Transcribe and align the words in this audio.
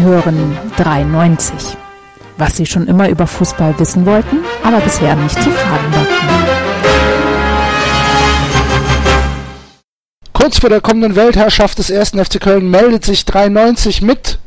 Sie 0.00 0.06
hören 0.06 0.56
93. 0.78 1.76
Was 2.38 2.56
Sie 2.56 2.64
schon 2.64 2.86
immer 2.86 3.10
über 3.10 3.26
Fußball 3.26 3.78
wissen 3.78 4.06
wollten, 4.06 4.38
aber 4.64 4.80
bisher 4.80 5.14
nicht 5.14 5.34
zu 5.34 5.50
fragen 5.50 5.92
wagten. 5.92 6.28
Kurz 10.32 10.58
vor 10.58 10.70
der 10.70 10.80
kommenden 10.80 11.16
Weltherrschaft 11.16 11.78
des 11.78 11.92
1. 11.92 12.12
FC 12.12 12.40
Köln 12.40 12.70
meldet 12.70 13.04
sich 13.04 13.26
93 13.26 14.00
mit 14.00 14.38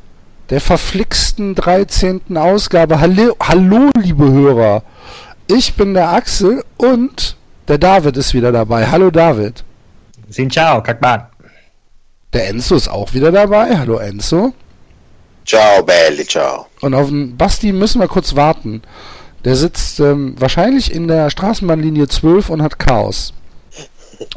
der 0.49 0.59
verflixten 0.59 1.53
13. 1.53 2.35
Ausgabe. 2.35 2.99
Hallo, 2.99 3.35
hallo, 3.39 3.91
liebe 4.01 4.31
Hörer. 4.31 4.81
Ich 5.45 5.75
bin 5.75 5.93
der 5.93 6.13
Axel 6.13 6.63
und 6.77 7.37
der 7.67 7.77
David 7.77 8.17
ist 8.17 8.33
wieder 8.33 8.51
dabei. 8.51 8.87
Hallo 8.87 9.11
David. 9.11 9.63
Sin 10.29 10.49
ciao, 10.49 10.81
Kakman. 10.81 11.27
Der 12.33 12.49
Enzo 12.49 12.75
ist 12.75 12.87
auch 12.87 13.13
wieder 13.13 13.31
dabei. 13.31 13.77
Hallo 13.77 13.97
Enzo. 13.97 14.53
Ciao, 15.45 15.83
belli, 15.83 16.25
ciao. 16.25 16.67
Und 16.81 16.93
auf 16.93 17.07
den 17.09 17.35
Basti 17.37 17.71
müssen 17.71 17.99
wir 17.99 18.07
kurz 18.07 18.35
warten. 18.35 18.81
Der 19.43 19.55
sitzt 19.55 19.99
ähm, 19.99 20.35
wahrscheinlich 20.39 20.93
in 20.93 21.07
der 21.07 21.29
Straßenbahnlinie 21.29 22.07
12 22.07 22.49
und 22.49 22.61
hat 22.61 22.79
Chaos. 22.79 23.33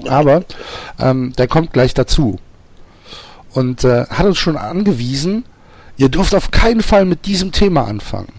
Aber 0.06 0.44
ähm, 0.98 1.32
der 1.38 1.46
kommt 1.46 1.72
gleich 1.72 1.94
dazu. 1.94 2.38
Und 3.52 3.84
äh, 3.84 4.06
hat 4.06 4.26
uns 4.26 4.38
schon 4.38 4.56
angewiesen, 4.56 5.44
ihr 5.96 6.08
dürft 6.08 6.34
auf 6.34 6.50
keinen 6.50 6.82
Fall 6.82 7.04
mit 7.04 7.26
diesem 7.26 7.52
Thema 7.52 7.86
anfangen. 7.86 8.32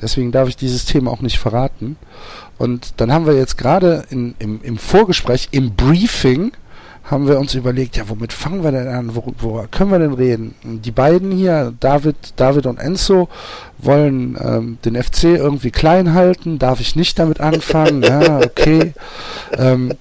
Deswegen 0.00 0.32
darf 0.32 0.48
ich 0.48 0.56
dieses 0.56 0.84
Thema 0.84 1.10
auch 1.10 1.20
nicht 1.20 1.38
verraten. 1.38 1.96
Und 2.58 2.94
dann 3.00 3.12
haben 3.12 3.26
wir 3.26 3.34
jetzt 3.34 3.56
gerade 3.56 4.04
im, 4.10 4.34
im 4.38 4.78
Vorgespräch, 4.78 5.48
im 5.52 5.74
Briefing, 5.74 6.52
haben 7.10 7.26
wir 7.26 7.38
uns 7.38 7.54
überlegt, 7.54 7.96
ja, 7.96 8.08
womit 8.08 8.32
fangen 8.32 8.62
wir 8.62 8.70
denn 8.70 8.88
an? 8.88 9.14
Wo, 9.14 9.32
wo 9.38 9.64
können 9.70 9.90
wir 9.90 9.98
denn 9.98 10.12
reden? 10.12 10.54
Die 10.62 10.90
beiden 10.90 11.30
hier, 11.30 11.72
David, 11.80 12.16
David 12.36 12.66
und 12.66 12.78
Enzo, 12.78 13.28
wollen 13.78 14.36
ähm, 14.40 14.78
den 14.84 15.02
FC 15.02 15.24
irgendwie 15.24 15.70
klein 15.70 16.12
halten. 16.14 16.58
Darf 16.58 16.80
ich 16.80 16.96
nicht 16.96 17.18
damit 17.18 17.40
anfangen? 17.40 18.02
ja, 18.02 18.38
okay. 18.38 18.92
Ähm, 19.56 19.94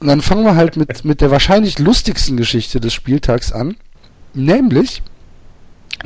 und 0.00 0.06
dann 0.08 0.20
fangen 0.20 0.44
wir 0.44 0.56
halt 0.56 0.76
mit, 0.76 1.04
mit 1.04 1.20
der 1.20 1.30
wahrscheinlich 1.30 1.78
lustigsten 1.78 2.36
Geschichte 2.36 2.80
des 2.80 2.92
Spieltags 2.92 3.52
an. 3.52 3.76
Nämlich 4.34 5.02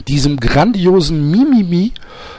diesem 0.08 0.38
grandiosen 0.38 1.30
Mimimi 1.30 1.92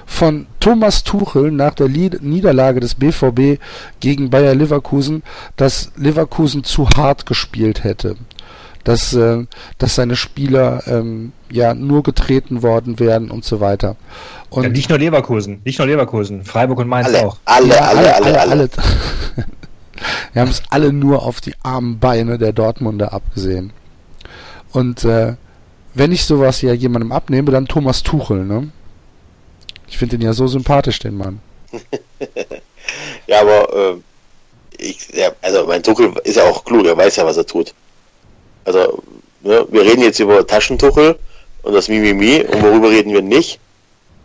von 0.06 0.48
Thomas 0.60 1.04
Tuchel 1.04 1.52
nach 1.52 1.74
der 1.74 1.90
Niederlage 1.90 2.80
des 2.80 2.96
BVB 2.96 3.60
gegen 4.00 4.30
Bayer 4.30 4.56
Leverkusen, 4.56 5.24
dass 5.56 5.92
Leverkusen 5.96 6.64
zu 6.64 6.90
hart 6.90 7.26
gespielt 7.26 7.84
hätte. 7.84 8.16
Dass, 8.84 9.14
äh, 9.14 9.46
dass 9.80 9.96
seine 9.96 10.16
Spieler 10.16 10.82
ähm, 10.88 11.34
ja 11.52 11.74
nur 11.74 12.04
getreten 12.04 12.64
worden 12.64 13.00
wären 13.00 13.32
und 13.32 13.44
so 13.44 13.60
weiter. 13.60 13.98
Und 14.50 14.64
ja, 14.64 14.70
nicht 14.70 14.90
nur 14.90 14.98
Leverkusen, 14.98 15.60
nicht 15.66 15.78
nur 15.78 15.88
Leverkusen, 15.88 16.46
Freiburg 16.46 16.80
und 16.80 16.88
Mainz 16.88 17.08
alle, 17.08 17.26
auch. 17.26 17.38
Alle, 17.44 17.68
ja, 17.68 17.82
alle, 17.82 18.16
alle, 18.16 18.40
alle. 18.40 18.52
alle. 18.52 18.70
Wir 20.34 20.42
haben 20.42 20.52
es 20.52 20.64
alle 20.70 20.94
nur 20.94 21.24
auf 21.24 21.42
die 21.42 21.54
armen 21.64 22.00
Beine 22.00 22.38
der 22.38 22.54
Dortmunder 22.54 23.12
abgesehen. 23.12 23.74
Und 24.72 25.04
äh, 25.04 25.36
wenn 25.98 26.12
ich 26.12 26.26
sowas 26.26 26.62
ja 26.62 26.74
jemandem 26.74 27.12
abnehme, 27.12 27.52
dann 27.52 27.68
Thomas 27.68 28.04
Tuchel, 28.04 28.46
ne? 28.46 28.70
Ich 29.88 29.98
finde 29.98 30.16
ihn 30.16 30.22
ja 30.22 30.34
so 30.34 30.48
sympathisch, 30.48 31.00
den 31.00 31.18
Mann. 31.18 31.40
ja, 33.28 33.42
aber 33.42 33.74
äh, 33.74 33.96
ich, 34.78 35.10
ja, 35.14 35.32
also 35.42 35.66
mein 35.66 35.84
Tuchel 35.84 36.14
ist 36.24 36.38
ja 36.38 36.44
auch 36.44 36.64
klug, 36.64 36.86
er 36.86 36.98
weiß 36.98 37.16
ja, 37.16 37.26
was 37.26 37.38
er 37.38 37.46
tut. 37.46 37.74
Also, 38.66 39.02
ne, 39.42 39.66
wir 39.72 39.82
reden 39.82 40.02
jetzt 40.02 40.20
über 40.20 40.46
Taschentuchel 40.46 41.18
und 41.64 41.74
das 41.74 41.88
Mimimi 41.88 42.42
und 42.42 42.62
worüber 42.62 42.90
reden 42.90 43.14
wir 43.14 43.22
nicht? 43.22 43.60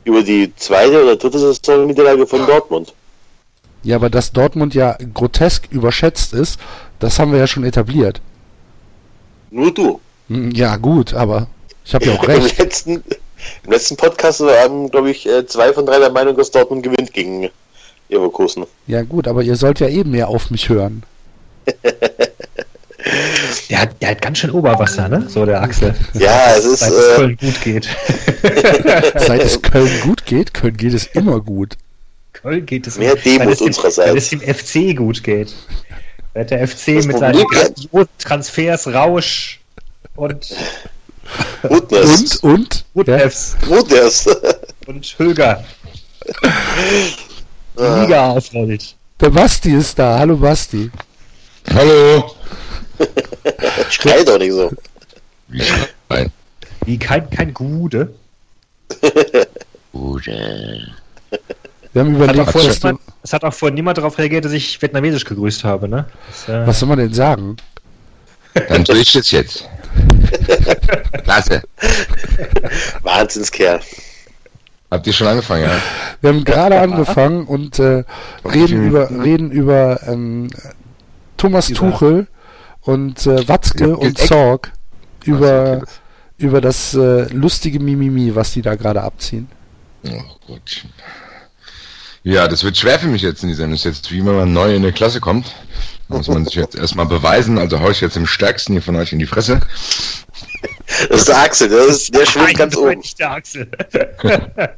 Über 0.04 0.22
die 0.22 0.52
zweite 0.56 1.02
oder 1.02 1.16
dritte 1.16 1.38
Saison-Niederlage 1.38 2.26
von 2.26 2.44
Dortmund. 2.44 2.92
Ja, 3.84 3.96
aber 3.96 4.10
dass 4.10 4.32
Dortmund 4.32 4.74
ja 4.74 4.96
grotesk 5.14 5.68
überschätzt 5.70 6.34
ist, 6.34 6.58
das 6.98 7.18
haben 7.18 7.32
wir 7.32 7.38
ja 7.38 7.46
schon 7.46 7.64
etabliert. 7.64 8.20
Nur 9.50 9.72
du. 9.72 10.00
Hm, 10.28 10.50
ja, 10.52 10.76
gut, 10.76 11.14
aber 11.14 11.48
ich 11.84 11.94
habe 11.94 12.06
ja 12.06 12.12
auch 12.12 12.28
recht. 12.28 12.58
Im 12.58 12.64
letzten, 12.64 13.04
Im 13.64 13.70
letzten 13.70 13.96
Podcast 13.96 14.40
waren, 14.40 14.90
glaube 14.90 15.10
ich, 15.10 15.26
äh, 15.26 15.46
zwei 15.46 15.72
von 15.72 15.86
drei 15.86 15.98
der 15.98 16.10
Meinung, 16.10 16.36
dass 16.36 16.50
Dortmund 16.50 16.82
gewinnt 16.82 17.12
gegen 17.12 17.50
Leverkusen. 18.08 18.66
Ja, 18.86 19.02
gut, 19.02 19.26
aber 19.26 19.42
ihr 19.42 19.56
sollt 19.56 19.80
ja 19.80 19.88
eben 19.88 20.10
mehr 20.10 20.28
auf 20.28 20.50
mich 20.50 20.68
hören. 20.68 21.02
Der 23.68 23.80
hat, 23.80 24.00
der 24.00 24.10
hat 24.10 24.22
ganz 24.22 24.38
schön 24.38 24.50
Oberwasser, 24.50 25.08
ne? 25.08 25.24
So 25.28 25.44
der 25.44 25.60
Axel. 25.60 25.94
Ja, 26.14 26.54
es 26.56 26.64
ist. 26.64 26.80
Seit 26.80 26.92
es 26.92 27.16
Köln 27.16 27.36
gut 27.36 27.60
geht. 27.62 27.88
Seit 29.26 29.42
es 29.42 29.60
Köln 29.60 30.00
gut 30.02 30.24
geht, 30.24 30.54
Köln 30.54 30.76
geht 30.76 30.94
es 30.94 31.06
immer 31.06 31.40
gut. 31.40 31.76
Köln 32.32 32.64
geht 32.64 32.86
es 32.86 32.98
Mehr 32.98 33.16
Demut 33.16 33.60
unsererseits. 33.60 34.08
Weil 34.08 34.18
es 34.18 34.28
dem 34.28 34.40
FC 34.40 34.96
gut 34.96 35.22
geht. 35.24 35.52
Weil 36.34 36.44
der 36.46 36.66
FC 36.66 36.96
das 36.96 37.06
mit 37.06 37.18
seinen 37.18 37.44
grandiosen 37.44 38.08
Transfers, 38.18 38.86
Rausch 38.86 39.60
und 40.14 40.54
Woodness. 41.62 42.36
Und, 42.36 42.52
und? 42.52 42.84
Woodness. 42.94 43.56
Woodness. 43.66 44.26
Und 44.86 45.18
Höger. 45.18 45.64
Die 47.78 48.00
Liga 48.00 48.30
aufrollt. 48.30 48.96
Der 49.20 49.30
Basti 49.30 49.74
ist 49.74 49.98
da. 49.98 50.18
Hallo 50.18 50.36
Basti. 50.36 50.90
Hallo. 51.72 52.34
Schrei 53.90 54.24
doch 54.24 54.38
nicht 54.38 54.52
so. 54.52 54.70
Wie 55.48 55.62
schreien? 55.62 56.32
Wie 56.84 56.98
kein, 56.98 57.30
kein 57.30 57.54
Gude. 57.54 58.12
Gude. 59.92 60.92
Wir 61.92 62.00
haben 62.02 62.14
Es 62.14 62.28
hat, 62.28 62.34
überlegt, 62.34 62.48
auch 62.48 62.52
vorhin 62.52 62.70
niemand, 62.72 63.00
es 63.22 63.32
hat 63.32 63.44
auch 63.44 63.54
vorhin 63.54 63.74
niemand 63.74 63.98
darauf 63.98 64.18
reagiert, 64.18 64.44
dass 64.44 64.52
ich 64.52 64.80
vietnamesisch 64.80 65.24
gegrüßt 65.24 65.64
habe, 65.64 65.88
ne? 65.88 66.06
Das, 66.28 66.48
äh, 66.48 66.66
was 66.66 66.80
soll 66.80 66.88
man 66.88 66.98
denn 66.98 67.12
sagen? 67.12 67.56
Dann 68.54 68.84
tue 68.84 68.98
ich 68.98 69.12
das 69.12 69.30
jetzt. 69.30 69.68
Klasse. 71.24 71.62
Wahnsinnskerl. 73.02 73.80
Habt 74.90 75.06
ihr 75.06 75.12
schon 75.14 75.26
angefangen, 75.26 75.64
ja? 75.64 75.80
Wir 76.20 76.30
haben 76.30 76.44
gerade 76.44 76.78
angefangen 76.78 77.46
und 77.46 77.78
äh, 77.78 78.04
reden 78.44 78.86
über 78.86 79.10
reden 79.10 79.50
über 79.50 80.00
ähm, 80.06 80.50
Thomas 81.38 81.68
Tuchel 81.68 82.26
und 82.82 83.26
äh, 83.26 83.48
Watzke 83.48 83.88
Ja, 83.88 83.94
und. 83.94 84.18
Zorg 84.18 84.72
über 85.24 85.82
über 86.36 86.60
das 86.60 86.92
äh, 86.92 87.24
lustige 87.32 87.80
Mimimi, 87.80 88.34
was 88.34 88.52
die 88.52 88.62
da 88.62 88.74
gerade 88.74 89.02
abziehen. 89.02 89.48
Oh, 90.04 90.20
gut. 90.46 90.84
Ja, 92.24 92.46
das 92.46 92.62
wird 92.62 92.76
schwer 92.76 92.98
für 92.98 93.08
mich 93.08 93.22
jetzt 93.22 93.42
in 93.42 93.48
dieser 93.48 93.62
Sendung. 93.62 93.76
Das 93.76 93.86
ist 93.86 93.96
jetzt 93.96 94.12
wie 94.12 94.24
wenn 94.24 94.36
man 94.36 94.52
neu 94.52 94.74
in 94.74 94.82
eine 94.82 94.92
Klasse 94.92 95.20
kommt. 95.20 95.54
Muss 96.12 96.28
man 96.28 96.44
sich 96.44 96.54
jetzt 96.54 96.74
erstmal 96.74 97.06
beweisen. 97.06 97.58
Also 97.58 97.80
hau 97.80 97.90
ich 97.90 98.00
jetzt 98.00 98.16
im 98.16 98.26
stärksten 98.26 98.72
hier 98.74 98.82
von 98.82 98.96
euch 98.96 99.12
in 99.12 99.18
die 99.18 99.26
Fresse. 99.26 99.60
Das 101.08 101.20
ist 101.20 101.28
der 101.28 101.38
Axel, 101.38 101.68
das 101.68 101.86
ist, 101.86 102.14
der 102.14 102.26
schwimmt 102.26 102.54
ganz 102.56 102.76
oben. 102.76 102.88
Eindeutig 102.90 103.14
der 103.16 103.30
Axel. 103.30 103.68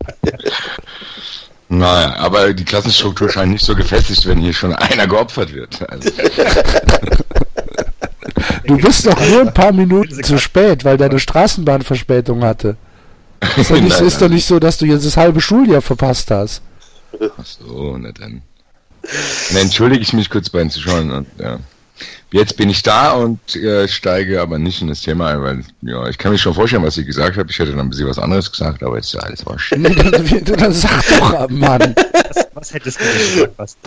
Naja, 1.70 2.14
aber 2.16 2.52
die 2.52 2.64
Klassenstruktur 2.64 3.30
scheint 3.30 3.52
nicht 3.52 3.64
so 3.64 3.74
gefestigt, 3.74 4.26
wenn 4.26 4.38
hier 4.38 4.52
schon 4.52 4.74
einer 4.74 5.06
geopfert 5.06 5.54
wird. 5.54 5.80
Also, 5.90 6.10
Du 8.66 8.76
bist 8.78 9.06
doch 9.06 9.20
nur 9.28 9.40
ein 9.42 9.54
paar 9.54 9.72
Minuten 9.72 10.22
zu 10.22 10.38
spät, 10.38 10.84
weil 10.84 10.96
deine 10.96 11.18
Straßenbahn 11.18 11.82
Verspätung 11.82 12.44
hatte. 12.44 12.76
Ist 13.56 13.70
doch, 13.70 13.80
nicht, 13.80 13.98
Nein, 13.98 14.06
ist 14.06 14.16
doch 14.16 14.28
nein. 14.28 14.36
nicht 14.36 14.46
so, 14.46 14.58
dass 14.58 14.78
du 14.78 14.86
jetzt 14.86 15.04
das 15.04 15.16
halbe 15.18 15.40
Schuljahr 15.40 15.82
verpasst 15.82 16.30
hast. 16.30 16.62
Ach 17.20 17.44
so, 17.44 17.96
na 17.98 18.10
dann. 18.12 18.40
Dann 19.50 19.62
entschuldige 19.62 20.02
ich 20.02 20.12
mich 20.12 20.30
kurz 20.30 20.48
bei 20.50 20.58
den 20.60 20.70
Zuschauern. 20.70 21.10
Und, 21.10 21.26
ja. 21.38 21.58
Jetzt 22.32 22.56
bin 22.56 22.68
ich 22.68 22.82
da 22.82 23.12
und 23.12 23.54
äh, 23.54 23.86
steige 23.86 24.40
aber 24.40 24.58
nicht 24.58 24.82
in 24.82 24.88
das 24.88 25.02
Thema 25.02 25.28
ein, 25.28 25.42
weil 25.42 25.64
ja, 25.82 26.08
ich 26.08 26.18
kann 26.18 26.32
mir 26.32 26.38
schon 26.38 26.52
vorstellen, 26.54 26.82
was 26.82 26.96
ich 26.98 27.06
gesagt 27.06 27.36
habe. 27.36 27.48
Ich 27.50 27.58
hätte 27.58 27.70
dann 27.70 27.80
ein 27.80 27.90
bisschen 27.90 28.08
was 28.08 28.18
anderes 28.18 28.50
gesagt, 28.50 28.82
aber 28.82 28.96
jetzt 28.96 29.06
ist 29.06 29.14
ja 29.14 29.20
alles. 29.20 29.44
Nee, 29.76 29.94
dann, 30.42 30.44
dann 30.56 30.72
sag 30.72 31.04
doch, 31.20 31.48
Mann. 31.50 31.94
Was, 32.34 32.46
was 32.54 32.74
hättest 32.74 32.98
du 33.00 33.04
denn 33.04 33.34
gesagt, 33.34 33.56
Basti? 33.56 33.78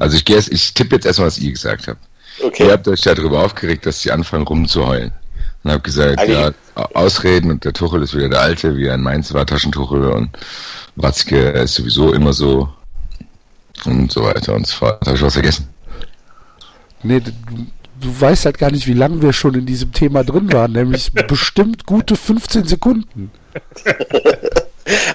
Also 0.00 0.16
ich 0.16 0.28
jetzt, 0.28 0.52
ich 0.52 0.74
tippe 0.74 0.96
jetzt 0.96 1.06
erstmal, 1.06 1.28
was 1.28 1.38
ihr 1.38 1.52
gesagt 1.52 1.86
habt. 1.86 2.00
Ihr 2.40 2.46
Okay. 2.46 2.68
habt 2.72 2.88
euch 2.88 3.00
darüber 3.02 3.44
aufgeregt, 3.44 3.86
dass 3.86 4.02
sie 4.02 4.10
anfangen 4.10 4.44
rumzuheulen. 4.44 5.12
Und 5.62 5.70
habt 5.70 5.84
gesagt, 5.84 6.26
ja, 6.28 6.50
Au- 6.74 6.88
Ausreden 6.94 7.52
und 7.52 7.64
der 7.64 7.72
Tuchel 7.74 8.02
ist 8.02 8.12
wieder 8.16 8.28
der 8.28 8.40
Alte, 8.40 8.76
wie 8.76 8.86
er 8.86 8.96
in 8.96 9.02
Mainz 9.02 9.32
war, 9.32 9.46
Taschentuchel 9.46 10.06
und 10.06 10.30
Watzke 10.96 11.50
ist 11.50 11.74
sowieso 11.74 12.12
immer 12.12 12.32
so 12.32 12.68
und 13.86 14.10
so 14.12 14.24
weiter 14.24 14.54
und 14.54 14.66
so 14.66 14.76
fort. 14.76 15.00
Habe 15.06 15.16
ich 15.16 15.22
was 15.22 15.34
vergessen? 15.34 15.68
Nee, 17.02 17.20
du, 17.20 17.32
du 18.00 18.20
weißt 18.20 18.46
halt 18.46 18.58
gar 18.58 18.70
nicht, 18.70 18.86
wie 18.86 18.94
lange 18.94 19.22
wir 19.22 19.32
schon 19.32 19.54
in 19.54 19.66
diesem 19.66 19.92
Thema 19.92 20.24
drin 20.24 20.52
waren, 20.52 20.72
nämlich 20.72 21.12
bestimmt 21.28 21.86
gute 21.86 22.16
15 22.16 22.64
Sekunden. 22.64 23.30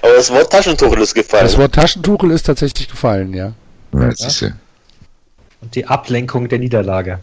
Aber 0.02 0.14
das 0.16 0.30
Wort 0.30 0.50
Taschentuchel 0.50 1.00
ist 1.02 1.14
gefallen. 1.14 1.44
Das 1.44 1.56
Wort 1.58 1.74
Taschentuchel 1.74 2.30
ist 2.32 2.44
tatsächlich 2.44 2.88
gefallen, 2.88 3.32
ja. 3.34 3.52
Ja, 3.92 4.10
du. 4.10 4.54
Und 5.60 5.74
die 5.74 5.86
Ablenkung 5.86 6.48
der 6.48 6.58
Niederlage. 6.58 7.20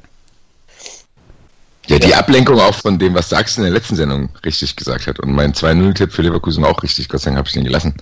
Ja, 1.89 1.99
die 1.99 2.13
Ablenkung 2.13 2.59
auch 2.59 2.75
von 2.75 2.99
dem, 2.99 3.13
was 3.13 3.29
Sachsen 3.29 3.61
in 3.61 3.71
der 3.71 3.73
letzten 3.73 3.95
Sendung 3.95 4.27
richtig 4.43 4.75
gesagt 4.75 5.07
hat 5.07 5.21
und 5.21 5.31
mein 5.31 5.53
2-0-Tipp 5.53 6.11
für 6.11 6.21
Leverkusen 6.21 6.65
auch 6.65 6.83
richtig, 6.83 7.07
Gott 7.07 7.21
sei 7.21 7.29
Dank 7.29 7.37
habe 7.37 7.47
ich 7.47 7.53
den 7.53 7.63
gelassen, 7.63 7.95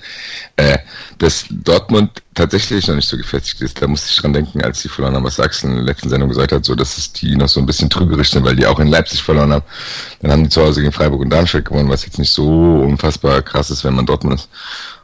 äh, 0.56 0.80
dass 1.20 1.46
Dortmund 1.52 2.24
tatsächlich 2.34 2.88
noch 2.88 2.96
nicht 2.96 3.08
so 3.08 3.16
gefestigt 3.16 3.62
ist. 3.62 3.80
Da 3.80 3.88
musste 3.88 4.10
ich 4.10 4.16
dran 4.18 4.34
denken, 4.34 4.64
als 4.64 4.82
die 4.82 4.90
verloren 4.90 5.16
haben, 5.16 5.24
was 5.24 5.36
Sachsen 5.36 5.70
in 5.70 5.76
der 5.78 5.86
letzten 5.86 6.10
Sendung 6.10 6.30
gesagt 6.30 6.52
hat, 6.52 6.66
so 6.66 6.74
dass 6.74 6.98
es 6.98 7.14
die 7.14 7.36
noch 7.36 7.48
so 7.48 7.60
ein 7.60 7.68
bisschen 7.68 7.88
trügerisch 7.90 8.32
sind, 8.32 8.44
weil 8.44 8.56
die 8.56 8.66
auch 8.66 8.80
in 8.80 8.88
Leipzig 8.88 9.22
verloren 9.22 9.54
haben. 9.54 9.64
Dann 10.22 10.32
haben 10.32 10.44
die 10.44 10.50
zu 10.50 10.64
Hause 10.64 10.82
gegen 10.82 10.92
Freiburg 10.92 11.22
und 11.22 11.30
Darmstadt 11.30 11.66
gewonnen, 11.66 11.90
was 11.90 12.06
jetzt 12.06 12.18
nicht 12.18 12.34
so 12.34 12.48
unfassbar 12.48 13.44
krass 13.44 13.70
ist, 13.70 13.84
wenn 13.84 13.94
man 13.94 14.08
Dortmund 14.08 14.40
ist. 14.40 14.50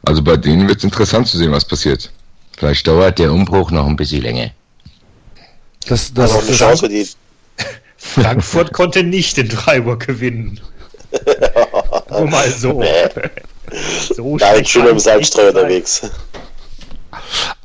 Also 0.04 0.22
bei 0.22 0.36
denen 0.36 0.66
wird 0.66 0.78
es 0.78 0.84
interessant 0.84 1.28
zu 1.28 1.38
sehen, 1.38 1.52
was 1.52 1.64
passiert. 1.64 2.10
Vielleicht 2.56 2.86
dauert 2.88 3.20
der 3.20 3.32
Umbruch 3.32 3.70
noch 3.70 3.86
ein 3.86 3.96
bisschen 3.96 4.22
länger. 4.22 4.50
Das, 5.86 6.12
das, 6.12 6.32
Also 6.32 6.38
eine 6.40 6.48
das, 6.48 6.58
Chance, 6.58 6.88
die 6.88 7.06
Frankfurt 8.02 8.72
konnte 8.72 9.04
nicht 9.04 9.38
in 9.38 9.50
Freiburg 9.50 10.06
gewinnen. 10.06 10.60
Nur 12.10 12.26
mal 12.26 12.50
so. 12.50 12.80
Nee. 12.80 13.08
so 14.14 14.36
da 14.36 14.52
ist 14.52 14.54
schlecht 14.54 14.70
schon 14.70 14.82
kann 14.82 14.90
im 14.90 14.98
Salzstreu 14.98 15.48
unterwegs. 15.48 16.10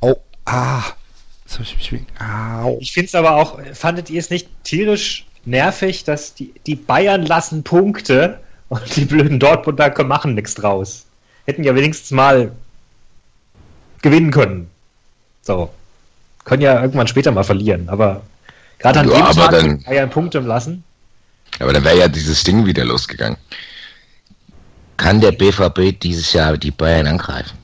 Au, 0.01 0.15
ah. 0.45 0.83
Jetzt 1.43 1.53
habe 1.53 1.63
ich 1.63 1.75
mich 1.77 1.91
wegen. 1.91 2.07
Au. 2.19 2.77
Ich 2.79 2.91
finde 2.91 3.07
es 3.07 3.15
aber 3.15 3.35
auch, 3.35 3.59
fandet 3.73 4.09
ihr 4.09 4.19
es 4.19 4.29
nicht 4.29 4.47
tierisch 4.63 5.25
nervig, 5.45 6.03
dass 6.03 6.33
die, 6.33 6.53
die 6.65 6.75
Bayern 6.75 7.25
lassen 7.25 7.63
Punkte 7.63 8.39
und 8.69 8.95
die 8.95 9.05
blöden 9.05 9.39
Dortmunder 9.39 10.03
machen 10.03 10.35
nichts 10.35 10.53
draus. 10.53 11.05
Hätten 11.45 11.63
ja 11.63 11.73
wenigstens 11.73 12.11
mal 12.11 12.51
gewinnen 14.01 14.31
können. 14.31 14.69
So. 15.41 15.69
Können 16.43 16.61
ja 16.61 16.81
irgendwann 16.81 17.07
später 17.07 17.31
mal 17.31 17.43
verlieren, 17.43 17.89
aber 17.89 18.21
gerade 18.79 18.99
an 19.01 19.09
Ja, 19.09 19.15
dem 19.15 19.23
aber 19.23 19.49
Tag 19.49 19.83
dann- 19.85 20.09
Punkte 20.09 20.39
lassen. 20.39 20.83
Aber 21.59 21.73
dann 21.73 21.83
wäre 21.83 21.97
ja 21.97 22.07
dieses 22.07 22.43
Ding 22.43 22.65
wieder 22.65 22.85
losgegangen. 22.85 23.37
Kann 24.97 25.21
der 25.21 25.31
BVB 25.31 25.91
dieses 25.99 26.33
Jahr 26.33 26.57
die 26.57 26.71
Bayern 26.71 27.07
angreifen? 27.07 27.57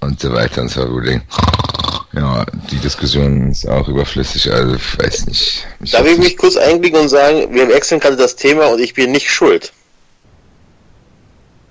und 0.00 0.20
so 0.20 0.30
weiter 0.34 0.60
und 0.60 0.68
so 0.70 0.82
fort. 0.86 1.22
Ja, 2.12 2.44
die 2.70 2.76
Diskussion 2.76 3.50
ist 3.50 3.66
auch 3.66 3.88
überflüssig, 3.88 4.52
also 4.52 4.76
ich 4.76 4.98
weiß 4.98 5.26
nicht. 5.26 5.66
Ich 5.82 5.90
Darf 5.90 6.02
ich 6.04 6.10
nicht. 6.10 6.18
mich 6.20 6.36
kurz 6.36 6.56
einklicken 6.56 7.00
und 7.00 7.08
sagen, 7.08 7.52
wir 7.52 7.66
wechseln 7.68 7.98
gerade 7.98 8.16
das 8.16 8.36
Thema 8.36 8.66
und 8.66 8.80
ich 8.80 8.94
bin 8.94 9.10
nicht 9.10 9.28
schuld. 9.28 9.72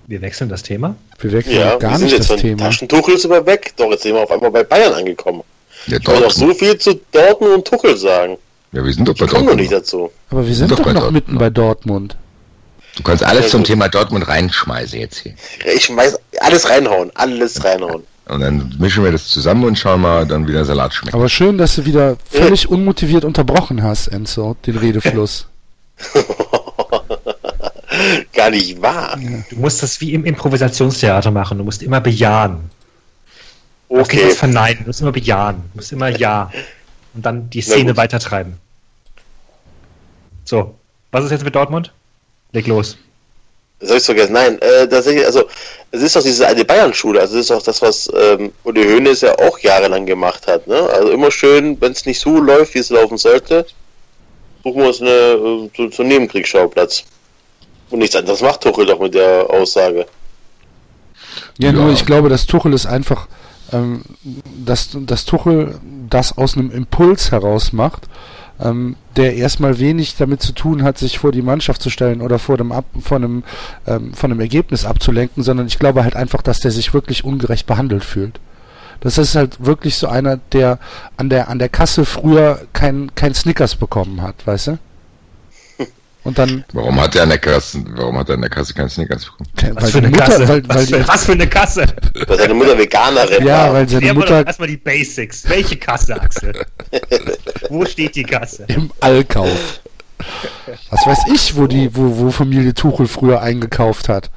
Wir 0.07 0.21
wechseln 0.21 0.49
das 0.49 0.63
Thema. 0.63 0.95
Wir 1.19 1.31
wechseln 1.31 1.55
Ja, 1.55 1.77
gar 1.77 1.91
wir 1.91 1.97
sind 1.97 2.03
nicht 2.07 2.11
jetzt 2.13 2.19
das 2.21 2.27
von 2.27 2.37
Thema. 2.39 2.57
Taschentuchel 2.65 3.17
sogar 3.17 3.45
weg. 3.45 3.71
Doch, 3.77 3.89
jetzt 3.91 4.03
sind 4.03 4.15
wir 4.15 4.21
auf 4.21 4.31
einmal 4.31 4.51
bei 4.51 4.63
Bayern 4.65 4.93
angekommen. 4.93 5.43
Ja, 5.87 5.97
Ich 5.99 6.07
wollte 6.07 6.25
auch 6.25 6.31
Dortmund. 6.31 6.53
so 6.53 6.65
viel 6.65 6.77
zu 6.77 6.99
Dortmund 7.11 7.53
und 7.53 7.67
Tuchel 7.67 7.97
sagen. 7.97 8.37
ja, 8.71 8.83
wir 8.83 8.93
sind 8.93 9.07
doch 9.07 9.13
bei 9.15 9.25
Ich 9.25 9.31
komme 9.31 9.41
noch 9.43 9.47
Dortmund. 9.49 9.59
nicht 9.61 9.71
dazu. 9.73 10.11
Aber 10.29 10.47
wir 10.47 10.55
sind 10.55 10.71
Doch 10.71 10.77
doch, 10.77 10.85
noch 10.85 10.93
Dortmund. 10.93 11.13
mitten 11.13 11.37
bei 11.37 11.49
Dortmund. 11.49 12.15
Du 12.95 13.01
kannst 13.03 13.23
alles 13.23 13.49
zum. 13.49 13.63
Thema 13.63 13.89
Dortmund 13.89 14.27
reinschmeißen 14.27 14.99
jetzt 14.99 15.17
hier. 15.19 15.33
Ich 15.75 15.85
schmeiß 15.85 16.17
alles 16.41 16.69
reinhauen, 16.69 17.11
alles 17.15 17.63
reinhauen. 17.63 18.03
Und 18.25 18.39
dann 18.39 18.73
mischen 18.79 19.03
wir 19.03 19.11
das 19.11 19.27
zusammen 19.27 19.65
und 19.65 19.77
schauen 19.77 19.99
mal, 19.99 20.25
dann 20.25 20.47
wie 20.47 20.53
der 20.53 20.63
Salat 20.63 20.93
schmeckt. 20.93 21.13
Aber 21.13 21.27
schön, 21.27 21.57
dass 21.57 21.75
du 21.75 21.83
wieder 21.85 22.15
völlig 22.31 22.69
unmotiviert 22.69 23.25
unterbrochen 23.25 23.83
hast, 23.83 24.07
Enzo, 24.07 24.55
den 24.65 24.77
Redefluss. 24.77 25.47
Gar 28.33 28.49
nicht 28.51 28.81
wahr. 28.81 29.17
Du 29.49 29.55
musst 29.57 29.83
das 29.83 29.99
wie 30.01 30.13
im 30.13 30.23
Improvisationstheater 30.25 31.31
machen. 31.31 31.57
Du 31.57 31.63
musst 31.65 31.83
immer 31.83 31.99
bejahen. 32.01 32.69
Du 33.93 33.99
Okay, 33.99 34.25
was 34.25 34.37
verneinen. 34.37 34.79
Du 34.79 34.87
musst 34.87 35.01
immer 35.01 35.11
bejahen. 35.11 35.57
Du 35.71 35.77
musst 35.77 35.91
immer 35.91 36.09
ja. 36.09 36.51
Und 37.13 37.23
dann 37.23 37.49
die 37.51 37.61
Szene 37.61 37.95
weitertreiben. 37.95 38.57
So. 40.45 40.73
Was 41.11 41.25
ist 41.25 41.31
jetzt 41.31 41.43
mit 41.43 41.53
Dortmund? 41.53 41.91
Leg 42.53 42.65
los. 42.65 42.97
das 43.79 43.89
habe 43.89 43.99
ich 43.99 44.05
vergessen. 44.05 44.33
Nein, 44.33 44.59
äh, 44.61 44.87
tatsächlich, 44.87 45.23
also 45.27 45.43
es 45.91 46.01
ist 46.01 46.15
doch 46.15 46.23
diese 46.23 46.47
alte 46.47 46.65
Bayern-Schule. 46.65 47.19
Also 47.19 47.37
es 47.37 47.45
ist 47.45 47.51
auch 47.51 47.61
das, 47.61 47.83
was 47.83 48.11
ähm, 48.19 48.51
Uli 48.63 48.83
Hoeneß 48.83 49.21
ja 49.21 49.37
auch 49.37 49.59
jahrelang 49.59 50.07
gemacht 50.07 50.47
hat. 50.47 50.65
Ne? 50.65 50.75
Also 50.75 51.11
immer 51.11 51.29
schön, 51.29 51.79
wenn 51.79 51.91
es 51.91 52.05
nicht 52.07 52.19
so 52.19 52.39
läuft, 52.39 52.73
wie 52.73 52.79
es 52.79 52.89
laufen 52.89 53.19
sollte, 53.19 53.67
suchen 54.63 54.81
wir 54.81 54.87
uns 54.87 55.01
eine, 55.01 55.09
äh, 55.11 55.69
so, 55.77 55.91
so 55.91 56.01
einen 56.01 56.09
Nebenkriegsschauplatz. 56.09 57.03
Und 57.91 57.99
nichts 57.99 58.15
anderes 58.15 58.41
macht 58.41 58.61
Tuchel 58.61 58.87
doch 58.87 58.99
mit 58.99 59.13
der 59.13 59.47
Aussage. 59.51 60.07
Ja, 61.59 61.67
Ja. 61.67 61.71
nur 61.73 61.91
ich 61.93 62.07
glaube, 62.07 62.29
dass 62.29 62.47
Tuchel 62.47 62.73
ist 62.73 62.87
einfach, 62.87 63.27
ähm, 63.71 64.01
dass, 64.65 64.97
dass 65.05 65.25
Tuchel 65.25 65.75
das 66.09 66.37
aus 66.37 66.57
einem 66.57 66.71
Impuls 66.71 67.31
heraus 67.31 67.73
macht, 67.73 68.07
ähm, 68.59 68.95
der 69.15 69.35
erstmal 69.35 69.79
wenig 69.79 70.15
damit 70.17 70.41
zu 70.41 70.53
tun 70.53 70.83
hat, 70.83 70.97
sich 70.97 71.19
vor 71.19 71.31
die 71.31 71.41
Mannschaft 71.41 71.81
zu 71.81 71.89
stellen 71.89 72.21
oder 72.21 72.39
vor 72.39 72.57
dem 72.57 72.71
Ab 72.71 72.85
von 72.99 73.23
einem, 73.23 73.43
ähm, 73.87 74.13
von 74.13 74.31
einem 74.31 74.41
Ergebnis 74.41 74.85
abzulenken, 74.85 75.43
sondern 75.43 75.67
ich 75.67 75.79
glaube 75.79 76.03
halt 76.03 76.15
einfach, 76.15 76.41
dass 76.41 76.59
der 76.59 76.71
sich 76.71 76.93
wirklich 76.93 77.23
ungerecht 77.23 77.65
behandelt 77.65 78.03
fühlt. 78.03 78.39
Das 78.99 79.17
ist 79.17 79.35
halt 79.35 79.65
wirklich 79.65 79.97
so 79.97 80.07
einer, 80.07 80.37
der 80.53 80.79
an 81.17 81.29
der 81.29 81.49
an 81.49 81.59
der 81.59 81.67
Kasse 81.67 82.05
früher 82.05 82.61
kein 82.71 83.13
kein 83.15 83.33
Snickers 83.33 83.75
bekommen 83.75 84.21
hat, 84.21 84.47
weißt 84.47 84.67
du? 84.67 84.77
Und 86.23 86.37
dann 86.37 86.63
Warum 86.71 87.01
hat 87.01 87.15
er 87.15 87.23
an 87.23 87.29
der 87.29 87.37
Kasse, 87.37 87.83
warum 87.95 88.17
hat 88.17 88.29
er 88.29 88.37
der 88.37 88.49
Kasse 88.49 88.73
keinen 88.73 88.89
Snickers 88.89 89.25
bekommen? 89.25 89.75
Was 89.75 89.83
weil 89.83 89.91
für 89.91 89.97
eine 89.97 90.09
Mutter, 90.09 90.25
Kasse? 90.25 90.47
weil, 90.47 90.69
weil 90.69 90.75
was, 90.75 90.89
für, 90.89 91.07
was 91.07 91.25
für 91.25 91.31
eine 91.33 91.47
Kasse? 91.47 91.85
Weil 92.27 92.37
seine 92.37 92.53
Mutter 92.53 92.77
Veganerin 92.77 93.45
ja, 93.45 93.65
war. 93.65 93.73
weil 93.73 93.89
seine 93.89 94.13
Mutter 94.13 94.45
erstmal 94.45 94.69
die 94.69 94.77
Basics. 94.77 95.47
Welche 95.49 95.75
Kasse, 95.75 96.19
Axel? 96.19 96.65
Wo 97.69 97.83
steht 97.85 98.15
die 98.15 98.23
Kasse? 98.23 98.65
im 98.69 98.89
Allkauf. 99.01 99.81
Was 100.89 101.05
weiß 101.05 101.19
ich, 101.33 101.57
wo 101.57 101.67
die, 101.67 101.93
wo, 101.95 102.17
wo 102.17 102.31
Familie 102.31 102.73
Tuchel 102.73 103.07
früher 103.07 103.41
eingekauft 103.41 104.07
hat. 104.07 104.31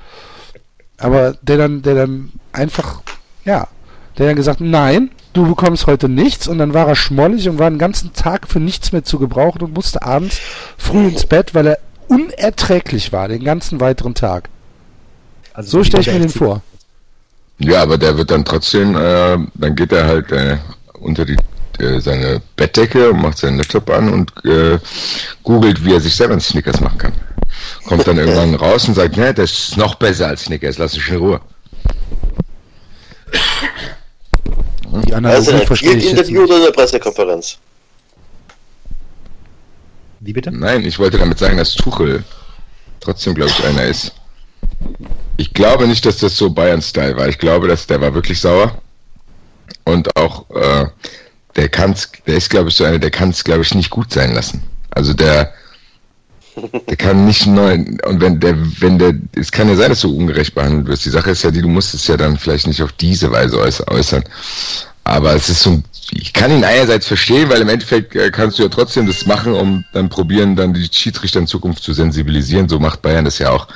Aber 0.99 1.37
der 1.43 1.59
dann, 1.59 1.83
der 1.83 1.95
dann 1.95 2.33
einfach, 2.53 3.03
ja, 3.45 3.69
der 4.19 4.27
dann 4.27 4.37
gesagt, 4.37 4.61
nein, 4.61 5.11
du 5.37 5.47
bekommst 5.47 5.87
heute 5.87 6.09
nichts 6.09 6.49
und 6.49 6.59
dann 6.59 6.75
war 6.75 6.89
er 6.89 6.97
schmollig 6.97 7.49
und 7.49 7.59
war 7.59 7.71
den 7.71 7.79
ganzen 7.79 8.13
Tag 8.13 8.49
für 8.49 8.61
nichts 8.61 8.93
mehr 8.93 9.05
zu 9.05 9.19
gebrauchen 9.19 9.63
und 9.63 9.75
musste 9.75 10.03
abends 10.03 10.41
früh 10.79 11.09
ins 11.09 11.27
Bett, 11.27 11.55
weil 11.55 11.67
er 11.67 11.79
unerträglich 12.09 13.13
war, 13.13 13.29
den 13.29 13.45
ganzen 13.45 13.81
weiteren 13.81 14.15
Tag. 14.15 14.49
Also 15.53 15.79
So 15.79 15.85
stelle 15.85 16.03
ich 16.03 16.13
mir 16.13 16.21
den 16.21 16.29
vor. 16.29 16.63
Ja, 17.59 17.83
aber 17.83 17.99
der 17.99 18.17
wird 18.17 18.31
dann 18.31 18.45
trotzdem, 18.45 18.97
äh, 18.97 19.39
dann 19.55 19.75
geht 19.75 19.93
er 19.93 20.07
halt 20.07 20.31
äh, 20.33 20.59
unter 21.01 21.25
die 21.25 21.37
äh, 21.79 22.01
seine 22.01 22.41
Bettdecke 22.57 23.11
und 23.11 23.23
macht 23.23 23.39
seinen 23.39 23.59
Laptop 23.59 23.91
an 23.91 24.13
und 24.13 24.33
äh, 24.45 24.79
googelt, 25.43 25.85
wie 25.85 25.95
er 25.95 26.01
sich 26.01 26.15
selber 26.15 26.33
einen 26.33 26.41
Snickers 26.41 26.81
machen 26.81 26.99
kann. 26.99 27.13
Kommt 27.87 28.07
dann 28.07 28.19
irgendwann 28.19 28.55
raus 28.55 28.89
und 28.89 28.95
sagt, 28.95 29.17
ne, 29.17 29.33
das 29.33 29.51
ist 29.51 29.77
noch 29.77 29.95
besser 29.95 30.29
als 30.29 30.45
Snickers, 30.45 30.79
lass 30.79 30.95
mich 30.95 31.09
in 31.09 31.17
Ruhe. 31.17 31.41
Die 35.03 35.13
Also 35.13 35.17
Analogie 35.17 35.51
ein 35.53 35.67
verstehe 35.67 35.91
ich 35.95 36.05
jetzt 36.05 36.13
Interview 36.13 36.43
nicht. 36.43 36.51
oder 36.53 36.63
eine 36.63 36.73
Pressekonferenz? 36.73 37.59
Wie 40.21 40.33
bitte? 40.33 40.51
Nein, 40.51 40.85
ich 40.85 40.99
wollte 40.99 41.19
damit 41.19 41.39
sagen, 41.39 41.57
dass 41.57 41.75
Tuchel 41.75 42.25
trotzdem, 43.01 43.35
glaube 43.35 43.51
ich, 43.51 43.65
einer 43.65 43.85
ist. 43.85 44.13
Ich 45.37 45.53
glaube 45.53 45.87
nicht, 45.87 46.05
dass 46.07 46.19
das 46.19 46.37
so 46.37 46.51
Bayern-Style 46.51 47.17
war. 47.17 47.29
Ich 47.29 47.39
glaube, 47.39 47.69
dass 47.69 47.87
der 47.87 48.01
war 48.01 48.15
wirklich 48.15 48.41
sauer. 48.41 48.81
Und 49.85 50.17
auch, 50.17 50.49
äh, 50.51 50.87
der 51.55 51.69
kann's, 51.69 52.11
der 52.27 52.37
ist, 52.37 52.51
glaube 52.51 52.69
ich, 52.69 52.77
so 52.77 52.85
einer, 52.85 52.99
der 52.99 53.11
kann 53.11 53.31
es, 53.31 53.45
glaube 53.45 53.63
ich, 53.63 53.75
nicht 53.75 53.91
gut 53.91 54.13
sein 54.13 54.35
lassen. 54.35 54.63
Also 54.91 55.13
der, 55.13 55.53
der 56.89 56.97
kann 56.97 57.27
nicht 57.27 57.47
neu, 57.47 57.75
und 57.75 58.21
wenn 58.21 58.41
der, 58.41 58.57
wenn 58.81 58.99
der, 58.99 59.15
es 59.35 59.53
kann 59.53 59.69
ja 59.69 59.77
sein, 59.77 59.91
dass 59.91 60.01
du 60.01 60.17
ungerecht 60.17 60.55
behandelt 60.55 60.89
wirst. 60.89 61.05
Die 61.05 61.11
Sache 61.11 61.31
ist 61.31 61.43
ja 61.43 61.51
die, 61.51 61.63
du 61.63 61.69
musst 61.69 61.95
es 61.95 62.07
ja 62.07 62.17
dann 62.17 62.39
vielleicht 62.39 62.67
nicht 62.67 62.83
auf 62.83 62.93
diese 62.93 63.31
Weise 63.31 63.57
äuß- 63.57 63.89
äußern. 63.89 64.25
Aber 65.05 65.35
es 65.35 65.49
ist 65.49 65.63
so 65.63 65.83
ich 66.13 66.33
kann 66.33 66.51
ihn 66.51 66.65
einerseits 66.65 67.07
verstehen, 67.07 67.49
weil 67.49 67.61
im 67.61 67.69
Endeffekt 67.69 68.15
äh, 68.15 68.31
kannst 68.31 68.59
du 68.59 68.63
ja 68.63 68.69
trotzdem 68.69 69.07
das 69.07 69.27
machen, 69.27 69.55
um 69.55 69.85
dann 69.93 70.09
probieren, 70.09 70.55
dann 70.55 70.73
die 70.73 70.89
Schiedsrichter 70.91 71.41
in 71.41 71.47
Zukunft 71.47 71.83
zu 71.83 71.93
sensibilisieren. 71.93 72.69
So 72.69 72.79
macht 72.79 73.03
Bayern 73.03 73.25
das 73.25 73.39
ja 73.39 73.51
auch. 73.51 73.67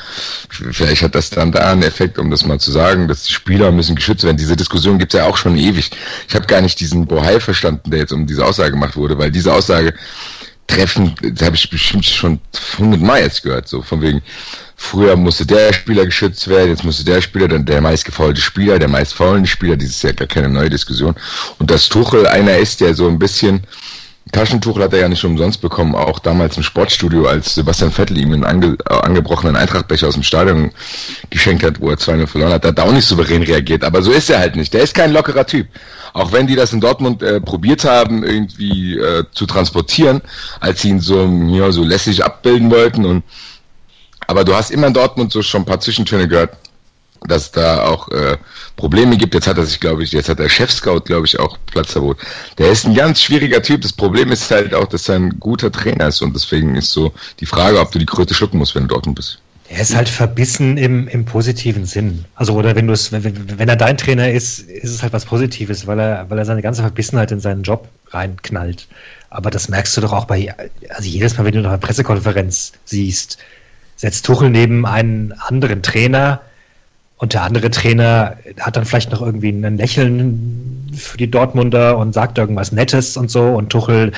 Vielleicht 0.49 1.03
hat 1.03 1.15
das 1.15 1.31
dann 1.31 1.51
da 1.51 1.73
einen 1.73 1.83
Effekt, 1.83 2.19
um 2.19 2.31
das 2.31 2.45
mal 2.45 2.61
zu 2.61 2.71
sagen, 2.71 3.09
dass 3.09 3.25
die 3.25 3.33
Spieler 3.33 3.73
müssen 3.73 3.97
geschützt 3.97 4.25
werden. 4.25 4.37
Diese 4.37 4.57
Diskussion 4.57 4.99
gibt's 4.99 5.15
ja 5.15 5.27
auch 5.27 5.37
schon 5.37 5.57
ewig. 5.57 5.91
Ich 6.29 6.35
habe 6.35 6.47
gar 6.47 6.61
nicht 6.61 6.79
diesen 6.79 7.07
Bohai 7.07 7.41
verstanden, 7.41 7.91
der 7.91 8.01
jetzt 8.01 8.13
um 8.13 8.27
diese 8.27 8.45
Aussage 8.45 8.73
gemacht 8.73 8.97
wurde, 8.97 9.19
weil 9.19 9.33
diese 9.33 9.53
Aussage 9.53 9.95
treffen, 10.71 11.15
das 11.23 11.47
habe 11.47 11.57
ich 11.57 11.69
bestimmt 11.69 12.05
schon 12.05 12.41
hundertmal 12.79 13.21
jetzt 13.21 13.43
gehört, 13.43 13.69
so 13.69 13.83
von 13.83 14.01
wegen, 14.01 14.23
früher 14.77 15.17
musste 15.17 15.45
der 15.45 15.73
Spieler 15.73 16.07
geschützt 16.07 16.49
werden, 16.49 16.71
jetzt 16.71 16.85
musste 16.85 17.05
der 17.05 17.21
Spieler, 17.21 17.49
dann 17.49 17.65
der 17.65 17.81
meistgefaulte 17.81 18.41
Spieler, 18.41 18.79
der 18.79 18.89
meistfaulende 18.89 19.49
Spieler, 19.49 19.77
dieses 19.77 19.97
ist 19.97 20.03
ja 20.03 20.13
gar 20.13 20.29
keine 20.29 20.49
neue 20.49 20.71
Diskussion. 20.71 21.15
Und 21.59 21.71
dass 21.71 21.89
Tuchel 21.89 22.27
einer 22.27 22.57
ist, 22.57 22.81
der 22.81 22.95
so 22.95 23.09
ein 23.09 23.19
bisschen 23.19 23.63
Taschentuch 24.33 24.79
hat 24.79 24.93
er 24.93 25.01
ja 25.01 25.09
nicht 25.09 25.25
umsonst 25.25 25.61
bekommen, 25.61 25.95
auch 25.95 26.19
damals 26.19 26.57
im 26.57 26.63
Sportstudio, 26.63 27.27
als 27.27 27.55
Sebastian 27.55 27.91
Vettel 27.91 28.19
ihm 28.19 28.33
einen 28.33 28.45
ange, 28.45 28.77
äh, 28.89 28.95
angebrochenen 28.95 29.57
Eintrachtbecher 29.57 30.09
aus 30.09 30.15
dem 30.15 30.23
Stadion 30.23 30.71
geschenkt 31.31 31.65
hat, 31.65 31.81
wo 31.81 31.91
er 31.91 31.97
2-0 31.97 32.27
verloren 32.27 32.53
hat, 32.53 32.65
hat 32.65 32.79
er 32.79 32.85
auch 32.85 32.93
nicht 32.93 33.07
souverän 33.07 33.43
reagiert. 33.43 33.85
Aber 33.85 34.03
so 34.03 34.13
ist 34.13 34.31
er 34.31 34.39
halt 34.39 34.57
nicht. 34.57 34.73
Der 34.73 34.83
ist 34.83 34.95
kein 34.95 35.13
lockerer 35.13 35.47
Typ. 35.47 35.69
Auch 36.13 36.33
wenn 36.33 36.47
die 36.47 36.57
das 36.57 36.73
in 36.73 36.81
Dortmund 36.81 37.23
äh, 37.23 37.41
probiert 37.41 37.85
haben, 37.85 38.25
irgendwie 38.25 38.99
äh, 38.99 39.25
zu 39.33 39.47
transportieren, 39.47 40.21
als 40.61 40.83
sie 40.83 40.91
ihn 40.91 41.01
so, 41.01 41.25
ja, 41.51 41.71
so 41.73 41.85
lässig 41.85 42.25
abbilden 42.25 42.71
wollten. 42.71 43.05
Und 43.05 43.25
aber 44.27 44.45
du 44.45 44.55
hast 44.55 44.71
immer 44.71 44.87
in 44.87 44.95
Dortmund 44.95 45.33
so 45.33 45.43
schon 45.43 45.63
ein 45.63 45.67
paar 45.67 45.81
Zwischentöne 45.81 46.29
gehört, 46.29 46.57
dass 47.27 47.51
da 47.53 47.83
auch 47.83 48.09
äh, 48.09 48.37
Probleme 48.77 49.17
gibt. 49.17 49.35
Jetzt 49.35 49.47
hat 49.47 49.59
er 49.59 49.67
sich, 49.67 49.81
glaube 49.81 50.03
ich, 50.03 50.13
jetzt 50.13 50.29
hat 50.29 50.39
der 50.39 50.49
Chef-Scout, 50.49 51.01
glaube 51.01 51.27
ich, 51.27 51.39
auch 51.39 51.59
Platzverbot. 51.67 52.19
Der 52.59 52.71
ist 52.71 52.87
ein 52.87 52.95
ganz 52.95 53.21
schwieriger 53.23 53.63
Typ. 53.63 53.83
Das 53.83 53.93
Problem 53.93 54.33
ist 54.33 54.51
halt 54.51 54.75
auch, 54.75 54.87
dass 54.87 55.09
er 55.09 55.17
ein 55.17 55.39
guter 55.39 55.71
Trainer 55.71 56.09
ist 56.09 56.23
und 56.23 56.35
deswegen 56.35 56.77
ist 56.77 56.91
so 56.91 57.13
die 57.41 57.47
Frage, 57.47 57.79
ob 57.79 57.93
du 57.93 57.99
die 57.99 58.07
Kröte 58.07 58.35
schlucken 58.35 58.59
musst, 58.59 58.75
wenn 58.75 58.85
du 58.85 58.89
Dortmund 58.89 59.17
bist. 59.17 59.41
Er 59.69 59.83
ist 59.83 59.95
halt 59.95 60.09
verbissen 60.09 60.79
im, 60.79 61.07
im 61.07 61.25
positiven 61.25 61.85
Sinn. 61.85 62.25
Also, 62.35 62.55
oder 62.55 62.75
wenn 62.75 62.89
du 62.89 62.93
es, 62.93 63.13
wenn, 63.13 63.57
wenn 63.57 63.69
er 63.69 63.77
dein 63.77 63.97
Trainer 63.97 64.29
ist, 64.29 64.59
ist 64.59 64.91
es 64.91 65.03
halt 65.03 65.13
was 65.13 65.25
Positives, 65.25 65.87
weil 65.87 66.01
er, 66.01 66.29
weil 66.29 66.39
er 66.39 66.45
seine 66.45 66.61
ganze 66.61 66.83
Verbissenheit 66.83 67.31
in 67.31 67.39
seinen 67.39 67.63
Job 67.63 67.87
reinknallt. 68.09 68.89
Aber 69.29 69.51
das 69.51 69.69
merkst 69.69 69.97
du 69.97 70.01
doch 70.01 70.13
auch 70.13 70.25
bei, 70.25 70.53
also 70.89 71.09
jedes 71.09 71.39
Mal, 71.39 71.45
wenn 71.45 71.55
du 71.55 71.61
noch 71.61 71.71
eine 71.71 71.79
Pressekonferenz 71.79 72.73
siehst, 72.85 73.39
setzt 73.95 74.27
Tuchel 74.27 74.51
neben 74.51 74.87
einen 74.87 75.33
anderen 75.33 75.83
Trainer 75.83 76.41
und 77.21 77.35
der 77.35 77.43
andere 77.43 77.71
Trainer 77.71 78.37
hat 78.59 78.77
dann 78.77 78.87
vielleicht 78.87 79.13
noch 79.13 79.21
irgendwie 79.21 79.51
ein 79.51 79.77
Lächeln 79.77 80.91
für 80.97 81.19
die 81.19 81.31
Dortmunder 81.31 81.99
und 81.99 82.15
sagt 82.15 82.39
irgendwas 82.39 82.73
Nettes 82.73 83.17
und 83.17 83.31
so 83.31 83.43
und 83.43 83.69
Tuchel 83.71 84.13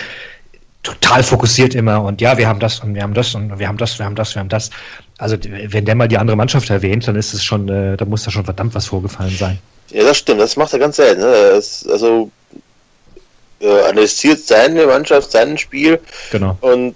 total 0.85 1.23
fokussiert 1.25 1.75
immer 1.75 2.03
und 2.03 2.21
ja, 2.21 2.39
wir 2.39 2.49
haben 2.49 2.61
das 2.61 2.79
und 2.81 2.95
wir 2.95 3.03
haben 3.03 3.15
das 3.15 3.35
und 3.35 3.59
wir 3.59 3.67
haben 3.69 3.77
das, 3.77 3.99
wir 3.99 4.07
haben 4.07 4.15
das, 4.15 4.35
wir 4.35 4.41
haben 4.41 4.49
das. 4.49 4.71
Also 5.19 5.37
wenn 5.43 5.85
der 5.85 5.95
mal 5.97 6.07
die 6.09 6.17
andere 6.17 6.37
Mannschaft 6.37 6.71
erwähnt, 6.71 7.07
dann 7.07 7.17
ist 7.17 7.35
es 7.35 7.43
schon, 7.43 7.69
äh, 7.69 7.97
da 7.97 8.05
muss 8.05 8.23
da 8.23 8.31
schon 8.31 8.45
verdammt 8.45 8.75
was 8.75 8.87
vorgefallen 8.87 9.37
sein. 9.37 9.59
Ja, 9.91 10.05
das 10.05 10.19
stimmt, 10.19 10.41
das 10.41 10.57
macht 10.57 10.73
er 10.73 10.79
ganz 10.79 10.97
selten. 10.97 11.21
Ne? 11.23 11.33
Das, 11.55 11.85
also 11.89 12.31
äh, 13.61 13.81
analysiert 13.83 14.39
seine 14.39 14.87
Mannschaft, 14.87 15.31
sein 15.33 15.59
Spiel 15.59 16.01
Genau. 16.31 16.57
und 16.61 16.95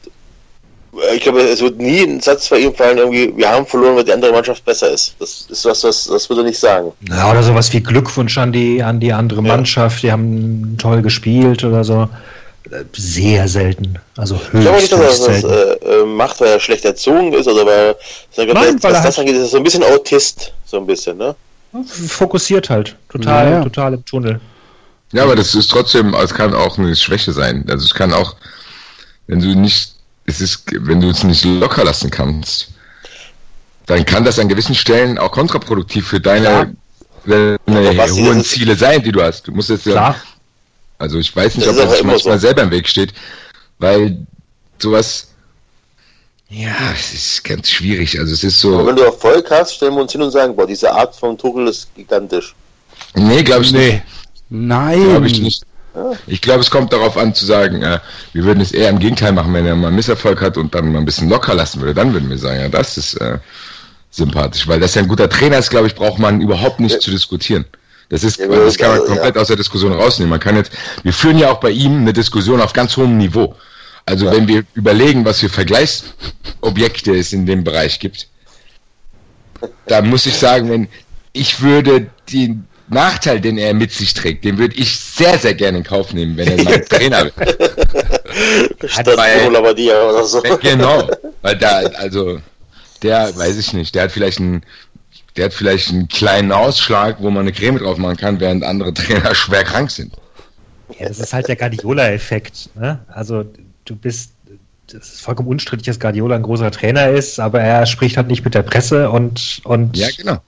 ich 1.15 1.21
glaube, 1.23 1.41
es 1.41 1.61
wird 1.61 1.79
nie 1.79 2.01
ein 2.03 2.21
Satz 2.21 2.49
bei 2.49 2.59
ihm 2.59 2.75
fallen, 2.75 2.99
irgendwie, 2.99 3.33
wir 3.37 3.49
haben 3.51 3.67
verloren, 3.67 3.97
weil 3.97 4.05
die 4.05 4.13
andere 4.13 4.33
Mannschaft 4.33 4.65
besser 4.65 4.91
ist. 4.91 5.15
Das 5.19 5.47
ist 5.49 5.65
was, 5.65 5.85
was 5.85 6.05
das 6.07 6.29
würde 6.29 6.43
er 6.43 6.47
nicht 6.47 6.59
sagen. 6.59 6.93
Ja, 7.09 7.31
oder 7.31 7.43
sowas 7.43 7.73
wie 7.73 7.81
Glückwunsch 7.83 8.37
an 8.39 8.53
die, 8.53 8.83
an 8.83 9.01
die 9.01 9.13
andere 9.13 9.43
Ja. 9.43 9.49
Mannschaft, 9.49 10.03
die 10.03 10.11
haben 10.13 10.77
toll 10.81 11.03
gespielt 11.03 11.65
oder 11.65 11.85
so. 11.85 12.09
Sehr 12.95 13.47
selten. 13.47 13.97
Also 14.17 14.35
Ich 14.37 14.51
glaube 14.61 14.79
höchst, 14.79 14.91
nicht, 14.91 14.93
dass 14.93 15.21
er 15.21 15.33
höchst 15.35 15.45
das 15.45 15.51
äh, 15.53 16.01
äh, 16.03 16.05
macht, 16.05 16.41
weil 16.41 16.49
er 16.49 16.61
schlecht 16.61 16.85
erzogen 16.85 17.33
ist 17.33 17.47
oder 17.47 17.65
weil, 17.65 17.97
Nein, 18.37 18.49
Nein, 18.55 18.83
weil 18.83 18.93
was 18.93 19.03
das 19.05 19.19
angeht, 19.19 19.37
ist 19.37 19.43
er 19.43 19.47
so 19.49 19.57
ein 19.59 19.63
bisschen 19.63 19.85
Autist, 19.85 20.53
so 20.65 20.79
ein 20.79 20.87
bisschen, 20.87 21.17
ne? 21.17 21.35
Fokussiert 22.09 22.71
halt. 22.71 22.97
Total, 23.11 23.47
Ja, 23.47 23.53
ja. 23.59 23.63
total 23.63 23.95
im 23.95 24.05
Tunnel. 24.05 24.41
Ja, 25.13 25.23
aber 25.23 25.37
das 25.37 25.55
ist 25.55 25.71
trotzdem, 25.71 26.15
es 26.15 26.35
kann 26.35 26.55
auch 26.55 26.77
eine 26.79 26.97
Schwäche 26.97 27.33
sein. 27.33 27.65
Also 27.69 27.85
es 27.85 27.95
kann 27.95 28.13
auch, 28.13 28.35
wenn 29.29 29.41
du 29.41 29.47
nicht, 29.55 29.95
es 30.27 30.41
ist, 30.41 30.65
wenn 30.73 31.01
du 31.01 31.11
es 31.11 31.23
nicht 31.25 31.45
locker 31.45 31.85
lassen 31.85 32.11
kannst, 32.11 32.69
dann 33.87 34.05
kann 34.05 34.25
das 34.25 34.39
an 34.39 34.49
gewissen 34.49 34.75
Stellen 34.75 35.19
auch 35.19 35.31
kontraproduktiv 35.31 36.07
für 36.09 36.21
deine, 36.21 36.75
deine 37.25 37.59
Aber 37.67 37.95
Basti, 37.95 38.23
hohen 38.23 38.45
Ziele 38.45 38.75
sein, 38.77 39.03
die 39.03 39.13
du 39.13 39.23
hast. 39.23 39.47
Du 39.47 39.53
musst 39.53 39.71
jetzt 39.71 39.87
ja, 39.87 39.93
Klar. 39.93 40.17
also 40.99 41.19
ich 41.19 41.35
weiß 41.35 41.55
nicht, 41.57 41.67
Das 41.67 41.77
ob 41.77 41.83
aber 41.85 41.93
das 41.93 42.03
manchmal 42.03 42.39
so. 42.39 42.47
selber 42.47 42.63
im 42.63 42.71
Weg 42.73 42.89
steht, 42.89 43.15
weil 43.79 44.27
sowas, 44.79 45.29
ja, 46.49 46.93
es 46.95 47.15
ist 47.15 47.45
ganz 47.45 47.71
schwierig. 47.71 48.19
Also 48.19 48.33
es 48.35 48.43
ist 48.45 48.65
Aber 48.65 48.79
so, 48.81 48.87
wenn 48.87 48.97
du 48.97 49.03
Erfolg 49.03 49.49
hast, 49.51 49.75
stellen 49.75 49.95
wir 49.95 50.03
uns 50.03 50.13
hin 50.13 50.23
und 50.23 50.31
sagen, 50.33 50.55
boah, 50.57 50.67
diese 50.67 50.93
Art 50.93 51.15
von 51.15 51.39
Tuchel 51.39 51.69
ist 51.69 51.95
gigantisch. 51.95 52.55
nee, 53.15 53.43
glaube 53.43 53.63
ich 53.65 53.73
nicht. 53.73 53.93
Nee. 53.93 54.03
Nein. 54.49 55.03
Glaube 55.05 55.27
ich 55.27 55.41
nicht. 55.41 55.63
Ich 56.27 56.41
glaube, 56.41 56.61
es 56.61 56.71
kommt 56.71 56.93
darauf 56.93 57.17
an 57.17 57.35
zu 57.35 57.47
sagen, 57.47 57.83
äh, 57.83 58.01
wir 58.33 58.45
würden 58.45 58.61
es 58.61 58.73
eher 58.73 58.91
im 58.91 58.99
Gegenteil 58.99 59.33
machen, 59.33 59.53
wenn 59.55 59.67
er 59.67 59.75
mal 59.77 59.89
einen 59.89 59.97
Misserfolg 59.97 60.41
hat 60.41 60.57
und 60.57 60.75
dann 60.75 60.93
mal 60.93 60.99
ein 60.99 61.05
bisschen 61.05 61.29
locker 61.29 61.55
lassen 61.55 61.81
würde. 61.81 61.95
Dann 61.95 62.13
würden 62.13 62.29
wir 62.29 62.39
sagen, 62.39 62.61
ja, 62.61 62.69
das 62.69 62.99
ist 62.99 63.15
äh, 63.15 63.39
sympathisch. 64.11 64.67
Weil 64.69 64.81
dass 64.81 64.97
er 64.97 65.03
ein 65.03 65.09
guter 65.09 65.29
Trainer 65.29 65.59
ist, 65.59 65.71
glaube 65.71 65.87
ich, 65.87 65.95
braucht 65.95 66.19
man 66.19 66.41
überhaupt 66.41 66.81
nicht 66.81 66.95
Ja. 66.95 67.01
zu 67.01 67.11
diskutieren. 67.11 67.65
Das 68.09 68.23
ist, 68.23 68.39
Ja, 68.39 68.47
das 68.47 68.77
kann 68.79 68.91
man 68.91 69.01
also, 69.01 69.13
komplett 69.13 69.35
ja. 69.35 69.41
aus 69.41 69.49
der 69.49 69.57
Diskussion 69.57 69.93
rausnehmen. 69.93 70.31
Man 70.31 70.41
kann 70.41 70.57
jetzt, 70.57 70.73
wir 71.03 71.13
führen 71.13 71.39
ja 71.39 71.51
auch 71.51 71.61
bei 71.61 71.71
ihm 71.71 71.99
eine 71.99 72.13
Diskussion 72.13 72.61
auf 72.61 72.73
ganz 72.73 72.97
hohem 72.97 73.17
Niveau. 73.17 73.57
Also 74.05 74.31
wenn 74.31 74.47
wir 74.47 74.63
überlegen, 74.75 75.25
was 75.25 75.41
für 75.41 75.49
Vergleichsobjekte 75.49 77.17
es 77.17 77.33
in 77.33 77.47
dem 77.47 77.65
Bereich 77.65 77.99
gibt, 77.99 78.29
da 79.87 80.03
muss 80.03 80.27
ich 80.27 80.37
sagen, 80.37 80.71
wenn 80.71 80.89
ich 81.33 81.61
würde 81.61 82.09
den 82.33 82.67
Nachteil, 82.89 83.41
den 83.41 83.59
er 83.59 83.75
mit 83.75 83.93
sich 83.93 84.15
trägt, 84.15 84.45
den 84.45 84.59
würde 84.59 84.77
ich 84.77 84.99
sehr, 84.99 85.39
sehr 85.39 85.55
gerne 85.55 85.79
in 85.79 85.85
Kauf 85.85 86.13
nehmen, 86.13 86.37
wenn 86.37 86.49
er 86.49 86.65
mein 86.65 86.85
Trainer 86.85 87.25
wäre. 87.37 87.77
Statt 88.87 89.07
weil- 89.17 89.39
Bruno 89.41 89.51
Labbadia 89.51 90.03
oder 90.09 90.25
so. 90.25 90.41
Genau, 90.61 91.09
weil 91.43 91.57
da, 91.57 91.79
also, 91.99 92.39
der, 93.03 93.37
weiß 93.37 93.57
ich 93.59 93.73
nicht, 93.73 93.95
der 93.95 94.05
hat 94.05 94.13
vielleicht 94.13 94.39
einen, 94.39 94.63
der 95.37 95.47
hat 95.47 95.53
vielleicht 95.55 95.91
einen 95.91 96.09
kleinen 96.09 96.53
Ausschlag, 96.53 97.17
wo 97.21 97.31
man 97.31 97.43
eine 97.43 97.53
Creme 97.53 97.79
drauf 97.79 97.99
machen 97.99 98.17
kann, 98.17 98.41
während 98.41 98.65
andere 98.65 98.95
Trainer 98.95 99.35
schwer 99.35 99.65
krank 99.65 99.91
sind. 99.91 100.15
Ja, 100.99 101.09
das 101.09 101.19
ist 101.19 101.33
halt 101.33 101.49
der 101.49 101.57
Guardiola-Effekt. 101.57 102.71
Ne? 102.77 103.01
Also 103.09 103.45
du 103.85 103.97
bist, 103.97 104.31
das 104.93 105.15
ist 105.15 105.21
vollkommen 105.21 105.49
unstrittig, 105.49 105.87
dass 105.87 105.99
Guardiola 106.01 106.37
ein 106.37 106.43
großer 106.43 106.71
Trainer 106.71 107.09
ist, 107.09 107.41
aber 107.41 107.61
er 107.61 107.87
spricht 107.87 108.17
halt 108.17 108.29
nicht 108.29 108.45
mit 108.45 108.55
der 108.55 108.63
Presse 108.63 109.11
und, 109.11 109.61
und 109.65 109.97
Ja, 109.97 110.09
genau. 110.17 110.39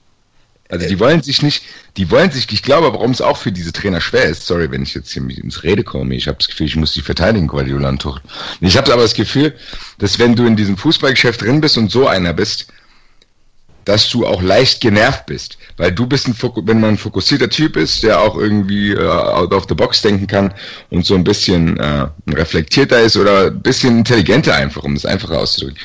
Also 0.71 0.87
die 0.87 0.99
wollen 0.99 1.23
sich 1.23 1.41
nicht, 1.41 1.63
die 1.97 2.11
wollen 2.11 2.29
sich, 2.29 2.51
ich 2.51 2.61
glaube, 2.61 2.93
warum 2.93 3.09
es 3.09 3.21
auch 3.21 3.37
für 3.37 3.51
diese 3.51 3.73
Trainer 3.73 3.99
schwer 3.99 4.25
ist, 4.25 4.45
sorry, 4.45 4.69
wenn 4.69 4.83
ich 4.83 4.93
jetzt 4.93 5.11
hier 5.11 5.23
ins 5.23 5.63
Rede 5.63 5.83
komme, 5.83 6.13
ich 6.13 6.27
habe 6.27 6.37
das 6.37 6.47
Gefühl, 6.47 6.67
ich 6.67 6.75
muss 6.75 6.93
die 6.93 7.01
verteidigen, 7.01 7.47
Guardiola 7.47 7.89
und 7.89 8.01
Tuchel. 8.01 8.21
Ich 8.61 8.77
habe 8.77 8.93
aber 8.93 9.01
das 9.01 9.15
Gefühl, 9.15 9.55
dass 9.97 10.19
wenn 10.19 10.35
du 10.35 10.45
in 10.45 10.55
diesem 10.55 10.77
Fußballgeschäft 10.77 11.41
drin 11.41 11.59
bist 11.59 11.75
und 11.79 11.89
so 11.89 12.07
einer 12.07 12.33
bist, 12.33 12.67
dass 13.85 14.07
du 14.09 14.27
auch 14.27 14.43
leicht 14.43 14.81
genervt 14.81 15.25
bist, 15.25 15.57
weil 15.77 15.91
du 15.91 16.05
bist 16.05 16.27
ein, 16.27 16.35
wenn 16.39 16.79
man 16.79 16.91
ein 16.91 16.97
fokussierter 16.99 17.49
Typ 17.49 17.75
ist, 17.75 18.03
der 18.03 18.21
auch 18.21 18.37
irgendwie 18.37 18.91
äh, 18.91 19.07
out 19.07 19.51
of 19.51 19.65
the 19.67 19.73
box 19.73 20.03
denken 20.03 20.27
kann 20.27 20.53
und 20.91 21.03
so 21.03 21.15
ein 21.15 21.23
bisschen 21.23 21.77
äh, 21.79 22.05
reflektierter 22.27 23.01
ist 23.01 23.17
oder 23.17 23.47
ein 23.47 23.59
bisschen 23.59 23.97
intelligenter 23.97 24.53
einfach, 24.53 24.83
um 24.83 24.93
das 24.93 25.07
einfacher 25.07 25.39
auszudrücken, 25.39 25.81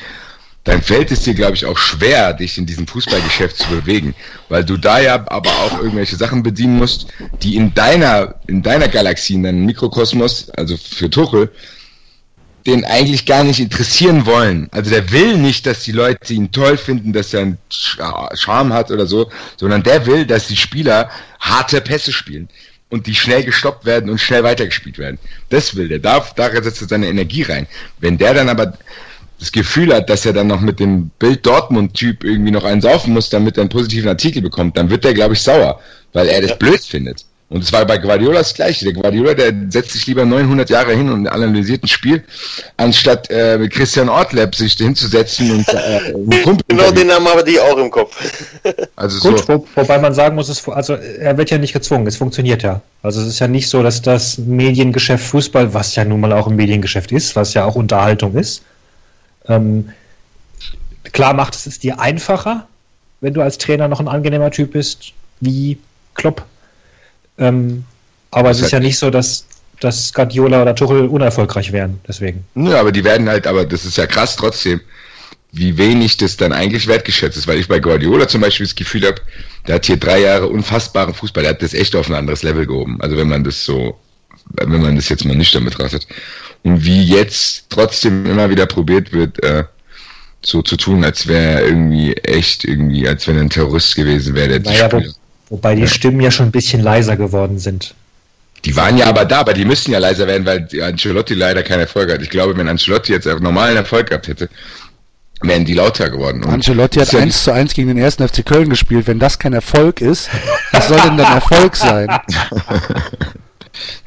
dann 0.65 0.81
fällt 0.81 1.11
es 1.11 1.21
dir, 1.21 1.33
glaube 1.35 1.55
ich, 1.55 1.65
auch 1.65 1.77
schwer, 1.77 2.33
dich 2.33 2.57
in 2.57 2.65
diesem 2.65 2.87
Fußballgeschäft 2.87 3.57
zu 3.57 3.69
bewegen, 3.69 4.15
weil 4.49 4.65
du 4.65 4.77
da 4.77 4.99
ja 4.99 5.23
aber 5.27 5.49
auch 5.49 5.77
irgendwelche 5.79 6.15
Sachen 6.15 6.43
bedienen 6.43 6.77
musst, 6.77 7.07
die 7.43 7.55
in 7.55 7.73
deiner, 7.73 8.35
in 8.47 8.61
deiner 8.61 8.87
Galaxie, 8.87 9.35
in 9.35 9.43
deinem 9.43 9.65
Mikrokosmos, 9.65 10.49
also 10.49 10.75
für 10.75 11.09
Tuchel, 11.09 11.51
den 12.65 12.83
eigentlich 12.83 13.27
gar 13.27 13.43
nicht 13.43 13.59
interessieren 13.59 14.25
wollen. 14.25 14.67
Also 14.71 14.89
der 14.89 15.11
will 15.11 15.37
nicht, 15.37 15.67
dass 15.67 15.83
die 15.83 15.91
Leute 15.91 16.33
ihn 16.33 16.51
toll 16.51 16.77
finden, 16.77 17.13
dass 17.13 17.31
er 17.31 17.41
einen 17.41 17.57
Sch- 17.71 18.35
Charme 18.35 18.73
hat 18.73 18.89
oder 18.89 19.05
so, 19.05 19.29
sondern 19.57 19.83
der 19.83 20.07
will, 20.07 20.25
dass 20.25 20.47
die 20.47 20.57
Spieler 20.57 21.11
harte 21.39 21.79
Pässe 21.79 22.11
spielen 22.11 22.49
und 22.89 23.05
die 23.05 23.13
schnell 23.13 23.43
gestoppt 23.43 23.85
werden 23.85 24.09
und 24.09 24.19
schnell 24.19 24.43
weitergespielt 24.43 24.97
werden. 24.97 25.19
Das 25.49 25.75
will 25.75 25.89
der. 25.89 25.99
Da, 25.99 26.25
da 26.35 26.51
setzt 26.63 26.81
er 26.81 26.87
seine 26.87 27.07
Energie 27.07 27.43
rein. 27.43 27.67
Wenn 27.99 28.17
der 28.17 28.33
dann 28.33 28.49
aber 28.49 28.73
das 29.39 29.51
Gefühl 29.51 29.93
hat, 29.93 30.09
dass 30.09 30.25
er 30.25 30.33
dann 30.33 30.47
noch 30.47 30.61
mit 30.61 30.79
dem 30.79 31.09
Bild 31.19 31.45
Dortmund-Typ 31.45 32.23
irgendwie 32.23 32.51
noch 32.51 32.63
einen 32.63 32.81
saufen 32.81 33.13
muss, 33.13 33.29
damit 33.29 33.57
er 33.57 33.61
einen 33.61 33.69
positiven 33.69 34.09
Artikel 34.09 34.41
bekommt, 34.41 34.77
dann 34.77 34.89
wird 34.89 35.03
der, 35.03 35.13
glaube 35.13 35.33
ich, 35.33 35.41
sauer, 35.41 35.79
weil 36.13 36.27
er 36.27 36.41
das 36.41 36.51
Ja. 36.51 36.55
blöd 36.57 36.81
findet. 36.81 37.25
Und 37.47 37.63
es 37.63 37.71
war 37.71 37.85
bei 37.85 37.99
Guardiola 37.99 38.39
das 38.39 38.55
Gleiche. 38.55 38.85
Der 38.85 38.93
Guardiola, 38.95 39.35
der 39.35 39.53
setzt 39.69 39.91
sich 39.91 40.07
lieber 40.07 40.25
900 40.25 40.67
Jahre 40.67 40.95
hin 40.95 41.11
und 41.11 41.27
analysiert 41.27 41.83
ein 41.83 41.87
Spiel, 41.87 42.23
anstatt 42.75 43.29
äh, 43.29 43.59
mit 43.59 43.71
Christian 43.71 44.09
Ortleb 44.09 44.55
sich 44.55 44.73
hinzusetzen 44.73 45.51
und 45.51 45.67
äh, 45.69 45.75
einen 46.15 46.43
Kumpel 46.43 46.63
Genau 46.67 46.89
den 46.91 47.05
Namen 47.07 47.27
habe 47.27 47.47
ich 47.47 47.59
auch 47.59 47.77
im 47.77 47.91
Kopf. 47.91 48.15
Also 48.95 49.19
Gut, 49.29 49.39
so, 49.39 49.47
wo, 49.47 49.67
wobei 49.75 49.99
man 49.99 50.13
sagen 50.13 50.35
muss, 50.35 50.49
es, 50.49 50.67
also 50.67 50.95
er 50.95 51.37
wird 51.37 51.51
ja 51.51 51.57
nicht 51.59 51.73
gezwungen, 51.73 52.07
es 52.07 52.17
funktioniert 52.17 52.63
ja. 52.63 52.81
Also 53.03 53.21
es 53.21 53.27
ist 53.27 53.39
ja 53.39 53.47
nicht 53.47 53.69
so, 53.69 53.83
dass 53.83 54.01
das 54.01 54.39
Mediengeschäft 54.39 55.23
Fußball, 55.25 55.73
was 55.73 55.95
ja 55.95 56.03
nun 56.03 56.21
mal 56.21 56.33
auch 56.33 56.47
ein 56.47 56.55
Mediengeschäft 56.55 57.11
ist, 57.11 57.35
was 57.35 57.53
ja 57.53 57.65
auch 57.65 57.75
Unterhaltung 57.75 58.35
ist, 58.35 58.63
ähm, 59.47 59.89
klar 61.11 61.33
macht 61.33 61.55
es 61.55 61.65
es 61.65 61.79
dir 61.79 61.99
einfacher, 61.99 62.67
wenn 63.21 63.33
du 63.33 63.41
als 63.41 63.57
Trainer 63.57 63.87
noch 63.87 63.99
ein 63.99 64.07
angenehmer 64.07 64.51
Typ 64.51 64.73
bist, 64.73 65.13
wie 65.39 65.77
Klopp. 66.13 66.43
Ähm, 67.37 67.83
aber 68.31 68.51
es 68.51 68.61
ist 68.61 68.71
ja 68.71 68.79
nicht 68.79 68.97
so, 68.97 69.09
dass, 69.09 69.45
dass 69.79 70.13
Guardiola 70.13 70.61
oder 70.61 70.75
Tuchel 70.75 71.07
unerfolgreich 71.07 71.71
wären, 71.71 71.99
deswegen. 72.07 72.45
Ja, 72.55 72.79
aber 72.79 72.91
die 72.91 73.03
werden 73.03 73.29
halt, 73.29 73.47
aber 73.47 73.65
das 73.65 73.85
ist 73.85 73.97
ja 73.97 74.07
krass 74.07 74.35
trotzdem, 74.35 74.81
wie 75.51 75.77
wenig 75.77 76.17
das 76.17 76.35
dann 76.35 76.51
eigentlich 76.51 76.87
wertgeschätzt 76.87 77.37
ist, 77.37 77.47
weil 77.47 77.59
ich 77.59 77.67
bei 77.67 77.79
Guardiola 77.79 78.27
zum 78.27 78.41
Beispiel 78.41 78.65
das 78.65 78.75
Gefühl 78.75 79.05
habe, 79.05 79.21
der 79.67 79.75
hat 79.75 79.85
hier 79.85 79.97
drei 79.97 80.19
Jahre 80.19 80.47
unfassbaren 80.47 81.13
Fußball, 81.13 81.43
der 81.43 81.51
hat 81.51 81.61
das 81.61 81.73
echt 81.73 81.95
auf 81.95 82.09
ein 82.09 82.15
anderes 82.15 82.43
Level 82.43 82.65
gehoben. 82.65 82.99
Also 82.99 83.15
wenn 83.17 83.29
man 83.29 83.43
das 83.43 83.63
so, 83.63 83.97
wenn 84.51 84.81
man 84.81 84.95
das 84.97 85.07
jetzt 85.09 85.23
mal 85.25 85.35
nüchtern 85.35 85.63
betrachtet. 85.63 86.07
Und 86.65 86.83
wie 86.83 87.03
jetzt 87.03 87.65
trotzdem 87.69 88.25
immer 88.25 88.49
wieder 88.49 88.65
probiert 88.65 89.13
wird, 89.13 89.41
äh, 89.43 89.65
so 90.43 90.63
zu 90.63 90.77
tun, 90.77 91.03
als 91.05 91.27
wäre 91.27 91.61
er 91.61 91.65
irgendwie 91.67 92.13
echt 92.13 92.63
irgendwie, 92.65 93.07
als 93.07 93.27
wenn 93.27 93.35
er 93.35 93.43
ein 93.43 93.51
Terrorist 93.51 93.95
gewesen 93.95 94.33
wäre, 94.33 94.59
Naja, 94.59 94.91
wo, 94.91 95.01
wobei 95.49 95.75
die 95.75 95.87
Stimmen 95.87 96.21
ja 96.21 96.31
schon 96.31 96.47
ein 96.47 96.51
bisschen 96.51 96.81
leiser 96.81 97.17
geworden 97.17 97.59
sind. 97.59 97.93
Die 98.65 98.75
waren 98.75 98.97
ja 98.97 99.05
aber 99.05 99.25
da, 99.25 99.41
aber 99.41 99.53
die 99.53 99.63
müssten 99.63 99.91
ja 99.91 99.99
leiser 99.99 100.25
werden, 100.25 100.47
weil 100.47 100.67
Ancelotti 100.81 101.35
leider 101.35 101.61
keinen 101.61 101.81
Erfolg 101.81 102.11
hat. 102.11 102.23
Ich 102.23 102.31
glaube, 102.31 102.57
wenn 102.57 102.67
Ancelotti 102.67 103.13
jetzt 103.13 103.27
einen 103.27 103.43
normalen 103.43 103.77
Erfolg 103.77 104.09
gehabt 104.09 104.27
hätte, 104.27 104.49
wären 105.41 105.65
die 105.65 105.75
lauter 105.75 106.09
geworden. 106.09 106.43
Und 106.43 106.51
Ancelotti 106.51 106.97
hat 106.97 107.09
ist 107.09 107.13
ja 107.13 107.19
1 107.19 107.43
zu 107.43 107.51
1 107.51 107.75
gegen 107.75 107.89
den 107.89 107.99
ersten 107.99 108.27
FC 108.27 108.43
Köln 108.43 108.69
gespielt. 108.71 109.05
Wenn 109.05 109.19
das 109.19 109.37
kein 109.37 109.53
Erfolg 109.53 110.01
ist, 110.01 110.31
was 110.71 110.87
soll 110.87 110.99
denn 111.01 111.15
dann 111.15 111.31
Erfolg 111.31 111.75
sein? 111.75 112.07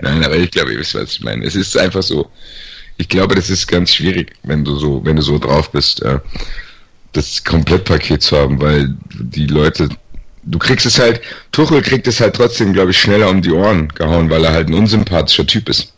Nein, 0.00 0.24
aber 0.24 0.36
ich 0.36 0.50
glaube, 0.50 0.72
ihr 0.72 0.78
wisst, 0.78 0.94
was 0.94 1.12
ich 1.12 1.20
meine. 1.20 1.44
Es 1.44 1.54
ist 1.54 1.76
einfach 1.76 2.02
so. 2.02 2.30
Ich 2.96 3.08
glaube, 3.08 3.34
das 3.34 3.48
ist 3.48 3.66
ganz 3.66 3.94
schwierig, 3.94 4.32
wenn 4.42 4.64
du 4.64 4.76
so, 4.76 5.04
wenn 5.04 5.16
du 5.16 5.22
so 5.22 5.38
drauf 5.38 5.70
bist, 5.70 6.02
äh, 6.02 6.18
das 7.12 7.42
Komplettpaket 7.44 8.22
zu 8.22 8.36
haben, 8.36 8.60
weil 8.60 8.94
die 9.14 9.46
Leute, 9.46 9.88
du 10.44 10.58
kriegst 10.58 10.86
es 10.86 10.98
halt, 10.98 11.20
Tuchel 11.52 11.82
kriegt 11.82 12.06
es 12.06 12.20
halt 12.20 12.34
trotzdem, 12.34 12.72
glaube 12.72 12.90
ich, 12.90 12.98
schneller 12.98 13.30
um 13.30 13.40
die 13.40 13.52
Ohren 13.52 13.88
gehauen, 13.88 14.28
weil 14.30 14.44
er 14.44 14.52
halt 14.52 14.68
ein 14.68 14.74
unsympathischer 14.74 15.46
Typ 15.46 15.68
ist. 15.68 15.92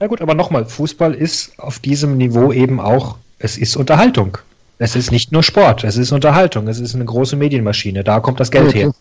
Na 0.00 0.06
gut, 0.06 0.20
aber 0.20 0.34
nochmal, 0.34 0.64
Fußball 0.64 1.14
ist 1.14 1.58
auf 1.58 1.78
diesem 1.80 2.16
Niveau 2.16 2.52
eben 2.52 2.80
auch, 2.80 3.16
es 3.38 3.58
ist 3.58 3.76
Unterhaltung. 3.76 4.38
Es 4.78 4.94
ist 4.94 5.10
nicht 5.10 5.32
nur 5.32 5.42
Sport, 5.42 5.82
es 5.82 5.96
ist 5.96 6.12
Unterhaltung, 6.12 6.68
es 6.68 6.78
ist 6.78 6.94
eine 6.94 7.04
große 7.04 7.34
Medienmaschine, 7.34 8.04
da 8.04 8.20
kommt 8.20 8.38
das 8.38 8.50
Geld 8.50 8.74
her. 8.74 8.92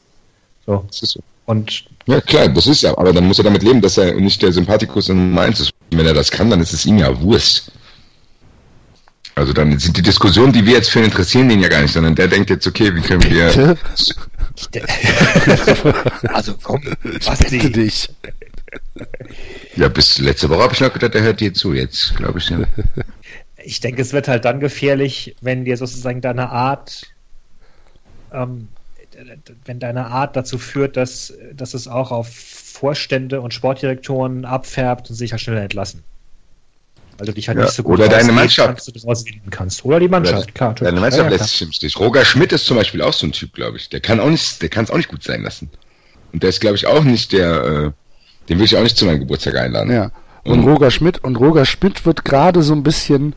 So. 0.65 0.83
Das 0.87 1.03
ist 1.03 1.11
so. 1.11 1.19
Und 1.45 1.85
Ja, 2.07 2.21
klar, 2.21 2.47
das 2.47 2.67
ist 2.67 2.81
ja, 2.81 2.97
aber 2.97 3.11
dann 3.13 3.25
muss 3.27 3.37
er 3.37 3.43
damit 3.43 3.63
leben, 3.63 3.81
dass 3.81 3.97
er 3.97 4.13
nicht 4.13 4.41
der 4.41 4.53
Sympathikus 4.53 5.09
in 5.09 5.29
Nummer 5.29 5.41
1 5.41 5.59
ist. 5.59 5.71
Wenn 5.91 6.05
er 6.05 6.13
das 6.13 6.31
kann, 6.31 6.49
dann 6.49 6.61
ist 6.61 6.73
es 6.73 6.85
ihm 6.85 6.97
ja 6.97 7.19
Wurst. 7.21 7.71
Also 9.35 9.53
dann 9.53 9.77
sind 9.77 9.95
die 9.95 10.01
Diskussionen, 10.01 10.51
die 10.51 10.65
wir 10.65 10.73
jetzt 10.73 10.89
führen, 10.89 11.05
interessieren 11.05 11.47
den 11.47 11.59
ja 11.59 11.67
gar 11.67 11.81
nicht, 11.81 11.93
sondern 11.93 12.15
der 12.15 12.27
denkt 12.27 12.49
jetzt, 12.49 12.65
okay, 12.65 12.95
wie 12.95 13.01
können 13.01 13.23
wir. 13.23 13.45
Bitte? 13.47 13.77
also 16.33 16.55
komm, 16.63 16.81
Bitte 17.03 17.19
Basti. 17.23 17.71
dich. 17.71 18.09
Ja, 19.75 19.89
bis 19.89 20.17
letzte 20.17 20.49
Woche 20.49 20.63
habe 20.63 20.73
ich 20.73 20.79
noch 20.79 20.91
gedacht, 20.91 21.13
der 21.13 21.21
hört 21.21 21.39
dir 21.39 21.53
zu. 21.53 21.73
Jetzt 21.73 22.15
glaube 22.15 22.39
ich 22.39 22.49
ja. 22.49 22.59
Ich 23.63 23.79
denke, 23.79 24.01
es 24.01 24.13
wird 24.13 24.27
halt 24.27 24.45
dann 24.45 24.59
gefährlich, 24.59 25.35
wenn 25.41 25.65
dir 25.65 25.77
sozusagen 25.77 26.21
deine 26.21 26.49
Art, 26.49 27.03
ähm, 28.33 28.69
wenn 29.65 29.79
deine 29.79 30.07
Art 30.07 30.35
dazu 30.35 30.57
führt, 30.57 30.95
dass, 30.97 31.33
dass 31.55 31.73
es 31.73 31.87
auch 31.87 32.11
auf 32.11 32.29
Vorstände 32.29 33.41
und 33.41 33.53
Sportdirektoren 33.53 34.45
abfärbt 34.45 35.09
und 35.09 35.15
sich 35.15 35.31
halt 35.31 35.41
schneller 35.41 35.61
entlassen. 35.61 36.03
Weil 37.17 37.25
du 37.27 37.33
dich 37.33 37.47
halt 37.47 37.57
Ja, 37.57 37.63
nicht 37.65 37.73
so 37.73 37.81
gut 37.81 37.97
oder 37.97 38.09
deine 38.09 38.31
Mannschaft. 38.31 38.67
kannst, 38.67 38.87
du 38.87 38.91
das 38.91 39.25
kannst. 39.49 39.83
Oder 39.85 39.99
die 39.99 40.07
Mannschaft, 40.07 40.53
klar. 40.53 40.75
Deine 40.75 40.97
Ja, 40.97 41.01
Mannschaft 41.01 41.23
ja, 41.23 41.29
lässt 41.29 41.37
klar. 41.39 41.47
sich 41.47 41.61
im 41.63 41.71
Stich. 41.71 41.99
Roger 41.99 42.23
Schmidt 42.23 42.51
ist 42.53 42.65
zum 42.67 42.77
Beispiel 42.77 43.01
auch 43.01 43.13
so 43.13 43.25
ein 43.25 43.31
Typ, 43.31 43.53
glaube 43.53 43.77
ich. 43.77 43.89
Der 43.89 43.99
kann 44.01 44.19
auch 44.19 44.29
nicht, 44.29 44.61
der 44.61 44.69
kann 44.69 44.83
es 44.83 44.91
auch 44.91 44.97
nicht 44.97 45.09
gut 45.09 45.23
sein 45.23 45.41
lassen. 45.41 45.71
Und 46.31 46.43
der 46.43 46.49
ist, 46.51 46.61
glaube 46.61 46.75
ich, 46.75 46.85
auch 46.85 47.03
nicht 47.03 47.31
der, 47.31 47.63
äh, 47.63 47.91
den 48.49 48.59
will 48.59 48.65
ich 48.65 48.77
auch 48.77 48.83
nicht 48.83 48.97
zu 48.97 49.05
meinem 49.05 49.19
Geburtstag 49.19 49.55
einladen. 49.55 49.91
Ja. 49.91 50.11
Und 50.43 50.59
Mhm. 50.61 50.67
Roger 50.69 50.91
Schmidt 50.91 51.23
und 51.23 51.37
Roger 51.37 51.65
Schmidt 51.65 52.05
wird 52.05 52.23
gerade 52.23 52.61
so 52.61 52.73
ein 52.73 52.83
bisschen 52.83 53.33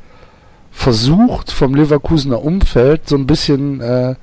versucht 0.71 1.51
vom 1.51 1.75
Leverkusener 1.75 2.43
Umfeld 2.45 3.09
so 3.09 3.17
ein 3.17 3.27
bisschen 3.27 3.81
äh, 3.81 4.15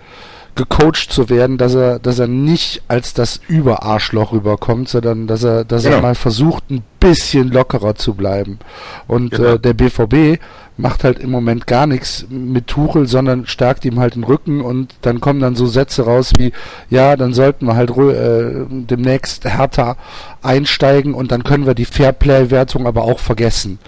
gecoacht 0.58 1.10
zu 1.12 1.30
werden, 1.30 1.58
dass 1.58 1.74
er, 1.76 2.00
dass 2.00 2.20
er 2.20 2.28
nicht 2.28 2.82
als 2.90 3.14
das 3.14 3.40
Überarschloch 3.48 4.34
rüberkommt, 4.34 4.90
sondern 4.90 5.28
dass 5.28 5.44
er, 5.44 5.64
dass 5.64 5.86
er 5.86 5.92
Genau. 5.92 6.02
mal 6.04 6.16
versucht, 6.16 6.70
ein 6.70 6.84
bisschen 7.00 7.50
lockerer 7.50 7.96
zu 7.96 8.14
bleiben. 8.16 8.60
Und 9.08 9.32
Genau. 9.32 9.54
äh, 9.54 9.60
der 9.60 9.74
BVB 9.74 10.40
macht 10.76 11.04
halt 11.04 11.20
im 11.20 11.32
Moment 11.32 11.66
gar 11.66 11.88
nichts 11.88 12.26
mit 12.30 12.68
Tuchel, 12.68 13.08
sondern 13.08 13.48
stärkt 13.48 13.86
ihm 13.86 14.00
halt 14.00 14.16
den 14.16 14.24
Rücken 14.24 14.62
und 14.62 14.94
dann 15.02 15.22
kommen 15.22 15.40
dann 15.40 15.56
so 15.56 15.66
Sätze 15.66 16.04
raus 16.04 16.34
wie, 16.38 16.52
ja, 16.90 17.16
dann 17.16 17.34
sollten 17.34 17.66
wir 17.66 17.76
halt 17.76 17.90
äh, 17.98 18.66
demnächst 18.70 19.46
härter 19.46 19.96
einsteigen 20.42 21.14
und 21.14 21.32
dann 21.32 21.44
können 21.44 21.66
wir 21.66 21.74
die 21.74 21.86
Fairplay-Wertung 21.86 22.86
aber 22.86 23.04
auch 23.04 23.20
vergessen. 23.20 23.80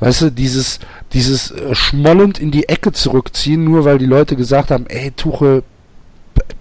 Weißt 0.00 0.22
du, 0.22 0.30
dieses, 0.30 0.78
dieses 1.12 1.50
äh, 1.50 1.74
schmollend 1.74 2.38
in 2.38 2.50
die 2.50 2.68
Ecke 2.68 2.92
zurückziehen, 2.92 3.64
nur 3.64 3.84
weil 3.84 3.98
die 3.98 4.06
Leute 4.06 4.36
gesagt 4.36 4.70
haben, 4.70 4.86
ey, 4.88 5.10
Tuchel, 5.10 5.64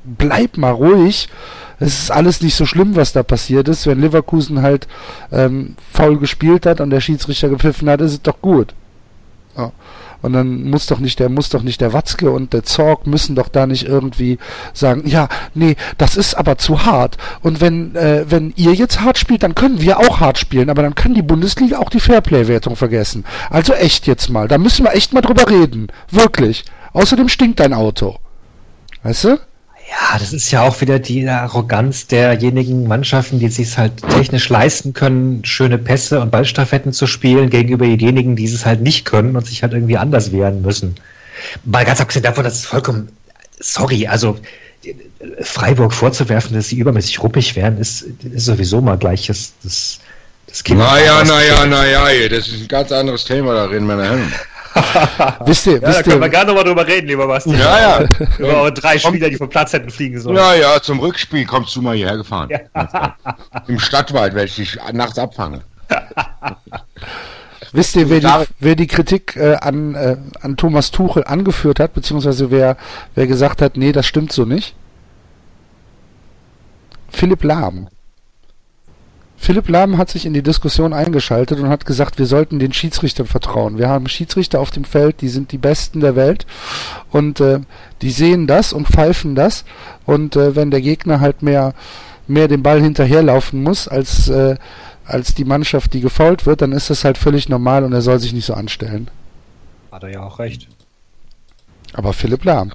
bleib 0.03 0.57
mal 0.57 0.71
ruhig. 0.71 1.29
Es 1.79 1.99
ist 1.99 2.11
alles 2.11 2.41
nicht 2.41 2.55
so 2.55 2.65
schlimm, 2.65 2.95
was 2.95 3.13
da 3.13 3.23
passiert 3.23 3.67
ist. 3.67 3.85
Wenn 3.85 4.01
Leverkusen 4.01 4.61
halt 4.61 4.87
ähm, 5.31 5.75
faul 5.91 6.17
gespielt 6.17 6.65
hat 6.65 6.81
und 6.81 6.89
der 6.89 7.01
Schiedsrichter 7.01 7.49
gepfiffen 7.49 7.89
hat, 7.89 8.01
ist 8.01 8.13
es 8.13 8.21
doch 8.21 8.41
gut. 8.41 8.73
Ja. 9.55 9.71
Und 10.21 10.33
dann 10.33 10.69
muss 10.69 10.87
doch 10.87 10.99
nicht 10.99 11.19
der, 11.19 11.29
muss 11.29 11.49
doch 11.49 11.61
nicht 11.61 11.79
der 11.79 11.93
Watzke 11.93 12.31
und 12.31 12.53
der 12.53 12.63
Zorg 12.63 13.05
müssen 13.05 13.35
doch 13.35 13.49
da 13.49 13.67
nicht 13.67 13.87
irgendwie 13.87 14.39
sagen, 14.73 15.03
ja, 15.05 15.29
nee, 15.53 15.75
das 15.97 16.17
ist 16.17 16.33
aber 16.33 16.57
zu 16.57 16.85
hart. 16.85 17.17
Und 17.41 17.61
wenn, 17.61 17.95
äh, 17.95 18.25
wenn 18.27 18.51
ihr 18.55 18.73
jetzt 18.73 19.01
hart 19.01 19.17
spielt, 19.17 19.43
dann 19.43 19.55
können 19.55 19.81
wir 19.81 19.99
auch 19.99 20.19
hart 20.19 20.39
spielen, 20.39 20.69
aber 20.69 20.81
dann 20.81 20.95
kann 20.95 21.13
die 21.13 21.21
Bundesliga 21.21 21.77
auch 21.77 21.89
die 21.89 21.99
Fairplay-Wertung 21.99 22.75
vergessen. 22.75 23.25
Also 23.49 23.73
echt 23.73 24.07
jetzt 24.07 24.29
mal, 24.29 24.47
da 24.47 24.57
müssen 24.57 24.85
wir 24.85 24.95
echt 24.95 25.13
mal 25.13 25.21
drüber 25.21 25.49
reden. 25.49 25.87
Wirklich. 26.09 26.65
Außerdem 26.93 27.29
stinkt 27.29 27.59
dein 27.59 27.73
Auto. 27.73 28.17
Weißt 29.03 29.25
du? 29.25 29.37
Ja, 29.89 30.19
das 30.19 30.34
ist 30.34 30.52
ja 30.52 30.63
auch 30.63 30.82
wieder 30.82 31.00
die 31.00 31.28
Arroganz 31.28 32.08
derjenigen 32.08 32.88
Mannschaften, 32.88 33.39
die 33.39 33.47
sich 33.47 33.78
halt 33.78 33.93
technisch 34.10 34.50
leisten 34.50 34.93
können, 34.93 35.45
schöne 35.45 35.78
Pässe 35.78 36.19
und 36.19 36.30
Ballstaffetten 36.30 36.91
zu 36.91 37.08
spielen, 37.08 37.50
gegenüber 37.50 37.86
denjenigen, 37.86 38.36
die 38.36 38.45
es 38.45 38.65
halt 38.65 38.82
nicht 38.82 39.06
können 39.06 39.36
und 39.38 39.45
sich 39.45 39.63
halt 39.63 39.73
irgendwie 39.73 39.97
anders 39.97 40.32
wehren 40.34 40.62
müssen. 40.62 40.95
Mal 41.63 41.86
ganz 41.86 42.02
abgesehen 42.02 42.23
davon, 42.23 42.43
dass 42.43 42.56
es 42.56 42.65
vollkommen, 42.65 43.10
sorry, 43.60 44.08
also 44.08 44.38
Freiburg 45.41 45.93
vorzuwerfen, 45.93 46.56
dass 46.56 46.67
sie 46.67 46.78
übermäßig 46.78 47.23
ruppig 47.23 47.56
wären, 47.56 47.78
ist, 47.78 48.02
ist 48.23 48.45
sowieso 48.45 48.82
mal 48.82 48.97
gleich 48.97 49.28
das, 49.28 49.54
das, 49.63 50.00
das 50.47 50.63
Kind. 50.63 50.80
Naja, 50.80 51.23
naja, 51.23 51.65
naja, 51.65 52.30
das 52.30 52.47
ist 52.50 52.62
ein 52.62 52.67
ganz 52.67 52.91
anderes 52.91 53.23
Thema, 53.23 53.54
da 53.54 53.65
reden 53.65 53.86
meine 53.86 54.04
Herren. 54.04 54.34
Wisst 55.45 55.67
ihr, 55.67 55.73
Ja, 55.73 55.79
da 55.79 55.87
wisst 55.87 56.03
können 56.03 56.19
wir 56.19 56.27
ihr, 56.27 56.31
gerne 56.31 56.47
nochmal 56.47 56.63
drüber 56.63 56.87
reden, 56.87 57.07
lieber 57.07 57.27
Basti. 57.27 57.55
Ja, 57.55 57.99
ja. 58.01 58.07
Über 58.37 58.71
drei 58.71 58.97
Spieler, 58.97 59.29
die 59.29 59.35
vom 59.35 59.49
Platz 59.49 59.73
hätten 59.73 59.89
fliegen 59.89 60.19
sollen. 60.19 60.37
Ja, 60.37 60.53
ja, 60.53 60.81
zum 60.81 60.99
Rückspiel 60.99 61.45
kommst 61.45 61.75
du 61.75 61.81
mal 61.81 61.95
hierher 61.95 62.17
gefahren. 62.17 62.49
Im 63.67 63.79
Stadtwald 63.79 64.33
werde 64.33 64.47
ich 64.47 64.55
dich 64.55 64.77
nachts 64.93 65.17
abfangen. 65.19 65.61
wisst 67.71 67.95
ihr, 67.95 68.09
wer 68.09 68.19
die, 68.19 68.47
wer 68.59 68.75
die 68.75 68.87
Kritik 68.87 69.35
äh, 69.35 69.55
an, 69.55 69.95
äh, 69.95 70.17
an 70.41 70.57
Thomas 70.57 70.91
Tuchel 70.91 71.23
angeführt 71.25 71.79
hat, 71.79 71.93
beziehungsweise 71.93 72.51
wer, 72.51 72.77
wer 73.15 73.27
gesagt 73.27 73.61
hat, 73.61 73.77
nee, 73.77 73.91
das 73.91 74.05
stimmt 74.05 74.31
so 74.31 74.45
nicht? 74.45 74.75
Philipp 77.09 77.43
Lahm. 77.43 77.87
Philipp 79.39 79.69
Lahm 79.69 79.97
hat 79.97 80.10
sich 80.10 80.26
in 80.26 80.34
die 80.34 80.41
Diskussion 80.41 80.93
eingeschaltet 80.93 81.60
und 81.60 81.69
hat 81.69 81.86
gesagt, 81.86 82.17
wir 82.17 82.26
sollten 82.26 82.60
den 82.60 82.73
Schiedsrichtern 82.73 83.28
vertrauen. 83.28 83.78
Wir 83.78 83.88
haben 83.88 84.10
Schiedsrichter 84.10 84.60
auf 84.60 84.71
dem 84.71 84.84
Feld, 84.84 85.21
die 85.21 85.30
sind 85.30 85.52
die 85.52 85.60
Besten 85.60 86.00
der 86.00 86.15
Welt 86.15 86.45
und 87.12 87.39
äh, 87.39 87.60
die 88.02 88.10
sehen 88.10 88.47
das 88.47 88.73
und 88.73 88.88
pfeifen 88.88 89.36
das 89.36 89.63
und 90.06 90.36
äh, 90.36 90.56
wenn 90.56 90.71
der 90.71 90.82
Gegner 90.82 91.19
halt 91.19 91.43
mehr 91.43 91.73
mehr 92.28 92.50
den 92.50 92.62
Ball 92.63 92.82
hinterherlaufen 92.82 93.63
muss 93.63 93.88
als 93.88 94.28
äh, 94.28 94.58
als 95.06 95.34
die 95.34 95.45
Mannschaft, 95.45 95.93
die 95.93 96.02
gefault 96.02 96.45
wird, 96.45 96.62
dann 96.62 96.73
ist 96.73 96.89
das 96.89 97.06
halt 97.06 97.17
völlig 97.17 97.47
normal 97.47 97.86
und 97.86 97.93
er 97.93 98.02
soll 98.02 98.19
sich 98.19 98.34
nicht 98.34 98.45
so 98.45 98.54
anstellen. 98.54 99.10
Hat 99.91 100.04
er 100.04 100.10
ja 100.10 100.23
auch 100.23 100.39
recht. 100.39 100.67
Aber 101.93 102.12
Philipp 102.12 102.43
Lahm. 102.43 102.73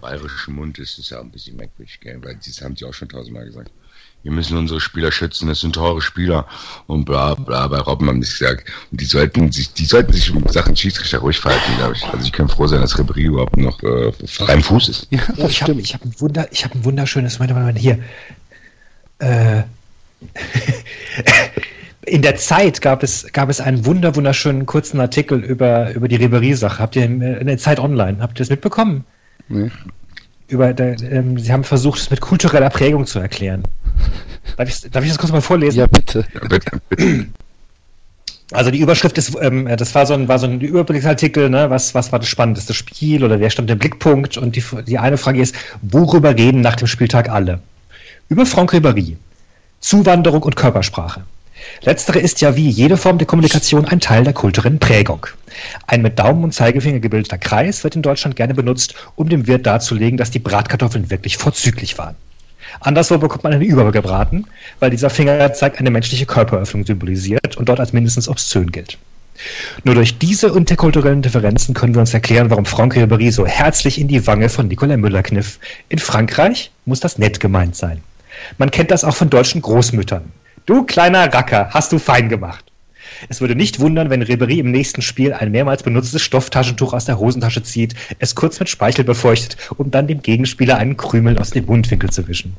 Bayerischen 0.00 0.54
Mund 0.54 0.78
ist 0.78 0.98
es 0.98 1.10
ja 1.10 1.20
ein 1.20 1.30
bisschen 1.30 1.56
merkwürdig, 1.56 2.00
gell? 2.00 2.18
weil 2.22 2.36
das 2.44 2.60
haben 2.62 2.76
sie 2.76 2.84
auch 2.84 2.94
schon 2.94 3.08
tausendmal 3.08 3.44
gesagt. 3.44 3.70
Wir 4.28 4.34
müssen 4.34 4.58
unsere 4.58 4.78
Spieler 4.78 5.10
schützen, 5.10 5.48
das 5.48 5.60
sind 5.60 5.74
teure 5.74 6.02
Spieler 6.02 6.46
und 6.86 7.06
bla 7.06 7.34
bla, 7.34 7.66
bei 7.66 7.78
Robben 7.78 8.08
haben 8.08 8.20
die 8.20 8.26
gesagt. 8.26 8.70
Und 8.90 9.00
die 9.00 9.06
sollten 9.06 9.50
sich, 9.50 9.72
die 9.72 9.86
sollten 9.86 10.12
sich 10.12 10.28
in 10.28 10.46
Sachen 10.48 10.76
Schiedsrichter 10.76 11.20
ruhig 11.20 11.38
verhalten, 11.38 11.72
glaube 11.78 11.94
ich. 11.96 12.04
Also 12.04 12.26
ich 12.26 12.32
kann 12.32 12.46
froh 12.46 12.66
sein, 12.66 12.82
dass 12.82 12.94
Ribéry 12.94 13.22
überhaupt 13.22 13.56
noch 13.56 13.82
äh, 13.82 14.12
frei 14.26 14.52
im 14.52 14.62
Fuß 14.62 14.90
ist. 14.90 15.06
Ja, 15.08 15.20
Oh, 15.30 15.42
das 15.42 15.52
ich 15.52 15.62
habe 15.62 15.80
ich 15.80 15.94
hab 15.94 16.04
ein, 16.04 16.12
Wunder, 16.18 16.46
ich 16.50 16.62
hab 16.62 16.74
ein 16.74 16.84
wunderschönes, 16.84 17.38
Moment, 17.38 17.58
Moment, 17.58 17.78
hier. 17.78 18.00
Äh, 19.20 19.62
in 22.02 22.20
der 22.20 22.36
Zeit 22.36 22.82
gab 22.82 23.02
es, 23.02 23.32
gab 23.32 23.48
es 23.48 23.62
einen 23.62 23.86
wunder, 23.86 24.14
wunderschönen 24.14 24.66
kurzen 24.66 25.00
Artikel 25.00 25.42
über, 25.42 25.94
über 25.94 26.06
die 26.06 26.16
Ribery-Sache. 26.16 26.80
Habt 26.80 26.96
ihr 26.96 27.06
in, 27.06 27.22
in 27.22 27.46
der 27.46 27.56
Zeit 27.56 27.80
online, 27.80 28.18
habt 28.20 28.38
ihr 28.38 28.42
das 28.42 28.50
mitbekommen? 28.50 29.06
Nee. 29.48 29.70
Über, 30.48 30.74
der, 30.74 31.00
ähm, 31.00 31.38
sie 31.38 31.50
haben 31.50 31.64
versucht, 31.64 31.98
es 31.98 32.10
mit 32.10 32.20
kultureller 32.20 32.68
Prägung 32.68 33.06
zu 33.06 33.20
erklären. 33.20 33.62
Darf 34.56 34.68
ich, 34.68 34.90
darf 34.90 35.04
ich 35.04 35.10
das 35.10 35.18
kurz 35.18 35.32
mal 35.32 35.40
vorlesen? 35.40 35.78
Ja, 35.78 35.86
bitte. 35.86 36.24
Ja, 36.34 36.40
bitte, 36.48 36.80
bitte. 36.88 37.26
Also 38.50 38.70
die 38.70 38.78
Überschrift 38.78 39.18
ist, 39.18 39.36
ähm, 39.40 39.68
das 39.76 39.94
war 39.94 40.06
so 40.06 40.14
ein, 40.14 40.26
war 40.26 40.38
so 40.38 40.46
ein 40.46 40.60
Überblicksartikel, 40.60 41.50
ne? 41.50 41.68
was, 41.68 41.94
was 41.94 42.12
war 42.12 42.18
das 42.18 42.28
spannendste 42.28 42.72
Spiel 42.72 43.22
oder 43.22 43.40
wer 43.40 43.50
stand 43.50 43.70
im 43.70 43.78
Blickpunkt? 43.78 44.38
Und 44.38 44.56
die, 44.56 44.64
die 44.86 44.98
eine 44.98 45.18
Frage 45.18 45.40
ist, 45.40 45.54
worüber 45.82 46.34
reden 46.34 46.62
nach 46.62 46.76
dem 46.76 46.88
Spieltag 46.88 47.28
alle? 47.28 47.60
Über 48.30 48.46
Franck 48.46 48.72
Ribéry, 48.72 49.16
Zuwanderung 49.80 50.42
und 50.42 50.56
Körpersprache. 50.56 51.24
Letztere 51.82 52.20
ist 52.20 52.40
ja 52.40 52.56
wie 52.56 52.68
jede 52.68 52.96
Form 52.96 53.18
der 53.18 53.26
Kommunikation 53.26 53.84
ein 53.84 54.00
Teil 54.00 54.24
der 54.24 54.32
kulturellen 54.32 54.78
Prägung. 54.78 55.26
Ein 55.86 56.02
mit 56.02 56.18
Daumen 56.18 56.44
und 56.44 56.54
Zeigefinger 56.54 57.00
gebildeter 57.00 57.38
Kreis 57.38 57.84
wird 57.84 57.96
in 57.96 58.02
Deutschland 58.02 58.36
gerne 58.36 58.54
benutzt, 58.54 58.94
um 59.16 59.28
dem 59.28 59.46
Wirt 59.46 59.66
darzulegen, 59.66 60.16
dass 60.16 60.30
die 60.30 60.38
Bratkartoffeln 60.38 61.10
wirklich 61.10 61.36
vorzüglich 61.36 61.98
waren. 61.98 62.16
Anderswo 62.80 63.18
bekommt 63.18 63.44
man 63.44 63.52
eine 63.52 63.64
übergebraten, 63.64 64.46
weil 64.80 64.90
dieser 64.90 65.10
Fingerzeig 65.10 65.78
eine 65.78 65.90
menschliche 65.90 66.26
Körperöffnung 66.26 66.84
symbolisiert 66.84 67.56
und 67.56 67.68
dort 67.68 67.80
als 67.80 67.92
mindestens 67.92 68.28
obszön 68.28 68.70
gilt. 68.70 68.98
Nur 69.84 69.94
durch 69.94 70.18
diese 70.18 70.48
interkulturellen 70.48 71.22
Differenzen 71.22 71.74
können 71.74 71.94
wir 71.94 72.00
uns 72.00 72.14
erklären, 72.14 72.50
warum 72.50 72.64
Franck 72.64 72.96
Ribéry 72.96 73.30
so 73.30 73.46
herzlich 73.46 74.00
in 74.00 74.08
die 74.08 74.26
Wange 74.26 74.48
von 74.48 74.68
Nicolas 74.68 74.98
Müller 74.98 75.22
kniff. 75.22 75.58
In 75.88 75.98
Frankreich 75.98 76.70
muss 76.86 77.00
das 77.00 77.18
nett 77.18 77.38
gemeint 77.38 77.76
sein. 77.76 78.02
Man 78.58 78.70
kennt 78.70 78.90
das 78.90 79.04
auch 79.04 79.14
von 79.14 79.30
deutschen 79.30 79.62
Großmüttern. 79.62 80.24
Du 80.66 80.84
kleiner 80.84 81.32
Racker, 81.32 81.68
hast 81.70 81.92
du 81.92 81.98
fein 81.98 82.28
gemacht. 82.28 82.67
Es 83.28 83.40
würde 83.40 83.54
nicht 83.54 83.80
wundern, 83.80 84.10
wenn 84.10 84.22
Ribéry 84.22 84.58
im 84.58 84.70
nächsten 84.70 85.02
Spiel 85.02 85.32
ein 85.32 85.50
mehrmals 85.50 85.82
benutztes 85.82 86.22
Stofftaschentuch 86.22 86.92
aus 86.92 87.04
der 87.04 87.18
Hosentasche 87.18 87.62
zieht, 87.62 87.94
es 88.18 88.34
kurz 88.34 88.58
mit 88.60 88.68
Speichel 88.68 89.04
befeuchtet, 89.04 89.56
um 89.76 89.90
dann 89.90 90.06
dem 90.06 90.22
Gegenspieler 90.22 90.76
einen 90.78 90.96
Krümel 90.96 91.38
aus 91.38 91.50
dem 91.50 91.66
Mundwinkel 91.66 92.10
zu 92.10 92.26
wischen. 92.28 92.56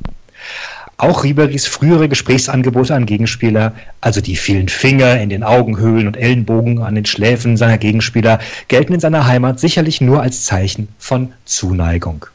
Auch 0.97 1.23
Riberys 1.23 1.65
frühere 1.65 2.09
Gesprächsangebote 2.09 2.93
an 2.93 3.05
Gegenspieler, 3.05 3.73
also 4.01 4.19
die 4.19 4.35
vielen 4.35 4.67
Finger 4.67 5.19
in 5.21 5.29
den 5.29 5.43
Augenhöhlen 5.43 6.07
und 6.07 6.17
Ellenbogen 6.17 6.79
an 6.79 6.95
den 6.95 7.05
Schläfen 7.05 7.55
seiner 7.55 7.77
Gegenspieler, 7.77 8.39
gelten 8.67 8.93
in 8.93 8.99
seiner 8.99 9.25
Heimat 9.25 9.61
sicherlich 9.61 10.01
nur 10.01 10.21
als 10.21 10.43
Zeichen 10.43 10.89
von 10.97 11.31
Zuneigung. 11.45 12.25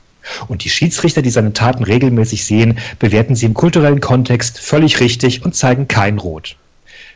Und 0.49 0.65
die 0.65 0.71
Schiedsrichter, 0.71 1.21
die 1.21 1.29
seine 1.29 1.53
Taten 1.53 1.85
regelmäßig 1.85 2.47
sehen, 2.47 2.79
bewerten 2.99 3.35
sie 3.35 3.45
im 3.45 3.53
kulturellen 3.53 4.01
Kontext 4.01 4.59
völlig 4.59 4.99
richtig 5.01 5.45
und 5.45 5.55
zeigen 5.55 5.87
kein 5.87 6.19
Rot. 6.19 6.57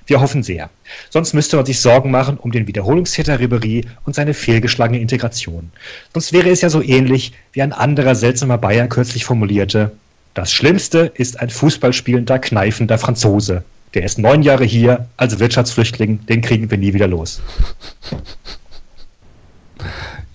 Wir 0.08 0.20
hoffen 0.22 0.42
sehr. 0.42 0.70
Sonst 1.10 1.34
müsste 1.34 1.56
man 1.56 1.66
sich 1.66 1.80
Sorgen 1.80 2.10
machen 2.10 2.38
um 2.38 2.50
den 2.50 2.66
Wiederholungstäter 2.66 3.38
Ribery 3.38 3.84
und 4.04 4.14
seine 4.14 4.32
fehlgeschlagene 4.32 4.98
Integration. 5.00 5.70
Sonst 6.14 6.32
wäre 6.32 6.48
es 6.48 6.62
ja 6.62 6.70
so 6.70 6.82
ähnlich, 6.82 7.34
wie 7.52 7.60
ein 7.62 7.72
anderer 7.74 8.14
seltsamer 8.14 8.56
Bayer 8.58 8.88
kürzlich 8.88 9.24
formulierte, 9.26 9.92
das 10.34 10.50
Schlimmste 10.50 11.12
ist 11.14 11.40
ein 11.40 11.50
Fußballspielender, 11.50 12.38
kneifender 12.38 12.96
Franzose. 12.96 13.64
Der 13.94 14.04
ist 14.04 14.18
neun 14.18 14.42
Jahre 14.42 14.64
hier 14.64 15.06
als 15.16 15.38
Wirtschaftsflüchtling, 15.38 16.24
den 16.26 16.40
kriegen 16.42 16.70
wir 16.70 16.78
nie 16.78 16.94
wieder 16.94 17.08
los. 17.08 17.40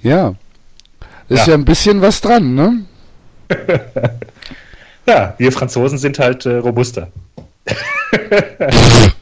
Ja. 0.02 0.36
Ist 1.30 1.48
ja, 1.48 1.54
Ja. 1.54 1.54
ein 1.56 1.66
bisschen 1.66 2.02
was 2.02 2.22
dran, 2.22 2.54
ne? 2.56 2.86
Ja, 5.06 5.36
wir 5.38 5.52
Franzosen 5.52 5.98
sind 5.98 6.18
halt 6.20 6.46
äh, 6.46 6.56
robuster. 6.58 7.10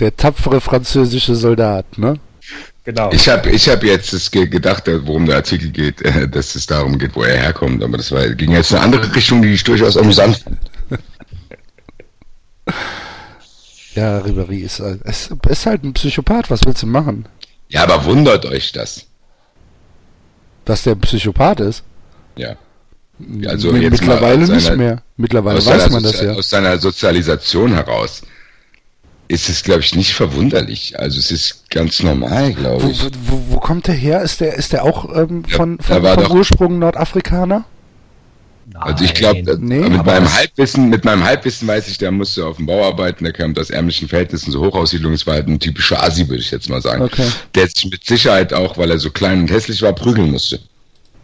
Der 0.00 0.16
tapfere 0.16 0.60
französische 0.60 1.34
Soldat, 1.36 1.98
ne? 1.98 2.18
Genau. 2.84 3.10
Ich 3.12 3.28
habe 3.28 3.48
ich 3.50 3.68
hab 3.68 3.82
jetzt 3.82 4.12
das 4.12 4.30
ge- 4.30 4.46
gedacht, 4.46 4.86
äh, 4.88 5.06
worum 5.06 5.24
der 5.26 5.36
Artikel 5.36 5.70
geht, 5.70 6.02
äh, 6.02 6.28
dass 6.28 6.54
es 6.54 6.66
darum 6.66 6.98
geht, 6.98 7.16
wo 7.16 7.22
er 7.22 7.36
herkommt, 7.38 7.82
aber 7.82 7.96
das 7.96 8.12
war, 8.12 8.28
ging 8.30 8.50
jetzt 8.52 8.72
in 8.72 8.76
eine 8.76 8.84
andere 8.86 9.14
Richtung, 9.14 9.40
die 9.40 9.52
ich 9.52 9.64
durchaus 9.64 9.96
amüsant 9.96 10.36
fand. 10.38 10.58
Ja, 13.94 14.18
Ribéry 14.18 14.58
ist, 14.64 14.80
ist, 14.80 15.30
ist 15.48 15.66
halt 15.66 15.84
ein 15.84 15.92
Psychopath, 15.92 16.50
was 16.50 16.64
willst 16.66 16.82
du 16.82 16.86
machen? 16.86 17.26
Ja, 17.68 17.84
aber 17.84 18.04
wundert 18.04 18.44
euch 18.44 18.72
das. 18.72 19.06
Dass 20.64 20.82
der 20.82 20.94
ein 20.94 21.00
Psychopath 21.00 21.60
ist? 21.60 21.84
Ja. 22.36 22.56
Also 23.46 23.70
Nee, 23.70 23.88
mittlerweile 23.90 24.42
aus 24.42 24.48
nicht 24.48 24.64
seiner- 24.64 24.76
mehr. 24.76 25.02
Mittlerweile 25.16 25.58
weiß 25.58 25.64
seiner, 25.64 25.90
man 25.90 26.02
das 26.02 26.20
ja. 26.20 26.32
aus 26.32 26.50
seiner 26.50 26.78
Sozialisation 26.78 27.72
heraus 27.74 28.22
ist 29.28 29.48
es, 29.48 29.62
glaube 29.62 29.80
ich, 29.80 29.94
nicht 29.94 30.12
verwunderlich. 30.14 30.98
Also 30.98 31.18
es 31.18 31.30
ist 31.30 31.70
ganz 31.70 32.02
normal, 32.02 32.52
glaube 32.52 32.84
Wo, 32.84 32.88
ich. 32.90 33.02
wo, 33.04 33.08
wo, 33.26 33.42
wo 33.54 33.58
kommt 33.60 33.86
der 33.86 33.94
her? 33.94 34.22
Ist 34.22 34.40
der, 34.40 34.54
ist 34.54 34.72
der 34.72 34.84
auch 34.84 35.14
ähm, 35.16 35.44
Ja, 35.48 35.56
von, 35.56 35.78
er 35.88 36.02
von, 36.14 36.24
doch- 36.24 36.30
Ursprung 36.34 36.78
Nordafrikaner? 36.78 37.64
Also 38.74 39.04
ich 39.04 39.12
glaube, 39.12 39.42
Nein. 39.44 39.58
Nee, 39.60 39.88
mit 39.90 39.98
aber 40.00 40.12
meinem 40.12 40.32
Halbwissen, 40.34 40.88
mit 40.88 41.04
meinem 41.04 41.22
Halbwissen 41.22 41.68
weiß 41.68 41.86
ich, 41.88 41.98
der 41.98 42.10
musste 42.10 42.46
auf 42.46 42.56
dem 42.56 42.64
Bau 42.66 42.86
arbeiten, 42.86 43.22
der 43.24 43.32
kam 43.34 43.54
aus 43.58 43.68
ärmlichen 43.68 44.08
Verhältnissen, 44.08 44.50
so 44.52 44.64
Hochaussiedlung, 44.64 45.12
es 45.12 45.26
war 45.26 45.34
halt 45.34 45.48
ein 45.48 45.60
typischer 45.60 46.02
Asi, 46.02 46.26
würde 46.28 46.40
ich 46.42 46.50
jetzt 46.50 46.70
mal 46.70 46.80
sagen. 46.80 47.02
Okay. 47.02 47.26
Der 47.54 47.68
sich 47.68 47.84
mit 47.90 48.04
Sicherheit 48.06 48.54
auch, 48.54 48.78
weil 48.78 48.90
er 48.90 48.98
so 48.98 49.10
klein 49.10 49.40
und 49.42 49.50
hässlich 49.50 49.82
war, 49.82 49.92
prügeln 49.92 50.30
musste. 50.30 50.60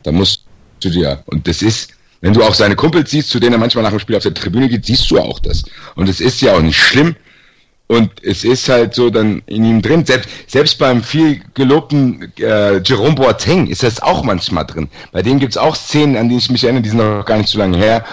Da 0.02 0.12
musst 0.12 0.44
du 0.80 0.90
dir, 0.90 1.22
und 1.26 1.48
das 1.48 1.62
ist, 1.62 1.92
wenn 2.20 2.34
du 2.34 2.42
auch 2.42 2.54
seine 2.54 2.76
Kumpels 2.76 3.10
siehst, 3.10 3.30
zu 3.30 3.40
denen 3.40 3.54
er 3.54 3.58
manchmal 3.58 3.84
nach 3.84 3.90
dem 3.90 4.00
Spiel 4.00 4.16
auf 4.16 4.22
der 4.22 4.34
Tribüne 4.34 4.68
geht, 4.68 4.84
siehst 4.84 5.10
du 5.10 5.18
auch 5.18 5.38
das. 5.38 5.62
Und 5.94 6.10
es 6.10 6.20
ist 6.20 6.42
ja 6.42 6.52
auch 6.54 6.60
nicht 6.62 6.78
schlimm. 6.78 7.16
Und 7.90 8.22
es 8.22 8.44
ist 8.44 8.68
halt 8.68 8.94
so 8.94 9.10
dann 9.10 9.42
in 9.46 9.64
ihm 9.64 9.82
drin. 9.82 10.06
Selbst, 10.06 10.28
selbst 10.46 10.78
beim 10.78 11.02
viel 11.02 11.40
gelobten 11.54 12.32
äh, 12.38 12.76
Jerome 12.84 13.16
Boateng 13.16 13.66
ist 13.66 13.82
das 13.82 14.00
auch 14.00 14.22
manchmal 14.22 14.64
drin. 14.64 14.88
Bei 15.10 15.22
dem 15.22 15.40
gibt's 15.40 15.56
auch 15.56 15.74
Szenen, 15.74 16.16
an 16.16 16.28
die 16.28 16.36
ich 16.36 16.48
mich 16.50 16.62
erinnere, 16.62 16.82
die 16.82 16.90
sind 16.90 16.98
noch 16.98 17.24
gar 17.24 17.38
nicht 17.38 17.48
so 17.48 17.58
lange 17.58 17.76
her, 17.76 18.04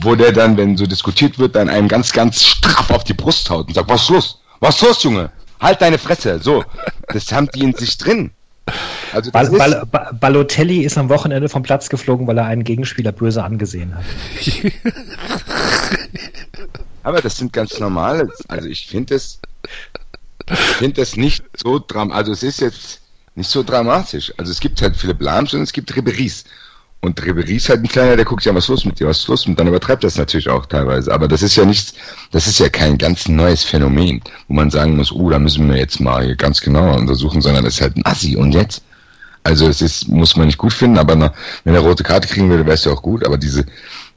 wo 0.00 0.16
der 0.16 0.32
dann, 0.32 0.56
wenn 0.56 0.76
so 0.76 0.84
diskutiert 0.84 1.38
wird, 1.38 1.54
dann 1.54 1.68
einem 1.68 1.86
ganz, 1.86 2.12
ganz 2.12 2.44
straff 2.44 2.90
auf 2.90 3.04
die 3.04 3.14
Brust 3.14 3.48
haut 3.50 3.68
und 3.68 3.74
sagt, 3.74 3.88
was 3.88 4.02
ist 4.02 4.10
los? 4.10 4.40
Was 4.58 4.74
ist 4.74 4.82
los, 4.82 5.02
Junge? 5.04 5.30
Halt 5.60 5.80
deine 5.80 5.98
Fresse. 5.98 6.40
So, 6.42 6.64
das 7.12 7.30
haben 7.30 7.48
die 7.54 7.60
in 7.60 7.72
sich 7.72 7.96
drin. 7.98 8.32
Also 9.12 9.30
Bal 9.30 9.44
ist, 9.46 9.56
Bal 9.58 9.86
Ba- 9.92 10.10
Balotelli 10.12 10.80
ist 10.82 10.98
am 10.98 11.08
Wochenende 11.08 11.48
vom 11.48 11.62
Platz 11.62 11.88
geflogen, 11.88 12.26
weil 12.26 12.38
er 12.38 12.46
einen 12.46 12.64
Gegenspieler 12.64 13.12
böse 13.12 13.44
angesehen 13.44 13.94
hat. 13.94 14.04
Aber 17.02 17.20
das 17.20 17.36
sind 17.36 17.52
ganz 17.52 17.78
normale. 17.78 18.28
Also 18.48 18.68
ich 18.68 18.86
finde 18.86 19.14
das, 19.14 19.40
ich 20.50 20.58
finde 20.58 21.00
das 21.00 21.16
nicht 21.16 21.44
so 21.56 21.78
dram. 21.78 22.12
Also 22.12 22.32
es 22.32 22.42
ist 22.42 22.60
jetzt 22.60 23.00
nicht 23.34 23.50
so 23.50 23.62
dramatisch. 23.62 24.32
Also 24.36 24.52
es 24.52 24.60
gibt 24.60 24.82
halt 24.82 24.96
Philipp 24.96 25.20
Lahms 25.20 25.54
und 25.54 25.62
es 25.62 25.72
gibt 25.72 25.94
Riberies. 25.96 26.44
Und 27.02 27.24
Ribery 27.24 27.56
ist 27.56 27.70
halt 27.70 27.80
ein 27.80 27.88
kleiner, 27.88 28.16
der 28.16 28.26
guckt 28.26 28.44
ja, 28.44 28.54
was 28.54 28.64
ist 28.64 28.68
los 28.68 28.84
mit 28.84 29.00
dir, 29.00 29.06
was 29.06 29.20
ist 29.20 29.28
los? 29.28 29.46
Und 29.46 29.58
dann 29.58 29.68
übertreibt 29.68 30.04
das 30.04 30.18
natürlich 30.18 30.50
auch 30.50 30.66
teilweise. 30.66 31.10
Aber 31.12 31.28
das 31.28 31.40
ist 31.40 31.56
ja 31.56 31.64
nichts, 31.64 31.94
das 32.30 32.46
ist 32.46 32.58
ja 32.58 32.68
kein 32.68 32.98
ganz 32.98 33.26
neues 33.26 33.64
Phänomen, 33.64 34.20
wo 34.48 34.54
man 34.54 34.70
sagen 34.70 34.96
muss, 34.96 35.10
oh, 35.10 35.30
da 35.30 35.38
müssen 35.38 35.66
wir 35.70 35.78
jetzt 35.78 36.00
mal 36.00 36.36
ganz 36.36 36.60
genauer 36.60 36.96
untersuchen, 36.98 37.40
sondern 37.40 37.64
das 37.64 37.74
ist 37.74 37.80
halt 37.80 37.96
ein 37.96 38.04
Assi. 38.04 38.36
Und 38.36 38.52
jetzt? 38.52 38.82
Also 39.44 39.66
es 39.68 39.80
ist, 39.80 40.08
muss 40.08 40.36
man 40.36 40.46
nicht 40.46 40.58
gut 40.58 40.74
finden, 40.74 40.98
aber 40.98 41.16
na, 41.16 41.32
wenn 41.64 41.74
er 41.74 41.80
rote 41.80 42.02
Karte 42.02 42.28
kriegen 42.28 42.50
würde, 42.50 42.66
wäre 42.66 42.74
es 42.74 42.84
ja 42.84 42.92
auch 42.92 43.00
gut. 43.00 43.24
Aber 43.26 43.38
diese 43.38 43.64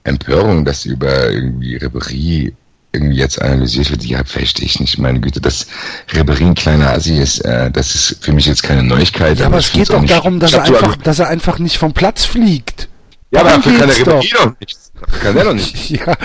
Empörung, 0.03 0.65
dass 0.65 0.83
über 0.85 1.29
irgendwie 1.29 1.77
Ribery 1.77 2.53
irgendwie 2.93 3.17
jetzt 3.17 3.41
analysiert 3.41 3.91
wird, 3.91 4.05
ja, 4.05 4.23
verstehe 4.23 4.65
ich 4.65 4.79
nicht. 4.79 4.97
Meine 4.99 5.19
Güte, 5.19 5.41
dass 5.41 5.67
Ribery 6.13 6.45
ein 6.45 6.55
kleiner 6.55 6.91
Assi 6.91 7.17
ist, 7.17 7.39
äh, 7.39 7.71
das 7.71 7.95
ist 7.95 8.23
für 8.23 8.31
mich 8.31 8.45
jetzt 8.45 8.63
keine 8.63 8.83
Neuigkeit. 8.83 9.39
Ja, 9.39 9.47
aber 9.47 9.57
es 9.57 9.71
geht 9.71 9.89
doch 9.89 10.05
darum, 10.05 10.39
dass 10.39 10.53
er, 10.53 10.63
einfach, 10.63 10.95
dass 10.97 11.19
er 11.19 11.27
einfach 11.27 11.59
nicht 11.59 11.77
vom 11.77 11.93
Platz 11.93 12.25
fliegt. 12.25 12.87
Ja, 13.31 13.41
aber 13.41 13.49
dafür 13.49 13.77
kann 13.77 13.87
der 13.87 13.97
geht's 13.97 14.07
Ribery 14.07 14.29
doch 14.37 14.59
nichts. 14.59 14.91
Kann 15.21 15.35
der 15.35 15.43
doch 15.43 15.53
nicht. 15.53 15.89
Ja, 15.89 16.15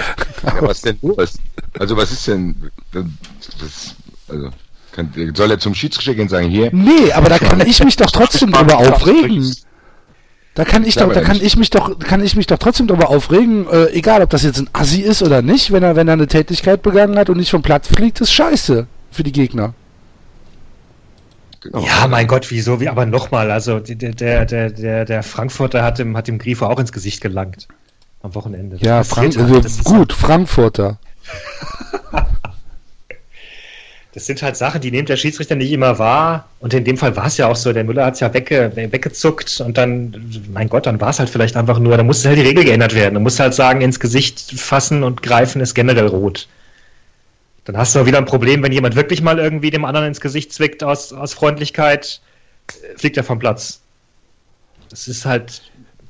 Ja, 0.45 0.63
was 0.63 0.83
denn 0.83 0.99
los? 1.03 1.39
Also 1.79 1.97
was 1.97 2.13
ist 2.13 2.27
denn, 2.29 2.71
das, 2.93 3.95
also, 4.29 4.51
soll 5.35 5.51
er 5.51 5.59
zum 5.59 5.75
Schiedsrichter 5.75 6.15
gehen 6.15 6.23
und 6.23 6.29
sagen, 6.29 6.51
hier, 6.51 6.71
nee, 6.73 7.13
aber 7.13 7.29
da 7.29 7.39
kann 7.39 7.61
ich 7.67 7.83
mich 7.83 7.97
doch 7.97 8.11
trotzdem 8.11 8.53
drüber 8.53 8.79
aufregen. 8.79 9.55
Da 10.59 10.65
kann 10.65 10.85
ich 10.85 10.97
Ja, 10.97 11.07
doch, 11.07 11.13
da 11.13 11.21
kann 11.21 11.37
nicht. 11.37 11.47
ich 11.47 11.57
mich 11.57 11.71
doch, 11.71 11.97
kann 12.01 12.21
ich 12.21 12.35
mich 12.35 12.49
doch 12.49 12.59
trotzdem 12.59 12.89
drüber 12.89 13.11
aufregen, 13.11 13.69
äh, 13.71 13.91
egal 13.93 14.23
ob 14.23 14.31
das 14.31 14.43
jetzt 14.43 14.59
ein 14.59 14.69
Assi 14.73 15.03
ist 15.03 15.23
oder 15.23 15.41
nicht, 15.41 15.71
wenn 15.71 15.85
er, 15.85 15.95
wenn 15.95 16.09
er 16.09 16.15
eine 16.15 16.27
Tätigkeit 16.27 16.83
begangen 16.83 17.17
hat 17.17 17.31
und 17.31 17.37
nicht 17.37 17.53
vom 17.53 17.63
Platz 17.63 17.87
fliegt, 17.87 18.21
ist 18.21 18.33
scheiße 18.33 18.89
für 19.13 19.23
die 19.23 19.31
Gegner. 19.31 19.73
genau. 21.61 21.87
Ja, 21.87 22.09
mein 22.09 22.27
Gott, 22.27 22.51
wieso? 22.51 22.81
Wie, 22.81 22.89
aber 22.89 23.07
nochmal, 23.07 23.53
also 23.53 23.79
der, 23.79 24.11
der, 24.11 24.47
der, 24.47 24.71
der, 24.71 25.05
der 25.05 25.23
Frankfurter 25.23 25.85
hat 25.85 26.01
dem, 26.01 26.17
hat 26.17 26.27
dem 26.27 26.39
Grifo 26.41 26.67
auch 26.67 26.81
ins 26.81 26.91
Gesicht 26.91 27.21
gelangt. 27.21 27.69
Am 28.23 28.35
Wochenende. 28.35 28.79
Ja, 28.81 29.05
Frank, 29.05 29.37
halt. 29.37 29.51
also 29.51 29.61
ist 29.61 29.85
gut, 29.85 30.13
Frankfurter. 30.13 30.99
Das 34.15 34.27
sind 34.27 34.43
halt 34.43 34.57
Sachen, 34.57 34.81
die 34.81 34.91
nimmt 34.91 35.11
der 35.11 35.17
Schiedsrichter 35.17 35.55
nicht 35.55 35.71
immer 35.71 35.99
wahr. 35.99 36.49
Und 36.61 36.73
in 36.73 36.85
dem 36.85 36.97
Fall 36.97 37.15
war 37.17 37.27
es 37.27 37.37
ja 37.37 37.47
auch 37.47 37.57
so. 37.57 37.73
Der 37.73 37.85
Müller 37.85 38.07
hat 38.07 38.15
es 38.15 38.21
ja 38.21 38.33
wegge 38.33 38.73
weggezuckt 38.75 39.61
und 39.61 39.77
dann, 39.77 40.33
mein 40.53 40.69
Gott, 40.69 40.87
dann 40.87 41.01
war 41.01 41.11
es 41.11 41.19
halt 41.19 41.29
vielleicht 41.29 41.57
einfach 41.57 41.79
nur, 41.79 41.97
da 41.97 42.03
muss 42.03 42.25
halt 42.25 42.39
die 42.39 42.43
Regel 42.43 42.65
geändert 42.65 42.95
werden. 42.95 43.15
Du 43.15 43.21
musst 43.21 43.39
halt 43.39 43.55
sagen, 43.55 43.81
ins 43.83 44.01
Gesicht 44.01 44.59
fassen 44.59 45.05
und 45.05 45.23
greifen 45.23 45.61
ist 45.61 45.75
generell 45.75 46.07
rot. 46.07 46.49
Dann 47.69 47.77
hast 47.77 47.95
du 47.95 48.01
auch 48.01 48.07
wieder 48.07 48.17
ein 48.17 48.25
Problem, 48.25 48.63
wenn 48.63 48.73
jemand 48.73 48.97
wirklich 48.97 49.21
mal 49.21 49.39
irgendwie 49.39 49.71
dem 49.71 49.85
anderen 49.85 50.09
ins 50.09 50.23
Gesicht 50.23 50.55
zwickt 50.55 50.83
aus, 50.83 51.13
aus 51.13 51.35
Freundlichkeit, 51.35 52.23
äh, 52.69 52.97
fliegt 52.97 53.19
er 53.19 53.25
vom 53.25 53.39
Platz. 53.39 53.83
Das 54.89 55.07
ist 55.07 55.27
halt. 55.27 55.61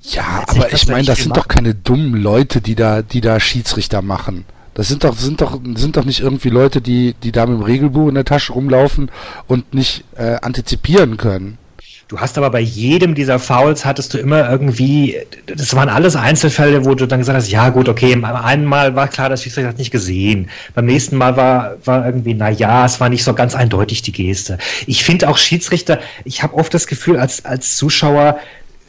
Ja, 0.02 0.44
aber 0.46 0.72
ich 0.72 0.86
meine, 0.86 1.04
das 1.04 1.18
sind 1.18 1.36
doch 1.36 1.48
keine 1.48 1.74
dummen 1.74 2.14
Leute, 2.14 2.60
die 2.60 2.76
da, 2.76 3.02
die 3.02 3.20
da 3.20 3.40
Schiedsrichter 3.40 4.02
machen. 4.02 4.44
Das 4.78 4.86
sind 4.86 5.02
doch, 5.02 5.16
sind 5.16 5.40
doch, 5.40 5.58
sind 5.74 5.96
doch 5.96 6.04
nicht 6.04 6.20
irgendwie 6.20 6.50
Leute, 6.50 6.80
die, 6.80 7.16
die 7.24 7.32
da 7.32 7.46
mit 7.46 7.58
dem 7.58 7.64
Regelbuch 7.64 8.08
in 8.10 8.14
der 8.14 8.24
Tasche 8.24 8.52
rumlaufen 8.52 9.10
und 9.48 9.74
nicht 9.74 10.04
äh, 10.16 10.36
antizipieren 10.40 11.16
können. 11.16 11.58
Du 12.06 12.20
hast 12.20 12.38
aber 12.38 12.48
bei 12.50 12.60
jedem 12.60 13.16
dieser 13.16 13.40
Fouls 13.40 13.84
hattest 13.84 14.14
du 14.14 14.18
immer 14.18 14.48
irgendwie, 14.48 15.16
das 15.46 15.74
waren 15.74 15.88
alles 15.88 16.14
Einzelfälle, 16.14 16.84
wo 16.84 16.94
du 16.94 17.08
dann 17.08 17.18
gesagt 17.18 17.36
hast, 17.36 17.50
ja 17.50 17.70
gut, 17.70 17.88
okay, 17.88 18.14
beim 18.14 18.36
einen 18.36 18.66
Mal 18.66 18.94
war 18.94 19.08
klar, 19.08 19.28
das 19.28 19.42
Schiedsrichter 19.42 19.68
hat 19.68 19.78
nicht 19.78 19.90
gesehen. 19.90 20.48
Beim 20.76 20.86
nächsten 20.86 21.16
Mal 21.16 21.36
war, 21.36 21.76
war 21.84 22.06
irgendwie, 22.06 22.34
na 22.34 22.48
ja, 22.48 22.86
es 22.86 23.00
war 23.00 23.08
nicht 23.08 23.24
so 23.24 23.34
ganz 23.34 23.56
eindeutig 23.56 24.02
die 24.02 24.12
Geste. 24.12 24.58
Ich 24.86 25.02
finde 25.02 25.28
auch 25.28 25.38
Schiedsrichter, 25.38 25.98
ich 26.24 26.44
habe 26.44 26.54
oft 26.54 26.72
das 26.72 26.86
Gefühl, 26.86 27.18
als, 27.18 27.44
als 27.44 27.76
Zuschauer, 27.76 28.38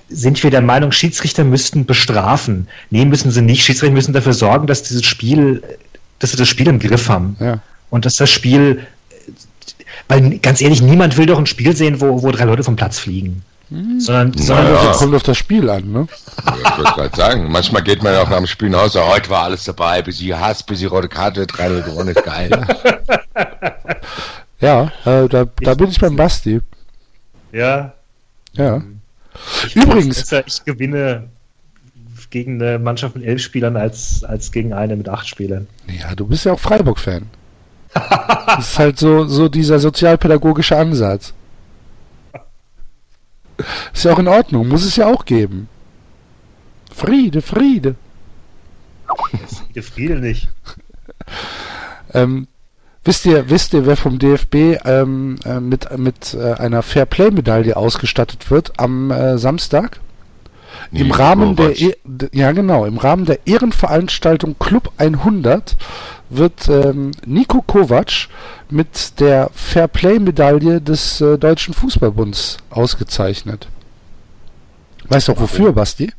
sind 0.10 0.42
wir 0.44 0.52
der 0.52 0.62
Meinung, 0.62 0.92
Schiedsrichter 0.92 1.44
müssten 1.44 1.86
bestrafen. 1.86 2.68
Nee, 2.90 3.06
müssen 3.06 3.32
sie 3.32 3.42
nicht. 3.42 3.64
Schiedsrichter 3.64 3.94
müssen 3.94 4.14
dafür 4.14 4.34
sorgen, 4.34 4.68
dass 4.68 4.84
dieses 4.84 5.06
Spiel, 5.06 5.64
dass 6.20 6.32
sie 6.32 6.38
das 6.38 6.48
Spiel 6.48 6.68
im 6.68 6.80
Griff 6.80 7.10
haben. 7.10 7.36
Ja. 7.40 7.60
Und 7.90 8.06
dass 8.06 8.16
das 8.18 8.30
Spiel, 8.30 8.86
weil 10.08 10.40
ganz 10.40 10.62
ehrlich, 10.62 10.82
niemand 10.82 11.18
will 11.18 11.26
doch 11.26 11.38
ein 11.40 11.46
Spiel 11.46 11.76
sehen, 11.76 12.02
wo, 12.02 12.22
wo 12.22 12.32
drei 12.32 12.46
Leute 12.46 12.64
vom 12.64 12.76
Platz 12.76 13.00
fliegen. 13.00 13.44
Sondern, 14.00 14.34
sondern 14.34 14.66
Naja. 14.66 14.84
Das 14.84 14.98
kommt 14.98 15.14
auf 15.14 15.22
das 15.22 15.38
Spiel 15.38 15.70
an, 15.70 15.92
ne? 15.92 16.08
Ja, 16.44 16.56
ich 16.58 16.78
wollte 16.78 16.92
gerade 16.92 17.16
sagen, 17.16 17.52
manchmal 17.52 17.84
geht 17.84 18.02
man 18.02 18.14
ja 18.14 18.24
auch 18.24 18.30
nach 18.30 18.38
dem 18.38 18.48
Spiel 18.48 18.70
nach 18.70 18.82
Hause, 18.82 19.06
heute 19.06 19.30
war 19.30 19.44
alles 19.44 19.64
dabei, 19.64 20.02
bis 20.02 20.18
sie 20.18 20.34
Hass, 20.34 20.64
bis 20.64 20.80
sie 20.80 20.88
rote 20.88 21.08
Karte, 21.08 21.46
3-0 21.46 21.84
gewonnen, 21.84 22.10
ist 22.16 22.24
geil. 22.24 22.50
Ja, 24.60 24.92
äh, 25.06 25.28
da, 25.30 25.46
da 25.62 25.74
bin 25.76 25.90
ich 25.90 26.00
beim 26.00 26.16
Basti. 26.16 26.62
ja, 27.52 27.94
Ja. 28.54 28.82
Ich 29.66 29.76
Übrigens, 29.76 30.18
besser, 30.18 30.44
ich 30.46 30.64
gewinne 30.66 31.30
gegen 32.30 32.62
eine 32.62 32.80
Mannschaft 32.80 33.16
mit 33.16 33.26
elf 33.26 33.42
Spielern 33.42 33.76
als, 33.76 34.24
als 34.24 34.52
gegen 34.52 34.74
eine 34.74 34.96
mit 34.96 35.10
acht 35.10 35.28
Spielern. 35.28 35.68
ja, 35.88 36.16
du 36.16 36.28
bist 36.28 36.46
ja 36.46 36.54
auch 36.54 36.60
Freiburg-Fan. 36.60 37.28
Das 37.94 38.72
ist 38.72 38.80
halt 38.80 39.00
so, 39.00 39.26
so 39.26 39.50
dieser 39.50 39.80
sozialpädagogische 39.80 40.78
Ansatz. 40.78 41.34
Ist 43.94 44.06
ja 44.06 44.14
auch 44.14 44.20
in 44.20 44.28
Ordnung, 44.28 44.68
muss 44.68 44.86
es 44.86 44.96
ja 44.96 45.08
auch 45.08 45.26
geben. 45.26 45.68
Friede, 46.94 47.42
Friede. 47.42 47.96
Ich 49.74 49.86
Friede 49.86 50.20
nicht. 50.20 50.50
Ähm, 52.14 52.48
wisst 53.04 53.26
ihr, 53.26 53.50
wisst 53.50 53.74
ihr, 53.74 53.86
wer 53.86 53.98
vom 53.98 54.20
DFB 54.20 54.80
ähm, 54.86 55.38
äh, 55.46 55.60
mit, 55.60 55.98
mit 55.98 56.34
äh, 56.34 56.54
einer 56.54 56.82
Fairplay-Medaille 56.84 57.76
ausgestattet 57.76 58.50
wird 58.52 58.74
am 58.78 59.12
äh, 59.12 59.38
Samstag? 59.38 60.00
Im 60.92 61.08
Nico 61.08 61.18
Rahmen 61.18 61.56
der. 61.56 61.80
E- 61.80 61.98
ja 62.32 62.52
genau, 62.52 62.86
im 62.86 62.98
Rahmen 62.98 63.26
der 63.26 63.46
Ehrenveranstaltung 63.46 64.58
Club 64.60 64.92
100 64.98 65.76
wird 66.30 66.68
ähm, 66.70 67.12
Nico 67.26 67.62
Kovac 67.62 68.28
mit 68.70 69.20
der 69.20 69.50
Fairplay-Medaille 69.54 70.80
des 70.82 71.22
äh, 71.22 71.38
Deutschen 71.38 71.74
Fußballbunds 71.74 72.58
ausgezeichnet. 72.70 73.68
Weißt 75.08 75.28
du 75.28 75.32
auch 75.34 75.40
wofür, 75.40 75.74
Basti? 75.74 76.12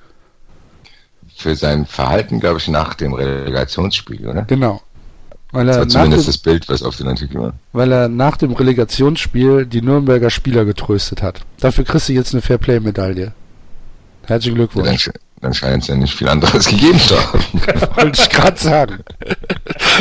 Für 1.36 1.54
sein 1.54 1.86
Verhalten, 1.86 2.40
glaube 2.40 2.58
ich, 2.58 2.68
nach 2.68 2.94
dem 2.94 3.14
Relegationsspiel, 3.14 4.26
oder? 4.28 4.42
Genau. 4.42 4.82
Weil 5.52 5.66
Das 5.66 5.76
er, 5.76 5.80
war 5.80 5.86
nach 5.86 5.92
zumindest 5.92 6.24
dem, 6.26 6.26
das 6.32 6.38
Bild, 6.38 6.68
was 6.68 6.82
auf 6.82 6.96
den 6.96 7.08
Artikel 7.08 7.40
war. 7.40 7.52
weil 7.72 7.90
er 7.92 8.08
nach 8.08 8.36
dem 8.36 8.52
Relegationsspiel 8.52 9.66
die 9.66 9.82
Nürnberger 9.82 10.30
Spieler 10.30 10.64
getröstet 10.64 11.22
hat. 11.22 11.40
Dafür 11.60 11.84
kriegst 11.84 12.08
du 12.08 12.12
jetzt 12.12 12.32
eine 12.32 12.42
Fairplay-Medaille. 12.42 13.32
Herzlichen 14.26 14.56
Ja, 14.58 14.66
dann, 14.66 14.72
Glückwunsch. 14.74 15.10
dann 15.40 15.54
scheint 15.54 15.82
es 15.82 15.88
ja 15.88 15.96
nicht 15.96 16.14
viel 16.14 16.28
anderes 16.28 16.66
gegeben 16.68 17.00
zu 17.00 17.16
haben. 17.18 17.42
Wollte 17.96 18.22
ich 18.22 18.28
gerade 18.30 18.60
sagen. 18.60 18.98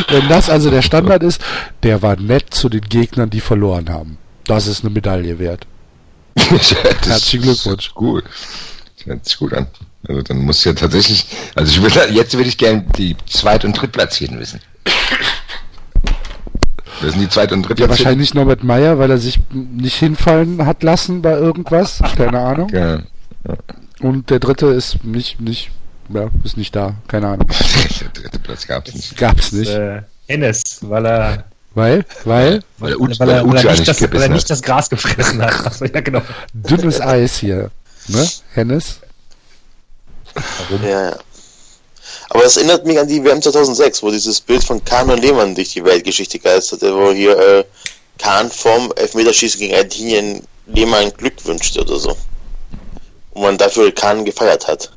Wenn 0.09 0.27
das 0.29 0.49
also 0.49 0.69
der 0.69 0.81
Standard 0.83 1.23
ist, 1.23 1.41
der 1.83 2.01
war 2.03 2.15
nett 2.15 2.53
zu 2.53 2.69
den 2.69 2.81
Gegnern, 2.81 3.29
die 3.31 3.41
verloren 3.41 3.89
haben. 3.89 4.17
Das 4.45 4.67
ist 4.67 4.83
eine 4.83 4.93
Medaille 4.93 5.39
wert. 5.39 5.65
Das 6.51 6.73
Herzlichen 7.07 7.41
Glückwunsch. 7.43 7.93
Gut. 7.95 8.23
Das 8.97 9.05
hört 9.07 9.25
sich 9.25 9.37
gut 9.37 9.53
an. 9.53 9.67
Also 10.07 10.21
dann 10.21 10.37
muss 10.39 10.63
ja 10.63 10.73
tatsächlich, 10.73 11.25
also 11.55 11.71
ich 11.71 11.81
will, 11.81 12.15
jetzt 12.15 12.33
würde 12.37 12.47
ich 12.49 12.57
gerne 12.57 12.85
die 12.97 13.15
Zweit- 13.29 13.65
und 13.65 13.73
Drittplatzierten 13.73 14.39
wissen. 14.39 14.59
Wer 17.01 17.11
sind 17.11 17.21
die 17.21 17.29
Zweit- 17.29 17.51
und 17.51 17.61
Ja, 17.61 17.67
Drittplatzierten? 17.67 18.05
wahrscheinlich 18.05 18.33
Norbert 18.33 18.63
Meyer, 18.63 18.99
weil 18.99 19.09
er 19.11 19.17
sich 19.17 19.39
nicht 19.51 19.95
hinfallen 19.95 20.65
hat 20.65 20.83
lassen 20.83 21.21
bei 21.21 21.31
irgendwas. 21.33 22.01
Keine 22.17 22.39
Ahnung. 22.39 22.69
Ja. 22.69 22.99
Und 24.01 24.29
der 24.29 24.39
dritte 24.39 24.67
ist 24.67 25.03
nicht, 25.03 25.39
nicht, 25.39 25.71
ja, 26.09 26.27
ist 26.43 26.57
nicht 26.57 26.75
da. 26.75 26.95
Keine 27.07 27.27
Ahnung. 27.27 27.47
Der 28.01 28.09
dritte 28.09 28.39
Platz 28.39 28.65
gab 28.67 28.87
es 28.87 28.95
nicht. 28.95 29.17
Gab's 29.17 29.51
nicht. 29.51 29.71
Äh, 29.71 30.01
Hennes, 30.27 30.79
weil 30.81 31.05
er, 31.05 31.43
Weil, 31.73 32.05
weil, 32.25 32.61
Weil 32.77 32.91
weil, 32.91 32.91
er, 32.91 32.99
weil 32.99 33.19
weil, 33.19 33.29
er, 33.29 33.43
nicht 33.45 33.79
nicht 33.79 33.87
das, 33.87 34.01
weil 34.01 34.21
er 34.21 34.29
nicht 34.29 34.49
das 34.49 34.61
Gras 34.61 34.89
gefressen 34.89 35.41
hat. 35.41 35.53
Achso, 35.65 35.85
ja, 35.85 36.01
genau. 36.01 36.21
dünnes 36.53 36.99
Eis 37.01 37.37
hier. 37.37 37.71
Ne, 38.07 38.27
Hennes? 38.53 38.99
Ja, 40.83 40.89
ja. 40.89 41.15
Aber 42.29 42.43
das 42.43 42.57
erinnert 42.57 42.85
mich 42.85 42.99
an 42.99 43.07
die 43.07 43.23
WM 43.23 43.41
2006, 43.41 44.03
wo 44.03 44.11
dieses 44.11 44.41
Bild 44.41 44.63
von 44.63 44.83
Kahn 44.83 45.09
und 45.09 45.21
Lehmann 45.21 45.55
durch 45.55 45.73
die 45.73 45.83
Weltgeschichte 45.83 46.39
geisterte, 46.39 46.95
wo 46.95 47.11
hier 47.11 47.37
äh, 47.37 47.63
Kahn 48.17 48.49
vom 48.51 48.91
Elfmeterschießen 48.95 49.59
gegen 49.59 49.73
Argentinien 49.73 50.43
Lehmann 50.67 51.11
Glück 51.17 51.45
wünschte 51.45 51.81
oder 51.81 51.97
so. 51.97 52.15
Und 53.31 53.41
man 53.41 53.57
dafür 53.57 53.91
Kahn 53.93 54.25
gefeiert 54.25 54.67
hat. 54.67 54.91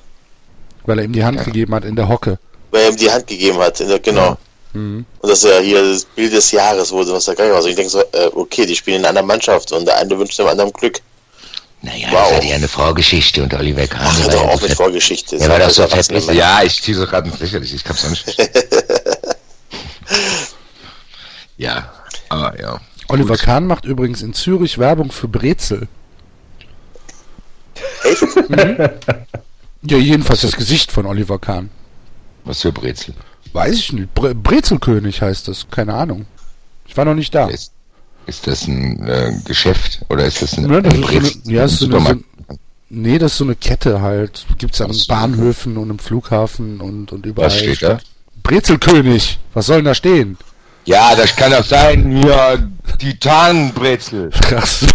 Weil 0.85 0.99
er 0.99 1.05
ihm 1.05 1.13
die 1.13 1.25
Hand 1.25 1.45
gegeben 1.45 1.75
hat 1.75 1.85
in 1.85 1.97
der 1.97 2.09
Hocke. 2.09 2.39
Weil 2.71 2.83
er 2.83 2.89
ihm 2.91 2.97
die 2.97 3.11
Hand 3.11 3.27
gegeben 3.27 3.59
hat, 3.59 3.81
in 3.81 3.89
der, 3.89 4.01
genau. 4.01 4.37
Mhm. 4.73 5.05
Und 5.21 5.29
das 5.29 5.45
ist 5.45 5.51
ja 5.51 5.59
hier 5.59 5.83
das 5.83 6.05
Bild 6.05 6.33
des 6.33 6.51
Jahres 6.51 6.91
wurde, 6.91 7.13
was 7.13 7.27
da 7.27 7.35
geil 7.35 7.51
war. 7.51 7.57
Also 7.57 7.69
ich 7.69 7.77
denke 7.77 7.91
so, 7.91 8.01
äh, 8.01 8.31
okay, 8.35 8.67
die 8.67 8.75
spielen 8.75 9.01
in 9.01 9.07
einer 9.07 9.23
Mannschaft 9.23 9.73
und 9.73 9.87
der 9.87 9.99
eine 9.99 10.19
wünscht 10.19 10.39
dem 10.39 10.47
anderen 10.47 10.73
Glück. 10.73 11.01
Naja, 11.83 12.09
Wow. 12.13 12.29
das 12.29 12.37
hat 12.37 12.45
ja 12.45 12.55
eine 12.55 12.69
Vorgeschichte 12.69 13.43
und 13.43 13.53
Oliver 13.55 13.87
Kahn. 13.89 14.03
Ach, 14.05 14.27
war 14.27 14.33
doch 14.33 14.45
ja 14.47 14.53
mit 14.53 14.71
so 14.71 14.75
Vorgeschichte. 14.77 15.37
Der 15.39 15.49
war 15.49 15.59
doch 15.59 15.71
so. 15.71 15.87
Männer. 16.13 16.33
Ja, 16.33 16.63
ich 16.63 16.81
ziehe 16.81 16.97
so 16.97 17.07
gerade 17.07 17.29
ins 17.29 17.41
Lächerliche, 17.41 17.75
ich 17.77 17.85
hab's 17.85 18.05
auch 18.05 18.11
nicht. 18.11 18.37
ja, 21.57 21.91
aber 22.29 22.61
ja. 22.61 22.81
Oliver 23.09 23.37
Kahn 23.37 23.67
macht 23.67 23.85
übrigens 23.85 24.23
in 24.23 24.33
Zürich 24.33 24.79
Werbung 24.79 25.11
für 25.11 25.29
Brezel. 25.29 25.89
Echt? 28.05 28.23
Ja, 29.85 29.99
jedenfalls 29.99 30.43
das 30.43 30.53
Gesicht 30.55 30.93
von 30.93 31.07
Oliver 31.07 31.41
Kahn. 31.41 31.69
Was 32.45 32.61
für 32.63 32.71
Brezel. 32.71 33.15
Weiß 33.53 33.75
ich 33.75 33.93
nicht. 33.93 34.15
Bre 34.15 34.33
Brezelkönig 34.33 35.21
heißt 35.23 35.49
das. 35.49 35.67
Keine 35.73 35.95
Ahnung. 35.95 36.27
Ich 36.87 36.97
war 36.97 37.05
noch 37.05 37.17
nicht 37.17 37.35
da. 37.35 37.49
Ist, 37.49 37.73
ist 38.27 38.47
das 38.47 38.67
ein 38.67 39.07
äh, 39.07 39.33
Geschäft 39.45 40.01
oder 40.09 40.25
ist 40.25 40.43
das 40.43 40.57
ein, 40.59 40.65
Ne, 40.67 40.83
das 40.83 40.95
ein 40.95 41.01
ist 41.03 41.07
so 41.09 41.17
eine, 41.17 41.21
Brezel- 41.29 41.51
ja, 41.53 41.65
ist 41.65 41.79
so 41.79 41.85
eine, 41.87 41.93
so, 41.95 41.99
Supermarkt? 41.99 42.25
nee, 42.91 43.19
das 43.19 43.33
ist 43.33 43.39
so 43.39 43.45
eine 43.45 43.55
Kette 43.57 44.01
halt. 44.01 44.47
Gibt's 44.59 44.81
an 44.81 44.89
Ach 44.91 44.95
so. 44.95 45.07
Bahnhöfen 45.09 45.77
und 45.77 45.91
im 45.91 45.99
Flughafen 45.99 46.81
und, 46.81 47.13
und 47.13 47.27
überall. 47.27 47.47
Was 47.49 47.59
steht 47.59 47.83
da? 47.83 47.99
Brezelkönig. 48.43 49.39
Was 49.55 49.67
soll 49.67 49.77
denn 49.77 49.85
da 49.87 49.95
stehen? 49.95 50.37
Ja, 50.85 51.15
das 51.15 51.37
kann 51.37 51.55
auch 51.55 51.63
sein, 51.65 52.25
ja, 52.27 52.57
Titanenbrezel. 52.99 54.31
Ach 54.57 54.67
so. 54.67 54.87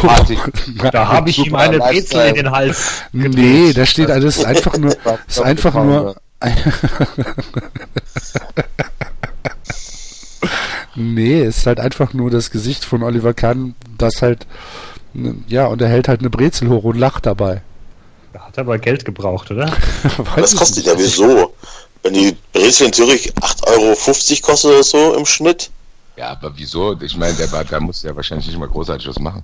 Da 0.92 1.08
habe 1.08 1.30
ich 1.30 1.38
ihm 1.46 1.56
eine. 1.56 1.80
Brezel 1.80 2.28
in 2.28 2.36
den 2.36 2.52
Hals. 2.52 3.04
Nee, 3.14 3.72
da 3.74 3.86
steht 3.86 4.12
alles 4.12 4.44
einfach 4.44 4.78
nur, 4.78 4.94
ist 5.28 5.40
einfach 5.40 5.74
nur, 5.76 6.18
nee, 10.98 11.42
ist 11.44 11.66
halt 11.66 11.80
einfach 11.80 12.14
nur 12.14 12.30
das 12.30 12.52
Gesicht 12.52 12.84
von 12.84 13.04
Oliver 13.04 13.34
Kahn, 13.34 13.76
das 13.98 14.22
halt, 14.22 14.46
ne, 15.14 15.36
ja, 15.48 15.68
und 15.68 15.82
er 15.82 15.88
hält 15.88 16.08
halt 16.08 16.20
eine 16.20 16.30
Brezel 16.30 16.70
hoch 16.70 16.84
und 16.84 16.98
lacht 16.98 17.26
dabei. 17.26 17.62
Da 18.34 18.42
hat 18.42 18.58
er 18.58 18.62
aber 18.62 18.78
Geld 18.78 19.06
gebraucht, 19.06 19.50
oder? 19.52 19.72
Das 20.36 20.54
ich 20.54 20.60
kostet 20.60 20.86
ja 20.86 20.94
wieso? 20.98 21.54
Wenn 22.04 22.14
die 22.14 22.36
Brezel 22.54 22.88
in 22.88 22.94
Zürich 22.94 23.34
8,50 23.36 23.68
Euro 23.68 23.96
kostet 24.42 24.72
oder 24.72 24.84
so 24.84 25.14
im 25.16 25.26
Schnitt. 25.26 25.70
Ja, 26.18 26.30
aber 26.32 26.52
wieso? 26.56 27.00
Ich 27.02 27.16
meine, 27.18 27.34
der 27.36 27.52
war, 27.52 27.64
da 27.64 27.80
muss 27.80 28.04
ja 28.04 28.16
wahrscheinlich 28.16 28.48
nicht 28.48 28.58
mal 28.60 28.68
großartig 28.68 29.08
was 29.08 29.20
machen. 29.20 29.44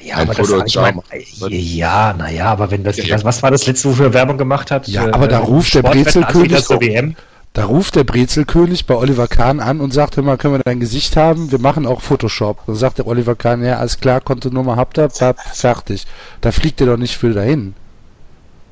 Ja, 0.00 0.16
Ein 0.16 0.22
aber 0.22 0.34
das 0.34 0.48
Foto 0.48 0.64
ich 0.64 0.72
schauen. 0.72 1.00
mein, 1.10 1.50
ja, 1.50 2.12
naja, 2.12 2.46
aber 2.46 2.70
wenn 2.70 2.82
das, 2.82 2.96
Ja. 2.96 3.14
was, 3.14 3.24
was 3.24 3.42
war 3.42 3.50
das 3.52 3.66
letzte, 3.66 3.88
wofür 3.90 4.06
er 4.06 4.14
Werbung 4.14 4.36
gemacht 4.38 4.70
hat? 4.70 4.88
Ja, 4.88 5.06
Äh, 5.06 5.12
aber 5.12 5.28
da 5.28 5.38
ruft 5.38 5.74
der 5.74 5.82
Brezelkönig 5.82 6.64
zur 6.64 6.80
WM. 6.80 7.14
Da 7.54 7.66
ruft 7.66 7.96
der 7.96 8.04
Brezelkönig 8.04 8.86
bei 8.86 8.94
Oliver 8.94 9.28
Kahn 9.28 9.60
an 9.60 9.80
und 9.80 9.92
sagt 9.92 10.16
immer, 10.16 10.38
können 10.38 10.54
wir 10.54 10.62
dein 10.62 10.80
Gesicht 10.80 11.16
haben? 11.16 11.52
Wir 11.52 11.58
machen 11.58 11.84
auch 11.86 12.00
Photoshop. 12.00 12.64
Dann 12.66 12.76
sagt 12.76 12.96
der 12.96 13.06
Oliver 13.06 13.34
Kahn, 13.34 13.62
ja, 13.62 13.76
alles 13.76 14.00
klar, 14.00 14.22
Kontonummer 14.22 14.76
habt 14.76 14.98
ihr, 14.98 15.08
bap, 15.08 15.38
fertig. 15.38 16.06
Da 16.40 16.50
fliegt 16.50 16.80
ihr 16.80 16.86
doch 16.86 16.96
nicht 16.96 17.16
viel 17.16 17.34
dahin. 17.34 17.74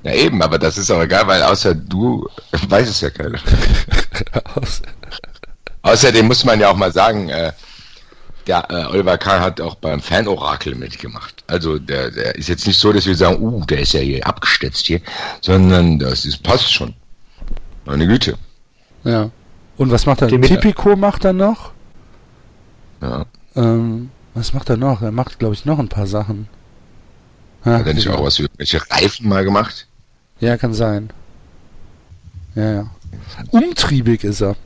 Ja, 0.03 0.15
eben, 0.15 0.43
aber 0.43 0.59
das 0.59 0.79
ist 0.79 0.91
auch 0.91 1.03
egal, 1.03 1.27
weil 1.27 1.43
außer 1.43 1.75
du 1.75 2.27
weiß 2.69 2.89
es 2.89 3.03
ja 3.03 3.11
keiner. 3.11 3.39
Außerdem 5.83 6.27
muss 6.27 6.45
man 6.45 6.59
ja 6.59 6.71
auch 6.71 6.77
mal 6.77 6.93
sagen, 6.93 7.29
äh, 7.29 7.53
der 8.47 8.67
äh, 8.71 8.87
Oliver 8.87 9.19
Kahn 9.19 9.43
hat 9.43 9.61
auch 9.61 9.75
beim 9.75 10.01
Fanorakel 10.01 10.75
mitgemacht. 10.75 11.45
Also 11.47 11.79
der, 11.79 12.11
der 12.11 12.35
ist 12.35 12.49
jetzt 12.49 12.67
nicht 12.67 12.81
so, 12.81 12.95
dass 12.95 13.05
wir 13.05 13.15
sagen, 13.15 13.43
uh, 13.43 13.63
der 13.67 13.81
ist 13.81 13.93
ja 13.93 14.01
hier 14.01 14.27
abgestützt 14.27 14.87
hier, 14.87 15.03
sondern 15.43 15.99
das 15.99 16.25
ist, 16.25 16.43
passt 16.43 16.73
schon. 16.73 16.95
Meine 17.85 18.07
Güte. 18.07 18.39
Ja. 19.05 19.31
Und 19.77 19.91
was 19.91 20.07
macht 20.07 20.23
er? 20.23 20.29
Den 20.29 20.43
Tipico 20.43 20.97
macht 20.97 21.25
er 21.25 21.33
noch? 21.33 21.73
Ja. 23.01 23.25
Ähm, 23.57 24.11
was 24.35 24.53
macht 24.53 24.69
er 24.69 24.77
noch? 24.77 25.03
Er 25.03 25.11
macht, 25.11 25.39
glaube 25.39 25.55
ich, 25.55 25.65
noch 25.65 25.79
ein 25.79 25.89
paar 25.89 26.07
Sachen. 26.07 26.49
Ja, 27.65 27.79
Hat 27.79 27.87
er 27.87 27.95
nicht 27.95 28.09
auch 28.09 28.23
was 28.23 28.37
für 28.37 28.43
irgendwelche 28.43 28.81
Reifen 28.91 29.29
mal 29.29 29.45
gemacht? 29.45 29.87
Ja, 30.41 30.57
kann 30.57 30.75
sein. 30.75 31.11
Ja, 32.55 32.73
ja. 32.73 32.91
Umtriebig 33.51 34.25
ist 34.25 34.41
er. 34.41 34.57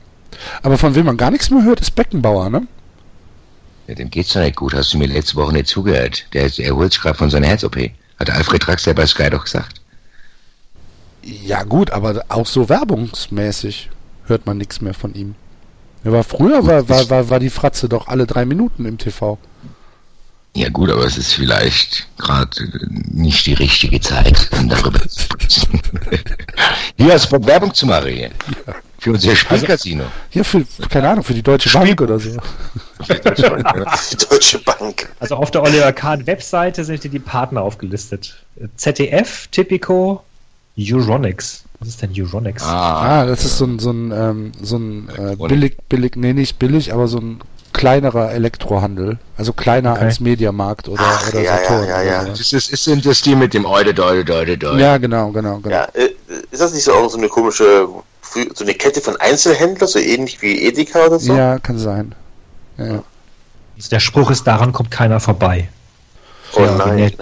Aber 0.63 0.79
von 0.79 0.95
wem 0.95 1.07
man 1.07 1.17
gar 1.17 1.31
nichts 1.31 1.51
mehr 1.51 1.63
hört, 1.63 1.81
ist 1.81 1.95
Beckenbauer, 1.95 2.51
ne? 2.51 2.67
Ja, 3.87 3.95
dem 3.95 4.11
geht's 4.11 4.33
doch 4.33 4.41
nicht 4.41 4.57
gut. 4.57 4.75
Hast 4.75 4.93
du 4.95 4.99
mir 4.99 5.07
letzte 5.07 5.37
Woche 5.37 5.53
nicht 5.53 5.67
zugehört? 5.67 6.27
Der 6.33 6.45
ist, 6.47 6.59
er 6.59 6.75
holt 6.75 6.93
sich 6.93 7.03
gerade 7.03 7.19
von 7.19 7.31
seiner 7.31 7.47
Herz-OP. 7.47 7.77
Hat 8.19 8.31
Alfred 8.31 8.67
Draxler 8.67 8.95
bei 8.95 9.07
Sky 9.07 9.31
doch 9.31 9.45
gesagt. 9.45 9.81
Ja, 11.23 11.63
gut, 11.63 11.91
aber 11.91 12.25
auch 12.29 12.47
so 12.47 12.69
werbungsmäßig 12.69 13.91
hört 14.27 14.47
man 14.47 14.59
nichts 14.59 14.81
mehr 14.81 14.95
von 14.95 15.15
ihm. 15.15 15.35
Er 16.05 16.13
war 16.13 16.25
früher, 16.25 16.67
war, 16.67 16.89
war, 16.89 17.09
war, 17.11 17.31
war 17.31 17.41
die 17.41 17.51
Fratze 17.51 17.89
doch 17.89 18.09
alle 18.09 18.27
drei 18.27 18.45
Minuten 18.45 18.85
im 18.85 18.99
TV. 18.99 19.39
Ja 20.57 20.69
gut, 20.69 20.89
aber 20.89 21.05
es 21.05 21.19
ist 21.19 21.33
vielleicht 21.33 22.07
gerade 22.17 22.51
nicht 23.11 23.45
die 23.47 23.55
richtige 23.55 24.01
Zeit, 24.01 24.49
um 24.53 24.69
darüber 24.69 25.01
zu 25.09 25.21
sprechen. 25.23 25.81
Hier 26.97 27.13
als 27.13 27.29
Bock 27.29 27.45
Werbung 27.45 27.75
zu 27.75 27.87
machen 27.87 28.13
hier. 28.13 28.31
Für 28.99 29.11
unser 29.11 29.35
Spielcasino. 29.35 30.05
Hier 30.31 30.45
für, 30.45 30.65
keine 30.89 31.09
Ahnung, 31.09 31.25
für 31.25 31.35
die 31.35 31.43
Deutsche 31.43 31.71
Bank 31.71 32.01
oder 32.01 32.21
so. 32.21 32.31
Die 33.09 34.17
Deutsche 34.29 34.59
Bank. 34.61 35.09
Also 35.19 35.35
auf 35.35 35.51
der 35.51 35.63
Oliver 35.63 35.93
Kahn 35.93 36.25
Webseite 36.27 36.85
sind 36.85 37.03
hier 37.03 37.11
die 37.11 37.19
Partner 37.19 37.61
aufgelistet. 37.63 38.37
ZDF, 38.77 39.49
Tipico, 39.49 40.23
Euronics. 40.79 41.64
Was 41.85 41.91
ist 41.91 42.01
denn 42.03 42.13
Euronics? 42.17 42.63
Ah, 42.63 43.21
Ah, 43.21 43.27
das 43.27 43.45
ist 43.45 43.59
so 43.59 43.67
ein, 43.67 43.79
so 43.79 43.91
ein, 43.91 44.11
ähm, 44.11 44.53
so 44.63 44.77
ein 44.79 45.11
äh, 45.19 45.37
billig, 45.37 45.77
billig, 45.91 46.17
nee, 46.17 46.33
nicht 46.33 46.59
billig, 46.59 46.95
aber 46.95 47.09
so 47.09 47.19
ein 47.19 47.41
kleinerer 47.75 48.33
Elektrohandel. 48.33 49.19
Also 49.37 49.53
kleiner 49.53 49.93
Okay. 49.93 50.05
als 50.05 50.19
Mediamarkt 50.21 50.89
oder, 50.89 51.03
Ach, 51.05 51.29
oder 51.29 51.41
ja, 51.43 51.57
ja, 51.57 51.59
Saturn. 51.59 51.87
ja, 51.89 51.95
oder 51.97 52.03
ja. 52.05 52.23
sowas. 52.25 52.39
Das 52.39 52.53
ist, 52.55 52.73
ist, 52.73 52.85
sind 52.85 53.05
das 53.05 53.21
die 53.21 53.35
mit 53.37 53.53
dem 53.53 53.67
Eude, 53.67 53.93
Deude, 53.93 54.25
Deude, 54.25 54.57
Deude. 54.57 54.81
Ja, 54.81 54.97
genau, 54.97 55.29
genau, 55.31 55.59
genau. 55.59 55.75
Ja, 55.75 55.85
äh, 55.93 56.09
ist 56.51 56.63
das 56.63 56.73
nicht 56.73 56.85
so 56.85 56.95
auch 56.95 57.11
so 57.11 57.19
eine 57.19 57.29
komische, 57.29 57.87
so 58.55 58.65
eine 58.65 58.73
Kette 58.73 59.03
von 59.03 59.17
Einzelhändlern, 59.17 59.87
so 59.89 59.99
ähnlich 59.99 60.41
wie 60.41 60.67
Edeka 60.67 61.05
oder 61.05 61.19
so? 61.19 61.35
Ja, 61.35 61.59
kann 61.59 61.79
sein. 61.79 62.15
Ja, 62.79 62.87
ja. 62.87 63.03
Also 63.77 63.91
der 63.91 64.01
Spruch 64.01 64.31
ist, 64.31 64.45
daran 64.47 64.73
kommt 64.73 64.91
keiner 64.91 65.21
vorbei. 65.21 65.69
Oh 66.55 66.61
Ja, 66.63 66.77
nein. 66.77 67.13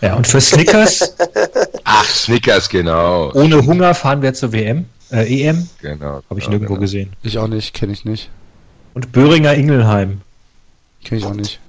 Ja, 0.00 0.14
und 0.14 0.28
für 0.28 0.40
Snickers, 0.40 1.12
ach, 1.88 2.04
Snickers, 2.04 2.68
genau. 2.68 3.32
ohne 3.32 3.64
Hunger 3.64 3.94
fahren 3.94 4.22
wir 4.22 4.34
zur 4.34 4.52
WM, 4.52 4.86
äh, 5.10 5.42
EM. 5.42 5.68
genau 5.80 6.22
Habe 6.28 6.38
ich 6.38 6.44
genau, 6.44 6.50
nirgendwo 6.50 6.74
genau. 6.74 6.82
gesehen. 6.82 7.12
Ich 7.22 7.38
auch 7.38 7.48
nicht, 7.48 7.74
kenne 7.74 7.92
ich 7.92 8.04
nicht. 8.04 8.30
Und 8.94 9.12
Böhringer 9.12 9.54
Ingelheim. 9.54 10.20
Kenne 11.04 11.20
ich 11.20 11.26
auch 11.26 11.34
nicht. 11.34 11.60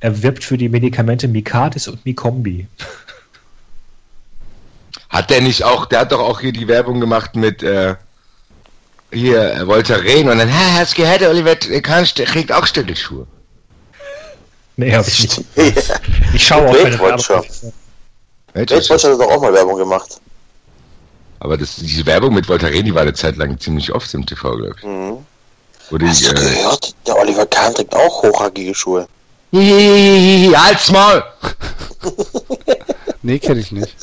Er 0.00 0.22
wirbt 0.22 0.44
für 0.44 0.58
die 0.58 0.68
Medikamente 0.68 1.26
Mikadis 1.28 1.88
und 1.88 2.04
Mikombi. 2.04 2.66
Hat 5.08 5.30
der 5.30 5.40
nicht 5.40 5.64
auch, 5.64 5.86
der 5.86 6.00
hat 6.00 6.12
doch 6.12 6.20
auch 6.20 6.40
hier 6.40 6.52
die 6.52 6.68
Werbung 6.68 7.00
gemacht 7.00 7.36
mit, 7.36 7.62
äh, 7.62 7.94
hier, 9.12 9.54
äh, 9.54 9.66
Voltaren 9.66 10.28
und 10.28 10.38
dann, 10.38 10.52
ha, 10.52 10.78
hast 10.78 10.94
gehört, 10.94 11.20
der 11.20 11.30
Oliver 11.30 11.56
Kahn 11.56 12.04
kriegt 12.04 12.52
auch 12.52 12.66
Stöckelschuhe. 12.66 13.26
Nee, 14.76 14.94
habe 14.94 15.08
ich 15.08 15.22
nicht. 15.22 15.44
Ich 16.34 16.46
schaue 16.46 16.68
auch 16.68 16.72
keine 16.72 16.98
Weltwatcher. 16.98 17.42
Werbung. 17.42 17.72
Weltwatch 18.54 18.90
hat 18.90 19.04
doch 19.04 19.30
auch 19.30 19.40
mal 19.40 19.52
Werbung 19.52 19.76
gemacht. 19.76 20.20
Aber 21.40 21.58
das, 21.58 21.76
diese 21.76 22.06
Werbung 22.06 22.32
mit 22.32 22.48
Voltaren, 22.48 22.84
die 22.84 22.94
war 22.94 23.02
eine 23.02 23.12
Zeit 23.12 23.36
lang 23.36 23.58
ziemlich 23.58 23.92
oft 23.92 24.12
im 24.14 24.24
TV, 24.24 24.56
glaube 24.56 24.74
ich. 24.78 24.84
Mhm. 24.84 25.18
Hast 26.00 26.24
du 26.24 26.30
äh, 26.30 26.34
gehört? 26.34 26.94
Der 27.06 27.16
Oliver 27.18 27.46
Kahn 27.46 27.74
trägt 27.74 27.94
auch 27.94 28.22
hochhackige 28.22 28.74
Schuhe. 28.74 29.06
Hihihihi, 29.52 30.52
halt's 30.54 30.90
Maul! 30.90 31.22
Nee, 33.22 33.38
kenne 33.38 33.60
ich 33.60 33.72
nicht. 33.72 33.94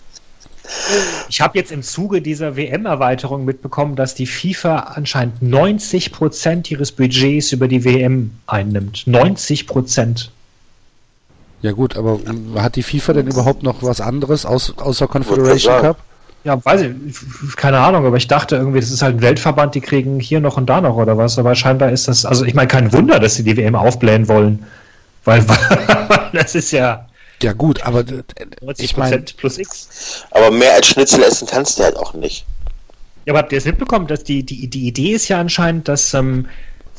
Ich 1.30 1.42
habe 1.42 1.58
jetzt 1.58 1.72
im 1.72 1.84
Zuge 1.84 2.22
dieser 2.22 2.56
WM-Erweiterung 2.56 3.46
mitbekommen, 3.46 3.96
dass 3.96 4.16
die 4.16 4.26
FIFA 4.26 4.94
anscheinend 4.96 5.42
90 5.42 6.12
Prozent 6.12 6.72
ihres 6.72 6.92
Budgets 6.92 7.52
über 7.52 7.68
die 7.68 7.84
WM 7.84 8.32
einnimmt. 8.48 9.06
90 9.06 9.68
Prozent. 9.68 10.32
Ja 11.62 11.74
gut, 11.74 11.95
aber 11.95 12.19
hat 12.56 12.76
die 12.76 12.84
FIFA 12.84 13.13
denn 13.13 13.28
überhaupt 13.28 13.63
noch 13.63 13.84
was 13.84 14.02
anderes 14.02 14.45
aus, 14.45 14.74
außer 14.78 15.08
Confederation. 15.08 15.82
Cup? 15.82 15.97
Ja, 16.43 16.63
weiß 16.63 16.82
ich, 16.82 17.56
keine 17.56 17.80
Ahnung, 17.80 18.04
aber 18.04 18.17
ich 18.17 18.28
dachte 18.28 18.56
irgendwie, 18.56 18.80
das 18.80 18.89
ist 18.89 19.04
halt 19.04 19.17
ein 19.17 19.21
Weltverband, 19.21 19.76
die 19.76 19.82
kriegen 19.82 20.19
hier 20.19 20.39
noch 20.39 20.58
und 20.58 20.67
da 20.67 20.82
noch 20.82 20.95
oder 20.95 21.15
was, 21.15 21.38
aber 21.38 21.54
scheinbar 21.54 21.91
ist 21.91 22.08
das, 22.08 22.26
also 22.26 22.45
ich 22.45 22.56
meine, 22.56 22.67
kein 22.67 22.91
Wunder, 22.93 23.19
dass 23.19 23.36
sie 23.36 23.43
die 23.43 23.56
WM 23.58 23.76
aufblähen 23.76 24.28
wollen, 24.28 24.65
weil, 25.24 25.45
das 26.34 26.56
ist 26.56 26.71
ja 26.71 27.06
Ja 27.43 27.54
gut, 27.54 27.84
aber 27.84 28.04
90 28.62 28.84
ich 28.84 28.97
meine, 28.97 29.19
plus 29.19 29.60
X. 29.60 30.26
Aber 30.32 30.50
mehr 30.50 30.74
als 30.74 30.88
Schnitzel 30.88 31.21
essen 31.21 31.47
kannst 31.47 31.78
du 31.78 31.84
halt 31.84 31.95
auch 31.95 32.15
nicht. 32.15 32.43
Ja, 33.26 33.34
aber 33.34 33.39
habt 33.39 33.52
ihr 33.52 33.60
es 33.60 33.65
mitbekommen, 33.65 34.08
dass 34.08 34.24
die, 34.24 34.41
die, 34.41 34.67
die 34.67 34.88
Idee 34.88 35.12
ist 35.12 35.28
ja 35.28 35.39
anscheinend, 35.39 35.88
dass 35.88 36.15
ähm, 36.15 36.47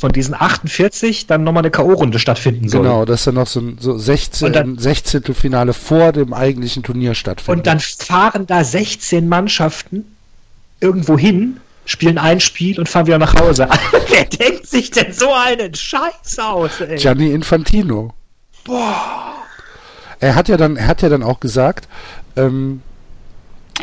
von 0.02 0.10
diesen 0.10 0.34
48 0.34 1.28
dann 1.28 1.44
nochmal 1.44 1.62
eine 1.62 1.70
K.O.-Runde 1.70 2.18
stattfinden 2.18 2.68
soll. 2.68 2.82
genau, 2.82 3.04
dass 3.04 3.22
dann 3.22 3.36
noch 3.36 3.46
so 3.46 3.60
ein 3.60 3.76
so 3.78 3.96
16, 3.96 4.48
Und 4.48 4.56
dann- 4.56 4.76
16. 4.76 5.32
Finale 5.32 5.72
vor 5.74 6.10
dem 6.10 6.32
eigentlichen 6.34 6.82
Turnier 6.82 7.14
stattfindet. 7.14 7.56
Und 7.56 7.66
dann 7.68 7.78
fahren 7.78 8.44
da 8.48 8.64
16 8.64 9.28
Mannschaften 9.28 10.04
irgendwo 10.80 11.16
hin, 11.16 11.58
spielen 11.84 12.18
ein 12.18 12.40
Spiel 12.40 12.80
und 12.80 12.88
fahren 12.88 13.06
wieder 13.06 13.18
nach 13.18 13.36
Hause. 13.36 13.68
Wer 14.08 14.24
denkt 14.24 14.66
sich 14.66 14.90
denn 14.90 15.12
so 15.12 15.32
einen 15.32 15.72
Scheiß 15.72 16.36
aus, 16.40 16.80
ey? 16.80 16.96
Gianni 16.96 17.30
Infantino. 17.30 18.12
Boah. 18.64 19.34
Er 20.18 20.34
hat 20.34 20.48
ja 20.48 20.56
dann, 20.56 20.76
er 20.76 20.88
hat 20.88 21.02
ja 21.02 21.10
dann 21.10 21.22
auch 21.22 21.38
gesagt, 21.38 21.86
ähm, 22.34 22.82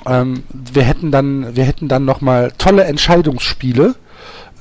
ähm, 0.05 0.43
wir 0.51 0.83
hätten 0.83 1.11
dann, 1.11 1.55
wir 1.55 1.63
hätten 1.63 1.87
dann 1.87 2.03
noch 2.03 2.19
mal 2.19 2.51
tolle 2.57 2.83
Entscheidungsspiele, 2.83 3.95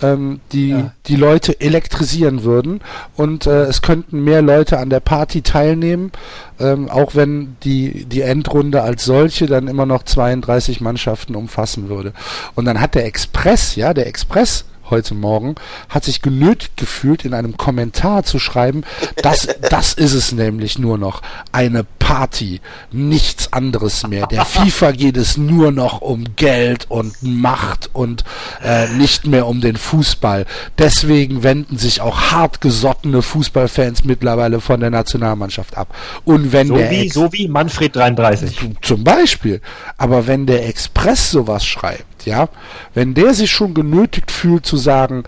ähm, 0.02 0.40
die 0.52 0.70
Ja. 0.70 0.92
die 1.06 1.16
Leute 1.16 1.60
elektrisieren 1.60 2.42
würden 2.44 2.80
und 3.16 3.46
äh, 3.46 3.64
es 3.64 3.82
könnten 3.82 4.22
mehr 4.24 4.42
Leute 4.42 4.78
an 4.78 4.90
der 4.90 5.00
Party 5.00 5.42
teilnehmen, 5.42 6.12
ähm, 6.60 6.88
auch 6.88 7.14
wenn 7.14 7.56
die 7.64 8.04
die 8.04 8.20
Endrunde 8.22 8.82
als 8.82 9.04
solche 9.04 9.46
dann 9.46 9.68
immer 9.68 9.86
noch 9.86 10.02
32 10.02 10.80
Mannschaften 10.80 11.34
umfassen 11.34 11.88
würde. 11.88 12.12
Und 12.54 12.64
dann 12.64 12.80
hat 12.80 12.94
der 12.94 13.06
Express, 13.06 13.76
ja, 13.76 13.94
der 13.94 14.06
Express 14.06 14.64
heute 14.90 15.14
Morgen 15.14 15.54
hat 15.88 16.04
sich 16.04 16.22
genötigt 16.22 16.76
gefühlt, 16.76 17.24
in 17.24 17.34
einem 17.34 17.56
Kommentar 17.56 18.24
zu 18.24 18.38
schreiben, 18.38 18.82
das, 19.22 19.46
das 19.70 19.92
ist 19.94 20.14
es 20.14 20.32
nämlich 20.32 20.78
nur 20.78 20.98
noch. 20.98 21.22
Eine 21.52 21.84
Party, 21.98 22.60
nichts 22.90 23.52
anderes 23.52 24.06
mehr. 24.06 24.26
Der 24.28 24.44
FIFA 24.44 24.92
geht 24.92 25.16
es 25.16 25.36
nur 25.36 25.72
noch 25.72 26.00
um 26.00 26.24
Geld 26.36 26.86
und 26.88 27.14
Macht 27.22 27.90
und 27.92 28.24
äh, 28.64 28.88
nicht 28.88 29.26
mehr 29.26 29.46
um 29.46 29.60
den 29.60 29.76
Fußball. 29.76 30.46
Deswegen 30.78 31.42
wenden 31.42 31.76
sich 31.76 32.00
auch 32.00 32.30
hartgesottene 32.32 33.20
Fußballfans 33.22 34.04
mittlerweile 34.04 34.60
von 34.60 34.80
der 34.80 34.90
Nationalmannschaft 34.90 35.76
ab. 35.76 35.94
Und 36.24 36.52
wenn 36.52 36.68
So 36.68 36.76
der 36.76 36.90
wie, 36.90 37.06
Ex- 37.06 37.14
so 37.14 37.32
wie 37.32 37.48
Manfred 37.48 37.94
33. 37.94 38.58
zum 38.80 39.04
Beispiel. 39.04 39.60
Aber 39.98 40.26
wenn 40.26 40.46
der 40.46 40.66
Express 40.68 41.30
sowas 41.30 41.64
schreibt, 41.66 42.04
ja, 42.24 42.48
wenn 42.94 43.14
der 43.14 43.34
sich 43.34 43.50
schon 43.50 43.74
genötigt 43.74 44.30
fühlt 44.30 44.66
zu 44.66 44.76
sagen, 44.76 45.24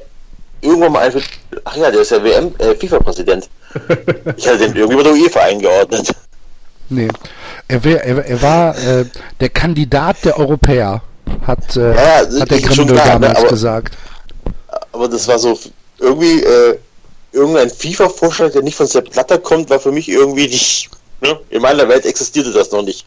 irgendwann 0.61 0.93
mal 0.93 1.01
einfällt, 1.01 1.25
ach 1.65 1.77
ja, 1.77 1.91
der 1.91 2.01
ist 2.03 2.11
ja 2.11 2.23
WM, 2.23 2.55
äh, 2.59 2.75
FIFA-Präsident. 2.75 3.49
Ich 4.37 4.47
hatte 4.47 4.59
den 4.59 4.77
irgendwie 4.77 4.97
bei 4.97 5.03
der 5.03 5.13
UEFA 5.13 5.41
eingeordnet. 5.41 6.15
Nee. 6.89 7.09
Er, 7.69 7.83
wär, 7.85 8.05
er, 8.05 8.25
er 8.25 8.43
war 8.43 8.77
äh, 8.79 9.05
der 9.41 9.49
Kandidat 9.49 10.17
der 10.25 10.39
Europäer, 10.39 11.03
hat, 11.47 11.77
äh, 11.77 11.95
Ja, 11.95 12.41
hat 12.41 12.51
der 12.51 12.61
klar, 12.61 12.85
ne, 12.87 12.93
damals 12.95 13.39
aber- 13.39 13.49
gesagt. 13.49 13.95
Aber 14.93 15.09
das 15.09 15.27
war 15.29 15.39
so 15.39 15.59
irgendwie 15.99 16.43
äh, 16.43 16.79
irgendein 17.33 17.71
FIFA-Vorschlag, 17.71 18.53
der 18.53 18.63
nicht 18.63 18.77
von 18.77 18.87
Sepp 18.87 19.11
Blatter 19.11 19.39
kommt, 19.39 19.71
war 19.71 19.81
für 19.81 19.93
mich 19.93 20.09
irgendwie 20.09 20.49
nicht. 20.49 20.91
Ne? 21.21 21.39
In 21.51 21.63
meiner 21.63 21.89
Welt 21.89 22.05
existierte 22.05 22.53
das 22.53 22.71
noch 22.71 22.83
nicht. 22.83 23.07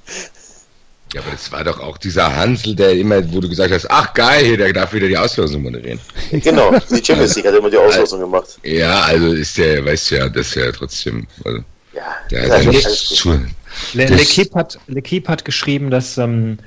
Ja, 1.14 1.22
aber 1.22 1.32
das 1.32 1.52
war 1.52 1.64
doch 1.64 1.80
auch 1.80 1.98
dieser 1.98 2.36
Hansel, 2.36 2.76
der 2.76 2.92
immer, 2.94 3.22
wo 3.32 3.40
du 3.40 3.48
gesagt 3.48 3.72
hast, 3.72 3.90
ach 3.90 4.14
geil, 4.14 4.58
der 4.58 4.74
darf 4.74 4.92
wieder 4.94 5.08
die 5.08 5.18
Auslosung 5.18 5.62
moderieren. 5.62 6.00
Genau, 6.32 6.72
die 6.90 7.06
Champions 7.06 7.36
League 7.36 7.46
hat 7.46 7.56
immer 7.56 7.70
die 7.70 7.78
Auslosung 7.78 8.20
gemacht. 8.22 8.58
Ja, 8.64 9.02
also 9.02 9.28
ist 9.34 9.58
der, 9.58 9.86
weißt 9.86 10.12
du 10.12 10.16
ja, 10.16 10.30
das 10.30 10.48
ist 10.48 10.56
ja 10.56 10.72
trotzdem, 10.72 11.28
also, 11.44 11.60
Ja, 11.94 12.02
der 12.32 12.48
das 12.48 12.52
hat 12.58 12.64
ja 12.64 12.70
ist 12.72 12.76
nichts 12.76 12.86
alles 12.86 13.10
gut. 13.10 13.18
zu. 13.18 13.98
L'Equipe 13.98 14.56
hat, 14.56 14.80
hat 15.28 15.46
geschrieben, 15.46 15.90
dass, 15.90 16.18
ähm, 16.18 16.58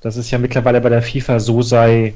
dass 0.00 0.16
es 0.16 0.30
ja 0.30 0.38
mittlerweile 0.38 0.80
bei 0.80 0.88
der 0.88 1.02
FIFA 1.02 1.38
so 1.40 1.62
sei, 1.62 2.14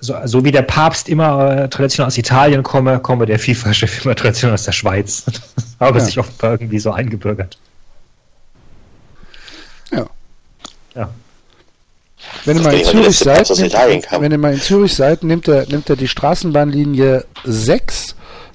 so, 0.00 0.14
so 0.24 0.44
wie 0.44 0.52
der 0.52 0.62
Papst 0.62 1.08
immer 1.08 1.62
äh, 1.64 1.68
traditionell 1.68 2.06
aus 2.08 2.18
Italien 2.18 2.62
komme, 2.62 2.98
komme 3.00 3.26
der 3.26 3.38
FIFA-Chef 3.38 4.04
immer 4.04 4.14
traditionell 4.14 4.54
aus 4.54 4.64
der 4.64 4.72
Schweiz. 4.72 5.24
Habe 5.80 5.98
Ja. 5.98 6.04
sich 6.04 6.18
offenbar 6.18 6.52
irgendwie 6.52 6.78
so 6.78 6.90
eingebürgert. 6.92 7.58
Ja. 9.90 10.06
Ja. 10.94 11.10
Wenn 12.44 12.56
ihr 12.58 12.62
mal 12.62 12.74
in 12.74 12.84
Zürich 12.84 13.18
seid, 13.18 13.48
nimmt, 13.50 13.72
wenn 13.72 14.32
ihr 14.32 14.38
mal 14.38 14.52
in 14.54 14.60
Zürich 14.60 14.94
seid, 14.94 15.22
nimmt 15.22 15.48
er, 15.48 15.66
nimmt 15.66 15.88
er 15.88 15.96
die 15.96 16.08
Straßenbahnlinie 16.08 17.24
6 17.44 18.14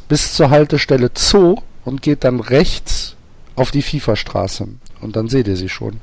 bis 0.09 0.33
zur 0.33 0.49
Haltestelle 0.49 1.09
Zoo 1.15 1.55
und 1.85 2.01
geht 2.01 2.23
dann 2.23 2.39
rechts 2.39 3.15
auf 3.55 3.71
die 3.71 3.81
FIFA-Straße. 3.81 4.67
Und 5.01 5.15
dann 5.15 5.27
seht 5.29 5.47
ihr 5.47 5.55
sie 5.55 5.69
schon. 5.69 5.99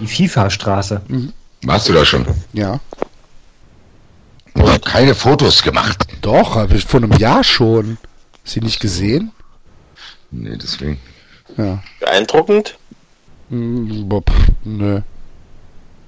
Die 0.00 0.06
FIFA-Straße. 0.06 1.00
Warst 1.62 1.88
du 1.88 1.92
da 1.94 2.04
schon? 2.04 2.26
Ja. 2.52 2.78
Ich 4.56 4.62
habe 4.62 4.80
keine 4.80 5.14
Fotos 5.14 5.62
gemacht. 5.62 6.06
Doch, 6.22 6.56
habe 6.56 6.76
ich 6.76 6.84
vor 6.84 7.02
einem 7.02 7.12
Jahr 7.12 7.44
schon. 7.44 7.98
Sie 8.44 8.60
nicht 8.60 8.80
gesehen? 8.80 9.32
Nee, 10.30 10.56
deswegen. 10.56 11.00
Ja. 11.56 11.82
Beeindruckend? 12.00 12.76
Hm, 13.50 14.08
boah, 14.08 14.22
pff, 14.22 14.48
Nö. 14.64 15.00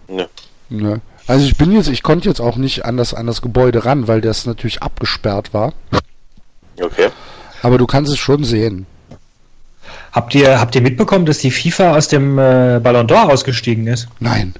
Ne. 0.08 0.28
Nö. 0.68 0.98
Also 1.26 1.44
ich 1.44 1.56
bin 1.56 1.72
jetzt, 1.72 1.88
ich 1.88 2.02
konnte 2.02 2.28
jetzt 2.28 2.40
auch 2.40 2.56
nicht 2.56 2.84
an 2.84 2.96
das, 2.96 3.14
an 3.14 3.26
das 3.26 3.42
Gebäude 3.42 3.84
ran, 3.84 4.06
weil 4.06 4.20
das 4.20 4.46
natürlich 4.46 4.82
abgesperrt 4.82 5.52
war. 5.52 5.72
Okay. 6.80 7.08
Aber 7.62 7.78
du 7.78 7.86
kannst 7.86 8.12
es 8.12 8.18
schon 8.18 8.44
sehen. 8.44 8.86
Habt 10.12 10.34
ihr, 10.34 10.60
habt 10.60 10.74
ihr 10.74 10.80
mitbekommen, 10.80 11.26
dass 11.26 11.38
die 11.38 11.50
FIFA 11.50 11.96
aus 11.96 12.08
dem 12.08 12.38
äh, 12.38 12.80
Ballon 12.82 13.06
d'Or 13.06 13.30
ausgestiegen 13.30 13.86
ist? 13.86 14.08
Nein. 14.20 14.54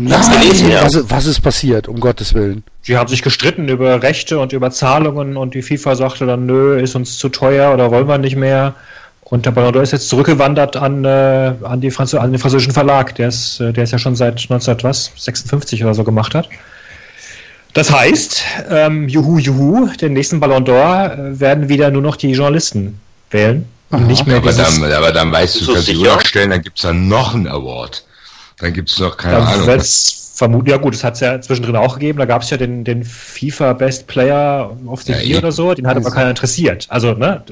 Nein, 0.00 0.40
gelesen, 0.40 0.70
ja. 0.70 0.84
was, 0.84 1.10
was 1.10 1.26
ist 1.26 1.40
passiert, 1.40 1.88
um 1.88 1.98
Gottes 1.98 2.32
Willen? 2.32 2.62
Sie 2.82 2.96
haben 2.96 3.08
sich 3.08 3.22
gestritten 3.22 3.68
über 3.68 4.00
Rechte 4.00 4.38
und 4.38 4.52
über 4.52 4.70
Zahlungen 4.70 5.36
und 5.36 5.54
die 5.54 5.62
FIFA 5.62 5.96
sagte 5.96 6.24
dann, 6.24 6.46
nö, 6.46 6.80
ist 6.80 6.94
uns 6.94 7.18
zu 7.18 7.28
teuer 7.28 7.74
oder 7.74 7.90
wollen 7.90 8.06
wir 8.06 8.18
nicht 8.18 8.36
mehr. 8.36 8.76
Und 9.22 9.44
der 9.44 9.50
Ballon 9.50 9.74
d'Or 9.74 9.82
ist 9.82 9.92
jetzt 9.92 10.08
zurückgewandert 10.08 10.76
an, 10.76 11.04
äh, 11.04 11.52
an, 11.62 11.80
die 11.80 11.90
Franz 11.90 12.14
an 12.14 12.30
den 12.30 12.38
französischen 12.38 12.72
Verlag, 12.72 13.16
der 13.16 13.28
es 13.28 13.58
äh, 13.58 13.72
der 13.72 13.84
es 13.84 13.90
ja 13.90 13.98
schon 13.98 14.14
seit 14.14 14.34
1956 14.34 15.82
oder 15.82 15.94
so 15.94 16.04
gemacht 16.04 16.34
hat. 16.34 16.48
Das 17.74 17.90
heißt, 17.90 18.42
ähm, 18.70 19.08
juhu, 19.08 19.38
juhu, 19.38 19.88
den 20.00 20.12
nächsten 20.12 20.38
Ballon 20.38 20.64
d'Or 20.64 21.12
äh, 21.12 21.40
werden 21.40 21.68
wieder 21.68 21.90
nur 21.90 22.02
noch 22.02 22.16
die 22.16 22.30
Journalisten 22.30 23.00
wählen. 23.30 23.66
Und 23.90 24.00
Aha. 24.00 24.06
nicht 24.06 24.26
mehr 24.26 24.36
Aber 24.36 24.52
dann, 24.52 24.84
aber 24.92 25.12
dann 25.12 25.32
weißt 25.32 25.56
du, 25.56 25.58
Ist 25.58 25.68
du 25.68 25.74
das 25.74 25.86
kannst 25.86 26.02
die 26.02 26.06
Uhr 26.06 26.20
stellen, 26.24 26.50
dann 26.50 26.62
gibt's 26.62 26.82
dann 26.82 27.08
noch 27.08 27.34
einen 27.34 27.48
Award. 27.48 28.04
Dann 28.60 28.72
gibt's 28.72 28.98
noch, 28.98 29.16
keine 29.16 29.36
Da 29.36 29.44
Ahnung. 29.44 29.66
wird's 29.66 30.32
vermuten, 30.34 30.68
ja 30.70 30.76
gut, 30.76 30.94
das 30.94 31.02
hat 31.04 31.14
es 31.14 31.20
ja 31.20 31.40
zwischendrin 31.40 31.76
auch 31.76 31.94
gegeben. 31.94 32.18
Da 32.18 32.24
gab 32.24 32.42
es 32.42 32.50
ja 32.50 32.56
den, 32.56 32.84
den 32.84 33.02
FIFA 33.04 33.72
Best 33.72 34.06
Player 34.06 34.70
of 34.86 35.02
the 35.02 35.12
Ja, 35.12 35.18
Year 35.20 35.38
oder 35.38 35.52
so, 35.52 35.74
den 35.74 35.86
hat 35.86 35.96
aber 35.96 36.06
Also. 36.06 36.16
keiner 36.16 36.30
interessiert. 36.30 36.86
Also, 36.90 37.12
ne? 37.12 37.42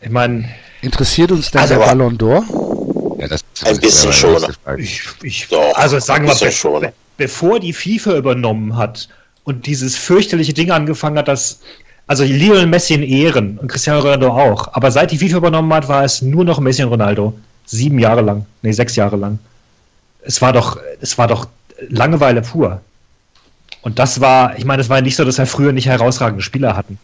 Ich 0.00 0.10
meine, 0.10 0.48
Interessiert 0.82 1.32
uns 1.32 1.50
denn 1.50 1.62
Also 1.62 1.74
der 1.74 1.82
aber- 1.82 1.92
Ballon 1.96 2.18
d'Or? 2.18 3.20
Ja, 3.20 3.28
das, 3.28 3.40
Ein 3.64 3.78
bisschen 3.78 4.12
schon. 4.12 4.44
ich, 4.76 5.00
ich 5.22 5.48
Doch, 5.48 5.74
also 5.76 5.98
sagen 5.98 6.26
wir 6.26 6.34
mal, 6.34 6.46
ist 6.46 6.54
schon. 6.56 6.82
be 6.82 6.92
bevor 7.16 7.58
die 7.60 7.72
FIFA 7.72 8.16
übernommen 8.16 8.76
hat 8.76 9.08
und 9.44 9.66
dieses 9.66 9.96
fürchterliche 9.96 10.52
Ding 10.52 10.70
angefangen 10.72 11.16
hat, 11.18 11.28
dass 11.28 11.60
also 12.06 12.22
Lionel 12.24 12.66
Messi 12.66 12.92
in 12.94 13.02
Ehren 13.02 13.56
und 13.58 13.68
Cristiano 13.68 14.00
Ronaldo 14.00 14.28
auch. 14.28 14.68
Aber 14.74 14.90
seit 14.90 15.10
die 15.10 15.16
FIFA 15.16 15.38
übernommen 15.38 15.72
hat, 15.72 15.88
war 15.88 16.04
es 16.04 16.20
nur 16.20 16.44
noch 16.44 16.60
Messi 16.60 16.82
und 16.82 16.90
Ronaldo. 16.90 17.32
Sieben 17.64 17.98
Jahre 17.98 18.20
lang. 18.20 18.44
Nee, 18.60 18.72
sechs 18.72 18.94
Jahre 18.96 19.16
lang. 19.16 19.38
Es 20.24 20.42
war 20.42 20.52
doch, 20.52 20.78
es 21.00 21.18
war 21.18 21.28
doch 21.28 21.46
Langeweile 21.88 22.42
pur. 22.42 22.80
Und 23.82 23.98
das 23.98 24.20
war, 24.20 24.56
ich 24.56 24.64
meine, 24.64 24.80
es 24.80 24.88
war 24.88 25.00
nicht 25.00 25.16
so, 25.16 25.24
dass 25.24 25.38
wir 25.38 25.46
früher 25.46 25.72
nicht 25.72 25.86
herausragende 25.86 26.42
Spieler 26.42 26.76
hatten. 26.76 26.98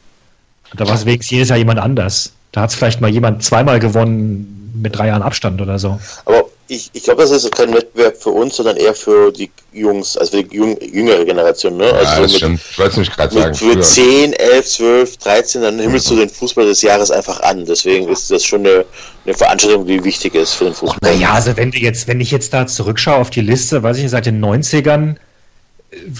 Und 0.70 0.80
da 0.80 0.86
war 0.86 0.94
es 0.94 1.04
wenigstens 1.04 1.30
jedes 1.30 1.48
Jahr 1.50 1.58
jemand 1.58 1.78
anders. 1.78 2.32
Da 2.52 2.62
hat 2.62 2.70
es 2.70 2.76
vielleicht 2.76 3.00
mal 3.00 3.10
jemand 3.10 3.42
zweimal 3.42 3.80
gewonnen 3.80 4.72
mit 4.74 4.96
drei 4.96 5.08
Jahren 5.08 5.22
Abstand 5.22 5.60
oder 5.60 5.78
so. 5.78 6.00
Aber 6.24 6.44
ich, 6.70 6.88
ich 6.92 7.02
glaube, 7.02 7.22
das 7.22 7.32
ist 7.32 7.50
kein 7.50 7.74
Wettbewerb 7.74 8.16
für 8.16 8.30
uns, 8.30 8.56
sondern 8.56 8.76
eher 8.76 8.94
für 8.94 9.32
die 9.32 9.50
Jungs, 9.72 10.16
also 10.16 10.36
für 10.36 10.44
die 10.44 10.56
jüng, 10.56 10.78
jüngere 10.80 11.24
Generation. 11.24 11.76
Ne? 11.76 11.86
Ja, 11.86 11.92
Also 11.94 12.04
das 12.04 12.14
so 12.16 12.22
mit, 12.22 12.30
stimmt. 12.30 12.60
Ich 12.70 12.78
wollte 12.78 12.92
es 12.92 12.96
nicht 12.98 13.16
gerade 13.16 13.34
sagen. 13.34 13.54
für 13.54 13.72
früher. 13.72 13.82
10, 13.82 14.32
11, 14.34 14.66
12, 14.66 15.16
13, 15.16 15.62
dann 15.62 15.78
himmelst 15.80 16.08
du 16.10 16.16
den 16.16 16.28
Fußball 16.28 16.66
des 16.66 16.80
Jahres 16.82 17.10
einfach 17.10 17.40
an. 17.40 17.64
Deswegen 17.66 18.08
ist 18.08 18.30
das 18.30 18.44
schon 18.44 18.60
eine, 18.60 18.84
eine 19.24 19.34
Veranstaltung, 19.34 19.84
die 19.84 20.02
wichtig 20.04 20.36
ist 20.36 20.54
für 20.54 20.64
den 20.64 20.74
Fußball. 20.74 20.98
Naja, 21.02 21.32
also 21.32 21.56
wenn 21.56 21.72
du 21.72 21.78
jetzt, 21.78 22.06
wenn 22.06 22.20
ich 22.20 22.30
jetzt 22.30 22.54
da 22.54 22.68
zurückschaue 22.68 23.16
auf 23.16 23.30
die 23.30 23.40
Liste, 23.40 23.82
weiß 23.82 23.96
ich 23.96 24.04
nicht, 24.04 24.12
seit 24.12 24.26
den 24.26 24.40
90ern, 24.42 25.16
äh, 25.16 25.18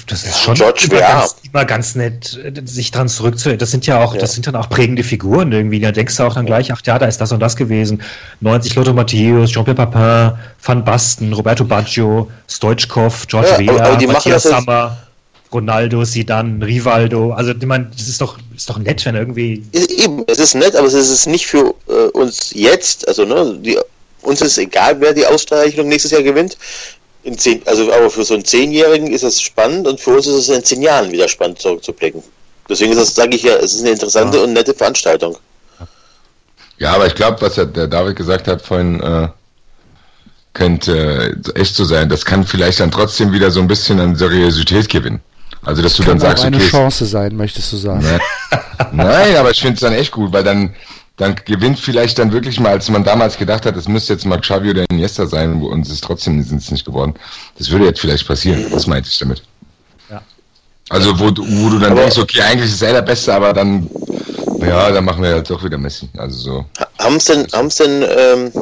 das 0.08 0.24
ist 0.24 0.40
schon 0.40 0.54
George 0.54 0.88
immer, 0.90 1.00
ganz, 1.00 1.36
immer 1.44 1.64
ganz 1.64 1.94
nett, 1.94 2.38
äh, 2.42 2.52
sich 2.64 2.90
dran 2.90 3.08
zurückzu. 3.08 3.56
Das 3.56 3.70
sind 3.70 3.86
ja 3.86 4.02
auch, 4.02 4.14
Ja. 4.14 4.20
das 4.20 4.34
sind 4.34 4.46
dann 4.46 4.56
auch 4.56 4.68
prägende 4.68 5.04
Figuren 5.04 5.52
irgendwie. 5.52 5.78
Da 5.78 5.92
denkst 5.92 6.16
du 6.16 6.24
auch 6.24 6.34
dann 6.34 6.46
gleich, 6.46 6.72
ach 6.72 6.80
ja, 6.84 6.98
da 6.98 7.06
ist 7.06 7.20
das 7.20 7.30
und 7.30 7.40
das 7.40 7.54
gewesen. 7.54 8.02
90 8.40 8.74
Lothar 8.74 8.94
Matthäus, 8.94 9.50
Jean-Pierre 9.50 9.86
Papin, 9.86 10.38
Van 10.62 10.84
Basten, 10.84 11.32
Roberto 11.32 11.64
Baggio, 11.64 12.28
Stoichkov, 12.48 13.26
George 13.28 13.48
Ja, 13.50 13.58
Weah, 13.58 13.84
aber 13.84 14.06
Matthias 14.08 14.42
Sammer, 14.42 14.96
Ronaldo, 15.52 16.04
Zidane, 16.04 16.64
Rivaldo. 16.66 17.32
Also 17.32 17.52
ich 17.52 17.66
meine, 17.66 17.90
das 17.96 18.08
ist 18.08 18.20
doch, 18.20 18.38
ist 18.56 18.68
doch 18.68 18.78
nett, 18.78 19.04
wenn 19.06 19.14
irgendwie 19.14 19.62
eben, 19.72 20.24
es 20.26 20.38
ist 20.38 20.54
nett, 20.54 20.74
aber 20.74 20.88
es 20.88 20.94
ist 20.94 21.26
nicht 21.26 21.46
für 21.46 21.74
äh, 21.88 22.08
uns 22.12 22.50
jetzt, 22.54 23.06
also 23.06 23.24
ne, 23.24 23.56
die, 23.60 23.78
uns 24.22 24.40
ist 24.40 24.58
egal, 24.58 25.00
wer 25.00 25.14
die 25.14 25.26
Auszeichnung 25.26 25.88
nächstes 25.88 26.10
Jahr 26.10 26.22
gewinnt. 26.22 26.56
In 27.22 27.36
zehn, 27.36 27.62
also 27.66 27.92
aber 27.92 28.08
für 28.08 28.24
so 28.24 28.34
einen 28.34 28.44
Zehnjährigen 28.44 29.08
ist 29.08 29.24
das 29.24 29.40
spannend 29.40 29.86
und 29.86 30.00
für 30.00 30.10
uns 30.10 30.26
ist 30.26 30.34
es 30.34 30.48
in 30.48 30.64
zehn 30.64 30.82
Jahren 30.82 31.12
wieder 31.12 31.28
spannend 31.28 31.58
zurückzublicken. 31.60 32.22
Deswegen 32.68 32.92
ist 32.92 33.00
das, 33.00 33.14
sage 33.14 33.36
ich 33.36 33.42
ja, 33.42 33.56
es 33.56 33.74
ist 33.74 33.80
eine 33.80 33.90
interessante 33.90 34.42
und 34.42 34.52
nette 34.52 34.72
Veranstaltung. 34.72 35.36
Ja, 36.78 36.94
aber 36.94 37.06
ich 37.06 37.14
glaube, 37.14 37.42
was 37.42 37.56
der, 37.56 37.66
der 37.66 37.88
David 37.88 38.16
gesagt 38.16 38.48
hat 38.48 38.62
vorhin, 38.62 39.00
äh, 39.00 39.28
könnte 40.54 41.36
äh, 41.54 41.60
echt 41.60 41.74
so 41.74 41.84
sein. 41.84 42.08
Das 42.08 42.24
kann 42.24 42.44
vielleicht 42.44 42.80
dann 42.80 42.90
trotzdem 42.90 43.32
wieder 43.32 43.50
so 43.50 43.60
ein 43.60 43.68
bisschen 43.68 44.00
an 44.00 44.16
Seriosität 44.16 44.88
gewinnen. 44.88 45.20
Also, 45.62 45.82
dass 45.82 45.94
du 45.94 46.02
dann 46.02 46.18
Kann 46.18 46.26
auch 46.26 46.30
sagst, 46.30 46.44
eine 46.44 46.56
okay, 46.56 46.68
Chance 46.68 47.06
sein, 47.06 47.36
möchtest 47.36 47.72
du 47.72 47.76
sagen. 47.76 48.00
Ne? 48.00 48.18
Nein, 48.92 49.36
aber 49.36 49.50
ich 49.50 49.60
finde 49.60 49.74
es 49.74 49.80
dann 49.80 49.92
echt 49.92 50.10
gut, 50.10 50.32
weil 50.32 50.42
dann, 50.42 50.74
dann 51.20 51.34
gewinnt 51.44 51.78
vielleicht 51.78 52.18
dann 52.18 52.32
wirklich 52.32 52.58
mal, 52.58 52.70
als 52.72 52.88
man 52.88 53.04
damals 53.04 53.36
gedacht 53.36 53.66
hat, 53.66 53.76
es 53.76 53.86
müsste 53.86 54.14
jetzt 54.14 54.24
mal 54.24 54.40
Xavi 54.40 54.70
oder 54.70 54.84
Iniesta 54.90 55.26
sein, 55.26 55.60
wo 55.60 55.66
uns 55.68 55.90
ist 55.90 56.02
trotzdem 56.02 56.42
sind 56.42 56.62
es 56.62 56.70
nicht 56.70 56.86
geworden. 56.86 57.14
Das 57.58 57.70
würde 57.70 57.84
jetzt 57.84 58.00
vielleicht 58.00 58.26
passieren. 58.26 58.64
Das 58.72 58.86
meinte 58.86 59.08
ich 59.10 59.18
damit. 59.18 59.42
Ja. 60.08 60.22
Also 60.88 61.18
wo, 61.20 61.30
du- 61.30 61.44
wo 61.46 61.68
du 61.68 61.78
dann 61.78 61.92
Aber- 61.92 62.00
denkst, 62.00 62.16
okay, 62.18 62.40
eigentlich 62.40 62.70
ist 62.72 62.80
er 62.82 62.94
der 62.94 63.02
Beste, 63.02 63.34
aber 63.34 63.52
dann, 63.52 63.88
ja, 64.60 64.90
dann 64.90 65.04
machen 65.04 65.22
wir 65.22 65.30
halt 65.34 65.50
doch 65.50 65.62
wieder 65.62 65.76
Messi. 65.76 66.08
Also 66.16 66.38
so. 66.38 66.64
Haben 66.98 67.16
es 67.16 67.26
denn, 67.26 67.46
haben's 67.52 67.76
denn, 67.76 68.02
ähm, 68.02 68.52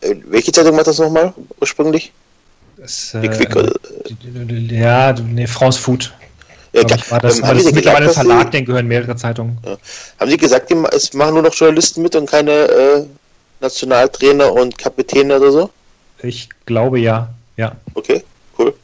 äh, 0.00 0.14
welche 0.28 0.52
Zeitung 0.52 0.76
macht 0.76 0.86
das 0.86 0.98
nochmal 0.98 1.34
ursprünglich? 1.60 2.12
das, 2.76 3.10
Die 3.20 3.26
äh, 3.26 3.28
Quick, 3.28 3.56
oder? 3.56 3.72
ja, 4.70 5.12
nee, 5.12 5.46
France 5.48 5.78
Food. 5.80 6.12
Ja, 6.72 6.82
war 7.10 7.18
das, 7.20 7.38
ähm, 7.38 7.44
haben 7.46 7.56
das 7.58 7.66
ist 7.66 7.74
mittlerweile 7.74 8.04
ein 8.04 8.08
gesagt, 8.08 8.26
Verlag, 8.26 8.44
sie- 8.46 8.50
den 8.58 8.64
gehören 8.64 8.86
mehrere 8.86 9.16
Zeitungen. 9.16 9.58
Haben 10.18 10.30
die 10.30 10.36
gesagt, 10.36 10.70
die, 10.70 10.76
es 10.92 11.12
machen 11.14 11.34
nur 11.34 11.42
noch 11.42 11.54
Journalisten 11.54 12.02
mit 12.02 12.14
und 12.14 12.30
keine 12.30 12.50
äh, 12.52 13.04
Nationaltrainer 13.60 14.52
und 14.52 14.78
Kapitäne 14.78 15.36
oder 15.38 15.50
so? 15.50 15.70
Ich 16.22 16.48
glaube 16.66 17.00
ja. 17.00 17.28
Ja. 17.56 17.72
Okay, 17.94 18.22
cool. 18.58 18.74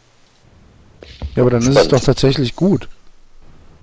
Ja, 1.35 1.43
aber 1.43 1.51
dann 1.51 1.61
ist 1.61 1.69
es 1.69 1.75
Spannend. 1.75 1.93
doch 1.93 2.01
tatsächlich 2.01 2.57
gut. 2.57 2.89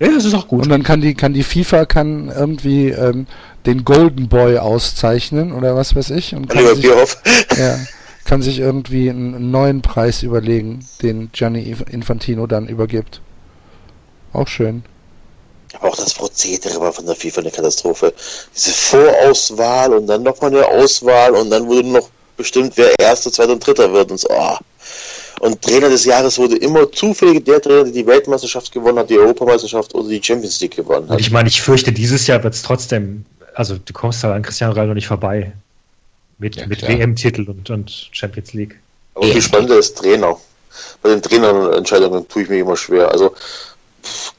Ja, 0.00 0.08
das 0.12 0.24
ist 0.24 0.34
auch 0.34 0.48
gut. 0.48 0.64
Und 0.64 0.68
dann 0.70 0.82
kann 0.82 1.00
die, 1.00 1.14
kann 1.14 1.32
die 1.32 1.42
FIFA 1.44 1.86
kann 1.86 2.28
irgendwie 2.28 2.90
ähm, 2.90 3.26
den 3.64 3.84
Golden 3.84 4.28
Boy 4.28 4.58
auszeichnen 4.58 5.52
oder 5.52 5.76
was 5.76 5.94
weiß 5.94 6.10
ich 6.10 6.34
und 6.34 6.48
kann 6.48 6.66
sich, 6.76 6.84
ja, 7.56 7.78
kann 8.24 8.42
sich 8.42 8.58
irgendwie 8.58 9.08
einen, 9.08 9.34
einen 9.34 9.50
neuen 9.50 9.82
Preis 9.82 10.22
überlegen, 10.22 10.80
den 11.02 11.30
Gianni 11.32 11.74
Infantino 11.90 12.46
dann 12.46 12.66
übergibt. 12.68 13.20
Auch 14.34 14.48
schön. 14.48 14.84
Aber 15.74 15.88
auch 15.88 15.96
das 15.96 16.14
Prozedere 16.14 16.78
war 16.80 16.92
von 16.92 17.06
der 17.06 17.16
FIFA 17.16 17.40
eine 17.40 17.50
Katastrophe. 17.50 18.12
Diese 18.54 18.70
Vorauswahl 18.70 19.92
und 19.94 20.06
dann 20.06 20.22
nochmal 20.22 20.50
eine 20.54 20.66
Auswahl 20.66 21.32
und 21.32 21.50
dann 21.50 21.66
wurde 21.66 21.88
noch 21.88 22.08
bestimmt, 22.36 22.74
wer 22.76 22.92
Erster, 22.98 23.32
Zweiter 23.32 23.52
und 23.52 23.66
Dritter 23.66 23.92
wird 23.92 24.10
und 24.10 24.18
so. 24.18 24.28
ah. 24.30 24.58
Und 25.40 25.60
Trainer 25.62 25.88
des 25.88 26.04
Jahres 26.04 26.38
wurde 26.38 26.56
immer 26.56 26.90
zufällig 26.92 27.44
der 27.44 27.60
Trainer, 27.60 27.84
der 27.84 27.92
die 27.92 28.06
Weltmeisterschaft 28.06 28.70
gewonnen 28.70 28.98
hat, 28.98 29.10
die 29.10 29.18
Europameisterschaft 29.18 29.94
oder 29.94 30.08
die 30.08 30.22
Champions 30.22 30.60
League 30.60 30.76
gewonnen 30.76 31.06
Und 31.06 31.10
hat. 31.10 31.20
ich 31.20 31.30
meine, 31.32 31.48
ich 31.48 31.60
fürchte, 31.60 31.92
dieses 31.92 32.26
Jahr 32.28 32.42
wird 32.44 32.54
es 32.54 32.62
trotzdem, 32.62 33.24
also 33.54 33.76
du 33.76 33.92
kommst 33.92 34.22
da 34.22 34.32
an 34.32 34.42
Cristiano 34.42 34.72
Ronaldo 34.72 34.94
nicht 34.94 35.08
vorbei. 35.08 35.52
Mit, 36.38 36.56
Ja, 36.56 36.66
mit. 36.66 36.82
WM-Titel 36.86 37.48
und, 37.48 37.68
und 37.70 38.08
Champions 38.12 38.52
League. 38.52 38.78
Aber 39.14 39.26
viel 39.26 39.42
spannender 39.42 39.78
ist 39.78 39.96
Trainer. 39.98 40.36
Bei 41.02 41.10
den 41.10 41.22
Trainerentscheidungen 41.22 42.26
tue 42.28 42.42
ich 42.42 42.48
mir 42.48 42.58
immer 42.60 42.76
schwer. 42.76 43.10
Also 43.10 43.34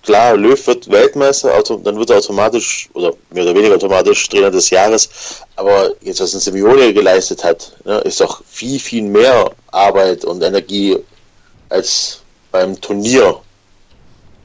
klar, 0.06 0.38
Löw 0.38 0.68
wird 0.68 0.89
Weltmeister, 0.89 1.53
auto, 1.53 1.78
dann 1.78 1.97
wird 1.97 2.10
er 2.10 2.18
automatisch 2.18 2.89
oder 2.93 3.14
mehr 3.32 3.43
oder 3.43 3.56
weniger 3.56 3.76
automatisch 3.76 4.30
Trainer 4.30 4.51
des 4.51 4.70
Jahres. 4.70 5.10
Aber 5.56 5.91
jetzt, 6.01 6.22
was 6.22 6.34
ein 6.34 6.39
Simeone 6.39 6.93
geleistet 6.93 7.43
hat, 7.43 7.74
ne, 7.84 7.99
ist 7.99 8.22
doch 8.22 8.41
viel, 8.45 8.80
viel 8.80 9.03
mehr 9.03 9.51
Arbeit 9.72 10.24
und 10.24 10.41
Energie 10.41 10.97
als 11.70 12.22
beim 12.51 12.80
Turnier 12.80 13.41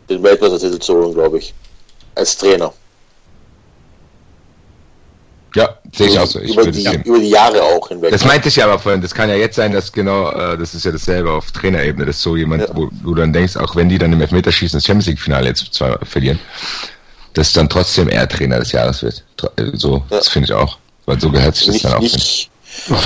den 0.09 0.23
Weltmeistertitel 0.23 0.79
zu 0.81 0.95
holen, 0.95 1.15
glaube 1.15 1.39
ich. 1.39 1.55
Als 2.17 2.37
Trainer. 2.37 2.73
Ja, 5.55 5.68
sehe 5.92 6.09
ich 6.09 6.18
auch 6.18 6.26
so. 6.26 6.38
Ich 6.40 6.53
über, 6.53 6.70
die, 6.70 6.84
über 7.05 7.18
die 7.18 7.30
Jahre 7.30 7.61
auch 7.62 7.88
hinweg. 7.88 8.11
Das 8.12 8.24
meinte 8.24 8.48
ich 8.48 8.57
ja 8.57 8.66
aber 8.66 8.78
vorhin. 8.78 9.01
Das 9.03 9.12
kann 9.14 9.28
ja 9.28 9.34
jetzt 9.34 9.57
sein, 9.57 9.72
dass 9.72 9.90
genau, 9.92 10.30
äh, 10.30 10.57
das 10.57 10.74
ist 10.74 10.84
ja 10.84 10.92
dasselbe 10.92 11.30
auf 11.32 11.51
Trainerebene, 11.51 12.07
dass 12.07 12.22
so 12.22 12.36
jemand, 12.36 12.62
Ja. 12.62 12.68
wo 12.74 12.88
du 13.03 13.14
dann 13.14 13.32
denkst, 13.32 13.57
auch 13.57 13.74
wenn 13.74 13.88
die 13.88 13.98
dann 13.98 14.12
im 14.12 14.20
Elfmeterschießen 14.20 14.76
das 14.78 14.84
Champions 14.86 15.07
League-Finale 15.07 15.48
jetzt 15.48 15.74
zwar 15.74 15.98
verlieren, 16.05 16.38
dass 17.34 17.53
dann 17.53 17.68
trotzdem 17.68 18.09
er 18.09 18.28
Trainer 18.28 18.59
des 18.61 18.72
Jahres 18.72 19.03
wird. 19.03 19.24
Äh, 19.57 19.70
So, 19.74 20.05
das 20.09 20.28
finde 20.28 20.46
ich 20.46 20.53
auch. 20.53 20.78
Weil 21.07 21.20
so 21.20 21.30
gehört 21.30 21.57
sich 21.57 21.66
das 21.66 21.72
nicht, 21.74 21.84
dann 21.84 21.94
auch. 21.94 22.01
nicht, 22.01 22.51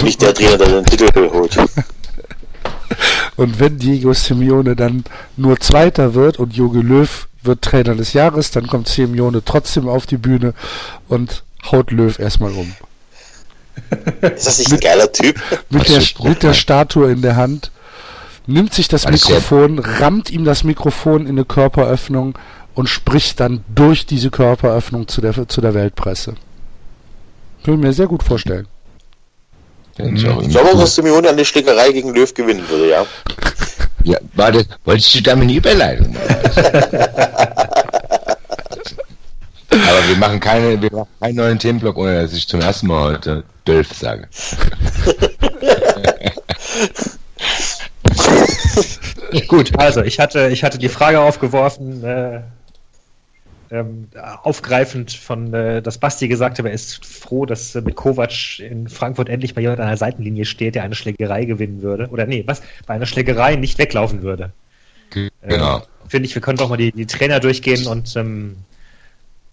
nicht 0.02 0.20
der 0.22 0.34
Trainer, 0.34 0.58
der 0.58 0.68
den 0.68 0.84
Titel 0.84 1.30
holt. 1.32 1.56
Und 3.36 3.58
wenn 3.58 3.78
Diego 3.78 4.12
Simeone 4.12 4.76
dann 4.76 5.04
nur 5.36 5.58
Zweiter 5.58 6.14
wird 6.14 6.38
und 6.38 6.54
Jogi 6.54 6.80
Löw 6.80 7.26
wird 7.42 7.62
Trainer 7.62 7.94
des 7.94 8.12
Jahres, 8.12 8.50
dann 8.52 8.66
kommt 8.66 8.88
Simeone 8.88 9.42
trotzdem 9.44 9.88
auf 9.88 10.06
die 10.06 10.16
Bühne 10.16 10.54
und 11.08 11.42
haut 11.70 11.90
Löw 11.90 12.18
erstmal 12.18 12.52
um. 12.52 12.74
Ist 14.22 14.46
das 14.46 14.58
nicht 14.58 14.72
ein 14.72 14.80
geiler 14.80 15.10
Typ? 15.10 15.40
Mit 15.70 15.88
der, 15.88 16.02
mit 16.22 16.42
der. 16.42 16.54
Statue 16.54 17.10
in 17.10 17.22
der 17.22 17.36
Hand, 17.36 17.70
nimmt 18.46 18.74
sich 18.74 18.88
das 18.88 19.08
Mikrofon, 19.08 19.78
rammt 19.78 20.30
ihm 20.30 20.44
das 20.44 20.64
Mikrofon 20.64 21.22
in 21.22 21.32
eine 21.32 21.44
Körperöffnung 21.44 22.38
und 22.74 22.88
spricht 22.88 23.40
dann 23.40 23.64
durch 23.74 24.06
diese 24.06 24.30
Körperöffnung 24.30 25.08
zu 25.08 25.20
der, 25.20 25.48
zu 25.48 25.60
der 25.60 25.74
Weltpresse. 25.74 26.34
Können 27.64 27.80
wir 27.80 27.88
mir 27.88 27.94
sehr 27.94 28.06
gut 28.06 28.22
vorstellen. 28.22 28.68
Finde 29.96 30.42
ich 30.42 30.50
glaube 30.50 30.70
auch, 30.70 30.80
dass 30.80 30.96
Simeone 30.96 31.28
eine 31.28 31.44
Schlägerei 31.44 31.92
gegen 31.92 32.12
Löw 32.12 32.32
gewinnen 32.34 32.68
würde, 32.68 32.90
ja. 32.90 33.06
Ja, 34.02 34.18
warte, 34.34 34.66
wolltest 34.84 35.14
du 35.14 35.22
damit 35.22 35.44
eine 35.44 35.54
Überleitung 35.54 36.12
machen? 36.12 37.04
Wir 40.06 40.16
machen 40.16 40.40
keine, 40.40 40.80
wir 40.80 40.92
machen 40.92 41.08
keinen 41.20 41.36
neuen 41.36 41.58
Themenblock, 41.58 41.96
ohne 41.96 42.22
dass 42.22 42.32
ich 42.32 42.46
zum 42.46 42.60
ersten 42.60 42.88
Mal 42.88 43.14
heute 43.14 43.44
Dölf 43.66 43.92
sage. 43.92 44.28
Gut, 49.48 49.78
also 49.78 50.02
ich 50.02 50.20
hatte, 50.20 50.48
ich 50.48 50.62
hatte 50.62 50.78
die 50.78 50.88
Frage 50.88 51.20
aufgeworfen, 51.20 52.04
äh, 52.04 52.40
ähm, 53.70 54.08
aufgreifend 54.42 55.12
von, 55.12 55.52
äh, 55.54 55.82
dass 55.82 55.98
Basti 55.98 56.28
gesagt 56.28 56.58
hat, 56.58 56.66
er 56.66 56.72
ist 56.72 57.04
froh, 57.04 57.46
dass 57.46 57.74
äh, 57.74 57.80
mit 57.80 57.96
Kovac 57.96 58.60
in 58.60 58.88
Frankfurt 58.88 59.28
endlich 59.28 59.56
mal 59.56 59.62
jemand 59.62 59.80
an 59.80 59.88
der 59.88 59.96
Seitenlinie 59.96 60.44
steht, 60.44 60.74
der 60.74 60.84
eine 60.84 60.94
Schlägerei 60.94 61.44
gewinnen 61.44 61.82
würde. 61.82 62.08
Oder 62.08 62.26
nee, 62.26 62.44
was? 62.46 62.62
Bei 62.86 62.94
einer 62.94 63.06
Schlägerei 63.06 63.56
nicht 63.56 63.78
weglaufen 63.78 64.22
würde. 64.22 64.52
Genau. 65.10 65.78
Äh, 65.78 65.82
Finde 66.08 66.28
ich, 66.28 66.34
wir 66.34 66.42
können 66.42 66.58
doch 66.58 66.68
mal 66.68 66.76
die, 66.76 66.92
die 66.92 67.06
Trainer 67.06 67.40
durchgehen 67.40 67.86
und, 67.86 68.14
ähm, 68.16 68.56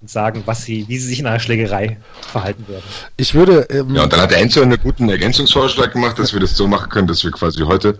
und 0.01 0.09
sagen, 0.09 0.41
was 0.45 0.63
sie, 0.63 0.85
wie 0.87 0.97
sie 0.97 1.07
sich 1.07 1.19
in 1.19 1.27
einer 1.27 1.39
Schlägerei 1.39 1.97
verhalten 2.21 2.65
würden. 2.67 2.83
Ich 3.17 3.35
würde, 3.35 3.67
ähm, 3.69 3.95
Ja, 3.95 4.03
und 4.03 4.13
dann 4.13 4.21
hat 4.21 4.31
der 4.31 4.39
Enzo 4.39 4.61
einen 4.61 4.79
guten 4.81 5.07
Ergänzungsvorschlag 5.09 5.93
gemacht, 5.93 6.17
dass 6.17 6.33
wir 6.33 6.39
das 6.39 6.55
so 6.55 6.67
machen 6.67 6.89
können, 6.89 7.07
dass 7.07 7.23
wir 7.23 7.31
quasi 7.31 7.59
heute 7.61 7.97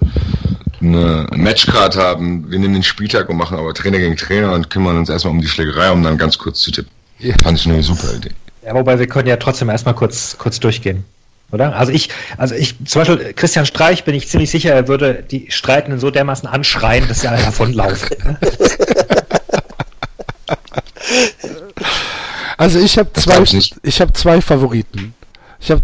eine 0.82 1.28
Matchcard 1.36 1.96
haben. 1.96 2.50
Wir 2.50 2.58
nehmen 2.58 2.74
den 2.74 2.84
Spieltag 2.84 3.30
und 3.30 3.38
machen 3.38 3.58
aber 3.58 3.72
Trainer 3.76 4.00
gegen 4.00 4.18
Trainer 4.18 4.54
und 4.54 4.72
kümmern 4.72 4.98
uns 4.98 5.10
erstmal 5.10 5.34
um 5.34 5.42
die 5.42 5.48
Schlägerei, 5.48 5.92
um 5.92 6.02
dann 6.02 6.18
ganz 6.18 6.40
kurz 6.40 6.62
zu 6.62 6.72
tippen. 6.72 6.92
Ja. 7.20 7.36
Fand 7.44 7.60
ich 7.60 7.68
eine 7.68 7.84
super 7.84 8.16
Idee. 8.16 8.32
Ja, 8.66 8.74
wobei 8.74 8.98
wir 8.98 9.06
können 9.06 9.28
ja 9.28 9.38
trotzdem 9.38 9.70
erstmal 9.70 9.94
kurz, 9.94 10.36
kurz 10.40 10.60
durchgehen. 10.60 11.04
Oder? 11.52 11.76
Also 11.76 11.92
ich, 11.92 12.10
also 12.38 12.56
ich, 12.56 12.78
zum 12.86 13.02
Beispiel 13.02 13.34
Christian 13.34 13.66
Streich 13.68 14.06
bin 14.06 14.16
ich 14.16 14.28
ziemlich 14.28 14.50
sicher, 14.50 14.74
er 14.74 14.88
würde 14.88 15.24
die 15.30 15.52
Streitenden 15.52 16.00
so 16.00 16.10
dermaßen 16.10 16.48
anschreien, 16.48 17.08
dass 17.08 17.22
sie 17.22 17.28
alle 17.28 17.44
davonlaufen. 17.44 18.10
also 22.62 22.80
ich 22.80 22.98
habe 22.98 23.12
zwei, 23.14 23.44
ich 23.84 24.02
habe 24.02 24.14
zwei 24.14 24.42
Favoriten. 24.42 25.14
Ich 25.60 25.70
habe 25.72 25.84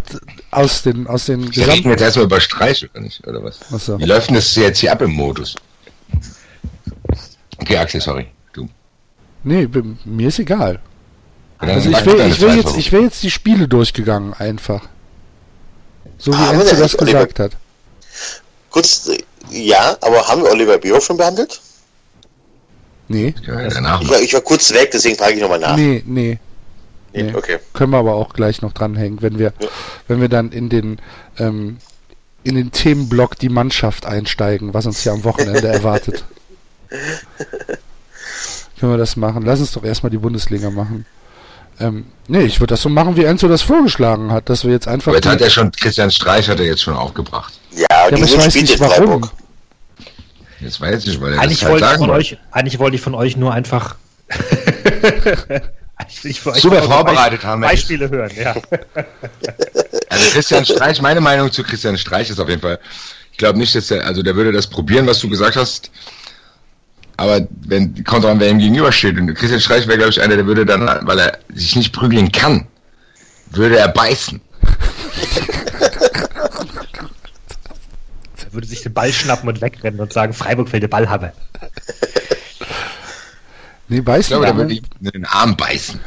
aus 0.50 0.82
den, 0.82 1.06
aus 1.06 1.26
den 1.26 1.42
Wir 1.42 1.46
reden 1.46 1.52
gesamten, 1.84 1.90
jetzt 1.90 2.00
erstmal 2.02 2.24
über 2.26 2.40
Streich, 2.40 2.88
oder 2.90 3.00
nicht? 3.00 3.26
Oder 3.26 3.42
was? 3.44 3.60
Ach 3.72 3.78
so. 3.80 3.98
Wie 3.98 4.04
läuft 4.04 4.28
denn 4.28 4.34
das 4.36 4.54
jetzt 4.56 4.78
hier 4.80 4.92
ab 4.92 5.02
im 5.02 5.12
Modus? 5.12 5.54
Okay, 7.58 7.76
Axel, 7.76 8.00
sorry. 8.00 8.26
Du. 8.52 8.68
nee, 9.44 9.68
mir 10.04 10.28
ist 10.28 10.38
egal. 10.38 10.80
Also 11.58 11.90
ich 11.90 12.04
will, 12.06 12.20
ich 12.20 12.40
will 12.40 12.56
jetzt, 12.56 12.76
ich 12.76 12.92
will 12.92 13.02
jetzt 13.02 13.22
die 13.22 13.30
Spiele 13.30 13.66
durchgegangen 13.66 14.32
einfach. 14.34 14.82
So 16.18 16.32
wie 16.32 16.36
Ah, 16.36 16.52
Enzo 16.52 16.76
das 16.76 16.96
gesagt 16.96 17.38
hat. 17.40 17.52
Kurz, 18.70 19.10
ja, 19.50 19.96
aber 20.00 20.26
haben 20.28 20.42
wir 20.42 20.50
Oliver 20.50 20.78
Bierhoff 20.78 21.04
schon 21.04 21.16
behandelt? 21.16 21.60
Nee, 23.08 23.34
Ja, 23.46 23.66
Ich 23.66 23.74
war, 24.10 24.20
ich 24.20 24.34
war 24.34 24.40
kurz 24.42 24.72
weg, 24.72 24.90
deswegen 24.92 25.16
frage 25.16 25.34
ich 25.34 25.40
nochmal 25.40 25.58
nach. 25.58 25.76
nee, 25.76 26.02
nee. 26.06 26.38
Nee, 27.12 27.22
nee. 27.24 27.34
Okay. 27.34 27.58
Können 27.72 27.92
wir 27.92 27.98
aber 27.98 28.14
auch 28.14 28.32
gleich 28.34 28.62
noch 28.62 28.72
dranhängen, 28.72 29.22
wenn 29.22 29.38
wir, 29.38 29.52
Ja. 29.60 29.68
wenn 30.08 30.20
wir 30.20 30.28
dann 30.28 30.52
in 30.52 30.68
den, 30.68 30.98
ähm, 31.38 31.78
in 32.44 32.54
den 32.54 32.70
Themenblock 32.70 33.38
die 33.38 33.48
Mannschaft 33.48 34.06
einsteigen, 34.06 34.74
was 34.74 34.86
uns 34.86 35.02
hier 35.02 35.12
am 35.12 35.24
Wochenende 35.24 35.66
erwartet. 35.68 36.24
Können 38.78 38.92
wir 38.92 38.98
das 38.98 39.16
machen? 39.16 39.42
Lass 39.44 39.60
uns 39.60 39.72
doch 39.72 39.84
erstmal 39.84 40.10
die 40.10 40.18
Bundesliga 40.18 40.70
machen. 40.70 41.04
Ähm, 41.80 42.06
nee, 42.26 42.42
ich 42.42 42.60
würde 42.60 42.72
das 42.72 42.82
so 42.82 42.88
machen, 42.88 43.16
wie 43.16 43.24
Enzo 43.24 43.46
das 43.48 43.62
vorgeschlagen 43.62 44.32
hat, 44.32 44.48
dass 44.48 44.64
wir 44.64 44.72
jetzt 44.72 44.88
einfach. 44.88 45.08
Aber 45.08 45.16
jetzt 45.16 45.28
hat 45.28 45.40
er 45.40 45.50
schon, 45.50 45.70
Christian 45.72 46.10
Streich 46.10 46.48
hat 46.48 46.58
er 46.60 46.66
jetzt 46.66 46.82
schon 46.82 46.94
aufgebracht. 46.94 47.52
Ja, 47.72 47.86
ja, 47.90 48.06
aber 48.06 48.18
ich 48.18 48.36
weiß 48.36 48.54
nicht 48.54 48.80
warum. 48.80 48.94
Freiburg? 48.94 49.30
Jetzt 50.60 50.80
weiß 50.80 51.06
ich, 51.06 51.20
weil 51.20 51.34
er 51.34 51.40
Eigentlich 51.40 51.60
das 51.60 51.68
halt 51.68 51.72
wollte 51.74 51.84
ich 51.84 51.90
sagen 51.90 51.98
von 52.00 52.08
wollte. 52.08 52.20
euch, 52.34 52.38
eigentlich 52.50 52.78
wollte 52.80 52.96
ich 52.96 53.02
von 53.02 53.14
euch 53.14 53.36
nur 53.36 53.52
einfach 53.54 53.94
ich 56.22 56.46
euch 56.46 56.60
Super 56.60 56.82
vorbereitet 56.82 57.44
haben 57.44 57.62
wir 57.62 57.68
Beispiele 57.68 58.08
hören, 58.08 58.30
ja. 58.36 58.54
Also 60.10 60.30
Christian 60.30 60.64
Streich, 60.64 61.02
meine 61.02 61.20
Meinung 61.20 61.52
zu 61.52 61.62
Christian 61.62 61.98
Streich 61.98 62.30
ist 62.30 62.40
auf 62.40 62.48
jeden 62.48 62.62
Fall, 62.62 62.78
ich 63.32 63.38
glaube 63.38 63.58
nicht, 63.58 63.74
dass 63.74 63.90
er, 63.90 64.04
also 64.06 64.22
der 64.22 64.34
würde 64.36 64.52
das 64.52 64.66
probieren, 64.66 65.06
was 65.06 65.20
du 65.20 65.28
gesagt 65.28 65.56
hast. 65.56 65.90
Aber 67.16 67.46
wenn, 67.66 68.04
kommt 68.04 68.24
an, 68.24 68.38
wer 68.40 68.48
ihm 68.48 68.58
gegenübersteht. 68.58 69.18
Und 69.18 69.34
Christian 69.34 69.60
Streich 69.60 69.86
wäre, 69.88 69.98
glaube 69.98 70.12
ich, 70.12 70.20
einer, 70.20 70.36
der 70.36 70.46
würde 70.46 70.64
dann, 70.64 70.86
weil 71.02 71.18
er 71.18 71.38
sich 71.52 71.74
nicht 71.76 71.92
prügeln 71.92 72.30
kann, 72.30 72.66
würde 73.50 73.76
er 73.78 73.88
beißen. 73.88 74.40
Er 78.48 78.54
würde 78.54 78.66
sich 78.66 78.82
den 78.82 78.94
Ball 78.94 79.12
schnappen 79.12 79.46
und 79.46 79.60
wegrennen 79.60 80.00
und 80.00 80.10
sagen, 80.10 80.32
Freiburg 80.32 80.72
will 80.72 80.80
den 80.80 80.88
Ball 80.88 81.10
haben. 81.10 81.32
Nee, 83.88 83.98
Ich 83.98 84.04
beißen 84.04 84.28
glaube, 84.40 84.46
der 84.46 84.56
würde 84.56 84.74
in 84.74 85.10
den 85.10 85.24
Arm 85.24 85.56
beißen. 85.56 86.00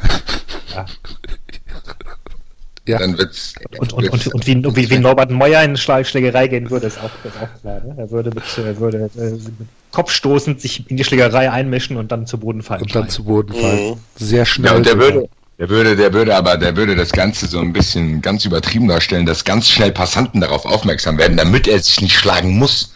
Ja. 2.86 2.98
Dann 2.98 3.16
wird's, 3.16 3.54
Und, 3.78 3.92
und, 3.92 4.02
wird's- 4.04 4.26
und, 4.26 4.34
und 4.34 4.46
wie, 4.46 4.66
und 4.66 4.76
wie, 4.76 4.90
wie 4.90 4.98
Norbert 4.98 5.30
Meyer 5.30 5.62
in 5.62 5.76
Schlag- 5.76 6.04
Schlägerei 6.04 6.48
gehen 6.48 6.68
würde, 6.68 6.88
ist 6.88 6.98
auch, 6.98 7.10
ist 7.24 7.36
auch 7.40 7.60
klar. 7.60 7.80
Ne? 7.84 7.94
Er 7.96 8.10
würde 8.10 8.30
mit, 8.30 8.42
er 8.58 8.76
würde 8.78 9.08
äh, 9.16 9.30
mit 9.30 9.68
Kopfstoßend 9.92 10.60
sich 10.60 10.90
in 10.90 10.96
die 10.96 11.04
Schlägerei 11.04 11.50
einmischen 11.50 11.96
und 11.96 12.10
dann 12.10 12.26
zu 12.26 12.38
Boden 12.38 12.62
fallen. 12.62 12.82
Und 12.82 12.94
dann 12.94 13.08
zu 13.08 13.22
Boden 13.24 13.52
fallen. 13.54 13.90
Mhm. 13.90 13.96
Sehr 14.16 14.44
schnell. 14.44 14.72
Ja, 14.72 14.76
und 14.76 14.84
der 14.86 14.98
würde, 14.98 15.28
der 15.58 15.68
würde, 15.68 15.94
der 15.94 16.12
würde 16.12 16.34
aber, 16.34 16.56
der 16.56 16.76
würde 16.76 16.96
das 16.96 17.12
Ganze 17.12 17.46
so 17.46 17.60
ein 17.60 17.72
bisschen 17.72 18.20
ganz 18.20 18.44
übertrieben 18.44 18.88
darstellen, 18.88 19.26
dass 19.26 19.44
ganz 19.44 19.68
schnell 19.68 19.92
Passanten 19.92 20.40
darauf 20.40 20.64
aufmerksam 20.64 21.18
werden, 21.18 21.36
damit 21.36 21.68
er 21.68 21.78
sich 21.78 22.00
nicht 22.00 22.16
schlagen 22.16 22.58
muss. 22.58 22.92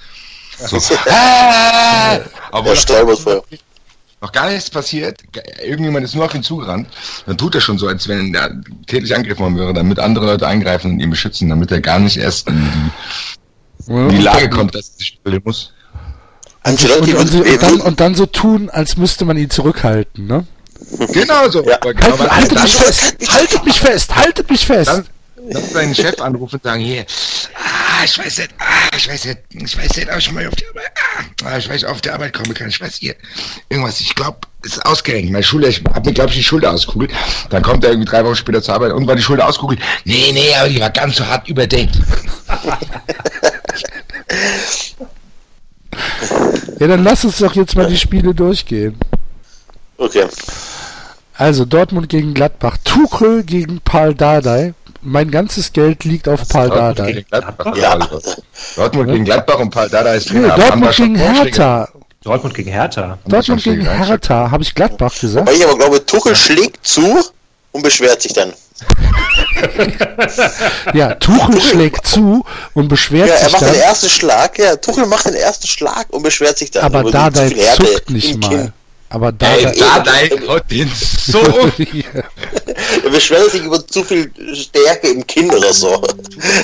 So, 0.59 0.79
ah, 1.09 2.19
Obwohl 2.51 2.73
Der 2.73 2.81
Stolperfeuer. 2.81 3.45
Noch 4.21 4.33
gar 4.33 4.51
nichts 4.51 4.71
passiert, 4.71 5.21
irgendjemand 5.63 6.05
ist 6.05 6.15
nur 6.15 6.25
auf 6.25 6.35
ihn 6.35 6.43
zugerannt, 6.43 6.89
dann 7.27 7.37
tut 7.37 7.55
er 7.55 7.61
schon 7.61 7.79
so, 7.79 7.87
als 7.87 8.09
wenn 8.09 8.35
er 8.35 8.51
tätlich 8.87 9.15
angegriffen 9.15 9.43
worden 9.43 9.59
wäre, 9.59 9.75
damit 9.75 9.99
andere 9.99 10.27
Leute 10.27 10.47
eingreifen 10.47 10.93
und 10.93 11.01
ihn 11.01 11.11
beschützen, 11.11 11.49
damit 11.49 11.71
er 11.71 11.81
gar 11.81 11.99
nicht 11.99 12.17
erst 12.17 12.49
in 12.49 12.71
die, 13.87 13.93
in 13.93 14.09
die 14.09 14.19
Lage 14.19 14.49
kommt, 14.49 14.75
dass 14.75 14.89
er 14.89 14.99
sich 14.99 15.19
stellen 15.21 15.43
muss. 15.45 15.73
Ancelotti 16.63 17.15
Und, 17.15 17.33
und, 17.33 17.47
und, 17.47 17.63
dann, 17.63 17.81
und 17.81 18.01
dann 18.01 18.15
so 18.15 18.27
tun, 18.27 18.71
als 18.71 18.97
müsste 18.97 19.25
man 19.25 19.37
ihn 19.37 19.51
zurückhalten, 19.51 20.27
ne? 20.27 20.47
Genau 21.13 21.49
so. 21.49 21.65
Ja. 21.65 21.77
Aber 21.81 21.95
genau, 21.95 22.19
Haltet, 22.19 22.31
haltet 22.33 22.63
mich 22.63 22.77
fest! 22.77 23.17
Haltet 23.29 23.65
mich 23.65 23.81
fest! 23.81 24.17
Haltet 24.17 24.51
mich 24.51 24.67
fest! 24.67 24.89
Dann, 24.89 25.07
dann 25.53 25.65
seinen 25.65 25.95
Chef 25.95 26.21
anrufen 26.21 26.57
und 26.57 26.63
sagen, 26.63 26.81
hier, 26.81 27.07
ah, 27.55 28.05
ich 28.05 28.19
weiß 28.19 28.39
nicht, 28.39 28.51
ah, 28.59 28.97
ich 28.97 29.09
weiß 29.09 29.25
nicht, 29.27 29.39
ich 29.51 29.79
weiß 29.79 29.97
nicht, 29.97 30.11
ob 30.11 30.19
ich 30.19 30.33
mal 30.33 30.47
auf 30.47 30.55
die 30.55 30.67
Arbeit, 30.67 30.93
ah, 30.97 31.47
ah, 31.47 31.59
ich 31.59 31.69
weiß, 31.69 31.85
auf 31.85 32.01
der 32.01 32.15
Arbeit 32.15 32.33
kommen 32.33 32.55
kann, 32.55 32.69
ich 32.69 32.81
weiß 32.81 32.97
hier, 32.97 33.15
irgendwas, 33.69 34.01
ich 34.01 34.15
glaube, 34.15 34.39
es 34.65 34.73
ist 34.73 34.87
ausgerenkt, 34.87 35.31
meine 35.31 35.45
Schulter, 35.45 35.69
ich 35.69 35.83
hab 35.85 36.05
mir, 36.05 36.13
glaube 36.13 36.31
ich, 36.31 36.37
die 36.37 36.43
Schulter 36.43 36.73
auskugelt, 36.73 37.13
dann 37.51 37.63
kommt 37.63 37.85
er 37.85 37.91
irgendwie 37.91 38.11
drei 38.11 38.25
Wochen 38.25 38.37
später 38.37 38.63
zur 38.63 38.75
Arbeit 38.75 38.93
und 38.93 39.07
war 39.07 39.17
die 39.17 39.23
Schulter 39.23 39.47
auskugelt, 39.47 39.81
nee, 40.05 40.31
nee, 40.33 40.55
aber 40.55 40.69
die 40.69 40.81
war 40.81 40.91
ganz 40.91 41.17
so 41.17 41.27
hart 41.27 41.49
überdenkt. 41.49 41.99
Ja, 46.79 46.89
dann 46.89 47.05
lass 47.05 47.25
uns 47.25 47.39
doch 47.39 47.55
jetzt 47.55 47.75
mal 47.75 47.87
die 47.87 47.97
Spiele 47.97 48.35
durchgehen. 48.35 48.99
okay. 49.97 50.27
Also 51.39 51.65
Dortmund 51.67 52.09
gegen 52.09 52.33
Gladbach, 52.33 52.79
Tuchel 52.83 53.45
gegen 53.45 53.81
Paul 53.81 54.15
Dardai. 54.15 54.75
Mein 55.09 55.31
ganzes 55.31 55.73
Geld 55.73 56.03
liegt 56.05 56.29
auf 56.29 56.49
Paul 56.49 56.69
Dortmund 56.69 56.99
Dardai. 56.99 57.13
gegen 57.13 57.27
Gladbach, 57.31 57.77
Ja. 57.77 57.93
also, 57.93 58.21
Dortmund 58.75 59.11
gegen 59.13 59.25
Gladbach 59.25 59.59
und 59.61 59.71
Paul 59.71 59.89
Dada 59.89 60.13
ist 60.15 60.29
Trainer. 60.29 60.57
Dortmund 60.57 60.97
gegen? 60.97 61.15
Hertha. 61.17 61.89
Dortmund 62.25 62.55
gegen 62.55 62.71
Hertha. 62.73 63.19
Dortmund 63.27 63.63
gegen? 63.63 63.89
Hertha. 63.89 64.51
Habe 64.51 64.63
ich 64.65 64.75
Gladbach 64.75 65.15
gesagt? 65.19 65.47
Weil 65.47 65.55
ich 65.55 65.65
aber 65.65 65.77
glaube, 65.79 66.05
Tuchel 66.05 66.35
schlägt 66.35 66.85
zu 66.85 67.23
und 67.71 67.83
beschwert 67.83 68.21
sich 68.21 68.33
dann. 68.33 68.53
Ja, 70.93 71.15
Tuchel 71.15 71.61
schlägt 71.61 72.07
zu 72.07 72.45
und 72.75 72.89
beschwert 72.89 73.29
Ja, 73.29 73.35
er 73.35 73.45
sich 73.45 73.53
macht 73.53 73.63
den 73.63 73.69
dann. 73.69 73.77
ersten 73.81 74.09
Schlag, 74.09 74.59
ja, 74.59 74.77
Tuchel 74.77 75.07
macht 75.07 75.27
den 75.27 75.35
ersten 75.35 75.67
Schlag 75.69 76.07
und 76.11 76.23
beschwert 76.23 76.59
sich 76.59 76.71
dann. 76.73 76.83
Aber 76.85 77.11
Härte 77.11 77.49
zuckt 77.77 78.11
nicht 78.11 78.41
mal. 78.43 78.49
Kinn. 78.49 78.73
Aber 79.17 79.29
Ey, 79.39 79.65
Dardai... 79.79 80.29
Dada 80.29 80.47
haut 80.47 80.71
den 80.71 80.91
so 80.95 81.41
um. 81.41 81.73
Er 83.03 83.11
beschwert 83.11 83.51
sich 83.51 83.63
über 83.63 83.85
zu 83.87 84.05
viel 84.05 84.31
Stärke 84.55 85.09
im 85.09 85.27
Kinn 85.27 85.51
oder 85.51 85.73
so. 85.73 86.03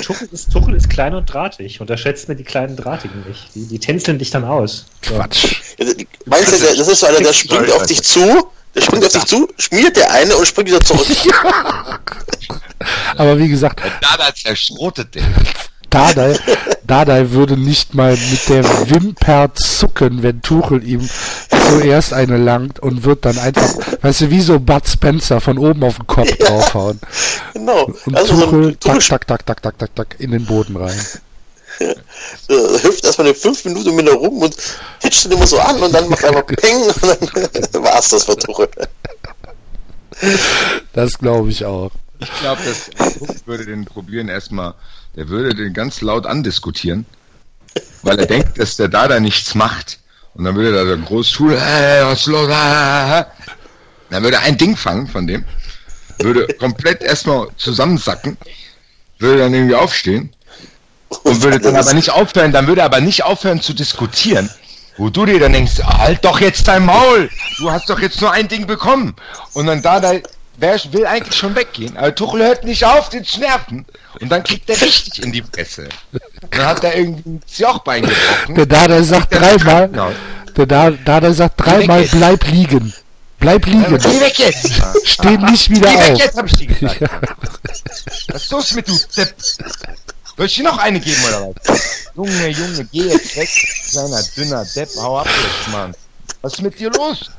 Tuchel 0.03 0.29
ist, 0.31 0.51
Tuchel 0.51 0.75
ist 0.75 0.87
klein 0.87 1.15
und 1.15 1.25
drahtig. 1.25 1.81
Unterschätzt 1.81 2.29
mir 2.29 2.35
die 2.35 2.43
kleinen 2.43 2.75
Drahtigen 2.75 3.23
nicht. 3.27 3.47
Die, 3.55 3.65
die 3.65 3.79
tänzeln 3.79 4.19
dich 4.19 4.29
dann 4.29 4.43
aus. 4.43 4.85
So. 5.03 5.15
Quatsch. 5.15 5.55
Meinst 6.27 6.51
du, 6.53 6.59
der- 6.59 6.75
das 6.75 6.87
ist 6.87 6.99
so 6.99 7.07
einer, 7.07 7.21
der 7.21 7.33
springt 7.33 7.71
auf 7.71 7.87
dich 7.87 8.03
zu, 8.03 8.47
der 8.75 8.81
springt 8.81 9.03
auf 9.03 9.13
dich 9.13 9.25
zu, 9.25 9.47
schmiert 9.57 9.97
der 9.97 10.11
eine 10.11 10.37
und 10.37 10.47
springt 10.47 10.69
wieder 10.69 10.81
zurück. 10.81 11.07
Aber 13.17 13.35
wie 13.39 13.49
gesagt, 13.49 13.81
Dada 13.99 14.31
zerschrotet 14.35 15.15
den. 15.15 15.25
Dardai, 15.93 16.35
Dardai 16.85 17.31
würde 17.31 17.55
nicht 17.55 17.93
mal 17.93 18.11
mit 18.11 18.49
der 18.49 18.63
Wimper 18.89 19.53
zucken, 19.53 20.23
wenn 20.23 20.41
Tuchel 20.41 20.83
ihm 20.83 21.07
zuerst 21.69 22.13
eine 22.13 22.37
langt 22.37 22.79
und 22.79 23.03
wird 23.03 23.25
dann 23.25 23.37
einfach, 23.37 23.69
weißt 24.01 24.21
du, 24.21 24.29
wie 24.31 24.41
so 24.41 24.59
Bud 24.59 24.87
Spencer 24.87 25.39
von 25.39 25.57
oben 25.59 25.83
auf 25.83 25.97
den 25.97 26.07
Kopf 26.07 26.35
draufhauen. 26.37 26.99
Genau. 27.53 27.91
Und 28.05 28.15
Also 28.15 28.35
so 28.35 28.45
Tuchel, 28.45 28.67
ein 28.69 28.79
Tuchel 28.79 28.99
tak, 29.01 29.27
tak, 29.27 29.45
tak, 29.45 29.45
tak, 29.45 29.61
tak, 29.61 29.77
tak, 29.77 29.95
tak, 29.95 30.15
in 30.19 30.31
den 30.31 30.45
Boden 30.45 30.75
rein. 30.75 30.99
äh, 31.79 31.85
hüpft 32.81 33.05
erstmal 33.05 33.27
eine 33.27 33.35
fünf 33.35 33.63
Minuten 33.65 33.95
mit 33.95 34.09
rum 34.11 34.41
und 34.41 34.55
titscht 34.99 35.25
den 35.25 35.33
immer 35.33 35.47
so 35.47 35.59
an 35.59 35.81
und 35.81 35.93
dann 35.93 36.09
macht 36.09 36.23
er 36.23 36.29
einfach 36.29 36.47
Peng 36.47 36.81
und 36.81 37.03
dann 37.03 37.83
war's 37.83 38.09
das 38.09 38.23
für 38.23 38.35
Tuchel. 38.35 38.67
Das 40.93 41.17
glaube 41.17 41.49
ich 41.49 41.65
auch. 41.65 41.91
Ich 42.19 42.39
glaube, 42.39 42.61
Tuchel 43.19 43.35
würde 43.45 43.65
den 43.65 43.85
probieren 43.85 44.29
erstmal, 44.29 44.73
der 45.15 45.29
würde 45.29 45.53
den 45.55 45.73
ganz 45.73 46.01
laut 46.01 46.25
andiskutieren, 46.25 47.05
weil 48.01 48.19
er 48.19 48.25
denkt, 48.25 48.59
dass 48.59 48.77
der 48.77 48.87
Dada 48.87 49.19
nichts 49.19 49.55
macht. 49.55 49.99
Und 50.33 50.45
dann 50.45 50.55
würde 50.55 50.85
da 50.85 50.95
groß 50.95 51.31
tun, 51.31 51.55
hey, 51.55 52.05
was 52.05 52.25
los? 52.25 52.49
Ah. 52.49 53.27
Dann 54.09 54.23
würde 54.23 54.37
er 54.37 54.43
ein 54.43 54.57
Ding 54.57 54.75
fangen 54.75 55.07
von 55.07 55.27
dem, 55.27 55.43
würde 56.19 56.47
komplett 56.59 57.01
erstmal 57.01 57.47
zusammensacken, 57.57 58.37
würde 59.19 59.39
dann 59.39 59.53
irgendwie 59.53 59.75
aufstehen 59.75 60.33
und 61.23 61.41
würde 61.41 61.59
dann 61.59 61.75
aber 61.75 61.93
nicht 61.93 62.11
aufhören, 62.11 62.51
dann 62.51 62.67
würde 62.67 62.81
er 62.81 62.85
aber 62.85 63.01
nicht 63.01 63.23
aufhören 63.23 63.61
zu 63.61 63.73
diskutieren. 63.73 64.49
Wo 64.97 65.09
du 65.09 65.25
dir 65.25 65.39
dann 65.39 65.53
denkst, 65.53 65.81
halt 65.83 66.23
doch 66.23 66.39
jetzt 66.39 66.67
dein 66.67 66.85
Maul, 66.85 67.29
du 67.57 67.71
hast 67.71 67.89
doch 67.89 67.99
jetzt 67.99 68.21
nur 68.21 68.31
ein 68.31 68.47
Ding 68.47 68.67
bekommen. 68.67 69.15
Und 69.53 69.65
dann 69.65 69.81
da, 69.81 69.99
da 69.99 70.13
wer 70.57 70.79
will 70.91 71.05
eigentlich 71.05 71.35
schon 71.37 71.55
weggehen, 71.55 71.97
aber 71.97 72.13
Tuchel 72.13 72.43
hört 72.43 72.63
nicht 72.63 72.83
auf, 72.85 73.09
den 73.09 73.23
zu 73.23 73.39
nerven. 73.39 73.85
Und 74.21 74.29
dann 74.29 74.43
kriegt 74.43 74.69
er 74.69 74.79
richtig 74.79 75.23
in 75.23 75.31
die 75.31 75.41
Fresse. 75.41 75.89
Dann 76.51 76.65
hat 76.65 76.83
er 76.83 76.95
irgendwie 76.95 77.29
ein 77.29 77.41
Jochbein 77.57 78.03
gebrochen. 78.03 78.55
Der 78.55 78.65
Dardai 78.65 79.01
sagt 79.03 79.33
dreimal, 79.33 79.89
Genau. 79.89 80.11
der 80.55 80.65
Da- 80.65 80.91
Dardai 80.91 81.31
sagt 81.33 81.59
dreimal, 81.59 82.07
bleib 82.11 82.45
liegen. 82.47 82.93
Bleib 83.39 83.65
liegen. 83.65 83.97
Geh 83.97 84.19
weg 84.21 84.39
jetzt! 84.39 84.71
Steh 85.03 85.37
nicht 85.37 85.69
wieder 85.69 85.89
Geh 85.91 85.97
weg 85.99 86.11
auf. 86.13 86.19
jetzt, 86.19 86.37
hab 86.37 86.45
ich 86.45 86.53
dir 86.53 86.67
gesagt. 86.67 87.01
Was 88.31 88.43
ist 88.43 88.51
los 88.51 88.73
mit 88.73 88.87
du 88.87 88.97
Depp? 89.17 89.33
Soll 90.37 90.45
ich 90.45 90.55
dir 90.55 90.63
noch 90.63 90.77
eine 90.77 90.99
geben 90.99 91.21
oder 91.27 91.49
was? 91.65 92.05
Junge, 92.15 92.47
Junge, 92.47 92.87
geh 92.91 93.03
jetzt 93.07 93.35
weg, 93.35 93.49
kleiner 93.89 94.23
dünner 94.35 94.65
Depp, 94.75 94.89
hau 94.97 95.19
ab 95.19 95.27
jetzt, 95.27 95.71
Mann. 95.73 95.93
Was 96.41 96.53
ist 96.53 96.61
mit 96.61 96.79
dir 96.79 96.89
los? 96.91 97.29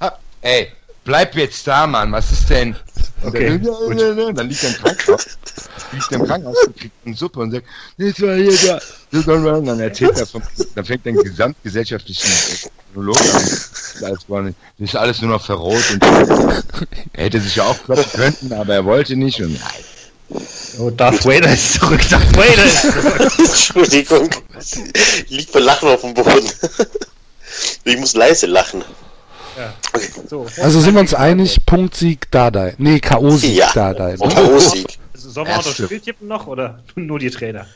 Ha, 0.00 0.18
ey, 0.42 0.72
bleib 1.06 1.34
jetzt 1.36 1.66
da, 1.66 1.86
Mann, 1.86 2.12
was 2.12 2.30
ist 2.30 2.50
denn? 2.50 2.76
Und 3.22 3.28
Okay, 3.28 3.58
der, 3.58 4.32
dann 4.34 4.48
liegt 4.48 4.62
er 4.62 4.70
im 4.70 4.76
Krankenhaus, 4.76 5.26
liegt 5.92 6.12
er 6.12 6.18
im 6.18 6.26
Krankenhaus 6.26 6.56
und 6.66 6.76
kriegt 6.76 6.94
eine 7.06 7.16
Suppe 7.16 7.40
und 7.40 7.50
sagt, 7.52 7.66
das 7.96 8.20
war 8.20 8.34
hier 8.34 8.80
da. 9.12 9.32
Und 9.32 9.66
dann 9.66 9.80
erzählt 9.80 10.18
er 10.18 10.26
vom, 10.26 10.42
dann 10.74 10.84
fängt 10.84 11.06
er 11.06 11.12
einen 11.12 11.22
gesamtgesellschaftlichen 11.22 12.30
Monolog 12.92 13.18
an. 13.18 13.50
Das, 14.00 14.28
war 14.28 14.42
nicht, 14.42 14.58
das 14.78 14.90
ist 14.90 14.96
alles 14.96 15.22
nur 15.22 15.30
noch 15.30 15.44
verroht 15.44 15.84
und 15.92 16.04
er 17.14 17.24
hätte 17.24 17.40
sich 17.40 17.56
ja 17.56 17.64
auch 17.64 17.82
kloppen 17.82 18.12
können, 18.12 18.52
aber 18.52 18.74
er 18.74 18.84
wollte 18.84 19.16
nicht 19.16 19.40
und 19.40 19.58
Oh, 20.78 20.90
Darth 20.90 21.24
Vader 21.24 21.52
ist 21.52 21.74
zurück. 21.74 22.00
Darth 22.10 22.36
Vader 22.36 22.64
ist 22.64 22.82
zurück. 22.82 23.38
Entschuldigung. 23.38 24.30
Liegt 25.28 25.50
vor 25.52 25.60
Lachen 25.60 25.88
auf 25.88 26.00
dem 26.00 26.14
Boden. 26.14 26.50
Ich 27.84 27.96
muss 27.96 28.14
leise 28.14 28.46
lachen. 28.46 28.84
Ja. 29.56 29.72
Okay. 29.92 30.08
So, 30.28 30.46
Also 30.60 30.80
sind 30.80 30.94
wir 30.94 31.00
uns 31.00 31.14
einig, 31.14 31.64
Punktsieg 31.64 32.30
Dardai. 32.30 32.74
Nee, 32.78 33.00
K.O.-Sieg 33.00 33.54
Ja. 33.54 33.70
Dardai. 33.72 34.12
Ne? 34.12 34.18
K.O.-Sieg. 34.28 34.98
Sollen 35.14 35.46
wir 35.46 35.54
auch 35.54 35.58
noch 35.58 35.66
Erste. 35.66 35.84
Spieltippen 35.84 36.28
noch 36.28 36.46
oder 36.46 36.80
nur 36.94 37.18
die 37.18 37.30
Trainer? 37.30 37.66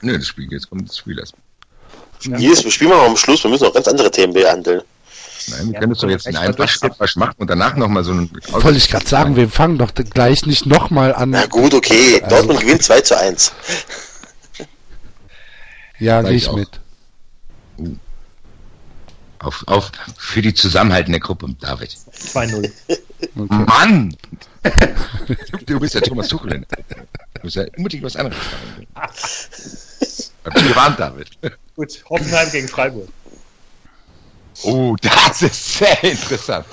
Nö, 0.00 0.16
das 0.18 0.26
Spiel, 0.26 0.48
jetzt 0.50 0.68
kommt 0.68 0.88
das 0.88 0.98
Spiel 0.98 1.18
erst. 1.18 1.34
Jedes 2.20 2.72
Spiel 2.72 2.88
machen 2.88 3.00
wir 3.02 3.06
am 3.06 3.16
Schluss, 3.16 3.44
wir 3.44 3.50
müssen 3.50 3.64
noch 3.64 3.74
ganz 3.74 3.86
andere 3.88 4.10
Themen 4.10 4.32
behandeln. 4.32 4.82
Nein, 5.50 5.66
wir 5.68 5.74
Ja, 5.74 5.80
können 5.80 5.92
es 5.92 5.98
doch 5.98 6.08
jetzt 6.08 6.26
in 6.26 6.36
einem 6.36 6.58
was 6.58 6.82
Wasch 6.98 7.16
machen 7.16 7.34
und 7.38 7.48
danach 7.48 7.76
nochmal 7.76 8.02
so 8.04 8.10
einen. 8.10 8.30
Wollte 8.50 8.76
ich 8.76 8.88
gerade 8.90 9.06
sagen, 9.06 9.36
wir 9.36 9.48
fangen 9.48 9.78
doch 9.78 9.94
gleich 9.94 10.44
nicht 10.46 10.66
nochmal 10.66 11.14
an. 11.14 11.30
Na 11.30 11.46
gut, 11.46 11.72
okay. 11.74 12.20
Also- 12.22 12.36
Dortmund 12.36 12.60
gewinnt 12.60 12.82
2 12.82 13.00
zu 13.02 13.16
1. 13.18 13.52
Ja, 16.00 16.22
gehe 16.22 16.32
ich 16.32 16.44
ich 16.44 16.48
auch. 16.48 16.56
mit. 16.56 17.98
Auf, 19.40 19.62
auf, 19.66 19.92
für 20.16 20.42
die 20.42 20.52
zusammenhaltende 20.52 21.20
Gruppe, 21.20 21.54
David. 21.60 21.90
2-0. 22.12 22.70
Okay. 23.36 23.64
Mann! 23.66 24.16
du 25.66 25.78
bist 25.78 25.94
ja 25.94 26.00
Thomas 26.00 26.28
Tuchel. 26.28 26.66
Du 26.68 27.40
musst 27.42 27.56
ja 27.56 27.64
unbedingt 27.76 28.02
was 28.02 28.16
anderes 28.16 28.38
sagen. 28.50 28.86
Hab 30.44 30.54
dich 30.54 30.68
gewarnt, 30.68 30.98
David. 30.98 31.28
Gut, 31.76 32.04
Hoffenheim 32.08 32.50
gegen 32.50 32.68
Freiburg. 32.68 33.08
Oh, 34.62 34.96
das 35.00 35.42
ist 35.42 35.78
sehr 35.78 36.02
interessant. 36.04 36.66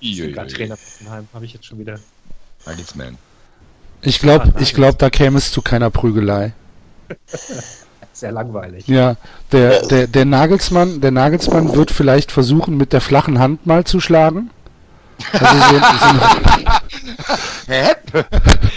Sogar 0.00 0.46
Trainer 0.46 0.74
Hoffenheim 0.74 1.28
habe 1.34 1.44
ich 1.44 1.52
jetzt 1.52 1.66
schon 1.66 1.78
wieder. 1.78 2.00
Nagelsmann. 2.64 3.18
Ich 4.02 4.18
glaube, 4.18 4.54
ich 4.60 4.72
glaub, 4.74 4.98
da 4.98 5.10
käme 5.10 5.38
es 5.38 5.52
zu 5.52 5.60
keiner 5.60 5.90
Prügelei. 5.90 6.54
Sehr 8.20 8.32
langweilig. 8.32 8.86
Ja, 8.86 9.16
der, 9.50 9.86
der, 9.86 10.06
der 10.06 10.26
Nagelsmann, 10.26 11.00
der 11.00 11.10
Nagelsmann 11.10 11.74
wird 11.74 11.90
vielleicht 11.90 12.30
versuchen, 12.30 12.76
mit 12.76 12.92
der 12.92 13.00
flachen 13.00 13.38
Hand 13.38 13.66
mal 13.66 13.84
zu 13.84 13.98
schlagen. 13.98 14.50
Also 15.32 15.46
so, 15.56 16.12
Hä? 17.72 17.94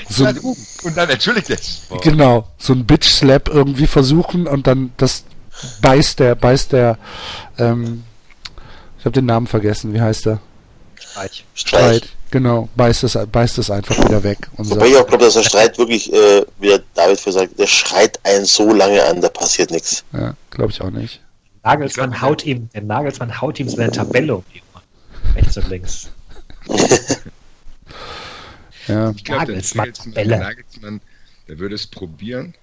so, 0.08 0.32
so. 0.32 0.56
Und 0.88 0.96
dann 0.96 1.10
entschuldigt 1.10 1.50
er 1.50 1.58
sich. 1.58 1.82
Oh. 1.90 1.98
genau, 1.98 2.48
so 2.58 2.72
ein 2.72 2.86
Bitch 2.86 3.10
Slap 3.10 3.50
irgendwie 3.50 3.88
versuchen 3.88 4.48
und 4.48 4.66
dann 4.66 4.94
das 4.96 5.26
beißt 5.82 6.20
der, 6.20 6.36
beißt 6.36 6.72
der, 6.72 6.98
ähm, 7.58 8.06
ich 8.98 9.04
habe 9.04 9.14
den 9.14 9.26
Namen 9.26 9.48
vergessen, 9.48 9.94
wie 9.94 10.00
heißt 10.00 10.26
der? 10.26 10.40
Streich. 10.96 11.44
Streit. 11.54 12.08
Genau, 12.34 12.68
beißt 12.76 13.04
es, 13.04 13.16
beißt 13.32 13.60
es 13.60 13.70
einfach 13.70 13.96
wieder 14.06 14.24
weg 14.24 14.50
und 14.58 14.68
Wobei 14.72 14.88
ich 14.88 14.96
auch 14.96 15.06
glaube, 15.06 15.24
dass 15.24 15.36
der 15.36 15.44
Streit 15.44 15.78
wirklich, 15.78 16.12
äh, 16.12 16.44
wie 16.60 16.70
der 16.70 16.82
David 16.96 17.20
für 17.20 17.32
sagt, 17.32 17.60
der 17.60 17.68
schreit 17.68 18.20
einen 18.26 18.46
so 18.46 18.74
lange 18.74 19.04
an, 19.06 19.22
da 19.22 19.30
passiert 19.30 19.70
nichts. 19.70 20.04
ja, 20.14 20.36
glaube 20.50 20.72
ich 20.72 20.82
auch 20.82 20.90
nicht. 20.90 21.22
Nagelsmann 21.62 22.20
haut 22.20 22.44
ihm, 22.44 22.70
der 22.74 22.82
Nagelsmann 22.82 23.40
haut 23.40 23.60
ihm 23.60 23.70
seine 23.70 23.92
Tabelle 23.92 24.38
um 24.38 24.44
die 24.52 24.64
Ohren. 24.74 24.84
Rechts 25.36 25.58
und 25.58 25.70
links. 25.70 26.10
Ja. 28.88 29.12
Ich 29.12 29.24
glaube, 29.24 29.46
der 29.46 29.56
Nagelsmann, 29.56 30.14
der 30.14 30.26
Nagelsmann, 30.26 31.02
der 31.48 31.58
würde 31.60 31.76
es 31.76 31.88
probieren, 31.88 32.54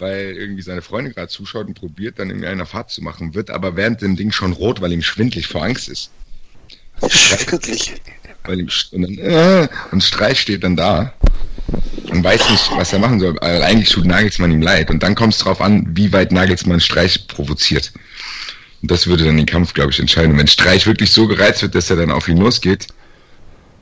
weil 0.00 0.36
irgendwie 0.36 0.62
seine 0.62 0.82
Freundin 0.82 1.12
gerade 1.12 1.28
zuschaut 1.28 1.68
und 1.68 1.74
probiert, 1.74 2.18
dann 2.18 2.30
irgendwie 2.30 2.48
eine 2.48 2.66
Fahrt 2.66 2.90
zu 2.90 3.00
machen, 3.00 3.34
wird 3.34 3.50
aber 3.50 3.76
während 3.76 4.02
dem 4.02 4.16
Ding 4.16 4.32
schon 4.32 4.52
rot, 4.52 4.80
weil 4.80 4.90
ihm 4.90 5.02
schwindlig 5.02 5.46
vor 5.46 5.62
Angst 5.62 5.88
ist. 5.88 6.10
Weil 8.46 8.60
ihm, 8.60 8.68
und, 8.92 9.02
dann, 9.02 9.18
äh, 9.18 9.68
und 9.92 10.02
Streich 10.02 10.40
steht 10.40 10.64
dann 10.64 10.76
da 10.76 11.12
und 12.10 12.22
weiß 12.22 12.50
nicht, 12.50 12.70
was 12.76 12.92
er 12.92 12.98
machen 12.98 13.20
soll. 13.20 13.36
Weil 13.40 13.62
eigentlich 13.62 13.90
tut 13.90 14.06
Nagelsmann 14.06 14.52
ihm 14.52 14.62
leid. 14.62 14.90
Und 14.90 15.02
dann 15.02 15.14
kommt 15.14 15.34
es 15.34 15.40
drauf 15.40 15.60
an, 15.60 15.86
wie 15.90 16.12
weit 16.12 16.32
Nagelsmann 16.32 16.80
Streich 16.80 17.26
provoziert. 17.28 17.92
Und 18.82 18.90
das 18.90 19.06
würde 19.06 19.24
dann 19.24 19.36
den 19.36 19.46
Kampf, 19.46 19.74
glaube 19.74 19.90
ich, 19.90 19.98
entscheiden. 19.98 20.32
Und 20.32 20.38
wenn 20.38 20.46
Streich 20.46 20.86
wirklich 20.86 21.10
so 21.10 21.26
gereizt 21.26 21.62
wird, 21.62 21.74
dass 21.74 21.90
er 21.90 21.96
dann 21.96 22.10
auf 22.10 22.28
ihn 22.28 22.36
losgeht, 22.36 22.86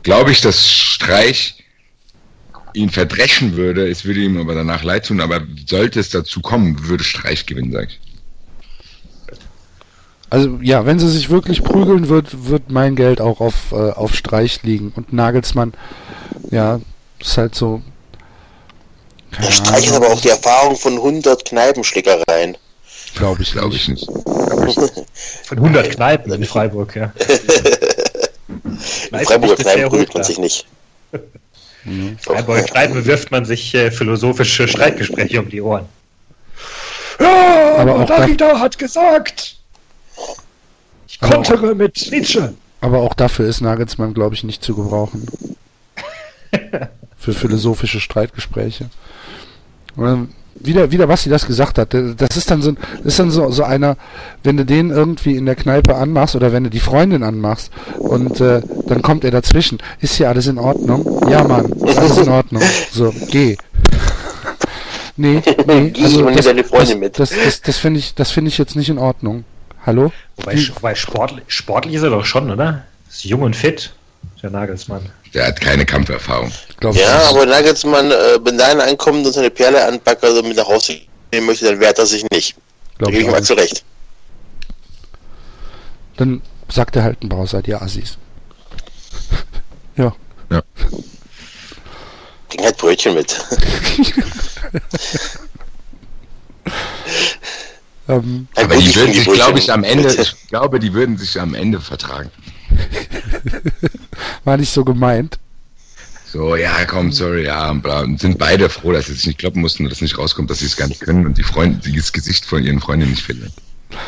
glaube 0.02 0.32
ich, 0.32 0.40
dass 0.40 0.70
Streich 0.70 1.56
ihn 2.74 2.90
verdreschen 2.90 3.56
würde. 3.56 3.88
Es 3.88 4.04
würde 4.04 4.20
ihm 4.20 4.38
aber 4.38 4.54
danach 4.54 4.82
leid 4.82 5.06
tun. 5.06 5.20
Aber 5.20 5.42
sollte 5.66 6.00
es 6.00 6.10
dazu 6.10 6.40
kommen, 6.40 6.88
würde 6.88 7.04
Streich 7.04 7.46
gewinnen, 7.46 7.72
sag 7.72 7.88
ich. 7.88 8.00
Also 10.34 10.58
ja, 10.62 10.84
wenn 10.84 10.98
sie 10.98 11.08
sich 11.08 11.30
wirklich 11.30 11.62
prügeln, 11.62 12.08
wird, 12.08 12.48
wird 12.48 12.68
mein 12.68 12.96
Geld 12.96 13.20
auch 13.20 13.38
auf, 13.38 13.70
äh, 13.70 13.92
auf 13.92 14.16
Streich 14.16 14.64
liegen. 14.64 14.92
Und 14.96 15.12
Nagelsmann, 15.12 15.74
ja, 16.50 16.80
ist 17.20 17.38
halt 17.38 17.54
so. 17.54 17.82
Der 19.38 19.52
Streich 19.52 19.88
hat 19.88 19.94
aber 19.94 20.08
auch 20.08 20.20
die 20.20 20.30
Erfahrung 20.30 20.74
von 20.74 20.94
100 20.94 21.44
Kneipenschlägereien. 21.44 22.56
glaube 23.14 23.42
ich, 23.42 23.52
Glaube 23.52 23.76
ich 23.76 23.86
nicht. 23.86 24.06
Von 25.44 25.58
100 25.58 25.92
Kneipen 25.92 26.32
in 26.32 26.42
Freiburg, 26.42 26.96
ja. 26.96 27.12
In 29.12 29.24
Freiburger 29.24 29.54
Kneipen 29.54 29.88
prügelt 29.88 30.14
man 30.14 30.24
sich 30.24 30.38
nicht. 30.38 30.66
In 31.84 32.18
Freiburger 32.18 32.64
Kneipen 32.64 33.04
wirft 33.06 33.30
man 33.30 33.44
sich 33.44 33.72
äh, 33.72 33.92
philosophische 33.92 34.66
Streitgespräche 34.66 35.38
um 35.38 35.48
die 35.48 35.60
Ohren. 35.60 35.86
Ja, 37.20 37.76
Aber 37.76 38.00
auch 38.00 38.06
Darida 38.06 38.58
hat 38.58 38.78
gesagt, 38.78 39.58
ich 41.16 41.22
Aber 41.22 41.38
auch- 41.38 41.46
kontere 41.46 41.74
mit 41.74 42.08
Nietzsche. 42.10 42.54
Aber 42.80 42.98
auch 43.00 43.14
dafür 43.14 43.48
ist 43.48 43.60
Nagelsmann, 43.62 44.12
glaube 44.14 44.34
ich, 44.34 44.44
nicht 44.44 44.62
zu 44.62 44.74
gebrauchen. 44.74 45.26
Für 47.16 47.32
philosophische 47.32 48.00
Streitgespräche. 48.00 48.90
Wieder, 50.56 50.90
wieder, 50.92 51.08
was 51.08 51.22
sie 51.22 51.30
das 51.30 51.46
gesagt 51.46 51.78
hat. 51.78 51.94
Das 51.94 52.36
ist 52.36 52.50
dann 52.50 52.60
so, 52.62 52.74
ist 53.02 53.18
dann 53.18 53.30
so, 53.30 53.50
so 53.50 53.62
einer, 53.64 53.96
wenn 54.42 54.56
du 54.56 54.64
den 54.66 54.90
irgendwie 54.90 55.36
in 55.36 55.46
der 55.46 55.54
Kneipe 55.56 55.94
anmachst 55.96 56.36
oder 56.36 56.52
wenn 56.52 56.64
du 56.64 56.70
die 56.70 56.80
Freundin 56.80 57.22
anmachst 57.22 57.70
und 57.98 58.40
äh, 58.40 58.60
dann 58.86 59.00
kommt 59.02 59.24
er 59.24 59.30
dazwischen. 59.30 59.78
Ist 60.00 60.16
hier 60.16 60.28
alles 60.28 60.46
in 60.46 60.58
Ordnung? 60.58 61.28
Ja, 61.30 61.42
Mann, 61.44 61.72
ist 61.72 61.98
alles 61.98 62.18
in 62.18 62.28
Ordnung. 62.28 62.62
So, 62.92 63.12
geh. 63.30 63.56
Nee, 65.16 65.40
nee, 65.68 65.92
also 66.02 66.28
das, 66.28 66.44
deine 66.44 66.64
Freundin 66.64 66.88
das, 66.88 66.98
mit. 67.00 67.18
das, 67.20 67.30
das, 67.30 67.60
das 67.60 67.76
finde 67.78 68.00
ich, 68.00 68.16
das 68.16 68.32
finde 68.32 68.48
ich 68.48 68.58
jetzt 68.58 68.74
nicht 68.74 68.88
in 68.88 68.98
Ordnung. 68.98 69.44
Hallo? 69.86 70.12
Wobei, 70.36 70.56
wobei 70.74 70.94
sportlich, 70.94 71.44
sportlich 71.48 71.94
ist 71.94 72.02
er 72.02 72.10
doch 72.10 72.24
schon, 72.24 72.50
oder? 72.50 72.84
Ist 73.08 73.24
jung 73.24 73.42
und 73.42 73.54
fit, 73.54 73.92
der 74.42 74.50
Nagelsmann. 74.50 75.10
Der 75.34 75.46
hat 75.46 75.60
keine 75.60 75.84
Kampferfahrung. 75.84 76.50
Glaub 76.80 76.96
Ja, 76.96 77.28
aber 77.28 77.44
Nagelsmann, 77.44 78.10
äh, 78.10 78.38
wenn 78.42 78.56
da 78.56 78.68
einer 78.68 78.84
ankommt 78.84 79.26
und 79.26 79.32
seine 79.32 79.50
Perle 79.50 79.84
anpackt 79.84 80.24
oder 80.24 80.42
mit 80.42 80.56
nach 80.56 80.66
Hause 80.66 81.00
nehmen 81.32 81.46
möchte, 81.46 81.66
dann 81.66 81.80
wehrt 81.80 81.98
er 81.98 82.06
sich 82.06 82.24
nicht. 82.30 82.56
Da 82.56 82.60
Glaub 82.98 83.10
gebe 83.10 83.20
ich 83.20 83.26
ich 83.26 83.28
ihm 83.28 83.34
auch 83.34 83.38
Axel 83.38 83.58
recht. 83.58 83.84
Dann 86.16 86.40
sagt 86.70 86.96
er 86.96 87.02
halt 87.02 87.22
ein 87.22 87.28
Bauer, 87.28 87.46
seid 87.46 87.68
ihr 87.68 87.82
Assis. 87.82 88.16
ja. 89.96 90.14
Bring 92.48 92.64
halt 92.64 92.76
Brötchen 92.78 93.14
mit. 93.14 93.38
Ähm, 98.08 98.48
Aber 98.56 98.76
die 98.76 98.94
würden 98.94 99.14
sich, 99.14 99.24
glaube 99.24 99.58
ich, 99.58 99.72
am 99.72 99.82
Ende, 99.82 100.12
ich 100.12 100.48
glaube, 100.48 100.78
die 100.78 100.92
würden 100.92 101.16
sich 101.16 101.40
am 101.40 101.54
Ende 101.54 101.80
vertragen. 101.80 102.30
war 104.44 104.56
nicht 104.56 104.72
so 104.72 104.84
gemeint. 104.84 105.38
So, 106.26 106.56
ja, 106.56 106.84
komm, 106.84 107.12
sorry, 107.12 107.44
ja, 107.44 107.70
und 107.70 107.82
bla. 107.82 108.00
Und 108.00 108.20
sind 108.20 108.38
beide 108.38 108.68
froh, 108.68 108.92
dass 108.92 109.06
sie 109.06 109.14
sich 109.14 109.26
nicht 109.26 109.38
kloppen 109.38 109.62
mussten 109.62 109.84
und 109.84 109.90
dass 109.90 110.00
nicht 110.00 110.18
rauskommt, 110.18 110.50
dass 110.50 110.58
sie 110.58 110.66
es 110.66 110.76
gar 110.76 110.88
nicht 110.88 111.00
können 111.00 111.24
und 111.26 111.38
die 111.38 111.44
Freunde, 111.44 111.78
das 111.92 112.12
Gesicht 112.12 112.44
von 112.44 112.62
ihren 112.62 112.80
Freundinnen 112.80 113.12
nicht 113.12 113.22
finden. 113.22 113.52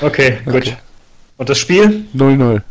Okay, 0.00 0.40
gut. 0.44 0.76
Und 1.36 1.48
das 1.48 1.58
Spiel? 1.58 2.04
0-0. 2.14 2.62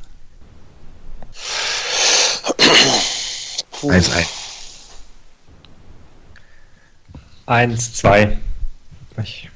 1-1. 3.81 4.25
1, 7.45 7.93
2. 7.93 8.37
Ich, 9.23 9.49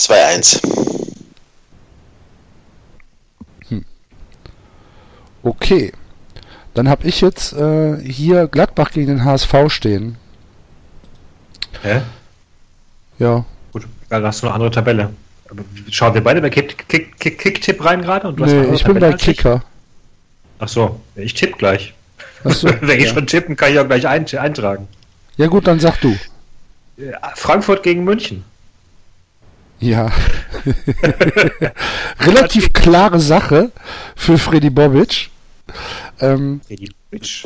2-1. 0.00 0.60
Okay. 5.42 5.92
Dann 6.74 6.88
habe 6.88 7.06
ich 7.06 7.20
jetzt 7.20 7.52
äh, 7.52 7.96
hier 7.98 8.46
Gladbach 8.46 8.90
gegen 8.92 9.08
den 9.08 9.24
HSV 9.24 9.54
stehen. 9.68 10.16
hä? 11.82 12.02
Ja. 13.18 13.44
Gut, 13.72 13.86
dann 14.08 14.24
hast 14.24 14.42
du 14.42 14.46
eine 14.46 14.54
andere 14.54 14.70
Tabelle. 14.70 15.10
Aber 15.50 15.62
schauen 15.90 16.14
wir 16.14 16.22
beide 16.22 16.40
bei 16.40 16.48
Kick- 16.50 16.86
Kick- 16.88 17.18
Kick- 17.18 17.38
Kick-Tipp 17.38 17.84
rein 17.84 18.02
gerade? 18.02 18.28
und 18.28 18.36
du 18.36 18.44
hast 18.44 18.52
eine 18.52 18.62
Nee, 18.68 18.74
ich 18.74 18.84
bin 18.84 18.94
Tabelle 18.94 19.06
bei 19.08 19.12
als 19.12 19.22
ich? 19.22 19.36
Kicker. 19.36 19.64
Ach 20.60 20.68
so, 20.68 21.00
ich 21.16 21.34
tippe 21.34 21.56
gleich. 21.58 21.94
Achso, 22.44 22.68
Wenn 22.80 22.98
ich 23.00 23.06
ja. 23.06 23.14
schon 23.14 23.26
tippen, 23.26 23.56
kann 23.56 23.72
ich 23.72 23.78
auch 23.78 23.86
gleich 23.86 24.06
ein 24.06 24.26
eintragen. 24.38 24.86
ja 25.36 25.46
gut, 25.48 25.66
dann 25.66 25.80
sag 25.80 25.98
du. 26.00 26.10
Äh, 26.98 27.12
Frankfurt 27.34 27.82
gegen 27.82 28.04
München. 28.04 28.44
Ja. 29.80 30.10
Relativ 32.20 32.72
klare 32.72 33.20
Sache 33.20 33.70
für 34.16 34.38
Freddy 34.38 34.70
Bobic. 34.70 35.30
Ähm, 36.20 36.60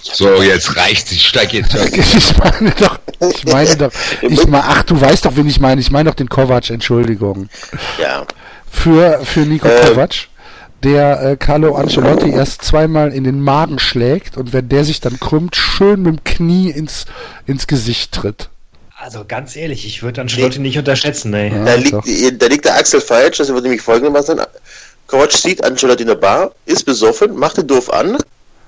So, 0.02 0.42
jetzt 0.42 0.76
reicht's, 0.76 1.12
ich 1.12 1.26
steig 1.28 1.52
jetzt 1.52 1.74
ich 1.96 2.36
meine 2.36 2.70
doch, 2.78 2.98
ich 3.20 3.44
meine 3.44 3.76
doch, 3.76 3.92
ich 4.22 4.46
meine, 4.46 4.64
ach, 4.64 4.82
du 4.82 5.00
weißt 5.00 5.24
doch, 5.24 5.36
wen 5.36 5.46
ich 5.46 5.60
meine. 5.60 5.80
Ich 5.80 5.90
meine 5.90 6.10
doch 6.10 6.16
den 6.16 6.28
Kovac, 6.28 6.70
Entschuldigung. 6.70 7.48
Ja. 8.00 8.26
Für, 8.70 9.20
für 9.24 9.40
Nico 9.40 9.68
Äh. 9.68 9.80
Kovac, 9.86 10.14
der 10.82 11.22
äh, 11.22 11.36
Carlo 11.36 11.76
Ancelotti 11.76 12.30
erst 12.30 12.62
zweimal 12.62 13.12
in 13.12 13.24
den 13.24 13.40
Magen 13.40 13.78
schlägt 13.78 14.36
und 14.36 14.52
wenn 14.52 14.68
der 14.68 14.84
sich 14.84 15.00
dann 15.00 15.20
krümmt, 15.20 15.54
schön 15.56 16.02
mit 16.02 16.16
dem 16.16 16.24
Knie 16.24 16.70
ins, 16.70 17.06
ins 17.46 17.66
Gesicht 17.66 18.12
tritt. 18.12 18.48
Also 19.04 19.22
ganz 19.28 19.54
ehrlich, 19.54 19.84
ich 19.84 20.02
würde 20.02 20.22
Ancelotti 20.22 20.60
nicht 20.60 20.78
unterschätzen, 20.78 21.34
ey. 21.34 21.50
Ja, 21.50 21.62
Da, 21.62 21.74
liegt, 21.74 22.42
da 22.42 22.46
liegt 22.46 22.64
der 22.64 22.74
Axel 22.76 23.02
falsch, 23.02 23.36
das 23.36 23.48
würde 23.48 23.64
nämlich 23.64 23.82
folgendermaßen 23.82 24.38
sein. 24.38 24.46
Kovac 25.08 25.30
sieht 25.30 25.62
Ancelotti 25.62 26.04
in 26.04 26.08
der 26.08 26.14
Bar, 26.14 26.52
ist 26.64 26.84
besoffen, 26.84 27.36
macht 27.36 27.58
den 27.58 27.66
doof 27.66 27.92
an. 27.92 28.16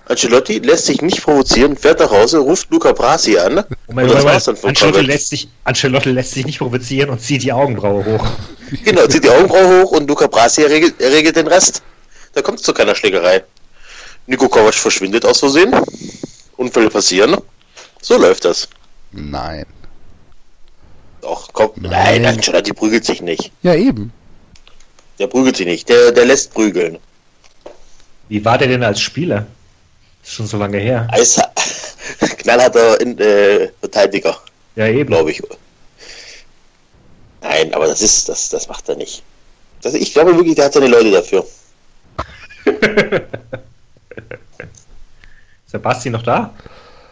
Ancelotti 0.05 0.59
lässt 0.59 0.85
sich 0.85 1.01
nicht 1.01 1.23
provozieren, 1.23 1.75
fährt 1.75 2.01
nach 2.01 2.11
Hause, 2.11 2.37
ruft 2.37 2.71
Luca 2.71 2.93
Brasi 2.93 3.39
an. 3.39 3.65
Moment, 3.87 4.11
und 4.11 4.15
das 4.15 4.25
war's 4.25 4.45
dann 4.45 4.57
von 4.57 4.69
Ancelotti 4.69 4.99
Kovac. 4.99 5.07
lässt, 5.07 5.29
sich, 5.31 5.49
Ancelotti 5.65 6.11
lässt 6.11 6.33
sich 6.33 6.45
nicht 6.45 6.59
provozieren 6.59 7.09
und 7.09 7.23
zieht 7.23 7.43
die 7.43 7.53
Augenbraue 7.53 8.05
hoch. 8.05 8.27
Genau, 8.85 9.07
zieht 9.07 9.25
die 9.25 9.31
Augenbraue 9.31 9.85
hoch 9.85 9.93
und 9.93 10.07
Luca 10.07 10.27
Brasi 10.27 10.65
regelt, 10.65 11.01
regelt 11.01 11.37
den 11.37 11.47
Rest. 11.47 11.83
Da 12.35 12.43
kommt 12.43 12.59
es 12.59 12.65
zu 12.67 12.75
keiner 12.75 12.95
Schlägerei. 12.95 13.43
Nico 14.27 14.51
Kovac 14.51 14.75
verschwindet 14.75 15.25
aus 15.25 15.39
Versehen. 15.39 15.75
Unfälle 16.59 16.91
passieren. 16.91 17.37
So 18.03 18.19
läuft 18.19 18.45
das. 18.45 18.69
Nein. 19.13 19.65
Doch, 21.27 21.49
komm. 21.53 21.73
Nein. 21.75 22.23
Nein, 22.23 22.37
Ancelotti 22.37 22.73
prügelt 22.73 23.05
sich 23.05 23.21
nicht. 23.21 23.51
Ja, 23.63 23.75
eben. 23.75 24.13
Der 25.19 25.27
prügelt 25.27 25.57
sich 25.57 25.67
nicht. 25.67 25.89
Der, 25.89 26.13
der 26.13 26.25
lässt 26.25 26.55
prügeln. 26.55 27.01
Wie 28.29 28.45
war 28.45 28.59
der 28.59 28.69
denn 28.69 28.85
als 28.85 29.01
Spieler? 29.01 29.45
Ist 30.23 30.35
schon 30.35 30.47
so 30.47 30.57
lange 30.57 30.79
her. 30.79 31.09
Eis, 31.11 31.41
knallharter 32.39 33.01
in, 33.01 33.19
äh, 33.19 33.71
Verteidiger, 33.81 34.39
Ja, 34.77 34.87
eben. 34.87 35.09
glaube 35.09 35.33
ich. 35.33 35.43
Nein, 37.41 37.75
aber 37.75 37.89
das 37.89 38.03
ist, 38.03 38.29
das, 38.29 38.49
das 38.51 38.69
macht 38.69 38.89
er 38.89 38.95
nicht. 38.95 39.25
Das, 39.83 39.95
ich 39.95 40.13
glaube 40.13 40.37
wirklich, 40.37 40.55
der 40.55 40.67
hat 40.67 40.75
seine 40.75 40.87
Leute 40.87 41.11
dafür. 41.11 41.45
Basti 45.83 46.09
noch 46.09 46.23
da? 46.23 46.55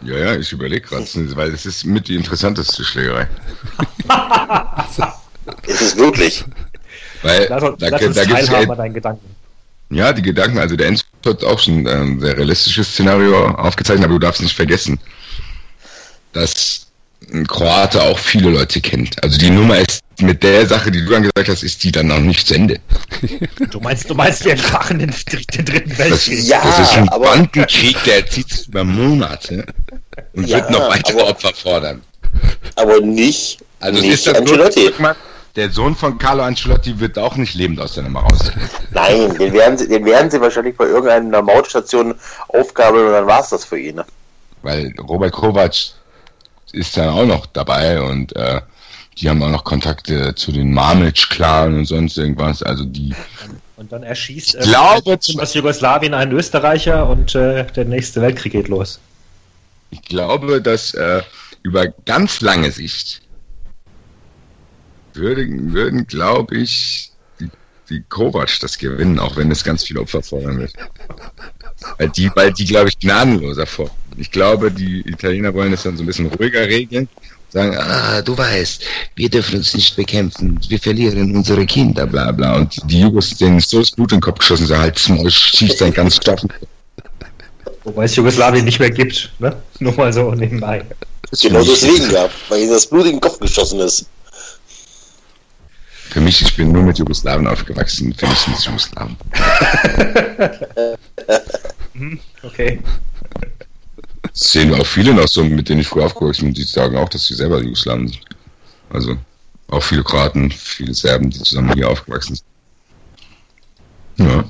Ja, 0.05 0.19
ja, 0.19 0.37
ich 0.37 0.53
überlege 0.53 0.87
gerade, 0.87 1.37
weil 1.37 1.51
das 1.51 1.65
ist 1.65 1.85
mit 1.85 2.09
die 2.09 2.17
interessanteste 2.17 2.85
Schlägerei. 2.85 3.27
Ist 5.67 5.81
es 5.81 5.97
wirklich? 5.97 6.45
Weil 7.23 7.47
Lass, 7.49 7.63
da, 7.63 7.89
lass 7.89 8.01
da, 8.01 8.07
uns 8.07 8.27
gibt's 8.27 8.49
ja, 8.49 8.67
deinen 8.67 8.95
Gedanken. 8.95 9.35
ja 9.91 10.13
die 10.13 10.23
Gedanken, 10.23 10.59
also 10.59 10.77
der 10.77 10.89
Enzo 10.89 11.05
hat 11.25 11.43
auch 11.45 11.59
schon 11.59 11.87
ähm, 11.87 12.17
ein 12.17 12.21
sehr 12.21 12.37
realistisches 12.37 12.89
Szenario 12.93 13.49
aufgezeichnet, 13.49 14.05
aber 14.05 14.15
du 14.15 14.19
darfst 14.19 14.43
nicht 14.43 14.55
vergessen, 14.55 15.01
dass 16.33 16.84
ein 17.33 17.47
Kroate 17.47 18.03
auch 18.03 18.19
viele 18.19 18.51
Leute 18.51 18.81
kennt. 18.81 19.23
Also 19.23 19.39
die 19.39 19.51
Nummer 19.51 19.79
ist 19.79 20.01
mit 20.21 20.43
der 20.43 20.67
Sache, 20.67 20.91
die 20.91 21.05
du 21.05 21.11
dann 21.11 21.23
gesagt 21.23 21.49
hast, 21.49 21.63
ist 21.63 21.83
die 21.85 21.91
dann 21.93 22.07
noch 22.09 22.21
nicht 22.21 22.47
zu 22.47 22.55
Ende. 22.55 22.79
Du 23.71 23.81
meinst, 23.81 24.09
du 24.09 24.15
meinst, 24.15 24.45
wir 24.45 24.53
entfachen 24.53 24.99
den, 24.99 25.13
den 25.55 25.65
dritten 25.65 25.89
Das, 25.91 25.99
Weltkrieg. 25.99 26.45
Ja, 26.45 26.61
das 26.63 26.91
ist 26.91 26.97
ein 26.99 27.09
aber- 27.09 27.25
Bandenkrieg, 27.27 27.97
der 28.05 28.27
zieht 28.27 28.49
sich 28.51 28.69
über 28.69 28.85
Monate 28.85 29.65
und 30.35 30.47
Ja, 30.47 30.59
wird 30.59 30.71
noch 30.71 30.89
weitere 30.89 31.21
aber- 31.21 31.31
Opfer 31.31 31.53
fordern. 31.55 32.03
Aber 32.77 33.01
nicht, 33.01 33.59
Also 33.81 33.99
es 33.99 34.03
nicht 34.05 34.15
ist 34.15 34.27
das 34.27 34.39
Ancelotti. 34.39 34.87
Ancelotti. 34.89 35.19
Der 35.57 35.71
Sohn 35.71 35.95
von 35.95 36.19
Carlo 36.19 36.43
Ancelotti 36.43 36.99
wird 36.99 37.17
auch 37.17 37.37
nicht 37.37 37.55
lebend 37.55 37.81
aus 37.81 37.95
der 37.95 38.03
Nummer 38.05 38.21
raus. 38.21 38.51
Nein, 38.91 39.37
den 39.39 39.53
werden, 39.53 39.79
sie, 39.79 39.87
den 39.89 40.05
werden 40.05 40.29
sie 40.31 40.41
wahrscheinlich 40.41 40.77
bei 40.77 40.87
irgendeiner 40.87 41.43
Mautstation 41.43 42.15
aufgabeln 42.49 43.07
und 43.07 43.13
dann 43.13 43.27
war's 43.27 43.51
das 43.51 43.65
für 43.65 43.79
ihn. 43.79 43.97
ne? 43.97 44.05
Weil 44.63 44.93
Robert 45.01 45.33
Kovac 45.33 45.75
ist 46.75 46.97
dann 46.97 47.09
auch 47.09 47.27
noch 47.27 47.47
dabei 47.47 48.03
und 48.03 48.35
äh, 48.37 48.61
die 49.19 49.29
haben 49.29 49.43
auch 49.43 49.51
noch 49.51 49.65
Kontakte 49.65 50.35
zu 50.35 50.53
den 50.53 50.73
Marmic-Clan 50.73 51.75
und 51.75 51.87
sonst 51.87 52.19
irgendwas. 52.19 52.63
Also 52.63 52.85
die 52.85 53.15
Und 53.77 53.93
dann 53.93 54.03
erschießt 54.03 54.57
Ich 54.57 54.61
glaube, 54.63 55.19
aus 55.39 55.55
Jugoslawien 55.55 56.15
einen 56.15 56.33
Österreicher 56.33 57.09
und 57.09 57.35
äh, 57.35 57.65
der 57.65 57.85
nächste 57.85 58.21
Weltkrieg 58.21 58.53
geht 58.53 58.69
los. 58.69 58.99
Ich 59.91 60.03
glaube, 60.03 60.61
dass 60.61 60.95
äh, 60.95 61.23
über 61.63 61.87
ganz 62.05 62.41
lange 62.41 62.71
Sicht 62.73 63.23
würden, 65.13 65.73
würden 65.73 66.07
glaube 66.07 66.57
ich, 66.57 67.13
die, 67.39 67.49
die 67.89 68.03
Kovac 68.09 68.59
das 68.61 68.79
gewinnen, 68.79 69.21
auch 69.21 69.37
wenn 69.37 69.51
es 69.53 69.63
ganz 69.63 69.85
viele 69.85 70.01
Opfer 70.01 70.23
fordern 70.23 70.59
wird. 70.59 70.73
Weil 71.99 72.09
die, 72.11 72.31
weil 72.35 72.53
die 72.53 72.65
glaube 72.65 72.89
ich, 72.89 72.99
gnadenloser 72.99 73.67
vor. 73.67 73.91
Ich 74.17 74.31
glaube, 74.31 74.71
die 74.71 75.01
Italiener 75.09 75.53
wollen 75.55 75.73
es 75.73 75.83
dann 75.83 75.97
so 75.97 76.03
ein 76.03 76.07
bisschen 76.07 76.27
ruhiger 76.27 76.67
regeln. 76.67 77.09
Sagen, 77.51 77.77
ah, 77.77 78.21
du 78.21 78.37
weißt, 78.37 78.83
wir 79.15 79.29
dürfen 79.29 79.59
uns 79.59 79.75
nicht 79.75 79.95
bekämpfen, 79.95 80.59
wir 80.69 80.79
verlieren 80.79 81.37
unsere 81.37 81.65
Kinder, 81.67 82.07
bla 82.07 82.33
bla. 82.33 82.57
Und 82.57 82.77
die 82.91 83.01
Jugos, 83.01 83.37
denen 83.37 83.59
ist 83.59 83.71
so 83.71 83.79
das 83.79 83.93
Blut 83.93 84.11
in 84.11 84.19
den 84.19 84.23
Kopf 84.23 84.39
geschossen, 84.41 84.67
sagen, 84.67 84.83
halt, 84.83 84.99
schießt 84.99 85.81
dein 85.81 85.93
ganz 85.93 86.17
Stoffen. 86.17 86.53
Wobei 87.85 88.05
es 88.05 88.17
Jugoslawien 88.17 88.65
nicht 88.65 88.81
mehr 88.81 88.91
gibt. 88.91 89.31
Ne? 89.39 89.55
Nur 89.79 89.95
mal 89.95 90.13
so 90.13 90.33
nebenbei. 90.33 90.85
Genau 91.41 91.63
deswegen 91.63 92.11
ja, 92.11 92.29
weil 92.49 92.63
ihm 92.63 92.71
das 92.71 92.87
Blut 92.87 93.07
in 93.07 93.13
den 93.13 93.21
Kopf 93.21 93.39
geschossen 93.39 93.81
ist. 93.81 94.07
Für 96.11 96.21
mich, 96.21 96.41
ich 96.43 96.57
bin 96.57 96.73
nur 96.73 96.83
mit 96.83 96.99
Jugoslawen 96.99 97.47
aufgewachsen, 97.47 98.15
für 98.15 98.27
mich 98.27 98.39
sind 98.39 98.57
es 98.57 98.65
Jugoslawen. 98.65 99.17
Okay. 102.43 102.81
Das 104.35 104.51
sehen 104.51 104.75
auch 104.75 104.87
viele 104.87 105.15
noch 105.15 105.29
so, 105.29 105.45
mit 105.45 105.69
denen 105.69 105.81
ich 105.81 105.89
früher 105.89 106.07
aufgewachsen 106.07 106.47
bin, 106.47 106.55
die 106.55 106.65
sagen 106.65 106.97
auch, 106.97 107.09
dass 107.09 107.27
sie 107.27 107.35
selber 107.35 107.63
Jugoslawen 107.63 108.09
sind. 108.09 108.21
Also 108.91 109.17
auch 109.69 109.83
viele 109.83 110.03
Kroaten, 110.03 110.51
viele 110.51 110.93
Serben, 110.93 111.31
die 111.31 111.39
zusammen 111.39 111.73
hier 111.75 111.89
aufgewachsen 111.89 112.37
sind. 112.37 114.29
Ja. 114.29 114.45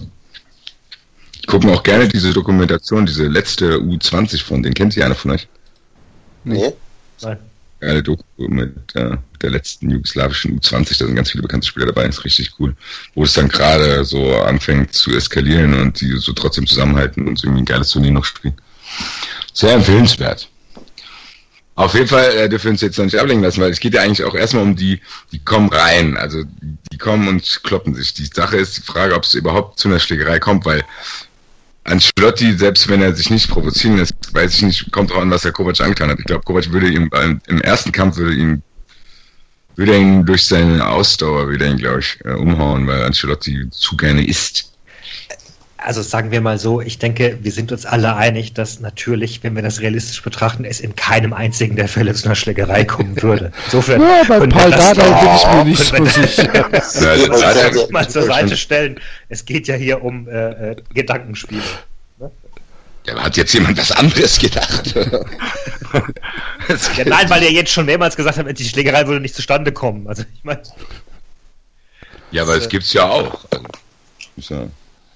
Ich 1.39 1.47
gucke 1.47 1.67
mir 1.67 1.75
auch 1.75 1.83
gerne 1.83 2.09
diese 2.09 2.33
Dokumentation, 2.33 3.05
diese 3.05 3.27
letzte 3.27 3.79
U20 3.79 4.43
von, 4.43 4.63
den 4.63 4.73
kennt 4.73 4.97
ihr 4.97 5.05
einer 5.05 5.15
von 5.15 5.33
euch? 5.33 5.47
Nee? 6.45 6.73
Nein. 7.21 7.39
Geile 7.81 8.03
Doku 8.03 8.23
mit 8.39 8.75
äh, 8.95 9.19
der 9.43 9.51
letzten 9.51 9.91
jugoslawischen 9.91 10.59
U20, 10.59 10.99
da 10.99 11.07
sind 11.07 11.15
ganz 11.15 11.31
viele 11.31 11.43
bekannte 11.43 11.67
Spieler 11.67 11.87
dabei, 11.87 12.07
ist 12.07 12.25
richtig 12.25 12.53
cool. 12.59 12.75
Wo 13.15 13.25
es 13.25 13.35
dann 13.35 13.49
gerade 13.49 14.03
so 14.07 14.35
anfängt 14.41 14.95
zu 14.95 15.11
eskalieren 15.15 15.75
und 15.75 16.01
die 16.01 16.17
so 16.17 16.33
trotzdem 16.33 16.67
zusammenhalten 16.67 17.29
und 17.29 17.45
irgendwie 17.45 17.63
ein 17.63 17.67
geiles 17.67 17.91
Turnier 17.91 18.13
noch 18.13 18.25
spielen. 18.25 18.55
Sehr 19.55 19.73
empfehlenswert. 19.73 20.51
Auf 21.77 21.95
jeden 21.95 22.07
Fall 22.07 22.31
äh, 22.37 22.49
dürfen 22.49 22.65
wir 22.65 22.71
uns 22.73 22.83
jetzt 22.83 22.99
noch 22.99 23.05
nicht 23.05 23.19
ablenken 23.19 23.45
lassen, 23.45 23.61
weil 23.61 23.71
es 23.71 23.81
geht 23.81 23.95
ja 23.95 24.03
eigentlich 24.03 24.25
auch 24.25 24.35
erstmal 24.35 24.63
um 24.63 24.77
die, 24.77 25.01
die 25.33 25.41
kommen 25.41 25.69
rein, 25.71 26.17
also 26.17 26.43
die 26.93 26.99
kommen 26.99 27.27
und 27.27 27.61
kloppen 27.65 27.95
sich. 27.95 28.15
Die 28.15 28.27
Sache 28.27 28.59
ist 28.59 28.77
die 28.77 28.83
Frage, 28.83 29.15
ob 29.15 29.25
es 29.25 29.35
überhaupt 29.35 29.79
zu 29.81 29.89
einer 29.89 29.99
Schlägerei 29.99 30.39
kommt, 30.39 30.65
weil 30.67 30.85
Ancelotti, 31.85 32.57
selbst 32.57 32.89
wenn 32.89 33.03
er 33.03 33.15
sich 33.15 33.31
nicht 33.31 33.51
provozieren 33.51 33.97
lässt, 33.97 34.15
weiß 34.33 34.55
ich 34.55 34.63
nicht, 34.63 34.93
kommt 34.93 35.11
auch 35.13 35.21
an, 35.21 35.31
was 35.31 35.43
der 35.43 35.53
Kovac 35.53 35.81
angetan 35.81 36.11
hat. 36.11 36.19
Ich 36.19 36.25
glaube, 36.27 36.45
Kovac 36.45 36.71
würde 36.71 36.89
ihm 36.89 37.11
beim, 37.11 37.41
im 37.47 37.61
ersten 37.61 37.93
Kampf 37.93 38.17
würde 38.17 38.35
ihm 38.35 38.63
würde 39.77 39.97
ihn 39.97 40.25
durch 40.25 40.47
seine 40.47 40.87
Ausdauer 40.87 41.49
würde 41.49 41.65
er 41.65 41.73
ihn, 41.73 41.79
glaube 41.79 41.99
ich, 41.99 42.19
äh, 42.25 42.33
umhauen, 42.33 42.87
weil 42.87 43.03
Ancelotti 43.03 43.69
zu 43.71 43.97
gerne 43.97 44.25
isst. 44.25 44.74
Also 45.87 46.01
sagen 46.01 46.31
wir 46.31 46.41
mal 46.41 46.59
so, 46.59 46.81
ich 46.81 46.99
denke, 46.99 47.37
wir 47.43 47.53
sind 47.53 47.71
uns 47.71 47.85
alle 47.85 48.17
einig, 48.17 48.55
dass 48.55 48.81
natürlich, 48.81 49.43
wenn 49.43 49.55
wir 49.55 49.63
das 49.63 49.81
realistisch 49.81 50.23
betrachten, 50.23 50.65
es 50.65 50.81
in 50.81 50.97
keinem 50.97 51.35
einzigen 51.35 51.77
der 51.77 51.89
Fälle 51.89 52.15
zu 52.15 52.25
einer 52.25 52.35
Schlägerei 52.35 52.85
kommen 52.85 53.15
würde. 53.23 53.53
Insofern 53.67 54.01
Ja, 54.01 54.23
bei 54.27 54.39
Paul 54.47 54.71
das- 54.71 54.95
Dardai 54.95 55.11
bin 55.25 55.35
ich 55.35 55.53
mir 55.53 55.65
nicht 55.65 55.85
so 55.85 56.05
sicher. 56.07 56.55
Ja, 56.65 56.65
also, 56.71 57.05
Also, 57.05 57.29
da- 57.41 57.47
also, 57.49 57.89
mal 57.91 58.09
zur 58.09 58.23
Seite 58.23 58.57
stellen. 58.57 58.99
Es 59.29 59.45
geht 59.45 59.69
ja 59.69 59.75
hier 59.75 60.03
um 60.03 60.27
äh, 60.27 60.71
äh, 60.71 60.77
Gedankenspiele. 60.95 61.61
Ja, 63.07 63.23
hat 63.23 63.37
jetzt 63.37 63.53
jemand 63.53 63.77
was 63.77 63.93
anderes 63.93 64.39
gedacht? 64.39 64.95
Ja, 64.95 65.05
nein, 67.05 67.29
weil 67.29 67.43
er 67.43 67.53
jetzt 67.53 67.71
schon 67.71 67.85
mehrmals 67.85 68.17
gesagt 68.17 68.39
hat, 68.39 68.59
die 68.59 68.65
Schlägerei 68.65 69.07
würde 69.07 69.21
nicht 69.21 69.35
zustande 69.35 69.71
kommen. 69.73 70.09
Also 70.09 70.23
ich 70.35 70.43
meine, 70.45 70.63
ja, 72.31 72.41
aber 72.43 72.57
es 72.57 72.71
gibt's 72.71 72.95
ja 72.95 73.07
auch. 73.07 73.45
Also, 73.51 73.67
ist 74.39 74.51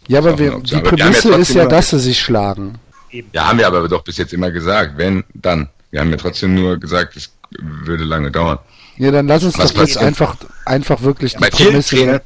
ja, 0.09 0.15
Ja, 0.15 0.19
aber 0.19 0.39
wir, 0.39 0.59
die. 0.61 0.75
Aber 0.75 0.97
ja 0.97 1.05
Prämisse 1.07 1.35
ist 1.35 1.55
ja, 1.55 1.67
dass 1.67 1.91
sie 1.91 1.99
sich 1.99 2.21
schlagen. 2.21 2.79
eben. 3.11 3.29
ja, 3.33 3.47
haben 3.47 3.59
wir 3.59 3.67
aber 3.67 3.89
doch 3.89 4.03
bis 4.03 4.17
jetzt 4.17 4.33
immer 4.33 4.51
gesagt, 4.51 4.97
wenn, 4.97 5.25
dann. 5.35 5.69
Wir 5.91 6.01
haben 6.01 6.11
ja 6.11 6.17
trotzdem 6.19 6.55
nur 6.55 6.77
gesagt, 6.77 7.17
es 7.17 7.31
würde 7.59 8.05
lange 8.05 8.31
dauern. 8.31 8.59
Ja, 8.99 9.11
dann 9.11 9.27
lass 9.27 9.43
uns 9.45 9.57
Was 9.57 9.73
doch 9.73 9.81
jetzt 9.81 9.97
einfach, 9.97 10.37
einfach 10.67 11.01
wirklich 11.01 11.33
die 11.33 11.39
Bei 11.39 11.51
vielen 11.51 11.71
Prämisse. 11.71 11.97
Trainern, 11.97 12.21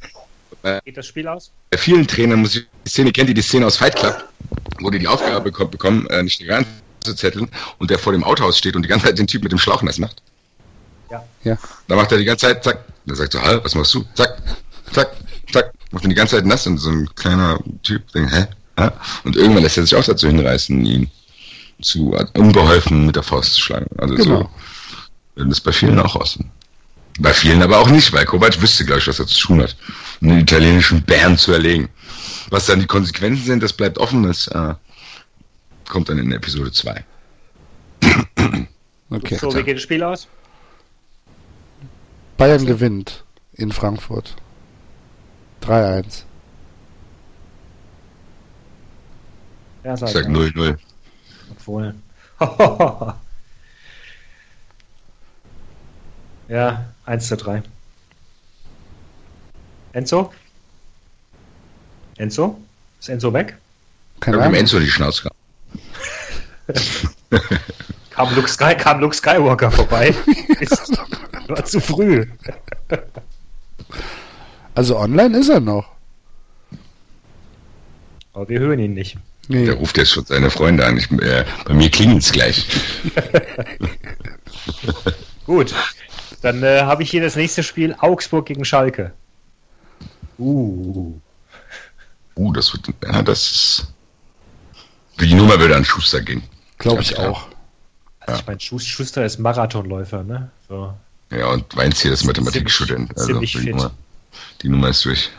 Geht 0.85 0.97
das 0.97 1.07
Spiel 1.07 1.29
aus? 1.29 1.51
bei 1.71 1.79
vielen 1.79 2.07
Trainern 2.07 2.41
muss 2.41 2.57
ich 2.57 2.67
die 2.85 2.91
Szene, 2.91 3.13
kennt 3.13 3.29
ihr 3.29 3.35
die 3.35 3.43
Szene 3.43 3.67
aus 3.67 3.77
Fight 3.77 3.95
Club, 3.97 4.25
wo 4.81 4.91
die 4.91 4.99
die 4.99 5.07
Aufgabe 5.09 5.41
bekommen, 5.43 5.71
bekommen 5.71 6.07
äh, 6.09 6.23
nicht 6.23 6.35
Schlägerei 6.37 6.65
zu 7.01 7.15
zetteln 7.15 7.49
und 7.79 7.91
der 7.91 7.99
vor 7.99 8.13
dem 8.13 8.25
Autohaus 8.25 8.59
steht 8.59 8.75
und 8.77 8.83
die 8.83 8.89
ganze 8.89 9.07
Zeit 9.07 9.19
den 9.19 9.27
Typ 9.27 9.43
mit 9.43 9.53
dem 9.53 9.59
Schlauch 9.59 9.83
nass 9.83 9.99
macht? 9.99 10.23
Ja. 11.11 11.25
Ja. 11.45 11.59
Da 11.89 11.97
macht 11.97 12.11
er 12.13 12.19
die 12.19 12.25
ganze 12.25 12.47
Zeit, 12.47 12.65
zack. 12.65 12.85
Dann 13.07 13.17
sagt 13.17 13.33
so, 13.33 13.43
Hal, 13.43 13.63
was 13.65 13.75
machst 13.75 13.93
du? 13.95 14.05
Zack, 14.15 14.39
zack, 14.93 15.11
zack. 15.53 15.73
Macht 15.93 16.05
ihn 16.05 16.11
die 16.11 16.17
ganze 16.17 16.37
Zeit 16.37 16.47
nass 16.47 16.67
und 16.67 16.79
so 16.79 16.91
ein 16.91 17.09
kleiner 17.15 17.61
Typ 17.83 18.11
denkt, 18.13 18.33
hä? 18.33 18.47
hä? 18.79 18.89
Und 19.25 19.37
irgendwann 19.37 19.63
lässt 19.63 19.77
er 19.77 19.85
sich 19.85 19.95
auch 19.95 20.05
dazu 20.05 20.27
hinreißen, 20.27 20.85
ihn 20.85 21.11
zu 21.81 22.17
unbeholfen 22.35 23.07
mit 23.07 23.17
der 23.17 23.23
Faust 23.23 23.55
zu 23.55 23.61
schlagen. 23.61 23.87
Also 23.99 24.15
Genau. 24.15 24.41
so 24.41 24.51
wird 25.35 25.51
das 25.51 25.61
bei 25.61 25.73
vielen 25.73 25.99
auch 25.99 26.17
aussehen. 26.17 26.51
Bei 27.19 27.35
vielen 27.35 27.63
aber 27.63 27.79
auch 27.79 27.91
nicht, 27.91 28.13
weil 28.13 28.25
Kovac 28.25 28.61
wüsste, 28.63 28.85
glaube 28.87 29.01
ich, 29.01 29.07
was 29.07 29.19
er 29.19 29.27
zu 29.27 29.39
tun 29.39 29.63
hat, 29.63 29.77
um 30.23 30.29
den 30.29 30.41
italienischen 30.41 31.03
Bären 31.03 31.37
zu 31.37 31.53
erlegen. 31.53 31.89
Was 32.49 32.67
dann 32.67 32.81
die 32.81 32.87
Konsequenzen 32.87 33.45
sind, 33.45 33.63
das 33.63 33.73
bleibt 33.73 33.99
offen, 33.99 34.23
das 34.23 34.47
äh, 34.49 34.75
kommt 35.89 36.09
dann 36.09 36.19
in 36.19 36.33
Episode 36.33 36.73
2. 36.73 37.05
Okay. 39.11 39.37
So, 39.37 39.55
wie 39.55 39.63
geht 39.63 39.77
das 39.77 39.83
Spiel 39.83 40.03
aus? 40.03 40.27
Bayern 42.39 42.65
gewinnt 42.65 43.25
in 43.53 43.71
Frankfurt. 43.71 44.37
3-1. 45.63 46.25
Ja, 49.85 49.95
Ich 49.95 50.01
sag 50.01 50.27
0-0. 50.27 50.77
Obwohl. 51.51 51.95
ja, 56.49 56.85
1 57.07 57.29
zu 57.29 57.37
3. 57.37 57.63
Enzo? 59.93 60.33
Enzo? 62.17 62.61
Ist 63.01 63.09
Enzo 63.09 63.33
weg? 63.33 63.57
Keine 64.21 64.37
Ich 64.37 64.43
hab 64.43 64.49
dem 64.49 64.55
Ahnung. 64.55 64.61
Enzo 64.61 64.79
die 64.79 64.89
Schnauze 64.89 65.23
gehabt. 65.23 65.37
Kam 68.11 68.35
Luke, 68.35 68.49
Sky, 68.49 68.75
kam 68.75 69.01
Luke 69.01 69.17
Skywalker 69.17 69.71
vorbei? 69.71 70.15
Ist, 70.61 70.93
war 71.49 71.65
zu 71.65 71.81
früh. 71.81 72.27
Also 74.75 74.99
online 74.99 75.39
ist 75.39 75.49
er 75.49 75.61
noch. 75.61 75.87
Aber 78.33 78.49
wir 78.49 78.61
hören 78.61 78.79
ihn 78.79 78.95
nicht. 78.95 79.19
Nee. 79.49 79.67
Der 79.67 79.75
ruft 79.75 79.99
jetzt 79.99 80.13
schon 80.13 80.25
seine 80.25 80.51
Freunde 80.51 80.87
an. 80.87 80.97
Ich, 80.97 81.11
äh, 81.11 81.45
bei 81.67 81.75
mir 81.75 81.91
klingelt's 81.91 82.33
gleich. 82.33 82.67
Gut. 85.47 85.75
Dann 86.41 86.63
äh, 86.63 86.81
habe 86.83 87.03
ich 87.03 87.11
hier 87.11 87.23
das 87.23 87.37
nächste 87.37 87.63
Spiel 87.63 87.95
Augsburg 87.99 88.47
gegen 88.47 88.65
Schalke. 88.65 89.13
Uh. 90.39 91.13
Uh, 92.35 92.53
das 92.53 92.73
wird, 92.73 92.89
ja, 93.05 93.23
das 93.23 93.51
ist, 93.51 93.93
die 95.21 95.35
Nummer 95.35 95.59
würde 95.61 95.77
an 95.77 95.85
Schuster 95.85 96.21
gehen. 96.21 96.43
Glaube 96.79 97.03
ich 97.03 97.17
auch. 97.19 97.47
Also 98.21 98.41
ich 98.41 98.47
meine, 98.47 98.61
Schus- 98.61 98.87
Schuster 98.87 99.25
ist 99.25 99.39
Marathonläufer, 99.39 100.23
ne? 100.23 100.51
So. 100.69 100.95
Ja, 101.31 101.49
und 101.49 101.77
Weinziel 101.77 102.13
ist 102.13 102.25
Mathematikstudent. 102.25 103.11
Also 103.17 103.27
ziemlich 103.27 103.57
fit. 103.57 103.71
Nummer, 103.71 103.91
die 104.63 104.69
Nummer 104.69 104.89
ist 104.89 105.05
durch. 105.05 105.31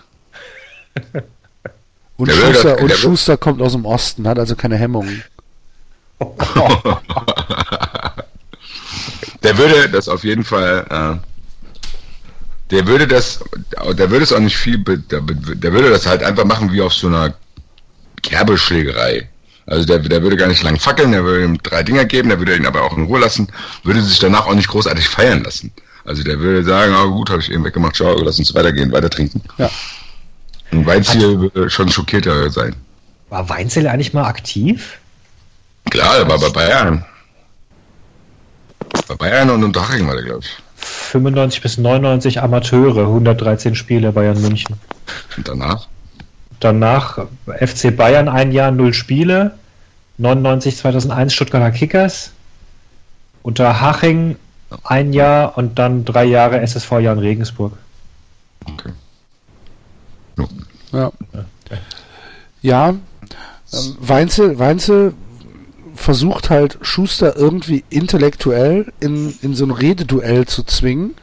Und, 2.16 2.28
Der 2.28 2.36
Schuster, 2.36 2.76
doch- 2.76 2.82
und 2.84 2.92
der 2.92 2.96
Schuster 2.96 3.38
kommt 3.38 3.60
aus 3.60 3.72
dem 3.72 3.86
Osten, 3.86 4.28
hat 4.28 4.38
also 4.38 4.56
keine 4.56 4.78
Hemmungen. 4.78 5.24
Der 9.42 9.58
würde 9.58 9.90
das 9.90 10.08
auf 10.08 10.24
jeden 10.24 10.44
Fall 10.46 10.86
äh, 10.90 11.16
der 12.74 12.88
würde 12.88 13.08
das, 13.08 13.40
der 13.94 14.10
würde 14.10 14.24
es 14.24 14.34
auch 14.34 14.40
nicht 14.40 14.58
viel, 14.58 14.80
der, 14.80 15.22
der 15.22 15.74
würde 15.74 15.92
das 15.92 16.08
halt 16.08 16.24
einfach 16.24 16.46
machen 16.46 16.72
wie 16.72 16.82
auf 16.82 16.94
so 16.94 17.08
einer 17.08 17.34
Kerbeschlägerei. 18.24 19.30
Also 19.66 19.86
der, 19.86 20.00
der 20.00 20.24
würde 20.24 20.38
gar 20.38 20.48
nicht 20.48 20.64
lang 20.64 20.80
fackeln, 20.80 21.12
der 21.12 21.24
würde 21.24 21.46
ihm 21.46 21.62
drei 21.62 21.84
Dinger 21.84 22.06
geben, 22.06 22.30
der 22.30 22.40
würde 22.40 22.56
ihn 22.56 22.66
aber 22.66 22.82
auch 22.82 22.98
in 22.98 23.06
Ruhe 23.06 23.20
lassen, 23.20 23.48
würde 23.84 24.02
sich 24.02 24.18
danach 24.20 24.48
auch 24.48 24.56
nicht 24.56 24.68
großartig 24.68 25.08
feiern 25.08 25.44
lassen. 25.44 25.72
Also 26.06 26.24
der 26.24 26.40
würde 26.40 26.64
sagen, 26.64 26.94
ah 26.94 27.06
gut, 27.06 27.30
habe 27.30 27.42
ich 27.42 27.52
eben 27.52 27.64
weggemacht, 27.64 27.96
ciao, 27.96 28.22
lass 28.22 28.40
uns 28.40 28.54
weitergehen, 28.54 28.92
weiter 28.92 29.10
trinken. 29.10 29.42
Ja. 29.58 29.70
Und 30.72 30.86
Weinziel 30.86 31.40
würde 31.40 31.70
schon 31.70 31.90
schockierter 31.90 32.50
sein. 32.50 32.76
War 33.30 33.48
Weinzel 33.50 33.88
eigentlich 33.88 34.14
mal 34.14 34.26
aktiv? 34.26 35.00
Klar, 35.90 36.18
der 36.18 36.28
war 36.28 36.40
bei 36.40 36.50
Bayern. 36.50 37.06
Bei 39.08 39.16
Bayern 39.16 39.50
und 39.50 39.64
Unterhaching 39.64 40.08
war 40.08 40.16
der, 40.16 40.24
glaube 40.24 40.42
ich. 40.42 40.58
95 40.76 41.62
bis 41.62 41.78
99 41.78 42.42
Amateure, 42.42 43.08
113 43.08 43.76
Spiele 43.76 44.12
Bayern 44.12 44.42
München. 44.42 44.76
Und 45.38 45.48
danach? 45.48 45.88
Danach 46.60 47.28
FC 47.60 47.96
Bayern 47.96 48.28
ein 48.28 48.52
Jahr, 48.52 48.72
null 48.72 48.94
Spiele. 48.94 49.58
99, 50.18 50.78
2001 50.78 51.34
Stuttgarter 51.34 51.72
Kickers. 51.72 52.32
Unter 53.42 53.82
Haching 53.82 54.38
ein 54.84 55.14
Jahr 55.14 55.58
und 55.58 55.80
dann 55.80 56.06
drei 56.06 56.26
Jahre 56.26 56.60
SSV 56.62 57.00
Jan 57.00 57.20
Regensburg. 57.20 57.74
Okay. 58.66 58.92
Ja. 60.92 61.12
Ja, 62.62 62.90
ähm, 62.90 63.00
Weinzel, 64.00 64.60
Weinzel 64.60 65.14
versucht 65.96 66.50
halt 66.50 66.78
Schuster 66.82 67.36
irgendwie 67.36 67.84
intellektuell 67.90 68.92
in, 69.00 69.34
in 69.42 69.54
so 69.54 69.66
ein 69.66 69.72
Rededuell 69.72 70.46
zu 70.46 70.64
zwingen, 70.64 71.16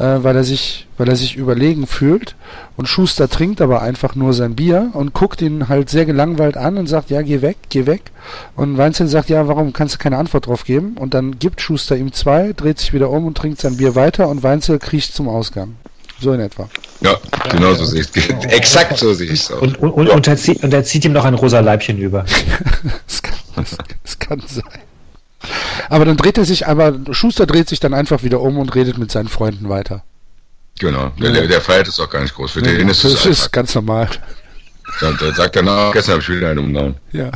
äh, 0.00 0.24
weil 0.24 0.34
er 0.34 0.44
sich, 0.44 0.86
weil 0.96 1.08
er 1.08 1.16
sich 1.16 1.36
überlegen 1.36 1.86
fühlt. 1.86 2.34
Und 2.76 2.86
Schuster 2.86 3.28
trinkt 3.28 3.60
aber 3.60 3.82
einfach 3.82 4.14
nur 4.14 4.32
sein 4.32 4.56
Bier 4.56 4.90
und 4.94 5.12
guckt 5.12 5.42
ihn 5.42 5.68
halt 5.68 5.90
sehr 5.90 6.06
gelangweilt 6.06 6.56
an 6.56 6.78
und 6.78 6.86
sagt, 6.86 7.10
ja, 7.10 7.20
geh 7.20 7.42
weg, 7.42 7.58
geh 7.68 7.84
weg. 7.84 8.10
Und 8.56 8.78
Weinzel 8.78 9.06
sagt, 9.08 9.28
ja, 9.28 9.46
warum 9.46 9.74
kannst 9.74 9.94
du 9.94 9.98
keine 9.98 10.16
Antwort 10.16 10.46
drauf 10.46 10.64
geben? 10.64 10.96
Und 10.98 11.12
dann 11.12 11.38
gibt 11.38 11.60
Schuster 11.60 11.96
ihm 11.96 12.12
zwei, 12.12 12.54
dreht 12.54 12.78
sich 12.78 12.94
wieder 12.94 13.10
um 13.10 13.26
und 13.26 13.36
trinkt 13.36 13.60
sein 13.60 13.76
Bier 13.76 13.94
weiter 13.94 14.28
und 14.28 14.42
Weinzel 14.42 14.78
kriecht 14.78 15.14
zum 15.14 15.28
Ausgang. 15.28 15.76
So 16.18 16.32
in 16.32 16.40
etwa. 16.40 16.68
Ja, 17.00 17.16
genau 17.50 17.74
so 17.74 17.84
sehe 17.84 18.00
ich 18.00 18.16
es. 18.16 18.28
Exakt 18.46 18.98
so 18.98 19.12
sehe 19.12 19.26
ich 19.26 19.40
es 19.40 19.52
auch. 19.52 19.60
Und, 19.62 19.78
und, 19.78 19.90
und, 19.90 20.08
und, 20.08 20.26
er 20.26 20.36
zieht, 20.36 20.62
und 20.62 20.72
er 20.72 20.84
zieht 20.84 21.04
ihm 21.04 21.12
noch 21.12 21.24
ein 21.24 21.34
rosa 21.34 21.60
Leibchen 21.60 21.98
über. 21.98 22.24
Das 23.06 23.22
kann, 23.22 23.34
das, 23.56 23.76
das 24.04 24.18
kann 24.18 24.42
sein. 24.46 24.89
Aber 25.88 26.04
dann 26.04 26.16
dreht 26.16 26.38
er 26.38 26.44
sich, 26.44 26.66
aber 26.66 26.94
Schuster 27.12 27.46
dreht 27.46 27.68
sich 27.68 27.80
dann 27.80 27.94
einfach 27.94 28.22
wieder 28.22 28.40
um 28.40 28.58
und 28.58 28.74
redet 28.74 28.98
mit 28.98 29.10
seinen 29.10 29.28
Freunden 29.28 29.68
weiter. 29.68 30.02
Genau, 30.78 31.10
der, 31.20 31.32
der, 31.32 31.46
der 31.46 31.60
feiert 31.60 31.88
es 31.88 32.00
auch 32.00 32.08
gar 32.08 32.22
nicht 32.22 32.34
groß. 32.34 32.52
Für 32.52 32.62
den 32.62 32.88
ist 32.88 33.04
das 33.04 33.12
es 33.12 33.26
ist 33.26 33.52
ganz 33.52 33.74
normal. 33.74 34.08
Da, 35.00 35.12
da 35.12 35.32
sagt 35.32 35.56
er, 35.56 35.62
na, 35.62 35.90
gestern 35.92 36.14
habe 36.14 36.22
ich 36.22 36.28
wieder 36.28 36.50
einen 36.50 36.60
umgehauen. 36.60 36.96
Ja. 37.12 37.30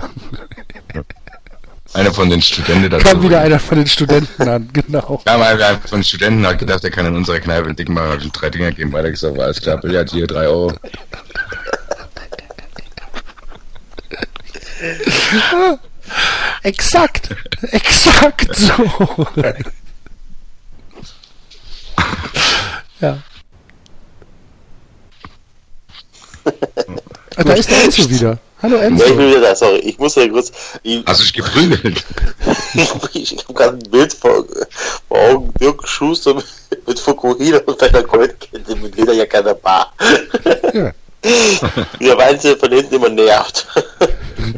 Einer 1.92 2.12
von 2.12 2.28
den 2.28 2.42
Studenten 2.42 2.90
dazu. 2.90 3.05
Kam 3.05 3.22
wieder 3.22 3.40
einer 3.40 3.61
von 3.61 3.78
den 3.78 3.86
Studenten 3.86 4.48
an, 4.48 4.68
genau. 4.72 5.22
Ja, 5.26 5.38
mal 5.38 5.62
einer 5.62 5.78
von 5.80 6.00
den 6.00 6.05
Studenten 6.05 6.44
hat 6.46 6.59
gedacht, 6.59 6.82
er 6.82 6.90
kann 6.90 7.07
in 7.07 7.14
unserer 7.14 7.38
Kneipe 7.38 7.66
einen 7.66 7.76
dicken 7.76 7.94
machen, 7.94 8.20
ihm 8.20 8.32
drei 8.32 8.50
Dinger 8.50 8.70
gegeben, 8.70 8.92
weiter 8.92 9.11
gesagt, 9.11 9.36
war 9.36 9.44
alles 9.44 9.61
klar, 9.61 9.78
Billard 9.78 10.11
hier, 10.11 10.26
drei 10.26 10.48
Euro. 10.48 10.72
Exakt. 16.65 17.29
Exakt 17.73 18.57
so. 18.57 18.73
ja. 23.01 23.19
Ah, 27.37 27.43
da 27.45 27.53
ist 27.55 27.71
der 27.71 27.85
Enzo 27.85 28.09
wieder. 28.09 28.39
Hallo 28.62 28.77
Ja, 28.77 28.85
ich 28.85 28.95
bin 28.95 29.01
Enzo. 29.03 29.19
wieder 29.19 29.41
da, 29.43 29.55
sorry. 29.55 29.79
Ich 29.81 29.99
muss 29.99 30.15
ja 30.15 30.27
kurz. 30.29 30.53
Ich, 30.83 31.05
Hast 31.07 31.21
du 31.21 31.25
dich 31.25 31.33
geprügelt? 31.35 32.05
ich 33.12 33.37
habe 33.45 33.53
gerade 33.55 33.77
ein 33.77 33.91
Bild 33.91 34.15
vor, 34.15 34.45
vor 35.09 35.19
Augen. 35.19 35.53
Dirk 35.61 35.87
Schuster 35.87 36.35
mit, 36.35 36.47
mit 36.87 36.99
Fukuhila 36.99 37.59
und 37.67 37.83
einer 37.83 38.03
Goldkette 38.05 38.77
mit 38.77 38.97
Lederjacke 38.97 39.39
an 39.39 39.45
der 39.45 39.55
Bar. 39.55 39.93
Ja. 40.73 40.93
Wie 41.99 42.05
der 42.07 42.17
Weinzel 42.19 42.57
von 42.57 42.71
hinten 42.73 42.95
immer 42.95 43.09
nervt. 43.11 43.67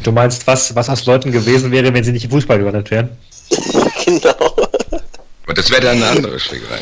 Du 0.03 0.12
meinst, 0.12 0.47
was, 0.47 0.74
was 0.74 0.89
aus 0.89 1.07
Leuten 1.07 1.32
gewesen 1.32 1.70
wäre, 1.70 1.93
wenn 1.93 2.05
sie 2.05 2.12
nicht 2.12 2.24
in 2.24 2.30
Fußball 2.30 2.59
gewandelt 2.59 2.91
wären? 2.91 3.11
genau. 4.05 4.57
Aber 5.45 5.55
das 5.55 5.70
wäre 5.70 5.82
dann 5.82 5.97
eine 5.97 6.07
andere 6.07 6.39
Schlägerei. 6.39 6.78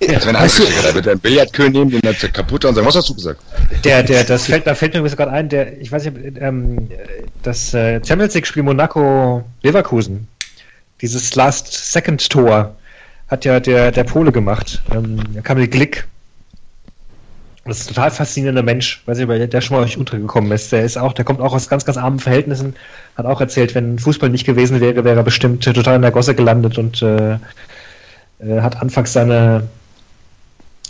Das 0.00 0.08
wäre 0.08 0.28
eine 0.30 0.38
andere 0.38 0.50
Schlägerei. 0.50 0.88
Da 0.88 0.94
wird 0.94 1.06
er 1.06 1.12
einen 1.12 1.20
Billardkönig 1.20 1.72
nehmen, 1.72 1.90
den 1.90 2.02
hat 2.08 2.22
er 2.22 2.28
kaputt 2.28 2.64
und 2.64 2.74
sagen, 2.74 2.86
was 2.86 2.96
hast 2.96 3.08
du 3.08 3.14
gesagt? 3.14 3.40
Der, 3.84 4.02
der, 4.02 4.24
das 4.24 4.46
fällt, 4.46 4.66
da 4.66 4.74
fällt 4.74 4.92
mir 4.92 5.00
übrigens 5.00 5.16
gerade 5.16 5.32
ein, 5.32 5.48
der, 5.48 5.80
ich 5.80 5.92
weiß 5.92 6.04
nicht, 6.04 6.36
ähm, 6.40 6.88
das 7.42 7.72
äh, 7.74 8.00
Champions 8.04 8.34
League-Spiel 8.34 8.62
Monaco-Leverkusen, 8.62 10.26
dieses 11.00 11.34
Last-Second-Tor, 11.34 12.74
hat 13.28 13.44
ja 13.44 13.60
der, 13.60 13.92
der 13.92 14.04
Pole 14.04 14.32
gemacht. 14.32 14.82
Ähm, 14.92 15.18
da 15.34 15.40
kam 15.40 15.58
der 15.58 15.68
Glick. 15.68 16.06
Das 17.64 17.80
ist 17.80 17.86
ein 17.90 17.94
total 17.94 18.10
faszinierender 18.10 18.62
Mensch. 18.62 19.02
Weiß 19.06 19.16
nicht, 19.16 19.28
ob 19.28 19.50
der 19.50 19.60
schon 19.62 19.76
mal 19.76 19.84
euch 19.84 19.96
untergekommen 19.96 20.52
ist. 20.52 20.70
Der 20.70 20.84
ist 20.84 20.98
auch, 20.98 21.14
der 21.14 21.24
kommt 21.24 21.40
auch 21.40 21.54
aus 21.54 21.68
ganz, 21.68 21.84
ganz 21.86 21.96
armen 21.96 22.18
Verhältnissen. 22.18 22.76
Hat 23.16 23.24
auch 23.24 23.40
erzählt, 23.40 23.74
wenn 23.74 23.98
Fußball 23.98 24.28
nicht 24.28 24.44
gewesen 24.44 24.80
wäre, 24.80 25.04
wäre 25.04 25.16
er 25.16 25.22
bestimmt 25.22 25.64
total 25.64 25.96
in 25.96 26.02
der 26.02 26.10
Gosse 26.10 26.34
gelandet 26.34 26.76
und 26.76 27.00
äh, 27.00 27.34
äh, 27.34 28.60
hat 28.60 28.82
anfangs 28.82 29.14
seine, 29.14 29.66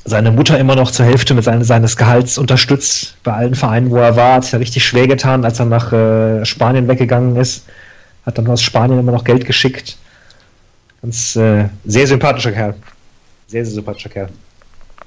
seine 0.05 0.33
Mutter 0.33 0.59
immer 0.59 0.75
noch 0.75 0.91
zur 0.91 1.07
Hälfte 1.07 1.35
mit 1.35 1.45
seine, 1.45 1.65
seines 1.65 1.97
Gehalts 1.97 2.39
unterstützt 2.39 3.17
bei 3.23 3.33
allen 3.33 3.55
Vereinen, 3.55 3.91
wo 3.91 3.99
er 3.99 4.17
war. 4.17 4.35
Hat 4.35 4.45
sich 4.45 4.53
ja 4.53 4.59
richtig 4.59 4.85
schwer 4.85 5.07
getan, 5.07 5.45
als 5.45 5.61
er 5.61 5.67
nach 5.67 5.93
äh, 5.93 6.45
Spanien 6.45 6.89
weggegangen 6.89 7.37
ist. 7.37 7.67
Hat 8.27 8.37
dann 8.37 8.49
aus 8.49 8.63
Spanien 8.63 8.99
immer 8.99 9.13
noch 9.13 9.23
Geld 9.23 9.45
geschickt. 9.45 9.97
Ganz 11.03 11.37
äh, 11.37 11.69
sehr 11.85 12.07
sympathischer 12.09 12.51
Kerl. 12.51 12.75
Sehr, 13.47 13.65
sehr 13.65 13.75
sympathischer 13.75 14.09
Kerl. 14.09 14.29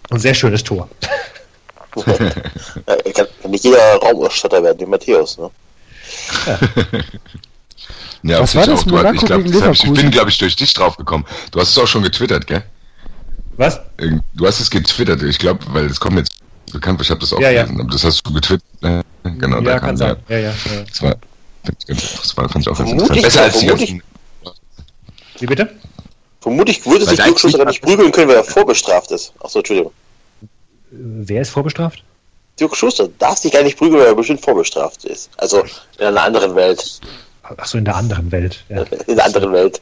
Und 0.09 0.19
sehr 0.19 0.33
schönes 0.33 0.63
Tor. 0.63 0.87
Ja, 2.87 3.11
kann, 3.13 3.27
kann 3.41 3.51
nicht 3.51 3.63
jeder 3.63 3.95
Raumausstatter 3.97 4.61
werden, 4.63 4.79
wie 4.79 4.85
Matthäus, 4.85 5.37
ne? 5.37 5.49
Ja, 8.23 8.39
Was 8.41 8.55
auf 8.55 8.55
war 8.55 8.65
das? 8.67 8.81
auch. 8.81 8.85
Monaco 8.87 9.15
ich, 9.15 9.25
glaub, 9.25 9.43
gegen 9.43 9.71
ich, 9.71 9.93
bin, 9.93 10.11
glaube 10.11 10.29
ich, 10.29 10.37
durch 10.37 10.55
dich 10.55 10.73
drauf 10.73 10.97
gekommen. 10.97 11.25
Du 11.51 11.59
hast 11.59 11.69
es 11.69 11.77
auch 11.77 11.87
schon 11.87 12.03
getwittert, 12.03 12.47
gell? 12.47 12.63
Was? 13.57 13.79
Du 14.33 14.45
hast 14.45 14.59
es 14.59 14.69
getwittert, 14.69 15.23
ich 15.23 15.39
glaube, 15.39 15.59
weil 15.69 15.85
es 15.85 15.99
kommt 15.99 16.17
jetzt 16.17 16.31
bekannt, 16.71 17.01
ich 17.01 17.09
habe 17.09 17.19
das 17.19 17.33
auch 17.33 17.39
Ja, 17.39 17.49
ja. 17.49 17.63
gelesen, 17.63 17.81
aber 17.81 17.91
das 17.91 18.03
hast 18.03 18.21
du 18.25 18.33
getwittert. 18.33 18.63
Ne? 18.81 19.01
Genau, 19.23 19.61
da 19.61 19.71
ja, 19.71 19.79
kam 19.79 19.87
kann 19.89 19.97
sein. 19.97 20.15
Ja, 20.29 20.37
ja, 20.37 20.49
ja. 20.49 20.53
Das 20.89 21.01
war, 21.01 21.15
das 21.87 22.37
war, 22.37 22.49
fand 22.49 22.65
ich 22.65 22.69
auch 22.71 22.77
ganz 22.77 22.91
interessant. 22.91 23.21
Besser 23.21 23.41
als 23.43 23.59
die 23.59 23.65
ganzen. 23.67 24.03
Wie 25.39 25.45
bitte? 25.45 25.69
Vermutlich 26.41 26.85
würde 26.85 27.05
sich 27.05 27.21
eigentlich- 27.21 27.43
nicht 27.65 27.81
prügeln 27.81 28.11
können, 28.11 28.29
weil 28.29 28.37
er 28.37 28.43
vorbestraft 28.43 29.11
ist. 29.11 29.33
Achso, 29.39 29.59
Entschuldigung. 29.59 29.91
Wer 30.91 31.41
ist 31.41 31.49
vorbestraft? 31.49 32.03
Dirk 32.59 32.75
Schuster 32.75 33.07
darf 33.19 33.37
sich 33.37 33.51
gar 33.51 33.63
nicht 33.63 33.77
prügeln, 33.77 33.99
weil 33.99 34.07
er 34.07 34.15
bestimmt 34.15 34.41
vorbestraft 34.41 35.05
ist. 35.05 35.29
Also 35.37 35.63
in 35.99 36.05
einer 36.05 36.23
anderen 36.23 36.55
Welt. 36.55 36.99
Achso, 37.43 37.77
in 37.77 37.85
der 37.85 37.95
anderen 37.95 38.31
Welt. 38.31 38.63
Ja. 38.69 38.81
In 39.07 39.13
einer 39.13 39.25
anderen 39.25 39.53
Welt. 39.53 39.81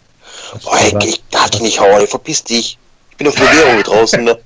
Oh, 0.66 0.70
Aber- 0.70 1.00
ich, 1.04 1.10
ich 1.16 1.24
darf 1.32 1.50
dich 1.52 1.62
nicht 1.62 1.80
hauen, 1.80 2.06
verpiss 2.08 2.44
dich. 2.44 2.78
Ich 3.12 3.18
bin 3.18 3.28
auf 3.28 3.36
Bewährung 3.36 3.82
draußen, 3.84 4.24
ne? 4.24 4.38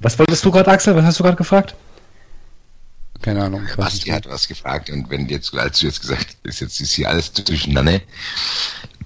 Was 0.00 0.18
wolltest 0.18 0.44
du 0.44 0.50
gerade, 0.50 0.70
Axel? 0.70 0.94
Was 0.94 1.04
hast 1.04 1.18
du 1.18 1.22
gerade 1.24 1.36
gefragt? 1.36 1.74
Keine 3.22 3.42
Ahnung. 3.44 3.66
Basti 3.76 4.10
hat 4.10 4.28
was 4.28 4.46
gefragt 4.46 4.90
und 4.90 5.08
wenn 5.10 5.26
jetzt, 5.28 5.52
als 5.54 5.80
du 5.80 5.86
jetzt 5.86 6.02
gesagt 6.02 6.36
hast, 6.46 6.60
jetzt 6.60 6.80
ist 6.80 6.92
hier 6.92 7.08
alles 7.08 7.32
durcheinander, 7.32 8.00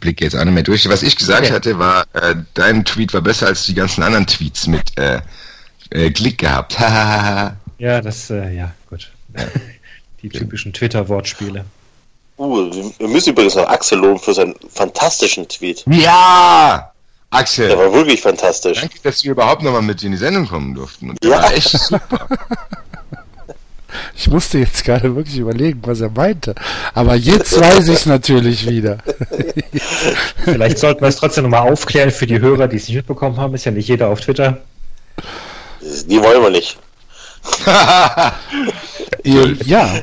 blicke 0.01 0.25
jetzt 0.25 0.35
auch 0.37 0.45
nicht 0.45 0.53
mehr 0.53 0.65
durch. 0.65 0.87
Was 0.89 1.03
ich 1.03 1.17
gesagt 1.17 1.45
Okay. 1.45 1.53
hatte, 1.55 1.79
war, 1.79 2.05
äh, 2.15 2.35
dein 2.55 2.85
Tweet 2.85 3.15
war 3.15 3.21
besser 3.21 3.47
als 3.47 3.65
die 3.67 3.75
ganzen 3.75 4.03
anderen 4.03 4.27
Tweets 4.27 4.67
mit 4.67 4.99
äh, 4.99 5.21
äh, 5.91 6.11
Klick 6.11 6.39
gehabt. 6.39 6.77
Ja, 7.79 8.03
das, 8.03 8.29
äh, 8.29 8.55
ja, 8.55 8.73
gut. 8.91 9.11
Die 10.23 10.29
typischen 10.29 10.71
Twitter-Wortspiele. 10.75 11.65
Uh, 12.37 12.71
wir- 12.99 13.09
müssen 13.09 13.31
übrigens 13.31 13.55
noch 13.55 13.67
Axel 13.69 13.99
loben 13.99 14.19
für 14.19 14.35
seinen 14.35 14.55
fantastischen 14.69 15.49
Tweet. 15.49 15.85
ja! 15.87 16.93
Der 17.33 17.39
Axel, 17.39 17.79
war 17.79 17.93
wirklich 17.93 18.21
fantastisch. 18.21 18.81
danke, 18.81 18.97
dass 19.03 19.23
wir 19.25 19.31
überhaupt 19.31 19.63
nochmal 19.63 19.81
mit 19.83 20.03
in 20.03 20.11
die 20.13 20.19
Sendung 20.19 20.47
kommen 20.49 20.75
durften. 20.75 21.11
Und 21.11 21.23
der 21.23 21.31
Ja. 21.31 21.43
war 21.43 21.53
echt 21.55 21.71
super. 21.71 22.27
Ich 24.15 24.29
musste 24.29 24.59
jetzt 24.59 24.85
gerade 24.85 25.17
wirklich 25.17 25.39
überlegen, 25.39 25.81
was 25.85 26.01
er 26.01 26.11
meinte. 26.11 26.55
Aber 26.95 27.15
jetzt 27.17 27.59
weiß 27.59 27.89
ich 27.89 27.95
es 27.95 28.07
natürlich 28.07 28.69
wieder. 28.69 28.99
Vielleicht 30.45 30.79
sollten 30.79 31.01
wir 31.01 31.09
es 31.09 31.17
trotzdem 31.17 31.45
nochmal 31.45 31.69
aufklären 31.73 32.11
für 32.13 32.27
die 32.27 32.39
Hörer, 32.41 32.69
die 32.69 32.77
es 32.77 32.87
nicht 32.87 32.97
mitbekommen 32.99 33.37
haben. 33.39 33.55
Ist 33.55 33.65
ja 33.65 33.73
nicht 33.73 33.89
jeder 33.89 34.09
auf 34.09 34.21
Twitter. 34.21 34.59
Die 35.81 36.21
wollen 36.21 36.43
wir 36.43 36.51
nicht. 36.51 36.79
Ja, 39.25 40.01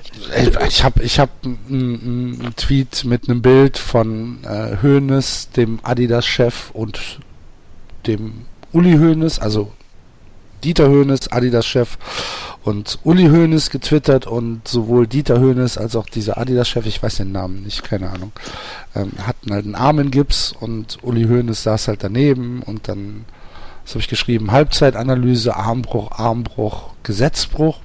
ich 0.67 0.83
habe 0.83 1.03
ich 1.03 1.19
hab 1.19 1.29
einen 1.43 2.53
Tweet 2.55 3.03
mit 3.05 3.27
einem 3.27 3.41
Bild 3.41 3.77
von 3.77 4.43
äh, 4.43 4.77
Hoeneß, 4.81 5.49
dem 5.55 5.79
Adidas-Chef 5.81 6.69
und 6.71 7.19
dem 8.05 8.45
Uli 8.73 8.93
Hoeneß, 8.93 9.39
also 9.39 9.71
Dieter 10.63 10.89
Hoeneß, 10.89 11.31
Adidas-Chef 11.31 11.97
und 12.63 12.99
Uli 13.03 13.27
Hoeneß 13.27 13.69
getwittert 13.69 14.27
und 14.27 14.67
sowohl 14.67 15.07
Dieter 15.07 15.39
Hoeneß 15.39 15.77
als 15.77 15.95
auch 15.95 16.07
dieser 16.07 16.37
Adidas-Chef, 16.37 16.85
ich 16.85 17.01
weiß 17.01 17.17
den 17.17 17.31
Namen 17.31 17.63
nicht, 17.63 17.83
keine 17.83 18.09
Ahnung, 18.09 18.31
ähm, 18.95 19.11
hatten 19.25 19.51
halt 19.51 19.65
einen 19.65 19.75
Arm 19.75 19.99
in 19.99 20.11
Gips 20.11 20.53
und 20.59 20.97
Uli 21.01 21.23
Hoeneß 21.23 21.63
saß 21.63 21.87
halt 21.87 22.03
daneben 22.03 22.61
und 22.63 22.87
dann, 22.87 23.25
was 23.87 23.93
habe 23.93 24.01
ich 24.01 24.09
geschrieben, 24.09 24.51
Halbzeitanalyse, 24.51 25.55
Armbruch, 25.55 26.11
Armbruch, 26.11 26.89
Gesetzbruch 27.03 27.79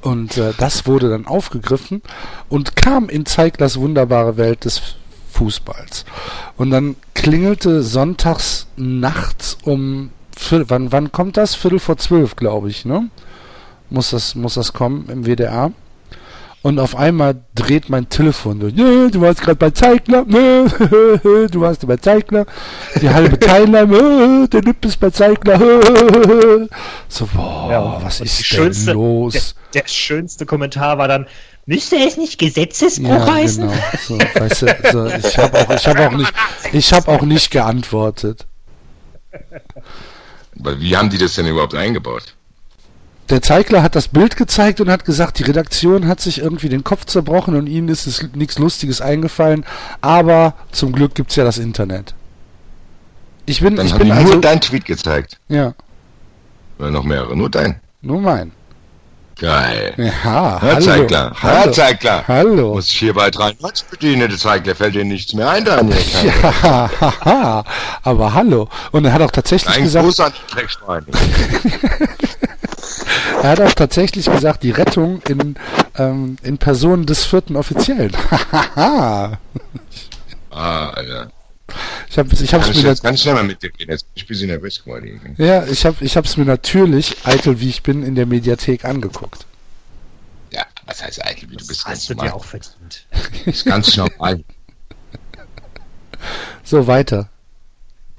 und 0.00 0.38
äh, 0.38 0.54
das 0.56 0.86
wurde 0.86 1.10
dann 1.10 1.26
aufgegriffen 1.26 2.00
und 2.48 2.74
kam 2.74 3.10
in 3.10 3.26
Zeiglers 3.26 3.78
wunderbare 3.78 4.38
Welt 4.38 4.64
des 4.64 4.96
Fußballs. 5.32 6.06
Und 6.56 6.70
dann 6.70 6.96
klingelte 7.12 7.82
sonntags 7.82 8.66
nachts 8.76 9.58
um 9.62 10.08
wann, 10.50 10.90
wann 10.90 11.12
kommt 11.12 11.36
das? 11.36 11.54
Viertel 11.54 11.80
vor 11.80 11.98
zwölf, 11.98 12.36
glaube 12.36 12.70
ich, 12.70 12.86
ne? 12.86 13.10
Muss 13.90 14.10
das, 14.10 14.36
muss 14.36 14.54
das 14.54 14.72
kommen 14.72 15.06
im 15.10 15.26
WDR. 15.26 15.70
Und 16.66 16.80
auf 16.80 16.96
einmal 16.96 17.36
dreht 17.54 17.88
mein 17.90 18.08
Telefon 18.08 18.58
durch. 18.58 18.74
Du 18.74 19.20
warst 19.20 19.40
gerade 19.40 19.54
bei 19.54 19.70
Zeigler. 19.70 20.24
Du 21.52 21.60
warst 21.60 21.86
bei 21.86 21.96
Zeigler. 21.96 22.44
Die 23.00 23.08
halbe 23.08 23.38
Teilnahme. 23.38 24.48
Der 24.48 24.62
Lipp 24.62 24.84
ist 24.84 24.98
bei 24.98 25.10
Zeigler. 25.10 25.60
So, 27.08 27.26
boah, 27.32 27.68
Ja, 27.70 28.00
was 28.02 28.20
ist 28.20 28.38
denn 28.38 28.44
schönste- 28.44 28.92
los? 28.94 29.54
Der, 29.74 29.82
der 29.82 29.88
schönste 29.88 30.44
Kommentar 30.44 30.98
war 30.98 31.06
dann, 31.06 31.28
müsste 31.66 31.98
es 32.04 32.16
nicht 32.16 32.36
Gesetzesbruch 32.36 33.10
Ja, 33.10 33.32
heißen? 33.34 33.68
genau. 33.68 33.80
So, 34.04 34.18
weißt 34.18 34.62
du, 34.62 34.66
so, 34.90 35.06
ich 35.28 35.38
habe 35.38 35.58
auch, 35.60 35.70
ich 35.70 35.86
habe 35.86 36.08
auch 36.08 36.12
nicht, 36.12 36.32
ich 36.72 36.92
habe 36.92 37.08
auch 37.12 37.22
nicht 37.22 37.50
geantwortet. 37.52 38.44
Weil 40.56 40.80
wie 40.80 40.96
haben 40.96 41.10
die 41.10 41.18
das 41.18 41.36
denn 41.36 41.46
überhaupt 41.46 41.76
eingebaut? 41.76 42.34
Der 43.28 43.42
Zeigler 43.42 43.82
hat 43.82 43.96
das 43.96 44.06
Bild 44.08 44.36
gezeigt 44.36 44.80
und 44.80 44.88
hat 44.88 45.04
gesagt, 45.04 45.38
die 45.40 45.42
Redaktion 45.42 46.06
hat 46.06 46.20
sich 46.20 46.38
irgendwie 46.40 46.68
den 46.68 46.84
Kopf 46.84 47.06
zerbrochen 47.06 47.56
und 47.56 47.66
ihnen 47.66 47.88
ist 47.88 48.06
es 48.06 48.28
nichts 48.34 48.58
Lustiges 48.58 49.00
eingefallen, 49.00 49.64
aber 50.00 50.54
zum 50.70 50.92
Glück 50.92 51.14
gibt's 51.16 51.34
ja 51.34 51.42
das 51.44 51.58
Internet. 51.58 52.14
Ich 53.44 53.60
bin, 53.60 53.74
Dann 53.76 53.86
ich 53.86 53.94
bin 53.94 54.12
also, 54.12 54.32
nur 54.34 54.40
dein 54.40 54.60
Tweet 54.60 54.84
gezeigt. 54.84 55.38
ja, 55.48 55.74
Oder 56.78 56.90
noch 56.90 57.02
mehrere, 57.04 57.36
nur 57.36 57.50
dein. 57.50 57.80
nur 58.00 58.20
mein. 58.20 58.52
Geil. 59.38 59.92
Ja, 59.98 60.04
Herr 60.04 60.60
hallo. 60.62 60.80
Zeigler, 60.80 61.32
Herr 61.38 61.60
Hallo. 61.60 61.72
Zeigler. 61.72 62.24
Hallo. 62.26 62.74
Muss 62.74 62.90
ich 62.90 62.98
hier 62.98 63.12
bei 63.12 63.30
93 63.30 63.86
bedienen, 63.88 64.30
der 64.30 64.38
Zeigler 64.38 64.74
fällt 64.74 64.94
dir 64.94 65.04
nichts 65.04 65.34
mehr 65.34 65.50
ein, 65.50 65.64
Daniel. 65.64 65.98
Ja, 66.24 66.90
haha, 67.00 67.64
aber 68.02 68.32
hallo. 68.32 68.68
Und 68.92 69.04
er 69.04 69.12
hat 69.12 69.20
auch 69.20 69.30
tatsächlich 69.30 69.76
Ein 69.76 69.82
gesagt, 69.82 70.04
Gruß 70.06 70.20
an 70.20 70.32
Dreckschweine. 70.50 71.06
er 73.46 73.52
hat 73.52 73.60
auch 73.60 73.74
tatsächlich 73.74 74.26
gesagt, 74.26 74.62
die 74.64 74.72
Rettung 74.72 75.22
in, 75.28 75.54
ähm, 75.96 76.36
in 76.42 76.58
Person 76.58 77.06
des 77.06 77.24
vierten 77.24 77.54
Offiziellen. 77.56 78.12
Hahaha. 78.30 79.38
Ah, 80.50 80.88
Alter. 80.90 81.30
ich 82.08 82.18
habe 82.18 82.28
ich 82.32 82.54
hab's 82.54 82.68
ich 82.70 82.82
mir 82.82 82.88
jetzt 82.88 83.02
ganz 83.04 83.22
schnell 83.22 83.34
mal 83.34 83.44
mit 83.44 83.62
dir 83.62 83.70
reden. 83.78 83.90
Jetzt 83.92 84.04
bin 84.04 84.12
ich 84.16 84.24
ein 84.24 84.26
bisschen 84.26 84.46
nervös 84.48 84.82
geworden. 84.82 85.34
Ja, 85.38 85.64
ich 85.66 85.84
habe 85.86 85.96
ich 86.04 86.16
hab's 86.16 86.36
mir 86.36 86.44
natürlich, 86.44 87.16
eitel 87.24 87.60
wie 87.60 87.68
ich 87.68 87.82
bin, 87.82 88.02
in 88.02 88.14
der 88.16 88.26
Mediathek 88.26 88.84
angeguckt. 88.84 89.46
Ja, 90.50 90.64
was 90.86 91.02
heißt 91.02 91.24
eigentlich, 91.24 91.50
wie 91.50 91.56
du 91.56 91.66
bist 91.66 91.70
Das 91.70 91.84
ganz 91.84 91.98
hast 91.98 92.10
du 92.10 92.14
dir 92.14 92.18
normal. 92.24 92.32
auch 92.40 92.44
verdient. 92.44 93.06
Ist 93.46 93.64
ganz 93.64 93.96
normal. 93.96 94.42
So, 96.64 96.86
weiter. 96.86 97.28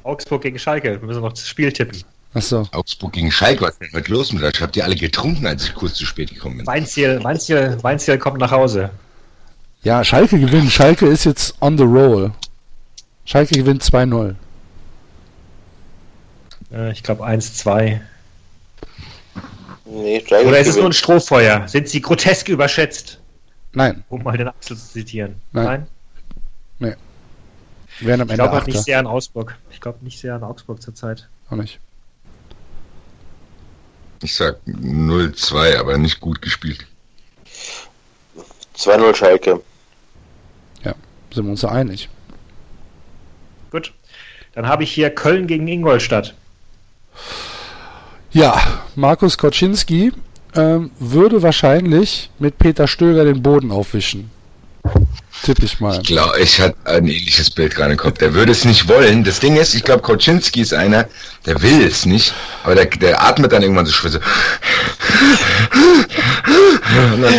Augsburg 0.04 0.44
gegen 0.44 0.60
Schalke. 0.60 1.02
Wir 1.02 1.06
müssen 1.06 1.22
noch 1.22 1.34
das 1.34 1.48
Spiel 1.48 1.74
tippen. 1.74 2.04
Achso. 2.38 2.68
Augsburg 2.72 3.14
gegen 3.14 3.32
Schalke, 3.32 3.62
was 3.62 3.72
ist 3.72 3.82
denn 3.82 3.90
heute 3.94 4.12
los 4.12 4.32
mit 4.32 4.44
euch? 4.44 4.62
Habt 4.62 4.76
ihr 4.76 4.84
alle 4.84 4.96
getrunken, 4.96 5.48
als 5.48 5.64
ich 5.64 5.74
kurz 5.74 5.96
zu 5.96 6.06
spät 6.06 6.32
gekommen 6.32 6.58
bin? 6.58 6.68
Weinziel, 6.68 7.24
Weinziel, 7.24 7.78
Weinziel 7.82 8.20
kommt 8.20 8.38
nach 8.38 8.52
Hause. 8.52 8.92
Ja, 9.82 10.04
Schalke 10.04 10.40
gewinnt. 10.40 10.72
Schalke 10.72 11.08
ist 11.08 11.24
jetzt 11.24 11.60
on 11.62 11.80
the 11.80 11.84
roll. 11.84 12.32
Schalke 13.26 13.56
gewinnt 13.56 13.82
2-0. 13.84 14.36
Äh, 16.72 16.92
ich 16.92 17.02
glaube 17.02 17.26
1-2. 17.26 18.02
Nee, 19.86 20.24
Schalke 20.28 20.48
Oder 20.48 20.60
ist 20.60 20.68
es 20.68 20.76
nur 20.76 20.86
ein. 20.86 20.94
Strohfeuer? 20.94 21.68
Sind 21.68 21.90
sie 21.90 22.02
grotesk 22.02 22.50
überschätzt? 22.50 23.20
Nein, 23.74 24.04
Um 24.10 24.22
mal 24.22 24.38
den 24.38 24.48
Axel 24.48 24.78
zu 24.78 24.92
zitieren. 24.92 25.42
Nein. 25.54 25.88
werden 26.80 28.22
am 28.22 28.28
Ich 28.28 28.34
Ende 28.34 28.36
glaube 28.36 28.66
nicht 28.66 28.84
sehr 28.84 29.00
an 29.00 29.08
Augsburg. 29.08 29.58
Ich 29.72 29.82
glaube 29.82 30.04
nicht 30.04 30.20
sehr 30.20 30.36
an 30.36 30.44
Augsburg 30.44 30.84
zurzeit. 30.84 31.28
Auch 31.50 31.56
nicht. 31.56 31.80
Ich 34.24 34.36
sag 34.36 34.58
0-2, 34.68 35.78
aber 35.78 35.98
nicht 35.98 36.20
gut 36.20 36.42
gespielt. 36.42 36.86
2-0 38.76 39.16
Schalke. 39.16 39.62
Sind 41.34 41.46
wir 41.46 41.52
uns 41.52 41.62
da 41.62 41.70
einig. 41.70 42.10
Gut. 43.72 43.94
Dann 44.54 44.68
habe 44.68 44.84
ich 44.84 44.92
hier 44.92 45.10
Köln 45.12 45.46
gegen 45.46 45.68
Ingolstadt. 45.68 46.34
Ja, 48.32 48.60
Markus 48.96 49.38
Koczynski 49.38 50.14
ähm, 50.56 50.92
würde 51.00 51.44
wahrscheinlich 51.44 52.32
mit 52.40 52.58
Peter 52.58 52.88
Stöger 52.88 53.24
den 53.26 53.44
Boden 53.44 53.72
aufwischen. 53.72 54.32
Tipp 55.44 55.62
ich 55.62 55.80
mal. 55.80 56.00
Ich 56.02 56.08
glaube, 56.08 56.40
ich 56.40 56.60
hatte 56.60 56.76
ein 56.86 57.08
ähnliches 57.08 57.50
Bild 57.52 57.76
gerade 57.76 57.92
im 57.92 57.98
Kopf. 57.98 58.18
Der 58.18 58.34
würde 58.34 58.52
es 58.52 58.66
nicht 58.66 58.88
wollen. 58.88 59.24
Das 59.24 59.40
Ding 59.40 59.56
ist, 59.56 59.76
ich 59.76 59.84
glaube, 59.84 60.02
Koczynski 60.02 60.62
ist 60.62 60.74
einer, 60.74 61.08
der 61.46 61.62
will 61.62 61.84
es 61.84 62.06
nicht, 62.06 62.34
aber 62.64 62.76
der, 62.76 62.86
der 62.86 63.22
atmet 63.22 63.52
dann 63.52 63.62
irgendwann 63.62 63.86
so 63.86 63.92
schwer 63.92 64.12
so. 64.12 64.20
Und 67.14 67.22
dann, 67.22 67.36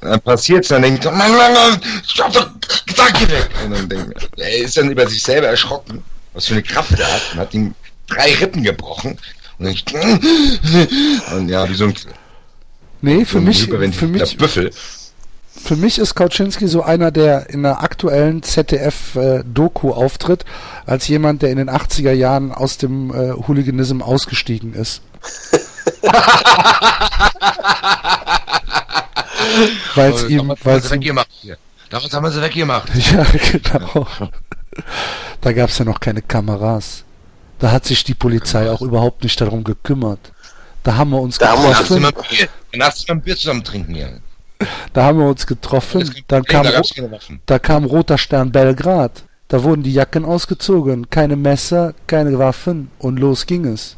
dann 0.00 0.20
passiert 0.22 0.64
es, 0.64 0.68
dann 0.68 0.82
denkt 0.82 1.04
er, 1.04 1.12
Mann, 1.12 1.36
Mann, 1.36 1.52
Mann, 1.52 1.80
ich 2.06 2.20
hab 2.20 2.32
doch 2.32 2.48
geh 2.86 3.28
weg. 3.28 3.48
Und 3.64 3.72
dann 3.72 3.88
denkt 3.88 4.28
er, 4.38 4.46
er 4.46 4.56
ist 4.64 4.76
dann 4.76 4.90
über 4.90 5.06
sich 5.06 5.22
selber 5.22 5.48
erschrocken, 5.48 6.02
was 6.32 6.46
für 6.46 6.54
eine 6.54 6.62
Kraft 6.62 6.98
er 6.98 7.12
hat 7.12 7.22
und 7.32 7.40
hat 7.40 7.54
ihm 7.54 7.74
drei 8.08 8.34
Rippen 8.34 8.62
gebrochen. 8.62 9.18
Und, 9.58 9.94
dann, 9.94 10.20
und 11.36 11.48
ja, 11.48 11.68
wie 11.68 11.74
so 11.74 11.84
ein, 11.84 11.94
Nee, 13.04 13.26
für 13.26 13.38
mich, 13.38 13.66
für 13.66 14.06
mich, 14.06 14.36
Büffel. 14.38 14.70
Für 15.64 15.76
mich 15.76 15.98
ist 15.98 16.14
Kautschinski 16.14 16.68
so 16.68 16.82
einer, 16.82 17.10
der 17.10 17.48
in 17.48 17.62
der 17.62 17.82
aktuellen 17.82 18.42
ZDF-Doku 18.42 19.92
auftritt, 19.92 20.44
als 20.84 21.08
jemand, 21.08 21.40
der 21.40 21.50
in 21.50 21.56
den 21.56 21.70
80er 21.70 22.12
Jahren 22.12 22.52
aus 22.52 22.76
dem 22.76 23.10
äh, 23.10 23.32
Hooliganism 23.32 24.02
ausgestiegen 24.02 24.74
ist. 24.74 25.00
Weil 29.94 30.12
es 30.12 30.28
ihm, 30.28 30.50
haben 30.50 30.58
weil's 30.62 30.90
wir 30.90 31.00
sie 31.00 31.08
ihm. 31.08 31.56
Damals 31.88 32.12
haben 32.12 32.24
wir 32.24 32.30
sie 32.30 32.42
weggemacht. 32.42 32.94
ja, 33.12 33.24
genau. 33.24 34.06
Da 35.40 35.52
gab 35.52 35.70
es 35.70 35.78
ja 35.78 35.86
noch 35.86 36.00
keine 36.00 36.20
Kameras. 36.20 37.04
Da 37.58 37.70
hat 37.70 37.86
sich 37.86 38.04
die 38.04 38.14
Polizei 38.14 38.70
auch 38.70 38.82
überhaupt 38.82 39.22
nicht 39.22 39.40
darum 39.40 39.64
gekümmert. 39.64 40.20
Da 40.82 40.96
haben 40.96 41.10
wir 41.10 41.20
uns 41.20 41.38
Da 41.38 41.52
haben 41.52 41.62
wir 41.62 41.70
getroffen. 41.70 42.02
nachts 42.74 43.04
immer 43.04 43.16
ein 43.16 43.22
Bier 43.22 43.36
zusammen 43.36 43.64
trinken 43.64 43.94
hier. 43.94 44.20
Da 44.92 45.04
haben 45.04 45.18
wir 45.18 45.26
uns 45.26 45.46
getroffen. 45.46 46.10
Dann 46.28 46.42
da 46.44 46.62
kam, 46.62 46.66
Waffen. 47.10 47.40
da 47.46 47.58
kam 47.58 47.84
Roter 47.84 48.18
Stern 48.18 48.52
Belgrad. 48.52 49.24
Da 49.48 49.62
wurden 49.62 49.82
die 49.82 49.92
Jacken 49.92 50.24
ausgezogen. 50.24 51.10
Keine 51.10 51.36
Messer, 51.36 51.94
keine 52.06 52.38
Waffen. 52.38 52.90
Und 52.98 53.18
los 53.18 53.46
ging 53.46 53.66
es. 53.66 53.96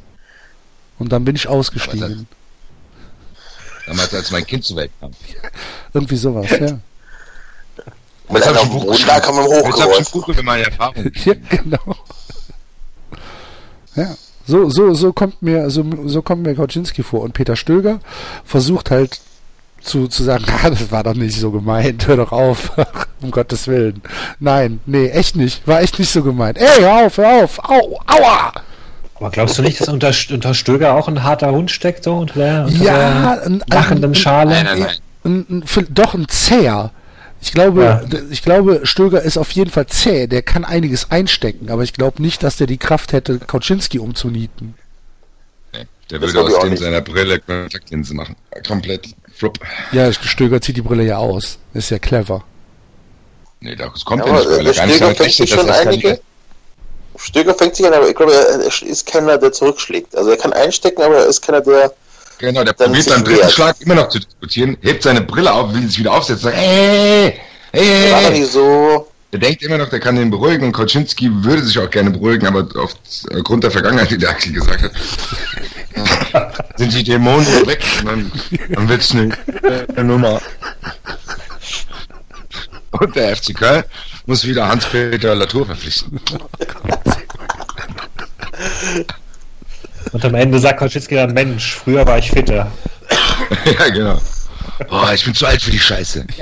Und 0.99 1.13
dann 1.13 1.25
bin 1.25 1.37
ich 1.37 1.47
ausgestiegen. 1.47 2.27
Damals, 3.87 4.15
als 4.15 4.31
mein 4.33 4.47
Kind 4.47 4.65
zur 4.65 4.77
Welt 4.79 4.91
kam. 5.01 5.13
Irgendwie 5.93 6.17
sowas, 6.17 6.51
ja. 6.51 6.79
Mit 8.29 8.39
Jetzt 8.39 8.47
hab 8.47 8.55
einer 8.55 8.57
ich 8.57 8.65
ein 8.65 8.71
Buch 8.71 8.85
Boden, 8.87 9.05
da 9.07 9.21
kann 9.21 9.37
man 9.37 9.45
Jetzt 9.45 9.63
hab 9.63 9.69
ich 9.69 9.75
hochgeholt. 9.77 10.13
Buch 10.13 10.29
über 10.29 10.43
meine 10.43 10.65
Erfahrungen. 10.65 11.13
Ja, 11.25 11.35
genau. 11.49 11.97
Ja, 13.95 14.17
so, 14.47 14.69
so, 14.69 14.95
so 14.95 15.13
kommt 15.13 15.43
mir, 15.43 15.71
so, 15.71 15.85
so 16.07 16.23
kommt 16.23 16.43
mir 16.43 16.55
Kaczynski 16.55 17.03
vor. 17.03 17.21
Und 17.21 17.35
Peter 17.35 17.57
Stöger 17.57 18.01
versucht 18.45 18.91
halt 18.91 19.21
zu, 19.87 20.09
zu 20.09 20.23
sagen, 20.25 20.45
ah, 20.63 20.71
das 20.71 20.91
war 20.91 21.03
doch 21.05 21.15
nicht 21.15 21.39
so 21.39 21.51
gemeint, 21.51 22.07
hör 22.07 22.17
doch 22.17 22.33
auf, 22.33 22.73
um 23.23 23.31
Gottes 23.31 23.67
Willen. 23.69 24.03
Nein, 24.41 24.81
nee, 24.87 25.09
echt 25.09 25.37
nicht, 25.37 25.67
war 25.67 25.81
echt 25.81 25.99
nicht 25.99 26.11
so 26.11 26.23
gemeint. 26.23 26.59
Ey, 26.59 26.81
hör 26.81 27.07
auf, 27.07 27.17
hör 27.17 27.45
auf, 27.45 27.59
au, 27.69 28.01
aua! 28.07 28.53
Aber 29.19 29.31
glaubst 29.31 29.57
du 29.57 29.63
nicht, 29.63 29.81
dass 29.81 29.89
unter, 29.89 30.13
unter 30.31 30.53
Stöger 30.53 30.95
auch 30.95 31.09
ein 31.09 31.23
harter 31.23 31.51
Hund 31.51 31.71
steckt, 31.71 32.05
so 32.05 32.19
unter 32.19 32.35
der, 32.35 32.65
unter 32.67 32.85
Ja, 32.85 33.37
der 33.37 33.47
ein, 33.47 33.63
lachenden 33.71 34.11
ein, 34.11 34.15
Schale? 34.15 34.51
Nein, 34.51 34.65
nein, 34.67 34.79
nein. 34.81 34.97
ein, 35.25 35.47
ein, 35.49 35.63
ein, 35.63 35.87
doch 35.91 36.13
ein 36.15 36.29
Zäher. 36.29 36.91
Ich 37.41 37.53
glaube, 37.53 37.83
Ja. 37.85 38.03
ich 38.31 38.43
glaube, 38.43 38.81
Stöger 38.85 39.23
ist 39.23 39.39
auf 39.39 39.51
jeden 39.53 39.71
Fall 39.71 39.87
zäh. 39.87 40.27
Der 40.27 40.43
kann 40.43 40.65
einiges 40.65 41.11
einstecken, 41.11 41.71
aber 41.71 41.83
ich 41.83 41.93
glaube 41.93 42.21
nicht, 42.21 42.43
dass 42.43 42.57
der 42.57 42.67
die 42.67 42.77
Kraft 42.79 43.13
hätte, 43.13 43.39
Kaczynski 43.39 43.99
umzunieten. 43.99 44.75
Nee, 45.73 45.87
der 46.11 46.19
Das 46.19 46.35
würde 46.35 46.57
aus 46.57 46.63
dem 46.65 46.77
seiner 46.77 47.01
Brille 47.01 47.39
Kontaktlinse 47.41 48.15
machen. 48.15 48.37
Komplett. 48.67 49.09
Flupp. 49.37 49.59
Ja, 49.93 50.11
Stöger 50.13 50.61
zieht 50.61 50.77
die 50.77 50.83
Brille 50.83 51.05
ja 51.05 51.19
aus. 51.19 51.59
Ist 51.75 51.91
ja 51.91 51.99
clever. 51.99 52.43
Nee, 53.61 53.77
das 53.77 54.05
kommt 54.05 54.25
Ja, 54.25 54.33
ja, 54.33 54.39
nicht, 54.39 54.49
weil 54.49 54.65
der 54.65 54.73
er 54.73 54.75
gar 54.75 54.87
nicht 54.87 54.97
Stöger 54.97 55.15
fängt 55.15 55.33
sich 55.35 55.51
schon 55.51 55.71
einige. 55.71 56.21
Stöger 57.19 57.55
fängt 57.55 57.77
sich 57.77 57.87
an, 57.87 57.95
aber 57.95 58.09
ich 58.09 58.15
glaube, 58.15 58.33
er 58.35 58.61
ist 58.61 59.07
keiner, 59.07 59.39
der 59.39 59.53
zurückschlägt. 59.53 60.17
Also 60.17 60.31
er 60.31 60.37
kann 60.37 60.53
einstecken, 60.53 61.03
aber 61.03 61.19
er 61.19 61.27
ist 61.27 61.43
keiner, 61.43 61.61
der. 61.61 61.93
Genau, 62.39 62.65
der 62.65 62.75
Dann 62.75 62.89
probiert 62.89 63.09
beim 63.09 63.25
dritten 63.25 63.41
wehrt. 63.41 63.53
Schlag 63.53 63.77
immer 63.81 63.95
noch 63.95 64.09
zu 64.09 64.19
diskutieren, 64.19 64.77
hebt 64.83 65.03
seine 65.03 65.23
Brille 65.23 65.53
auf, 65.53 65.73
will 65.73 65.87
sich 65.87 65.99
wieder 65.99 66.13
aufsetzen, 66.13 66.45
sagt, 66.45 66.57
hey, 66.57 67.41
hey, 67.73 68.13
War 68.13 68.31
nicht 68.31 68.53
so. 68.53 69.09
Der 69.33 69.41
denkt 69.41 69.63
immer 69.63 69.79
noch, 69.79 69.89
der 69.89 70.01
kann 70.01 70.17
den 70.17 70.31
beruhigen 70.31 70.67
und 70.67 70.73
Koczynski 70.73 71.31
würde 71.45 71.63
sich 71.63 71.79
auch 71.79 71.91
gerne 71.91 72.11
beruhigen, 72.11 72.47
aber 72.47 72.69
aufgrund 72.77 73.65
der 73.65 73.71
Vergangenheit, 73.71 74.11
die 74.11 74.19
der 74.19 74.31
Axel 74.31 74.53
gesagt 74.53 74.83
hat, 74.83 74.93
sind 76.77 76.93
die 76.95 77.05
Dämonen 77.05 77.47
weg 77.67 77.83
dann, 78.05 78.31
dann 78.71 78.89
wird's 78.89 79.13
eine, 79.13 79.31
eine 79.97 80.05
Nummer. 80.05 80.41
Und 82.91 83.17
der 83.17 83.37
FC 83.37 83.55
Köln 83.55 83.85
muss 84.27 84.47
wieder 84.47 84.69
Hans-Peter 84.69 85.35
Latour 85.35 85.67
verpflichten. 85.67 86.21
Und 90.13 90.25
am 90.25 90.35
Ende 90.35 90.59
sagt 90.59 90.79
Koschitski 90.79 91.17
dann, 91.17 91.33
Mensch, 91.33 91.75
früher 91.75 92.07
war 92.07 92.19
ich 92.19 92.31
fitter. 92.31 92.71
ja, 93.65 93.89
genau. 93.91 94.21
Boah, 94.89 95.13
ich 95.13 95.25
bin 95.25 95.35
zu 95.35 95.47
alt 95.47 95.63
für 95.63 95.71
die 95.71 95.79
Scheiße. 95.79 96.27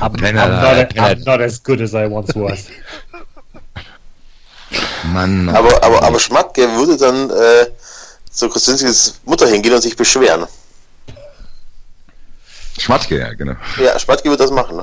I'm, 0.00 0.12
Penner, 0.12 0.44
I'm, 0.44 0.62
not, 0.62 0.90
Penner. 0.90 1.08
I'm 1.08 1.24
not 1.24 1.40
as 1.40 1.58
good 1.62 1.80
as 1.80 1.94
I 1.94 2.06
once 2.06 2.34
was. 2.34 2.68
Mann. 5.06 5.48
Aber, 5.48 5.82
aber, 5.82 6.02
aber 6.02 6.18
Schmatke 6.18 6.68
würde 6.76 6.96
dann 6.96 7.30
äh, 7.30 7.66
zu 8.30 8.48
Kosinskis 8.48 9.20
Mutter 9.24 9.46
hingehen 9.46 9.74
und 9.74 9.82
sich 9.82 9.96
beschweren. 9.96 10.46
Schmatke, 12.78 13.18
ja, 13.18 13.32
genau. 13.32 13.54
Ja, 13.82 13.98
Schmatke 13.98 14.28
wird 14.28 14.40
das 14.40 14.50
machen. 14.50 14.82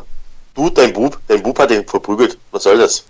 Du, 0.56 0.70
dein 0.70 0.94
Bub, 0.94 1.20
dein 1.28 1.42
Bub 1.42 1.58
hat 1.60 1.72
ihn 1.72 1.88
verprügelt. 1.88 2.38
Was 2.52 2.64
soll 2.64 2.78
das? 2.78 3.04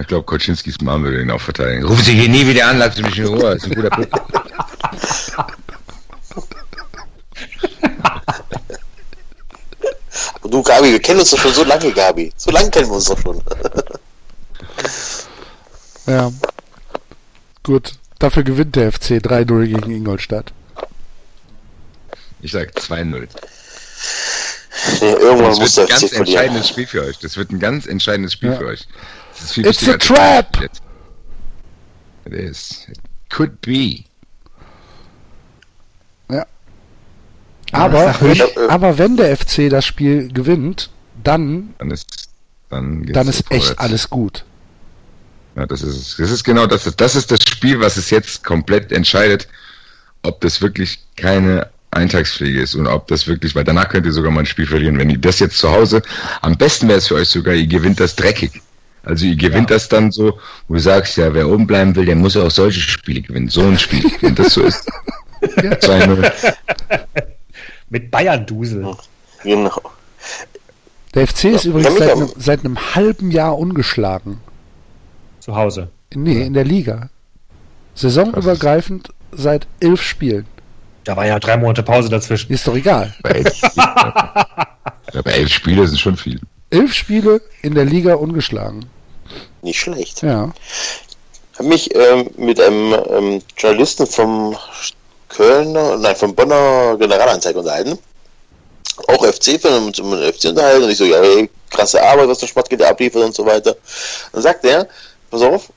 Ich 0.00 0.06
glaube, 0.08 0.24
Koczynskis 0.24 0.80
Mom 0.80 1.04
würde 1.04 1.22
ihn 1.22 1.30
auch 1.30 1.40
verteidigen. 1.40 1.84
Rufen 1.86 2.04
Sie 2.04 2.14
hier 2.14 2.28
nie 2.28 2.46
wieder 2.46 2.66
an, 2.66 2.82
Sie 2.94 3.02
mich 3.02 3.18
in 3.18 3.26
Ruhe. 3.26 3.54
Das 3.54 3.56
ist 3.56 3.64
ein 3.64 3.74
guter 3.74 3.90
Bub. 3.90 4.08
Du, 10.54 10.62
Gabi, 10.62 10.92
wir 10.92 11.00
kennen 11.00 11.18
uns 11.18 11.30
doch 11.30 11.38
schon 11.38 11.52
so 11.52 11.64
lange, 11.64 11.90
Gabi. 11.90 12.32
So 12.36 12.52
lange 12.52 12.70
kennen 12.70 12.86
wir 12.86 12.94
uns 12.94 13.06
doch 13.06 13.18
schon. 13.18 13.42
Ja. 16.06 16.32
Gut. 17.62 17.94
Dafür 18.18 18.42
gewinnt 18.44 18.76
der 18.76 18.92
FC 18.92 19.12
3-0 19.18 19.66
gegen 19.66 19.90
Ingolstadt. 19.90 20.52
Ich 22.40 22.52
sag 22.52 22.70
2-0. 22.76 23.28
Nee, 25.00 25.10
irgendwann 25.12 25.48
Das 25.50 25.58
muss 25.58 25.76
wird 25.76 25.86
ein 25.86 25.90
ganz 25.90 26.00
verlieren. 26.00 26.26
entscheidendes 26.26 26.68
Spiel 26.68 26.86
für 26.86 27.02
euch. 27.04 27.18
Das 27.18 27.36
wird 27.36 27.50
ein 27.50 27.58
ganz 27.58 27.86
entscheidendes 27.86 28.32
Spiel 28.34 28.50
Ja. 28.50 28.58
für 28.58 28.66
euch. 28.66 28.86
Das 29.32 29.42
ist 29.44 29.52
viel 29.52 29.66
It's 29.66 29.88
a 29.88 29.96
trap! 29.96 30.70
It 32.26 32.32
is. 32.32 32.86
It 32.88 32.98
could 33.30 33.60
be. 33.60 34.04
Aber, 37.72 38.12
sag 38.12 38.22
wenn, 38.22 38.68
aber 38.70 38.98
wenn 38.98 39.16
der 39.16 39.36
FC 39.36 39.68
das 39.68 39.84
Spiel 39.84 40.32
gewinnt, 40.32 40.90
dann, 41.24 41.74
Dann 41.78 41.90
ist, 41.90 42.28
dann, 42.70 43.04
dann 43.06 43.26
ist 43.26 43.50
echt 43.50 43.78
alles 43.80 44.08
gut. 44.10 44.44
Ja, 45.56 45.66
das 45.66 45.82
ist, 45.82 45.96
es. 45.96 46.16
das 46.16 46.30
ist 46.30 46.44
genau 46.44 46.66
das. 46.66 46.84
Das 46.96 47.14
ist 47.14 47.30
das 47.30 47.38
Spiel, 47.48 47.80
was 47.80 47.96
es 47.96 48.10
jetzt 48.10 48.42
komplett 48.44 48.90
entscheidet, 48.92 49.48
ob 50.22 50.40
das 50.40 50.60
wirklich 50.60 50.98
keine 51.16 51.68
Eintagspflege 51.92 52.60
ist 52.60 52.74
und 52.74 52.86
ob 52.86 53.06
das 53.06 53.26
wirklich, 53.26 53.54
weil 53.54 53.64
danach 53.64 53.88
könnt 53.88 54.06
ihr 54.06 54.12
sogar 54.12 54.32
mal 54.32 54.40
ein 54.40 54.46
Spiel 54.46 54.66
verlieren. 54.66 54.98
Wenn 54.98 55.10
ihr 55.10 55.18
das 55.18 55.38
jetzt 55.38 55.58
zu 55.58 55.70
Hause, 55.70 56.02
am 56.42 56.56
besten 56.56 56.88
wäre 56.88 56.98
es 56.98 57.08
für 57.08 57.14
euch 57.14 57.28
sogar, 57.28 57.54
ihr 57.54 57.66
gewinnt 57.66 58.00
das 58.00 58.16
dreckig. 58.16 58.60
Also 59.04 59.26
ihr 59.26 59.36
gewinnt 59.36 59.70
das 59.70 59.88
dann 59.88 60.10
so, 60.10 60.38
wo 60.66 60.74
du 60.74 60.80
sagst, 60.80 61.16
ja, 61.18 61.32
wer 61.34 61.48
oben 61.48 61.66
bleiben 61.66 61.94
will, 61.94 62.06
der 62.06 62.16
muss 62.16 62.36
auch 62.36 62.50
solche 62.50 62.80
Spiele 62.80 63.20
gewinnen. 63.20 63.48
So 63.48 63.60
ein 63.62 63.78
Spiel. 63.78 64.10
Wenn 64.20 64.34
das 64.34 64.54
so 64.54 64.62
ist. 64.62 64.88
2-0. 65.42 66.30
Mit 67.90 68.10
Bayern-Dusel. 68.10 68.96
Genau. 69.42 69.82
Der 71.14 71.28
FC 71.28 71.44
ist 71.44 71.64
Ja, 71.64 71.70
übrigens 71.70 71.98
seit 71.98 72.16
seit 72.38 72.64
einem 72.64 72.94
halben 72.94 73.30
Jahr 73.30 73.58
ungeschlagen. 73.58 74.40
Zu 75.44 75.54
Hause. 75.54 75.88
Nee, 76.14 76.40
in 76.40 76.54
der 76.54 76.64
Liga. 76.64 77.10
Saisonübergreifend 77.94 79.10
seit 79.30 79.66
elf 79.78 80.00
Spielen. 80.00 80.46
Da 81.04 81.18
war 81.18 81.26
ja 81.26 81.38
drei 81.38 81.58
Monate 81.58 81.82
Pause 81.82 82.08
dazwischen. 82.08 82.50
Ist 82.50 82.66
doch 82.66 82.74
egal. 82.74 83.14
Bei 83.22 83.30
elf, 83.30 83.60
aber 83.76 85.34
elf 85.34 85.52
Spiele 85.52 85.86
sind 85.86 86.00
schon 86.00 86.16
viel. 86.16 86.40
Elf 86.70 86.94
Spiele 86.94 87.42
in 87.60 87.74
der 87.74 87.84
Liga 87.84 88.14
ungeschlagen. 88.14 88.86
Nicht 89.60 89.78
schlecht. 89.78 90.22
Ja. 90.22 90.50
habe 91.58 91.68
mich 91.68 91.94
ähm, 91.94 92.30
mit 92.38 92.58
einem 92.58 92.94
ähm, 93.10 93.42
Journalisten 93.58 94.06
vom 94.06 94.56
Kölner, 95.28 95.98
nein, 95.98 96.16
vom 96.16 96.34
Bonner 96.34 96.96
Generalanzeiger 96.98 97.58
unterhalten. 97.58 97.98
Auch 99.08 99.26
FC, 99.26 99.60
von 99.60 99.72
einem, 99.72 99.92
zum 99.92 100.10
FC 100.14 100.46
unterhalten. 100.46 100.84
Und 100.84 100.90
ich 100.90 100.96
so, 100.96 101.04
ja, 101.04 101.20
ey, 101.20 101.50
krasse 101.68 102.02
Arbeit, 102.02 102.28
was 102.28 102.38
der 102.38 102.46
Sport 102.46 102.68
da 102.80 102.88
abliefert 102.88 103.22
und 103.22 103.34
so 103.34 103.44
weiter. 103.44 103.76
Dann 104.32 104.40
sagt 104.40 104.64
er, 104.64 104.88
pass 105.34 105.42
auf, 105.42 105.68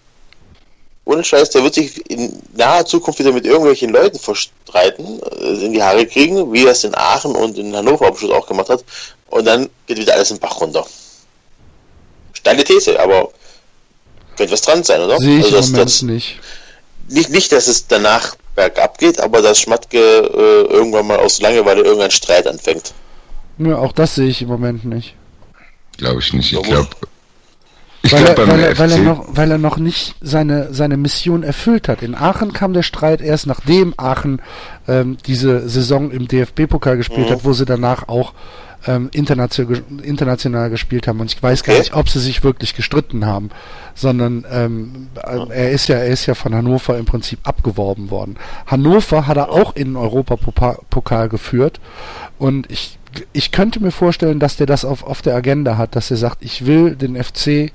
ohne 1.05 1.23
Scheiß, 1.23 1.49
der 1.51 1.63
wird 1.63 1.73
sich 1.75 2.09
in 2.09 2.41
naher 2.55 2.85
Zukunft 2.85 3.19
wieder 3.19 3.31
mit 3.31 3.45
irgendwelchen 3.45 3.91
Leuten 3.91 4.19
verstreiten, 4.19 5.19
äh, 5.39 5.65
in 5.65 5.73
die 5.73 5.81
Haare 5.83 6.05
kriegen, 6.05 6.51
wie 6.51 6.65
er 6.65 6.71
es 6.71 6.83
in 6.83 6.93
Aachen 6.95 7.33
und 7.35 7.57
in 7.57 7.75
Hannover 7.75 8.07
am 8.07 8.15
Schluss 8.17 8.31
auch 8.31 8.45
gemacht 8.47 8.69
hat. 8.69 8.83
Und 9.29 9.45
dann 9.45 9.69
geht 9.85 9.97
wieder 9.97 10.13
alles 10.13 10.31
in 10.31 10.37
den 10.37 10.41
Bach 10.41 10.59
runter. 10.59 10.85
Steile 12.33 12.63
These, 12.63 12.99
aber 12.99 13.29
könnte 14.35 14.53
was 14.53 14.61
dran 14.61 14.83
sein, 14.83 15.01
oder? 15.01 15.17
Sehe 15.17 15.39
ich 15.39 15.45
Also, 15.45 15.55
im 15.55 15.61
dass- 15.61 15.71
Moment 15.71 15.85
dass- 15.89 16.01
nicht. 16.03 16.39
nicht, 17.09 17.29
nicht, 17.29 17.51
dass 17.51 17.67
es 17.67 17.87
danach 17.87 18.35
bergab 18.55 18.97
geht, 18.97 19.19
aber 19.19 19.41
dass 19.41 19.59
Schmatke 19.59 19.97
äh, 19.99 20.73
irgendwann 20.73 21.07
mal 21.07 21.19
aus 21.19 21.39
Langeweile 21.41 21.81
irgendein 21.83 22.11
Streit 22.11 22.47
anfängt. 22.47 22.93
Nö, 23.57 23.75
auch 23.75 23.91
das 23.91 24.15
sehe 24.15 24.27
ich 24.27 24.41
im 24.41 24.49
Moment 24.49 24.83
nicht. 24.85 25.15
Glaube 25.97 26.19
ich 26.19 26.33
nicht. 26.33 26.51
Ich 26.53 26.61
glaube, 26.63 26.87
ich 28.07 28.13
Weil, 28.13 28.23
glaube 28.23 28.41
er, 28.41 28.47
weil, 28.47 28.59
er, 28.63 28.77
weil, 28.79 28.91
er 28.91 28.97
noch, 28.99 29.25
weil 29.29 29.51
er 29.51 29.57
noch 29.57 29.77
nicht 29.77 30.15
seine, 30.21 30.73
seine 30.73 30.97
Mission 30.97 31.43
erfüllt 31.43 31.87
hat. 31.87 32.01
In 32.01 32.15
Aachen 32.15 32.53
kam 32.53 32.73
der 32.73 32.83
Streit 32.83 33.21
erst 33.21 33.47
nachdem 33.47 33.93
Aachen 33.97 34.41
ähm, 34.87 35.17
diese 35.25 35.67
Saison 35.69 36.09
im 36.11 36.27
DFB-Pokal 36.27 36.97
gespielt 36.97 37.27
Mhm. 37.29 37.33
hat, 37.33 37.45
wo 37.45 37.53
sie 37.53 37.65
danach 37.65 38.07
auch 38.07 38.33
ähm, 38.85 39.09
international, 39.11 39.81
international 40.03 40.69
gespielt 40.69 41.07
haben. 41.07 41.19
Und 41.19 41.33
ich 41.33 41.41
weiß 41.41 41.63
gar 41.63 41.73
Okay. 41.73 41.81
nicht, 41.81 41.93
ob 41.95 42.07
sie 42.09 42.19
sich 42.19 42.43
wirklich 42.43 42.75
gestritten 42.75 43.25
haben, 43.25 43.49
sondern 43.95 44.45
ähm, 44.51 45.07
äh, 45.15 45.49
er 45.49 45.71
ist 45.71 45.87
ja, 45.87 45.97
er 45.97 46.07
ist 46.07 46.25
ja 46.27 46.35
von 46.35 46.53
Hannover 46.55 46.97
im 46.97 47.05
Prinzip 47.05 47.39
abgeworben 47.43 48.09
worden. 48.11 48.37
Hannover 48.67 49.27
hat 49.27 49.35
er 49.37 49.49
auch 49.49 49.75
in 49.75 49.89
den 49.89 49.95
Europapokal 49.97 51.27
geführt 51.29 51.79
und 52.37 52.71
ich 52.71 52.96
ich 53.33 53.51
könnte 53.51 53.79
mir 53.79 53.91
vorstellen, 53.91 54.39
dass 54.39 54.57
der 54.57 54.67
das 54.67 54.85
auf, 54.85 55.03
auf 55.03 55.21
der 55.21 55.35
Agenda 55.35 55.77
hat, 55.77 55.95
dass 55.95 56.11
er 56.11 56.17
sagt, 56.17 56.37
ich 56.43 56.65
will 56.65 56.95
den 56.95 57.21
FC 57.21 57.71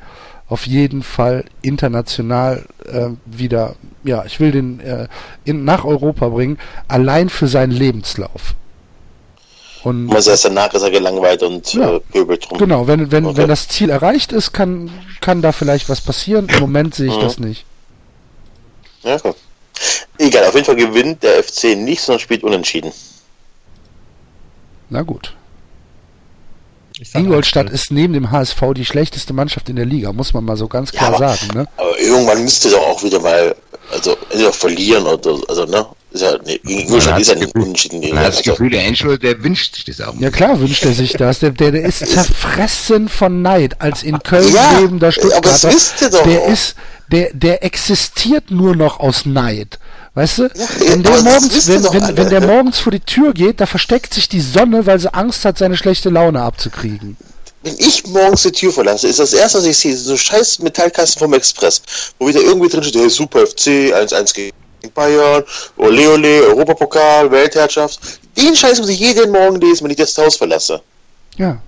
auf 0.49 0.67
jeden 0.67 1.03
Fall 1.03 1.45
international 1.63 2.65
äh, 2.87 3.09
wieder, 3.25 3.75
ja, 4.05 4.25
ich 4.27 4.39
will 4.41 4.51
den 4.53 4.81
äh, 4.81 5.09
in, 5.45 5.65
nach 5.65 5.85
Europa 5.85 6.29
bringen, 6.29 6.59
allein 6.89 7.29
für 7.31 7.47
seinen 7.49 7.73
Lebenslauf. 7.73 8.55
Und 9.85 10.07
Man 10.07 10.23
sagt, 10.23 10.45
danach 10.45 10.73
ist 10.75 10.83
er 10.83 10.91
gelangweilt 10.91 11.43
und 11.43 11.73
Ja. 11.75 11.97
äh, 11.97 12.01
pöbelt 12.01 12.49
drum. 12.49 12.59
genau, 12.59 12.87
wenn, 12.87 13.11
wenn, 13.11 13.25
Okay. 13.27 13.39
wenn 13.39 13.49
das 13.49 13.67
Ziel 13.69 13.91
erreicht 13.91 14.33
ist, 14.33 14.53
kann, 14.53 14.91
kann 15.21 15.43
da 15.43 15.53
vielleicht 15.53 15.89
was 15.89 16.01
passieren. 16.01 16.49
Im 16.49 16.61
Moment 16.61 16.95
sehe 16.95 17.09
ich 17.09 17.17
Mhm. 17.17 17.21
das 17.21 17.39
nicht. 17.39 17.65
Ja, 19.03 19.17
okay. 19.17 19.33
Egal, 20.19 20.45
auf 20.45 20.55
jeden 20.55 20.67
Fall 20.67 20.77
gewinnt 20.77 21.23
der 21.23 21.43
FC 21.43 21.75
nicht, 21.77 22.01
sondern 22.03 22.21
spielt 22.21 22.45
unentschieden. 22.45 22.93
Na 24.93 25.01
gut. 25.03 25.35
Ingolstadt 27.15 27.71
ist 27.71 27.91
neben 27.91 28.13
dem 28.13 28.31
HSV 28.31 28.61
die 28.77 28.85
schlechteste 28.85 29.33
Mannschaft 29.33 29.69
in 29.71 29.77
der 29.77 29.87
Liga, 29.87 30.13
muss 30.13 30.35
man 30.35 30.45
mal 30.45 30.57
so 30.59 30.69
ganz 30.69 30.93
Ja, 30.93 30.99
klar 30.99 31.15
aber- 31.15 31.35
sagen. 31.37 31.49
Ne? 31.59 31.67
Aber 31.79 31.99
irgendwann 31.99 32.43
müsste 32.45 32.71
doch 32.71 32.83
auch 32.87 33.03
wieder 33.03 33.19
mal, 33.21 33.57
also 33.91 34.17
entweder 34.31 34.53
verlieren 34.53 35.07
oder, 35.07 35.37
also 35.49 35.65
ne, 35.65 35.87
ist 36.13 36.21
ja, 36.23 36.37
nee, 36.45 36.61
Ingolstadt 36.65 37.19
ist 37.21 37.29
ja 37.29 37.35
nicht 37.35 37.55
Gefühl- 37.55 37.63
unentschieden. 37.63 38.01
man 38.11 38.19
hat 38.19 38.29
das 38.29 38.37
Also, 38.39 38.51
Gefühl, 38.53 38.71
der 38.71 38.87
Angelo, 38.87 39.17
der 39.17 39.43
wünscht 39.43 39.75
sich 39.75 39.85
das 39.87 40.01
auch. 40.03 40.15
Ja 40.21 40.31
klar 40.31 40.61
wünscht 40.61 40.85
er 40.85 40.93
sich 40.93 41.13
das. 41.15 41.39
Der, 41.41 41.51
der, 41.51 41.73
der 41.73 41.83
ist 41.87 42.07
zerfressen 42.07 43.09
von 43.09 43.41
Neid 43.41 43.81
als 43.81 44.03
in 44.03 44.23
Köln 44.23 44.53
Ja, 44.55 44.79
lebender 44.79 45.07
aber 45.09 45.15
das 45.15 45.15
Stuttgarter. 45.15 45.69
wisst 45.73 46.03
ihr 46.03 46.11
doch 46.11 46.23
Der 46.25 46.41
auch. 46.43 46.49
ist, 46.51 46.75
der, 47.11 47.31
der 47.33 47.65
existiert 47.65 48.51
nur 48.51 48.77
noch 48.77 49.01
aus 49.01 49.25
Neid. 49.25 49.79
Weißt 50.15 50.39
du? 50.39 50.43
Ja, 50.43 50.67
wenn, 50.79 51.03
der 51.03 51.23
morgens, 51.23 51.69
wenn, 51.69 51.85
wenn, 51.85 52.17
wenn 52.17 52.29
der 52.29 52.41
morgens 52.43 52.79
vor 52.79 52.93
die 52.93 53.01
Tür 53.01 53.33
geht, 53.33 53.61
da 53.61 53.67
versteckt 53.67 54.13
sich 54.13 54.29
die 54.29 54.43
Sonne, 54.43 54.85
weil 54.85 54.99
sie 54.99 55.13
Angst 55.13 55.45
hat, 55.45 55.57
seine 55.57 55.77
schlechte 55.77 56.11
Laune 56.11 56.43
abzukriegen. 56.43 57.17
Wenn 57.63 57.77
ich 57.79 58.07
morgens 58.09 58.43
die 58.43 58.53
Tür 58.53 58.73
verlasse, 58.73 59.09
ist 59.09 59.21
das 59.21 59.33
erste, 59.33 59.59
was 59.59 59.67
ich 59.67 59.79
sehe, 59.79 59.97
so 59.97 60.17
scheiß 60.17 60.59
Metallkasten 60.59 61.21
vom 61.21 61.33
Express, 61.33 61.81
wo 62.19 62.27
wieder 62.29 62.41
irgendwie 62.41 62.69
drin 62.69 62.83
steht, 62.83 63.01
hey, 63.01 63.09
Super 63.09 63.47
FC, 63.47 63.95
1-1 63.95 64.35
gegen 64.35 64.53
Bayern, 64.95 65.45
Ole 65.77 66.11
Ole, 66.11 66.43
Europapokal, 66.49 67.31
Weltherrschaft. 67.31 68.01
Den 68.37 68.55
Scheiß 68.55 68.81
muss 68.81 68.89
ich 68.89 68.99
jeden 68.99 69.31
Morgen 69.31 69.61
lesen, 69.61 69.85
wenn 69.85 69.93
ich 69.93 69.97
das 69.97 70.19
Haus 70.19 70.37
verlasse. 70.37 70.83
Ja. 71.37 71.63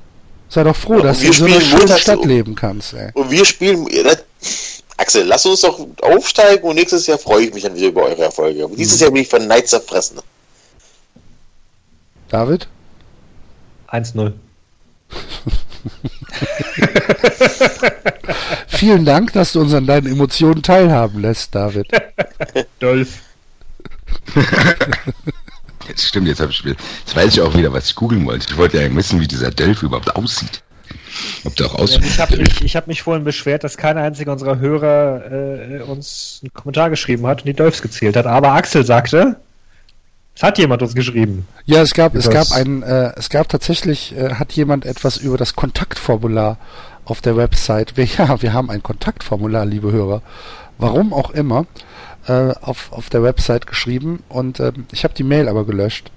Sei 0.48 0.62
doch 0.62 0.76
froh, 0.76 0.98
Ja, 0.98 1.04
dass 1.04 1.20
du 1.20 1.26
in 1.26 1.32
so 1.32 1.44
einer 1.46 1.60
schönen 1.60 1.98
Stadt 1.98 2.24
leben 2.24 2.54
kannst, 2.54 2.92
ey. 2.94 3.10
Und 3.14 3.30
wir 3.30 3.44
spielen. 3.44 3.86
Axel, 4.96 5.24
lass 5.24 5.44
uns 5.44 5.62
doch 5.62 5.86
aufsteigen 6.02 6.64
und 6.64 6.76
nächstes 6.76 7.06
Jahr 7.06 7.18
freue 7.18 7.44
ich 7.44 7.54
mich 7.54 7.64
dann 7.64 7.74
wieder 7.74 7.88
über 7.88 8.02
eure 8.02 8.24
Erfolge. 8.24 8.64
Aber 8.64 8.76
dieses 8.76 9.00
Jahr 9.00 9.10
bin 9.10 9.22
ich 9.22 9.28
von 9.28 9.46
Neid 9.46 9.68
zerfressen. 9.68 10.20
David? 12.28 12.68
1-0. 13.90 14.32
Vielen 18.68 19.04
Dank, 19.04 19.32
dass 19.32 19.52
du 19.52 19.60
uns 19.60 19.74
an 19.74 19.86
deinen 19.86 20.06
Emotionen 20.06 20.62
teilhaben 20.62 21.20
lässt, 21.20 21.54
David. 21.54 21.86
Dolph. 22.80 23.20
Jetzt 25.88 26.02
stimmt, 26.08 26.28
jetzt, 26.28 26.40
hab 26.40 26.50
ich, 26.50 26.62
jetzt 26.64 27.14
weiß 27.14 27.34
ich 27.34 27.40
auch 27.40 27.56
wieder, 27.56 27.72
was 27.72 27.86
ich 27.86 27.94
googeln 27.94 28.26
wollte. 28.26 28.48
Ich 28.50 28.56
wollte 28.56 28.80
ja 28.80 28.94
wissen, 28.94 29.20
wie 29.20 29.28
dieser 29.28 29.50
Delph 29.50 29.82
überhaupt 29.82 30.14
aussieht. 30.16 30.62
Ob 31.44 31.56
der 31.56 31.66
auch 31.66 31.76
aussieht. 31.76 32.04
Ich 32.04 32.18
habe 32.18 32.36
mich, 32.36 32.60
ich 32.64 32.76
hab 32.76 32.86
mich 32.86 33.02
vorhin 33.02 33.24
beschwert, 33.24 33.64
dass 33.64 33.76
kein 33.76 33.98
einziger 33.98 34.32
unserer 34.32 34.58
Hörer 34.58 35.22
äh, 35.30 35.82
uns 35.82 36.40
einen 36.42 36.52
Kommentar 36.52 36.90
geschrieben 36.90 37.26
hat 37.26 37.42
und 37.42 37.46
die 37.46 37.54
Dolphs 37.54 37.82
gezählt 37.82 38.16
hat. 38.16 38.26
Aber 38.26 38.52
Axel 38.52 38.84
sagte, 38.84 39.36
es 40.36 40.42
hat 40.42 40.58
jemand 40.58 40.82
uns 40.82 40.94
geschrieben. 40.94 41.46
Ja, 41.64 41.82
es 41.82 41.92
gab, 41.92 42.14
es 42.14 42.28
gab 42.28 42.50
ein, 42.52 42.82
äh, 42.82 43.12
es 43.16 43.30
gab 43.30 43.48
tatsächlich, 43.48 44.16
äh, 44.16 44.34
hat 44.34 44.52
jemand 44.52 44.84
etwas 44.84 45.16
über 45.16 45.36
das 45.36 45.54
Kontaktformular 45.54 46.58
auf 47.04 47.20
der 47.20 47.36
Website. 47.36 47.96
Wir, 47.96 48.04
ja, 48.18 48.42
wir 48.42 48.52
haben 48.52 48.70
ein 48.70 48.82
Kontaktformular, 48.82 49.64
liebe 49.64 49.92
Hörer. 49.92 50.22
Warum 50.78 51.12
auch 51.12 51.30
immer, 51.30 51.66
äh, 52.26 52.52
auf, 52.60 52.92
auf 52.92 53.10
der 53.10 53.22
Website 53.22 53.66
geschrieben 53.66 54.22
und 54.28 54.58
ähm, 54.58 54.86
ich 54.92 55.04
habe 55.04 55.14
die 55.14 55.22
Mail 55.22 55.48
aber 55.48 55.64
gelöscht. 55.64 56.10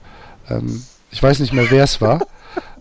Ähm, 0.49 0.83
ich 1.11 1.21
weiß 1.21 1.39
nicht 1.39 1.53
mehr, 1.53 1.69
wer 1.69 1.83
es 1.83 2.01
war. 2.01 2.25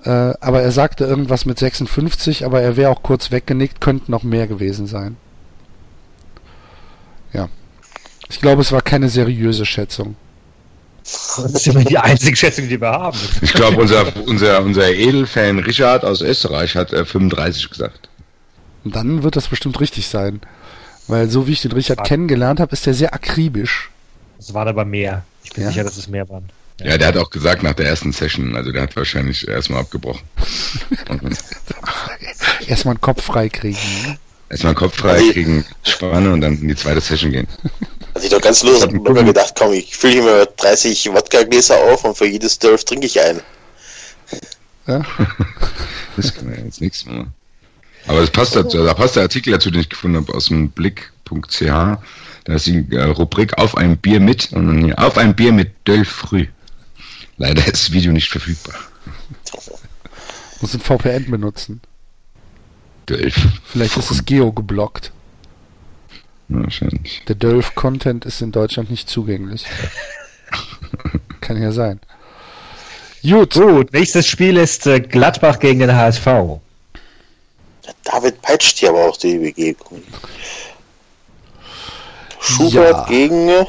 Äh, 0.06 0.34
aber 0.40 0.62
er 0.62 0.70
sagte 0.70 1.04
irgendwas 1.04 1.46
mit 1.46 1.58
56, 1.58 2.44
aber 2.46 2.62
er 2.62 2.76
wäre 2.76 2.90
auch 2.90 3.02
kurz 3.02 3.32
weggenickt, 3.32 3.80
könnten 3.80 4.12
noch 4.12 4.22
mehr 4.22 4.46
gewesen 4.46 4.86
sein. 4.86 5.16
Ja. 7.32 7.48
Ich 8.30 8.40
glaube, 8.40 8.62
es 8.62 8.70
war 8.70 8.82
keine 8.82 9.08
seriöse 9.08 9.66
Schätzung. 9.66 10.14
Das 11.36 11.52
ist 11.52 11.66
immer 11.68 11.84
die 11.84 11.98
einzige 11.98 12.34
Schätzung, 12.36 12.68
die 12.68 12.80
wir 12.80 12.90
haben. 12.90 13.18
Ich 13.42 13.52
glaube, 13.52 13.80
unser, 13.80 14.06
unser, 14.26 14.62
unser 14.62 14.88
Edelfan 14.92 15.58
Richard 15.58 16.04
aus 16.04 16.20
Österreich 16.20 16.74
hat 16.76 16.92
äh, 16.92 17.04
35 17.04 17.68
gesagt. 17.70 18.08
Und 18.84 18.96
dann 18.96 19.22
wird 19.22 19.36
das 19.36 19.48
bestimmt 19.48 19.78
richtig 19.80 20.06
sein. 20.08 20.40
Weil 21.08 21.28
so 21.28 21.46
wie 21.46 21.52
ich 21.52 21.62
den 21.62 21.72
Richard 21.72 22.04
kennengelernt 22.04 22.58
habe, 22.60 22.72
ist 22.72 22.86
er 22.86 22.94
sehr 22.94 23.12
akribisch. 23.14 23.90
Es 24.38 24.54
waren 24.54 24.66
aber 24.68 24.84
mehr. 24.84 25.24
Ich 25.44 25.52
bin 25.52 25.64
Ja? 25.64 25.70
sicher, 25.70 25.84
dass 25.84 25.96
es 25.96 26.08
mehr 26.08 26.28
waren. 26.28 26.48
Ja, 26.80 26.98
der 26.98 27.08
hat 27.08 27.16
auch 27.16 27.30
gesagt 27.30 27.62
nach 27.62 27.72
der 27.72 27.86
ersten 27.86 28.12
Session, 28.12 28.54
also 28.54 28.70
der 28.70 28.82
hat 28.82 28.96
wahrscheinlich 28.96 29.48
erstmal 29.48 29.80
abgebrochen. 29.80 30.22
Erstmal 32.66 32.92
einen 32.92 33.00
Kopf 33.00 33.24
frei 33.24 33.48
kriegen. 33.48 33.78
Ne? 34.04 34.18
erstmal 34.48 34.74
Kopf 34.74 34.96
frei 34.96 35.20
kriegen, 35.32 35.64
spannen 35.82 36.32
und 36.32 36.40
dann 36.40 36.58
in 36.60 36.68
die 36.68 36.76
zweite 36.76 37.00
Session 37.00 37.32
gehen. 37.32 37.48
Also 38.14 38.26
ich 38.26 38.32
doch 38.32 38.40
ganz 38.40 38.62
los, 38.62 38.82
hab 38.82 38.92
mir 38.92 39.24
gedacht, 39.24 39.54
komm, 39.58 39.72
ich 39.72 39.96
fülle 39.96 40.12
hier 40.14 40.22
mal 40.22 40.48
30 40.56 41.12
Wodka-Gläser 41.12 41.76
auf 41.76 42.04
und 42.04 42.16
für 42.16 42.26
jedes 42.26 42.58
Dolph 42.58 42.84
trinke 42.84 43.06
ich 43.06 43.20
einen. 43.20 43.40
Ja? 44.86 45.02
Das 46.16 46.34
kann 46.34 46.46
man 46.46 46.54
ja 46.54 46.64
jetzt 46.64 46.80
nichts 46.80 47.04
mehr. 47.04 47.26
Aber 48.06 48.20
das 48.20 48.30
passt 48.30 48.56
dazu, 48.56 48.82
da 48.82 48.94
passt 48.94 49.16
der 49.16 49.24
Artikel 49.24 49.52
dazu, 49.52 49.70
den 49.70 49.82
ich 49.82 49.90
gefunden 49.90 50.16
habe, 50.16 50.32
aus 50.32 50.46
dem 50.46 50.70
Blick.ch. 50.70 51.60
Da 51.60 52.54
ist 52.54 52.66
die 52.66 52.86
äh, 52.90 53.02
Rubrik 53.02 53.58
auf 53.58 53.76
ein 53.76 53.98
Bier 53.98 54.18
mit 54.18 54.50
und 54.52 54.66
dann 54.66 54.82
hier, 54.82 54.98
auf 54.98 55.18
ein 55.18 55.36
Bier 55.36 55.52
mit 55.52 55.72
Dölf 55.86 56.08
früh. 56.08 56.46
Leider 57.38 57.60
ist 57.66 57.72
das 57.72 57.92
Video 57.92 58.12
nicht 58.12 58.30
verfügbar. 58.30 58.74
Muss 60.60 60.74
ein 60.74 60.80
VPN 60.80 61.30
benutzen. 61.30 61.80
Dölf. 63.08 63.36
Vielleicht 63.66 63.96
ist 63.96 64.10
es 64.10 64.24
geo 64.24 64.52
geblockt. 64.52 65.12
Wahrscheinlich. 66.48 67.22
Der 67.28 67.34
Dolph-Content 67.34 68.24
ist 68.24 68.40
in 68.40 68.52
Deutschland 68.52 68.90
nicht 68.90 69.08
zugänglich. 69.08 69.64
Kann 71.40 71.60
ja 71.60 71.72
sein. 71.72 72.00
Gut, 73.22 73.54
Gut, 73.54 73.92
nächstes 73.92 74.26
Spiel 74.28 74.56
ist 74.56 74.86
äh, 74.86 75.00
Gladbach 75.00 75.58
gegen 75.58 75.80
den 75.80 75.92
HSV. 75.94 76.24
David 78.04 78.40
peitscht 78.42 78.78
hier 78.78 78.90
aber 78.90 79.08
auch 79.08 79.16
die 79.16 79.38
Begegnung. 79.38 80.02
Schubert 82.40 82.74
Ja. 82.92 83.06
gegen. 83.08 83.66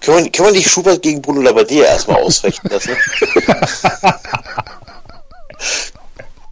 Können 0.00 0.24
wir, 0.24 0.32
können 0.32 0.48
wir 0.48 0.52
nicht 0.52 0.70
Schubert 0.70 1.02
gegen 1.02 1.22
Bruno 1.22 1.40
Labbadia 1.42 1.84
erstmal 1.84 2.22
ausrechnen 2.22 2.72
lassen? 2.72 2.96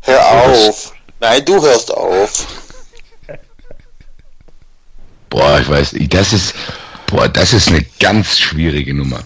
Hör 0.02 0.31
auf! 0.31 0.93
Nein, 1.20 1.44
du 1.44 1.61
hörst 1.62 1.93
auf. 1.93 2.47
Boah, 5.28 5.61
ich 5.61 5.69
weiß, 5.69 5.93
nicht, 5.93 6.12
das 6.12 6.32
ist, 6.32 6.55
boah, 7.07 7.28
das 7.28 7.52
ist 7.52 7.69
eine 7.69 7.85
ganz 8.01 8.39
schwierige 8.39 8.94
Nummer. 8.94 9.20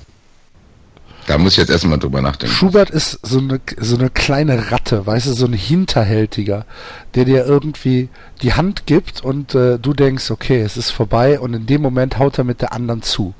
Da 1.26 1.38
muss 1.38 1.52
ich 1.52 1.58
jetzt 1.58 1.70
erstmal 1.70 1.98
drüber 1.98 2.20
nachdenken. 2.20 2.54
Schubert 2.54 2.90
ist 2.90 3.18
so 3.22 3.38
eine, 3.38 3.60
so 3.78 3.96
eine 3.96 4.10
kleine 4.10 4.70
Ratte, 4.70 5.06
weißt 5.06 5.26
du, 5.26 5.32
so 5.32 5.46
ein 5.46 5.54
Hinterhältiger, 5.54 6.66
der 7.14 7.24
dir 7.24 7.46
irgendwie 7.46 8.10
die 8.42 8.52
Hand 8.52 8.84
gibt 8.84 9.24
und 9.24 9.54
äh, 9.54 9.78
du 9.78 9.94
denkst, 9.94 10.30
okay, 10.30 10.60
es 10.60 10.76
ist 10.76 10.90
vorbei 10.90 11.40
und 11.40 11.54
in 11.54 11.64
dem 11.64 11.80
Moment 11.80 12.18
haut 12.18 12.36
er 12.36 12.44
mit 12.44 12.60
der 12.60 12.74
anderen 12.74 13.00
zu. 13.02 13.32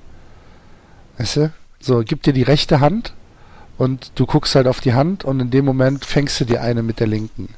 Weißt 1.19 1.37
du? 1.37 1.53
So, 1.81 2.01
gibt 2.01 2.27
dir 2.27 2.33
die 2.33 2.43
rechte 2.43 2.81
Hand 2.81 3.13
und 3.77 4.13
du 4.15 4.27
guckst 4.27 4.55
halt 4.55 4.67
auf 4.67 4.81
die 4.81 4.95
Hand 4.95 5.25
und 5.25 5.41
in 5.41 5.51
dem 5.51 5.65
Moment 5.65 6.05
fängst 6.05 6.41
du 6.41 6.45
dir 6.45 6.63
eine 6.63 6.83
mit 6.83 7.01
der 7.01 7.07
linken. 7.07 7.49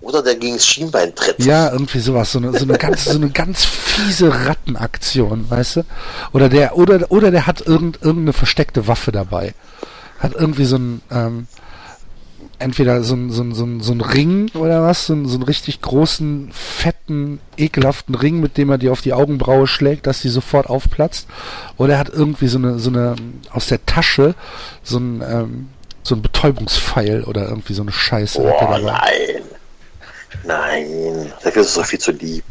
Oder 0.00 0.20
der 0.22 0.34
gegen 0.34 0.54
das 0.54 0.66
Schienbein 0.66 1.14
tritt. 1.14 1.38
Ja, 1.38 1.70
irgendwie 1.70 2.00
sowas, 2.00 2.32
so 2.32 2.38
eine, 2.38 2.58
so 2.58 2.64
eine 2.64 2.76
ganz, 2.76 3.04
so 3.04 3.16
eine 3.16 3.30
ganz 3.30 3.64
fiese 3.64 4.34
Rattenaktion, 4.46 5.48
weißt 5.48 5.76
du? 5.76 5.84
Oder 6.32 6.48
der, 6.48 6.76
oder, 6.76 7.10
oder 7.10 7.30
der 7.30 7.46
hat 7.46 7.60
irgend, 7.60 8.02
irgendeine 8.02 8.32
versteckte 8.32 8.88
Waffe 8.88 9.12
dabei. 9.12 9.54
Hat 10.18 10.34
irgendwie 10.34 10.64
so 10.64 10.76
ein, 10.76 11.02
ähm, 11.12 11.46
entweder 12.62 13.02
so 13.02 13.14
ein, 13.14 13.30
so 13.30 13.42
ein, 13.42 13.54
so 13.54 13.64
ein, 13.64 13.80
so 13.80 13.92
ein 13.92 14.00
Ring 14.00 14.50
oder 14.54 14.82
was, 14.82 15.06
so 15.06 15.14
ein, 15.14 15.26
so 15.26 15.34
einen 15.34 15.42
richtig 15.42 15.80
großen, 15.80 16.50
fetten, 16.52 17.40
ekelhaften 17.56 18.14
Ring, 18.14 18.40
mit 18.40 18.56
dem 18.56 18.70
er 18.70 18.78
dir 18.78 18.92
auf 18.92 19.00
die 19.00 19.12
Augenbraue 19.12 19.66
schlägt, 19.66 20.06
dass 20.06 20.22
die 20.22 20.28
sofort 20.28 20.68
aufplatzt. 20.68 21.28
Oder 21.76 21.94
er 21.94 21.98
hat 21.98 22.08
irgendwie 22.08 22.48
so 22.48 22.58
eine, 22.58 22.78
so 22.78 22.90
eine, 22.90 23.16
aus 23.50 23.66
der 23.66 23.84
Tasche, 23.84 24.34
so 24.82 24.98
ein, 24.98 25.22
ähm, 25.22 25.68
so 26.02 26.14
ein 26.14 26.22
Betäubungspfeil 26.22 27.24
oder 27.24 27.48
irgendwie 27.48 27.74
so 27.74 27.82
eine 27.82 27.92
Scheiße. 27.92 28.42
dabei. 28.42 28.80
nein. 28.80 29.42
Nein, 30.44 31.32
dafür 31.44 31.62
ist 31.62 31.68
es 31.68 31.74
so 31.74 31.84
viel 31.84 31.98
zu 31.98 32.12
lieb. 32.12 32.44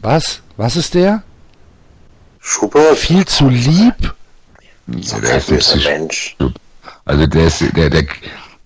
Was? 0.00 0.42
Was 0.56 0.76
ist 0.76 0.94
der? 0.94 1.22
Schubert? 2.40 2.98
Viel 2.98 3.24
zu 3.24 3.48
lieb? 3.48 4.14
So 5.00 5.16
Ja, 5.16 5.22
der 5.22 5.58
ist 5.58 5.72
ein 5.72 5.82
Mensch. 5.82 6.36
Also 7.06 7.26
der 7.26 7.46
ist, 7.46 7.60
der, 7.74 7.90
der, 7.90 8.04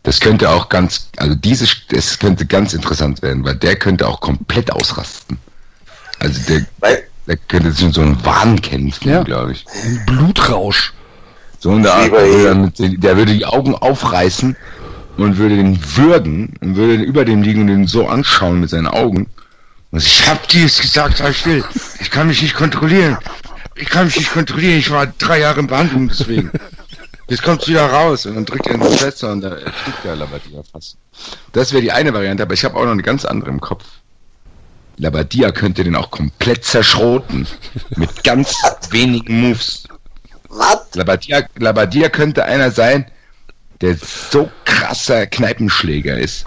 das 0.08 0.20
könnte 0.20 0.48
auch 0.48 0.70
ganz, 0.70 1.10
also 1.18 1.34
dieses, 1.34 1.86
das 1.88 2.18
könnte 2.18 2.46
ganz 2.46 2.72
interessant 2.72 3.20
werden, 3.20 3.44
weil 3.44 3.56
der 3.56 3.76
könnte 3.76 4.08
auch 4.08 4.20
komplett 4.20 4.72
ausrasten. 4.72 5.36
Also 6.18 6.40
der, 6.48 6.64
Weil, 6.80 7.02
der 7.26 7.36
könnte 7.36 7.74
schon 7.78 7.92
so 7.92 8.00
einen 8.00 8.24
Wahn 8.24 8.58
kämpfen, 8.62 9.06
Ja. 9.06 9.22
glaube 9.22 9.52
ich. 9.52 9.66
Ein 9.84 10.06
Blutrausch. 10.06 10.94
So 11.58 11.74
in 11.74 11.82
der 11.82 11.92
Art, 11.92 12.04
Lieber 12.04 12.20
der, 12.20 12.26
würde 12.30 12.40
eh. 12.40 12.44
dann 12.46 12.62
mit 12.62 12.78
den, 12.78 13.00
der 13.02 13.16
würde 13.18 13.34
die 13.34 13.44
Augen 13.44 13.74
aufreißen 13.74 14.56
und 15.18 15.36
würde 15.36 15.56
den 15.56 15.78
würgen 15.96 16.54
und 16.62 16.76
würde 16.76 16.94
über 17.02 17.26
dem 17.26 17.42
liegen 17.42 17.60
und 17.60 17.66
den 17.66 17.86
so 17.86 18.08
anschauen 18.08 18.60
mit 18.60 18.70
seinen 18.70 18.86
Augen. 18.86 19.26
Und 19.90 20.02
ich 20.02 20.26
hab 20.26 20.48
dir 20.48 20.64
es 20.64 20.78
gesagt, 20.78 21.18
sei 21.18 21.34
still. 21.34 21.62
Ich 22.00 22.10
kann 22.10 22.28
mich 22.28 22.40
nicht 22.40 22.54
kontrollieren. 22.54 23.18
Ich 23.74 23.90
kann 23.90 24.06
mich 24.06 24.16
nicht 24.16 24.32
kontrollieren. 24.32 24.78
Ich 24.78 24.90
war 24.90 25.06
drei 25.06 25.40
Jahre 25.40 25.60
in 25.60 25.66
Behandlung 25.66 26.08
deswegen. 26.08 26.50
Jetzt 27.28 27.42
kommt's 27.42 27.68
wieder 27.68 27.84
raus 27.84 28.24
und 28.24 28.36
dann 28.36 28.46
drückt 28.46 28.66
er 28.66 28.74
in 28.74 28.80
die 28.80 28.96
Fenster 28.96 29.30
und 29.32 29.42
da 29.42 29.50
erschrickt 29.50 30.02
der 30.02 30.16
Labadia 30.16 30.62
fast. 30.72 30.96
Das 31.52 31.72
wäre 31.72 31.82
die 31.82 31.92
eine 31.92 32.14
Variante, 32.14 32.42
aber 32.42 32.54
ich 32.54 32.64
habe 32.64 32.76
auch 32.76 32.84
noch 32.84 32.92
eine 32.92 33.02
ganz 33.02 33.26
andere 33.26 33.50
im 33.50 33.60
Kopf. 33.60 33.84
Labadia 34.96 35.52
könnte 35.52 35.84
den 35.84 35.94
auch 35.94 36.10
komplett 36.10 36.64
zerschroten. 36.64 37.46
Mit 37.96 38.24
ganz 38.24 38.56
wenigen 38.90 39.40
Moves. 39.40 39.84
was? 40.48 40.94
Labadia, 40.94 41.46
Labadia 41.56 42.08
könnte 42.08 42.44
einer 42.44 42.70
sein, 42.70 43.06
der 43.82 43.96
so 43.96 44.50
krasser 44.64 45.26
Kneipenschläger 45.26 46.18
ist, 46.18 46.46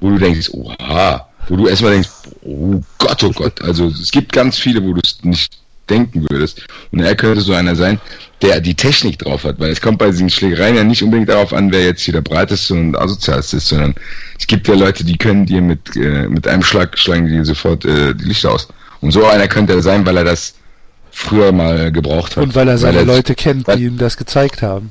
wo 0.00 0.10
du 0.10 0.18
denkst, 0.18 0.50
oha, 0.52 1.28
wo 1.48 1.56
du 1.56 1.66
erstmal 1.66 1.92
denkst, 1.92 2.10
oh 2.42 2.80
Gott, 2.98 3.22
oh 3.24 3.32
Gott. 3.32 3.60
Also 3.62 3.88
es 3.88 4.10
gibt 4.12 4.32
ganz 4.32 4.58
viele, 4.58 4.82
wo 4.82 4.94
du 4.94 5.00
es 5.04 5.22
nicht 5.24 5.58
denken 5.90 6.26
würdest. 6.30 6.66
Und 6.92 7.00
er 7.00 7.14
könnte 7.14 7.40
so 7.40 7.52
einer 7.52 7.76
sein, 7.76 8.00
der 8.42 8.60
die 8.60 8.74
Technik 8.74 9.18
drauf 9.18 9.44
hat, 9.44 9.58
weil 9.60 9.70
es 9.70 9.80
kommt 9.80 9.98
bei 9.98 10.10
diesen 10.10 10.28
Schlägereien 10.30 10.76
ja 10.76 10.84
nicht 10.84 11.02
unbedingt 11.02 11.28
darauf 11.28 11.52
an, 11.52 11.72
wer 11.72 11.84
jetzt 11.84 12.02
hier 12.02 12.12
der 12.14 12.20
breiteste 12.20 12.74
und 12.74 12.96
asozialste 12.96 13.56
ist, 13.58 13.68
sondern 13.68 13.94
es 14.38 14.46
gibt 14.46 14.66
ja 14.68 14.74
Leute, 14.74 15.04
die 15.04 15.16
können 15.16 15.46
dir 15.46 15.60
mit, 15.62 15.96
äh, 15.96 16.28
mit 16.28 16.46
einem 16.48 16.62
Schlag 16.62 16.98
schlagen 16.98 17.26
die 17.26 17.44
sofort 17.44 17.84
äh, 17.84 18.14
die 18.14 18.24
Lichter 18.24 18.52
aus. 18.52 18.68
Und 19.00 19.12
so 19.12 19.24
einer 19.26 19.48
könnte 19.48 19.74
er 19.74 19.82
sein, 19.82 20.04
weil 20.06 20.16
er 20.16 20.24
das 20.24 20.54
früher 21.10 21.52
mal 21.52 21.92
gebraucht 21.92 22.36
hat. 22.36 22.42
Und 22.44 22.54
weil 22.54 22.68
er 22.68 22.78
seine 22.78 22.98
er- 22.98 23.04
Leute 23.04 23.34
kennt, 23.34 23.66
weil- 23.66 23.76
die 23.78 23.84
ihm 23.84 23.98
das 23.98 24.16
gezeigt 24.16 24.62
haben. 24.62 24.90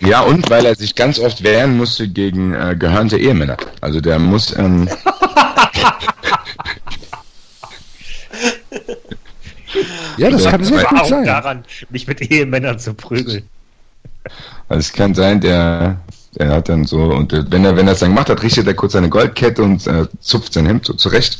Ja, 0.00 0.20
und 0.20 0.50
weil 0.50 0.66
er 0.66 0.74
sich 0.74 0.94
ganz 0.96 1.18
oft 1.18 1.42
wehren 1.44 1.76
musste 1.76 2.08
gegen 2.08 2.52
äh, 2.52 2.74
gehörnte 2.78 3.16
Ehemänner. 3.16 3.56
Also 3.80 4.00
der 4.00 4.18
muss. 4.18 4.56
Ähm, 4.58 4.88
Ja, 10.16 10.30
das 10.30 10.44
kann 10.44 10.62
sehr 10.64 10.84
gut 10.84 11.00
auch 11.00 11.08
sein. 11.08 11.24
daran, 11.24 11.64
mich 11.90 12.06
mit 12.06 12.20
Ehemännern 12.20 12.78
zu 12.78 12.94
prügeln. 12.94 13.48
also 14.68 14.80
es 14.80 14.92
kann 14.92 15.14
sein, 15.14 15.40
der, 15.40 16.00
der 16.38 16.48
hat 16.50 16.68
dann 16.68 16.84
so, 16.84 17.02
und 17.02 17.32
wenn 17.50 17.64
er, 17.64 17.76
wenn 17.76 17.86
er 17.86 17.92
es 17.94 18.00
dann 18.00 18.10
gemacht 18.10 18.28
hat, 18.28 18.42
richtet 18.42 18.66
er 18.66 18.74
kurz 18.74 18.92
seine 18.92 19.08
Goldkette 19.08 19.62
und 19.62 19.86
äh, 19.86 20.06
zupft 20.20 20.52
sein 20.52 20.66
Hemd 20.66 20.86
so 20.86 20.94
zurecht, 20.94 21.38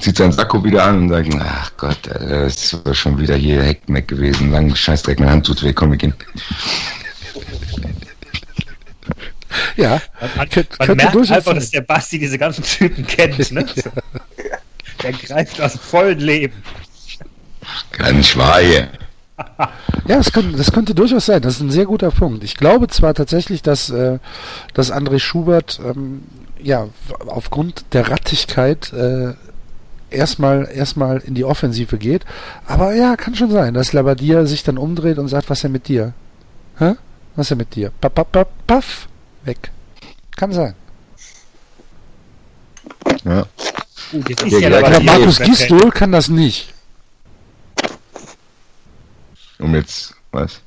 zieht 0.00 0.16
seinen 0.16 0.32
Sakko 0.32 0.62
wieder 0.64 0.84
an 0.84 0.98
und 1.02 1.08
sagt, 1.10 1.28
ach 1.40 1.72
Gott, 1.76 2.06
äh, 2.06 2.44
das 2.44 2.72
ist 2.72 2.96
schon 2.96 3.18
wieder 3.20 3.34
hier 3.36 3.62
Heckmeck 3.62 4.08
gewesen, 4.08 4.50
lang 4.50 4.74
Scheißdreck, 4.74 5.18
meine 5.20 5.32
Hand 5.32 5.46
tut 5.46 5.62
weh, 5.62 5.72
komm, 5.72 5.90
wir 5.90 5.98
gehen. 5.98 6.14
Ja, 9.76 10.00
Man, 10.20 10.30
man 10.36 10.48
könnte 10.48 10.94
merkt 10.94 11.16
einfach, 11.16 11.42
sein. 11.44 11.54
dass 11.56 11.70
der 11.70 11.80
Basti 11.82 12.18
diese 12.18 12.38
ganzen 12.38 12.64
Typen 12.64 13.06
kennt. 13.06 13.52
Ne? 13.52 13.66
Der 15.02 15.12
greift 15.12 15.60
aus 15.60 15.72
dem 15.72 15.80
vollen 15.80 16.18
Leben. 16.20 16.54
Gar 17.92 18.12
nicht 18.12 18.36
wahr 18.36 18.60
hier. 18.60 18.88
Ja, 20.08 20.16
das, 20.16 20.32
kann, 20.32 20.56
das 20.56 20.72
könnte 20.72 20.94
durchaus 20.94 21.26
sein. 21.26 21.42
Das 21.42 21.54
ist 21.54 21.60
ein 21.60 21.70
sehr 21.70 21.86
guter 21.86 22.10
Punkt. 22.10 22.44
Ich 22.44 22.56
glaube 22.56 22.88
zwar 22.88 23.14
tatsächlich, 23.14 23.62
dass, 23.62 23.90
äh, 23.90 24.18
dass 24.74 24.92
André 24.92 25.18
Schubert 25.18 25.80
ähm, 25.84 26.22
ja 26.60 26.88
aufgrund 27.26 27.84
der 27.92 28.10
Rattigkeit 28.10 28.92
äh, 28.92 29.34
erstmal 30.10 30.68
erstmal 30.72 31.18
in 31.18 31.34
die 31.34 31.44
Offensive 31.44 31.98
geht, 31.98 32.24
aber 32.66 32.94
ja, 32.94 33.16
kann 33.16 33.34
schon 33.34 33.50
sein, 33.50 33.74
dass 33.74 33.92
Labadia 33.92 34.44
sich 34.46 34.62
dann 34.62 34.78
umdreht 34.78 35.18
und 35.18 35.28
sagt, 35.28 35.48
was 35.50 35.58
ist 35.58 35.64
denn 35.64 35.72
mit 35.72 35.88
dir? 35.88 36.12
Hä? 36.78 36.94
Was 37.34 37.46
ist 37.46 37.50
denn 37.50 37.58
mit 37.58 37.74
dir? 37.74 37.90
Paff, 38.00 38.14
paff, 38.14 38.30
paff, 38.30 38.48
paff, 38.66 39.08
weg. 39.44 39.70
Kann 40.36 40.52
sein. 40.52 40.74
Ja. 43.24 43.46
Jetzt 44.28 44.42
Ja, 44.46 44.58
ja 44.58 44.78
aber 44.78 45.00
Markus. 45.00 45.38
Gistol 45.38 45.90
kann 45.90 46.12
das 46.12 46.28
nicht. 46.28 46.71
Um 49.62 49.74
jetzt, 49.76 50.14
was? 50.32 50.60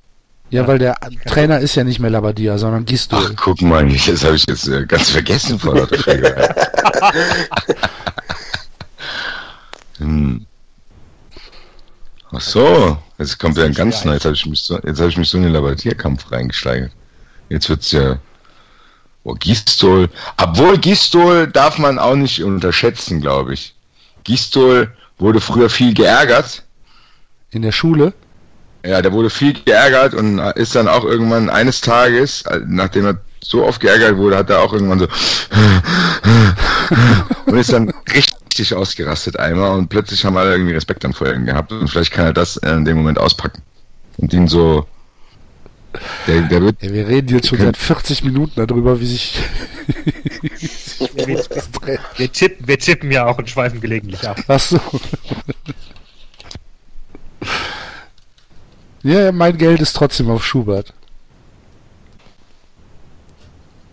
Ja, 0.49 0.65
weil 0.67 0.79
der 0.79 0.95
Trainer 1.25 1.59
ist 1.59 1.75
ja 1.75 1.83
nicht 1.83 1.99
mehr 1.99 2.09
Labadia, 2.09 2.57
sondern 2.57 2.83
Ach, 2.83 2.85
Gistol. 2.87 3.33
guck 3.35 3.61
mal, 3.61 3.85
das 4.07 4.23
habe 4.23 4.35
ich 4.35 4.45
jetzt 4.47 4.67
äh, 4.67 4.85
ganz 4.85 5.09
vergessen 5.09 5.59
vor 5.59 5.75
lauter 5.75 5.97
Schlägerei. 5.97 6.55
hm. 9.97 10.45
Ach 12.31 12.41
so, 12.41 12.97
jetzt 13.17 13.37
kommt 13.37 13.57
ja 13.57 13.65
ein 13.65 13.73
ganz 13.73 14.05
neu. 14.05 14.13
Jetzt 14.13 14.25
habe 14.25 14.35
ich 14.35 14.45
mich 14.45 14.61
so, 14.61 14.79
jetzt 14.79 14.99
habe 14.99 15.09
ich 15.09 15.17
mich 15.17 15.29
so 15.29 15.37
in 15.37 15.43
den 15.43 15.53
Laborierkampf 15.53 16.31
reingesteigert. 16.31 16.91
Jetzt 17.49 17.69
wird's 17.69 17.91
ja. 17.91 18.17
Oh, 19.23 19.33
Gistol. 19.33 20.09
Obwohl 20.37 20.77
Gistol 20.77 21.47
darf 21.47 21.79
man 21.79 21.97
auch 21.99 22.15
nicht 22.15 22.43
unterschätzen, 22.43 23.19
glaube 23.21 23.55
ich. 23.55 23.75
Gistol 24.23 24.93
wurde 25.17 25.41
früher 25.41 25.69
viel 25.69 25.93
geärgert. 25.93 26.63
In 27.51 27.61
der 27.61 27.71
Schule. 27.71 28.13
Ja, 28.85 29.01
der 29.01 29.11
wurde 29.11 29.29
viel 29.29 29.53
geärgert 29.53 30.13
und 30.13 30.39
ist 30.55 30.75
dann 30.75 30.87
auch 30.87 31.03
irgendwann 31.03 31.49
eines 31.49 31.81
Tages, 31.81 32.43
äh, 32.43 32.59
nachdem 32.67 33.05
er 33.05 33.17
so 33.43 33.65
oft 33.65 33.79
geärgert 33.79 34.17
wurde, 34.17 34.37
hat 34.37 34.49
er 34.49 34.61
auch 34.61 34.73
irgendwann 34.73 34.99
so 34.99 35.07
und 37.45 37.57
ist 37.57 37.71
dann 37.71 37.91
richtig 38.13 38.75
ausgerastet 38.75 39.39
einmal 39.39 39.71
und 39.71 39.89
plötzlich 39.89 40.25
haben 40.25 40.37
alle 40.37 40.51
irgendwie 40.51 40.73
Respekt 40.73 41.03
dann 41.03 41.13
vor 41.13 41.31
ihm 41.31 41.45
gehabt 41.45 41.71
und 41.71 41.89
vielleicht 41.89 42.11
kann 42.11 42.25
er 42.25 42.33
das 42.33 42.57
in 42.57 42.85
dem 42.85 42.97
Moment 42.97 43.19
auspacken 43.19 43.61
und 44.17 44.33
ihn 44.33 44.47
so 44.47 44.85
der, 46.27 46.41
der 46.41 46.61
wird 46.61 46.81
Ja, 46.81 46.91
wir 46.91 47.07
reden 47.07 47.29
jetzt 47.29 47.47
schon 47.47 47.59
seit 47.59 47.77
40 47.77 48.23
Minuten 48.23 48.53
darüber, 48.55 48.99
wie 48.99 49.05
sich. 49.05 49.39
Wir, 52.17 52.31
tippen, 52.31 52.67
wir 52.67 52.79
tippen 52.79 53.11
ja 53.11 53.25
auch 53.25 53.37
und 53.37 53.49
schweifen 53.49 53.81
gelegentlich 53.81 54.27
ab. 54.27 54.39
Ach 54.47 54.59
so. 54.59 54.79
Ja, 59.05 59.31
mein 59.31 59.55
Geld 59.55 59.81
ist 59.81 59.95
trotzdem 59.95 60.31
auf 60.31 60.43
Schubert. 60.43 60.91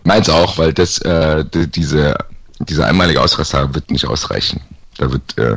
meins 0.03 0.27
auch, 0.27 0.57
weil 0.57 0.73
das 0.73 0.97
äh, 0.99 1.45
die, 1.45 1.67
diese 1.67 2.15
dieser 2.59 2.87
einmalige 2.87 3.21
Ausraster 3.21 3.73
wird 3.75 3.91
nicht 3.91 4.07
ausreichen. 4.07 4.61
Da 4.97 5.11
wird 5.11 5.37
äh, 5.37 5.55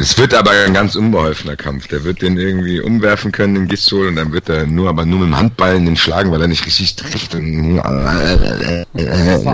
es 0.00 0.16
wird 0.18 0.32
aber 0.34 0.50
ein 0.52 0.74
ganz 0.74 0.94
unbeholfener 0.94 1.56
Kampf. 1.56 1.88
Der 1.88 2.04
wird 2.04 2.22
den 2.22 2.38
irgendwie 2.38 2.80
umwerfen 2.80 3.32
können, 3.32 3.54
den 3.54 3.68
Gistol, 3.68 4.08
und 4.08 4.16
dann 4.16 4.32
wird 4.32 4.48
er 4.48 4.66
nur, 4.66 4.88
aber 4.88 5.04
nur 5.04 5.20
mit 5.20 5.28
dem 5.28 5.36
Handballen 5.36 5.84
den 5.86 5.96
schlagen, 5.96 6.30
weil 6.30 6.40
er 6.40 6.48
nicht 6.48 6.64
richtig 6.66 6.94
trifft. 6.96 7.34
Und, 7.34 7.78
Vor 7.80 7.84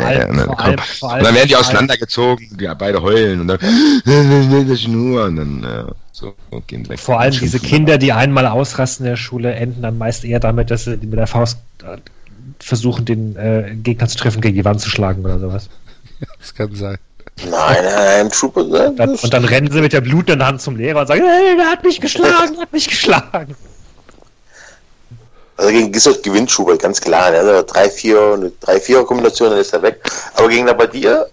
allem- 0.00 0.34
vor 0.38 0.60
allem- 0.60 0.78
vor 0.78 1.10
allem- 1.12 1.18
und 1.18 1.24
dann 1.26 1.34
werden 1.34 1.48
die 1.48 1.56
auseinandergezogen, 1.56 2.46
die 2.58 2.68
beide 2.78 3.02
heulen 3.02 3.40
und 3.40 3.48
dann 3.48 3.58
das 4.68 4.86
nur 4.88 5.24
und 5.24 5.36
dann 5.36 5.64
äh, 5.64 5.84
so 6.12 6.34
gehen 6.66 6.88
weg. 6.88 6.98
Vor 6.98 7.20
allem 7.20 7.32
diese 7.32 7.58
Kinder, 7.58 7.98
die 7.98 8.12
einmal 8.12 8.46
ausrasten 8.46 9.06
in 9.06 9.10
der 9.12 9.16
Schule, 9.16 9.54
enden 9.54 9.82
dann 9.82 9.98
meist 9.98 10.24
eher 10.24 10.40
damit, 10.40 10.70
dass 10.70 10.84
sie 10.84 10.96
mit 10.96 11.14
der 11.14 11.26
Faust 11.26 11.58
äh, 11.82 11.96
versuchen, 12.60 13.04
den 13.04 13.36
äh, 13.36 13.74
Gegner 13.82 14.08
zu 14.08 14.18
treffen, 14.18 14.40
gegen 14.40 14.54
die 14.56 14.64
Wand 14.64 14.80
zu 14.80 14.90
schlagen 14.90 15.24
oder 15.24 15.38
sowas. 15.38 15.68
Das 16.38 16.54
kann 16.54 16.74
sein. 16.74 16.96
Nein, 17.42 17.84
nein, 17.84 18.30
Trooper, 18.30 18.64
nein, 18.64 18.96
Dann, 18.96 19.10
und 19.16 19.34
dann 19.34 19.44
rennen 19.44 19.70
sie 19.70 19.80
mit 19.80 19.92
der 19.92 20.00
blutenden 20.00 20.46
Hand 20.46 20.62
zum 20.62 20.76
Lehrer 20.76 21.00
und 21.00 21.06
sagen, 21.08 21.24
hey, 21.24 21.56
der 21.56 21.66
hat 21.66 21.82
mich 21.82 22.00
geschlagen, 22.00 22.54
der 22.54 22.62
hat 22.62 22.72
mich 22.72 22.88
geschlagen. 22.88 23.56
Also 25.56 25.70
gegen 25.70 25.92
Gisot 25.92 26.22
gewinnt 26.22 26.50
Schubert, 26.50 26.82
ganz 26.82 27.00
klar. 27.00 27.30
Ne? 27.30 27.38
Also 27.38 27.50
3-4, 27.52 28.34
eine 28.34 28.52
3-4er-Kombination, 28.64 29.50
dann 29.50 29.58
ist 29.60 29.72
er 29.72 29.82
weg. 29.82 30.00
Aber 30.34 30.48
gegen 30.48 30.66
Labadia 30.66 31.26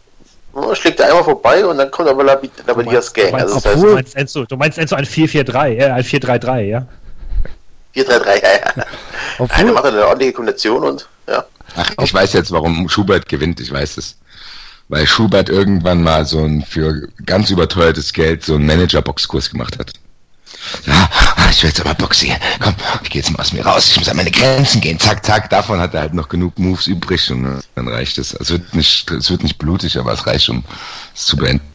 oh, 0.53 0.75
schlägt 0.75 0.99
er 0.99 1.07
einmal 1.07 1.23
vorbei 1.23 1.65
und 1.65 1.77
dann 1.77 1.89
kommt 1.89 2.09
aber 2.09 2.23
Labadias 2.23 3.13
Gang. 3.13 3.33
Also 3.33 3.55
das 3.55 3.65
heißt 3.65 3.83
du, 3.83 3.93
meinst 3.93 4.15
Enzo, 4.15 4.45
du 4.45 4.57
meinst 4.57 4.77
Enzo 4.77 4.95
ein 4.95 5.05
4-4-3, 5.05 5.77
äh, 5.77 5.85
ein 5.85 6.03
4-3-3, 6.03 6.59
ja? 6.61 6.85
4-3-3, 7.95 8.25
ja, 8.25 8.33
ja. 8.33 8.71
Nein, 8.75 8.75
dann 8.75 8.85
Obwohl, 9.39 9.71
macht 9.71 9.85
er 9.85 9.91
eine 9.91 10.05
ordentliche 10.05 10.33
Kombination 10.33 10.83
und 10.83 11.07
ja. 11.27 11.43
Ach, 11.75 11.89
ich 12.03 12.13
weiß 12.13 12.33
jetzt, 12.33 12.51
warum 12.51 12.87
Schubert 12.89 13.27
gewinnt, 13.27 13.59
ich 13.59 13.71
weiß 13.71 13.97
es. 13.97 14.17
Weil 14.91 15.07
Schubert 15.07 15.47
irgendwann 15.47 16.03
mal 16.03 16.25
so 16.25 16.43
ein 16.43 16.65
für 16.65 17.07
ganz 17.25 17.49
überteuertes 17.49 18.11
Geld 18.11 18.43
so 18.43 18.55
einen 18.55 18.65
Manager-Boxkurs 18.65 19.49
gemacht 19.49 19.79
hat. 19.79 19.93
Ja, 20.85 21.09
ah, 21.37 21.47
ich 21.49 21.63
will 21.63 21.69
jetzt 21.69 21.79
aber 21.79 21.93
Boxen. 21.93 22.31
Komm, 22.59 22.75
ich 23.01 23.09
gehe 23.09 23.21
jetzt 23.21 23.31
mal 23.31 23.39
aus 23.39 23.53
mir 23.53 23.65
raus, 23.65 23.87
ich 23.89 23.97
muss 23.97 24.09
an 24.09 24.17
meine 24.17 24.31
Grenzen 24.31 24.81
gehen. 24.81 24.99
Zack, 24.99 25.25
zack, 25.25 25.49
davon 25.49 25.79
hat 25.79 25.93
er 25.93 26.01
halt 26.01 26.13
noch 26.13 26.27
genug 26.27 26.59
Moves 26.59 26.87
übrig 26.87 27.31
und 27.31 27.45
äh, 27.45 27.61
dann 27.75 27.87
reicht 27.87 28.17
es. 28.17 28.33
Es 28.33 28.49
wird 28.49 28.75
nicht, 28.75 29.09
es 29.11 29.31
wird 29.31 29.43
nicht 29.43 29.57
blutig, 29.57 29.97
aber 29.97 30.11
es 30.11 30.27
reicht, 30.27 30.49
um 30.49 30.61
es 31.15 31.25
zu 31.25 31.37
beenden. 31.37 31.70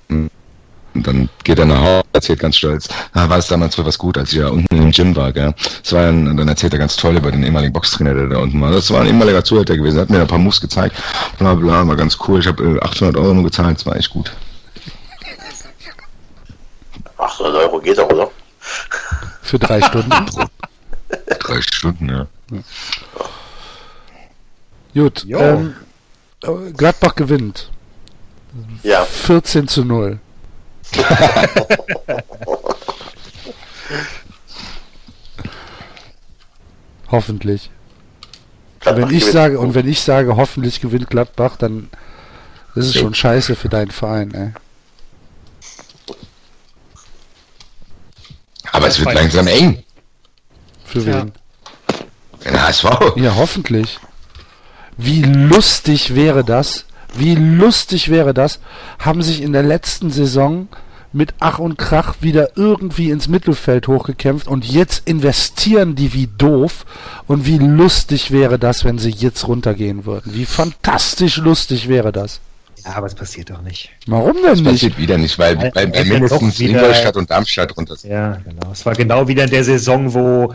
Und 0.96 1.06
dann 1.06 1.28
geht 1.44 1.58
er 1.58 1.66
nach 1.66 1.80
Hause, 1.80 2.04
erzählt 2.12 2.40
ganz 2.40 2.56
stolz, 2.56 2.88
ah, 3.12 3.28
war 3.28 3.38
es 3.38 3.46
damals 3.46 3.74
für 3.74 3.84
was 3.84 3.98
gut, 3.98 4.18
als 4.18 4.32
ich 4.32 4.38
ja 4.38 4.48
unten 4.48 4.76
im 4.76 4.90
Gym 4.90 5.14
war, 5.16 5.32
gell. 5.32 5.54
Das 5.82 5.92
war 5.92 6.06
ein, 6.06 6.28
und 6.28 6.36
dann 6.36 6.48
erzählt 6.48 6.72
er 6.72 6.78
ganz 6.78 6.96
toll 6.96 7.16
über 7.16 7.30
den 7.30 7.42
ehemaligen 7.42 7.72
Boxtrainer, 7.72 8.14
der 8.14 8.28
da 8.28 8.38
unten 8.38 8.60
war. 8.60 8.70
Das 8.70 8.90
war 8.90 9.00
ein 9.00 9.06
ehemaliger 9.06 9.44
Zuhälter 9.44 9.76
gewesen, 9.76 10.00
hat 10.00 10.10
mir 10.10 10.20
ein 10.20 10.26
paar 10.26 10.38
Moves 10.38 10.60
gezeigt, 10.60 10.96
bla 11.38 11.54
bla, 11.54 11.86
war 11.86 11.96
ganz 11.96 12.18
cool. 12.26 12.40
Ich 12.40 12.46
habe 12.46 12.62
äh, 12.64 12.80
800 12.80 13.16
Euro 13.16 13.34
nur 13.34 13.44
gezahlt, 13.44 13.78
das 13.78 13.86
war 13.86 13.96
echt 13.96 14.10
gut. 14.10 14.32
800 17.18 17.54
Euro 17.62 17.80
geht 17.80 17.98
doch, 17.98 18.08
oder? 18.08 18.30
für 19.46 19.58
drei 19.58 19.80
Stunden. 19.80 20.10
Drei 21.38 21.62
Stunden, 21.62 22.08
ja. 22.08 22.26
Gut. 24.92 25.24
Jo. 25.24 25.38
Ähm, 25.38 25.76
äh, 26.42 26.72
Gladbach 26.72 27.14
gewinnt. 27.14 27.70
Ja. 28.82 29.04
14 29.04 29.68
zu 29.68 29.84
0. 29.84 30.18
Hoffentlich. 37.10 37.70
Und 38.84 38.96
wenn 38.96 39.10
ich 39.10 39.24
sage, 39.26 39.58
und 39.58 39.74
wenn 39.74 39.88
ich 39.88 40.00
sage, 40.00 40.36
hoffentlich 40.36 40.80
gewinnt 40.80 41.10
Gladbach, 41.10 41.56
dann 41.56 41.90
ist 42.74 42.86
es 42.86 42.94
schon 42.94 43.14
scheiße 43.14 43.56
für 43.56 43.68
deinen 43.68 43.90
Verein, 43.90 44.32
ey. 44.34 44.52
Aber 48.72 48.88
es 48.88 48.98
wird 49.00 49.14
langsam 49.14 49.46
eng. 49.46 49.82
Für 50.84 51.00
Ja. 51.00 51.22
wen? 51.22 51.32
Für 52.40 52.48
den 52.50 52.62
HSV. 52.62 52.84
Ja, 53.16 53.34
hoffentlich. 53.34 53.98
Wie 54.96 55.22
lustig 55.22 56.14
wäre 56.14 56.44
das? 56.44 56.84
Wie 57.18 57.34
lustig 57.34 58.10
wäre 58.10 58.34
das? 58.34 58.60
Haben 58.98 59.22
sich 59.22 59.42
in 59.42 59.52
der 59.52 59.62
letzten 59.62 60.10
Saison 60.10 60.68
mit 61.12 61.32
Ach 61.40 61.58
und 61.58 61.78
Krach 61.78 62.16
wieder 62.20 62.50
irgendwie 62.56 63.10
ins 63.10 63.26
Mittelfeld 63.28 63.88
hochgekämpft 63.88 64.48
und 64.48 64.64
jetzt 64.66 65.08
investieren 65.08 65.94
die 65.94 66.12
wie 66.12 66.28
doof. 66.36 66.84
Und 67.26 67.46
wie 67.46 67.58
lustig 67.58 68.30
wäre 68.32 68.58
das, 68.58 68.84
wenn 68.84 68.98
sie 68.98 69.10
jetzt 69.10 69.46
runtergehen 69.48 70.04
würden? 70.04 70.34
Wie 70.34 70.44
fantastisch 70.44 71.38
lustig 71.38 71.88
wäre 71.88 72.12
das? 72.12 72.40
Ja, 72.84 72.96
aber 72.96 73.06
es 73.06 73.14
passiert 73.14 73.50
doch 73.50 73.62
nicht. 73.62 73.90
Warum 74.06 74.34
Das 74.42 74.56
denn 74.56 74.64
nicht? 74.64 74.72
passiert 74.74 74.98
wieder 74.98 75.16
nicht, 75.18 75.38
weil, 75.38 75.56
Weil- 75.58 75.72
weil, 75.74 76.04
mindestens 76.04 76.58
wieder- 76.60 76.80
Ingolstadt 76.80 77.16
und 77.16 77.30
Darmstadt 77.30 77.74
runter 77.76 77.96
sind. 77.96 78.10
Ja, 78.10 78.38
genau. 78.44 78.70
Es 78.72 78.84
war 78.84 78.94
genau 78.94 79.26
wieder 79.26 79.44
in 79.44 79.50
der 79.50 79.64
Saison, 79.64 80.12
wo, 80.12 80.52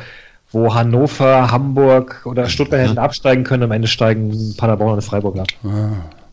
wo 0.52 0.74
Hannover, 0.74 1.50
Hamburg 1.52 2.22
oder 2.26 2.48
Stuttgart 2.48 2.82
hätten 2.88 3.00
absteigen 3.00 3.44
können. 3.44 3.64
Am 3.64 3.72
Ende 3.72 3.88
steigen 3.88 4.54
Paderborn 4.58 4.94
und 4.96 5.02
Freiburg 5.02 5.40
ab. 5.40 5.48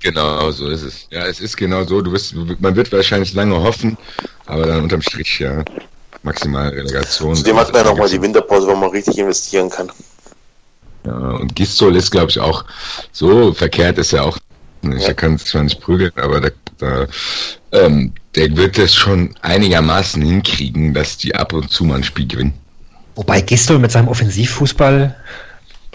Genau, 0.00 0.50
so 0.50 0.68
ist 0.68 0.82
es. 0.82 1.06
Ja, 1.10 1.26
es 1.26 1.40
ist 1.40 1.56
genau 1.56 1.84
so. 1.84 2.00
Du 2.00 2.12
wirst, 2.12 2.34
man 2.34 2.76
wird 2.76 2.92
wahrscheinlich 2.92 3.34
lange 3.34 3.60
hoffen, 3.60 3.96
aber 4.46 4.66
dann 4.66 4.82
unterm 4.82 5.02
Strich 5.02 5.40
ja 5.40 5.64
maximal 6.22 6.68
Relegation. 6.68 7.34
Zudem 7.34 7.56
hat 7.56 7.72
man 7.72 7.84
ja 7.84 7.90
nochmal 7.90 8.08
die 8.08 8.20
Winterpause, 8.20 8.68
wo 8.68 8.76
man 8.76 8.90
richtig 8.90 9.18
investieren 9.18 9.70
kann. 9.70 9.90
Ja, 11.04 11.12
und 11.12 11.54
Gistol 11.54 11.96
ist, 11.96 12.10
glaube 12.10 12.30
ich, 12.30 12.38
auch 12.38 12.64
so 13.12 13.52
verkehrt 13.52 13.98
ist 13.98 14.12
er 14.12 14.24
auch 14.24 14.38
nicht. 14.82 15.02
Ja. 15.02 15.08
Er 15.08 15.14
kann 15.14 15.38
zwar 15.38 15.62
nicht 15.62 15.80
prügeln, 15.80 16.12
aber 16.16 16.40
der, 16.40 16.52
der, 16.80 17.08
ähm, 17.72 18.12
der 18.34 18.56
wird 18.56 18.78
es 18.78 18.94
schon 18.94 19.34
einigermaßen 19.42 20.22
hinkriegen, 20.22 20.94
dass 20.94 21.16
die 21.16 21.34
ab 21.34 21.52
und 21.52 21.70
zu 21.70 21.84
mal 21.84 21.96
ein 21.96 22.04
Spiel 22.04 22.26
gewinnen. 22.26 22.54
Wobei 23.16 23.40
Gistol 23.40 23.78
mit 23.78 23.90
seinem 23.90 24.08
Offensivfußball 24.08 25.16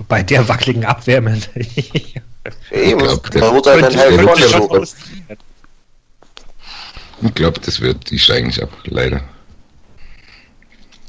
bei 0.08 0.24
der 0.24 0.48
wackeligen 0.48 0.86
Abwehr 0.86 1.22
man, 1.22 1.42
glaub, 2.98 3.30
der- 3.32 3.42
man 3.42 3.56
muss 3.56 3.68
halt 3.68 3.94
ja 3.94 4.48
suchen. 4.48 4.88
Ich 7.22 7.34
glaube, 7.36 7.60
das 7.62 7.80
wird, 7.80 8.10
die 8.10 8.20
steigen 8.20 8.48
nicht 8.48 8.62
ab, 8.62 8.70
leider. 8.86 9.22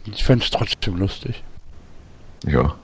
Ich 0.05 0.23
fände 0.25 0.45
es 0.45 0.51
trotzdem 0.51 0.97
lustig. 0.97 1.43
Ja. 2.47 2.75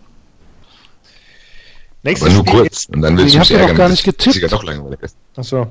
Nächstes 2.02 2.28
Aber 2.28 2.34
nur 2.36 2.46
Spiel 2.46 2.60
kurz. 2.62 2.86
Und 2.86 3.02
dann 3.02 3.16
willst 3.18 3.26
Nee, 3.26 3.32
du 3.34 3.38
mich 3.40 3.50
ärgern, 3.60 3.76
gar 3.76 3.88
nicht 3.90 4.04
getippt. 4.04 4.34
Sieger 4.34 4.48
doch 4.48 4.64
langweilig 4.64 5.00
ist. 5.02 5.16
Achso. 5.36 5.70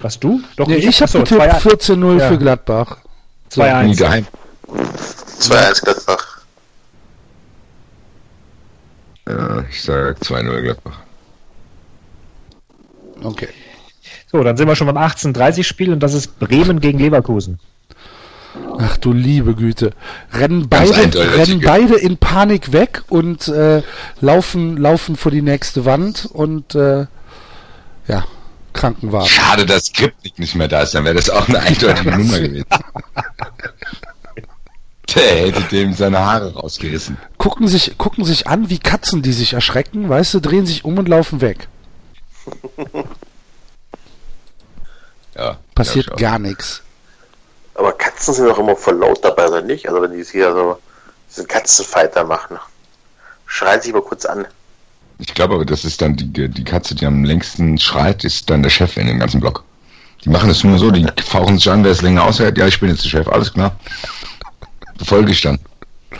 Was 0.00 0.18
du? 0.18 0.42
Doch, 0.56 0.68
Ja, 0.68 0.76
ich 0.76 1.00
habe 1.00 1.12
getippt 1.12 1.40
2-1. 1.40 1.60
14-0 1.60 2.18
Ja. 2.18 2.28
für 2.28 2.38
Gladbach. 2.38 2.98
So, 3.48 3.62
2-1. 3.62 3.82
Nie 3.84 3.94
geheim. 3.96 4.26
2-1 5.38 5.82
Gladbach. 5.84 6.31
Ja, 9.28 9.64
ich 9.70 9.82
sage 9.82 10.16
2-0 10.20 10.62
Gladbach. 10.62 10.98
okay. 13.22 13.48
So, 14.30 14.42
dann 14.42 14.56
sind 14.56 14.66
wir 14.66 14.76
schon 14.76 14.86
beim 14.86 14.96
18:30-Spiel 14.96 15.92
und 15.92 16.00
das 16.00 16.14
ist 16.14 16.38
Bremen 16.38 16.80
gegen 16.80 16.98
Leverkusen. 16.98 17.58
Ach 18.78 18.96
du 18.96 19.12
liebe 19.12 19.54
Güte. 19.54 19.92
Rennen 20.32 20.68
beide, 20.68 21.14
rennen 21.36 21.60
beide 21.60 21.96
in 21.96 22.16
Panik 22.16 22.72
weg 22.72 23.02
und 23.08 23.48
äh, 23.48 23.82
laufen, 24.20 24.76
laufen 24.76 25.16
vor 25.16 25.30
die 25.30 25.42
nächste 25.42 25.84
Wand 25.84 26.28
und 26.32 26.74
äh, 26.74 27.06
ja, 28.08 28.24
Krankenwagen. 28.72 29.28
Schade, 29.28 29.66
dass 29.66 29.86
Skriptnik 29.86 30.38
nicht 30.38 30.54
mehr 30.54 30.68
da 30.68 30.82
ist, 30.82 30.94
dann 30.94 31.04
wäre 31.04 31.14
das 31.14 31.30
auch 31.30 31.48
eine 31.48 31.60
eindeutige 31.60 32.10
Nummer 32.16 32.40
gewesen. 32.40 32.66
Der 35.14 35.22
hätte 35.46 35.62
dem 35.64 35.92
seine 35.94 36.18
Haare 36.20 36.54
rausgerissen. 36.54 37.16
Gucken 37.38 37.68
sich, 37.68 37.96
gucken 37.98 38.24
sich 38.24 38.46
an, 38.46 38.70
wie 38.70 38.78
Katzen, 38.78 39.22
die 39.22 39.32
sich 39.32 39.52
erschrecken, 39.52 40.08
weißt 40.08 40.34
du, 40.34 40.40
drehen 40.40 40.66
sich 40.66 40.84
um 40.84 40.98
und 40.98 41.08
laufen 41.08 41.40
weg. 41.40 41.68
Ja, 45.34 45.56
Passiert 45.74 46.12
auch. 46.12 46.16
gar 46.16 46.38
nichts. 46.38 46.82
Aber 47.74 47.92
Katzen 47.92 48.34
sind 48.34 48.46
doch 48.46 48.58
immer 48.58 48.76
voll 48.76 48.96
laut 48.96 49.24
dabei, 49.24 49.48
oder 49.48 49.62
nicht? 49.62 49.88
Also 49.88 50.02
wenn 50.02 50.12
die 50.12 50.22
hier 50.24 50.52
so 50.52 50.78
diesen 51.30 51.48
Katzenfighter 51.48 52.24
machen. 52.24 52.58
Schreien 53.46 53.80
sich 53.80 53.92
mal 53.94 54.02
kurz 54.02 54.26
an. 54.26 54.46
Ich 55.18 55.32
glaube 55.34 55.54
aber, 55.54 55.64
das 55.64 55.84
ist 55.84 56.02
dann 56.02 56.16
die, 56.16 56.48
die 56.48 56.64
Katze, 56.64 56.94
die 56.94 57.06
am 57.06 57.24
längsten 57.24 57.78
schreit, 57.78 58.24
ist 58.24 58.50
dann 58.50 58.62
der 58.62 58.70
Chef 58.70 58.96
in 58.96 59.06
dem 59.06 59.18
ganzen 59.20 59.40
Block. 59.40 59.64
Die 60.24 60.28
machen 60.28 60.50
es 60.50 60.62
nur 60.64 60.78
so, 60.78 60.90
die 60.90 61.06
fauchen 61.24 61.56
sich 61.58 61.70
an, 61.70 61.82
wer 61.82 61.92
es 61.92 62.02
länger 62.02 62.24
aushält. 62.24 62.58
Ja, 62.58 62.66
ich 62.66 62.78
bin 62.78 62.90
jetzt 62.90 63.04
der 63.04 63.08
Chef, 63.08 63.28
alles 63.28 63.52
klar. 63.52 63.74
Befolge 64.98 65.32
ich 65.32 65.40
dann. 65.40 65.58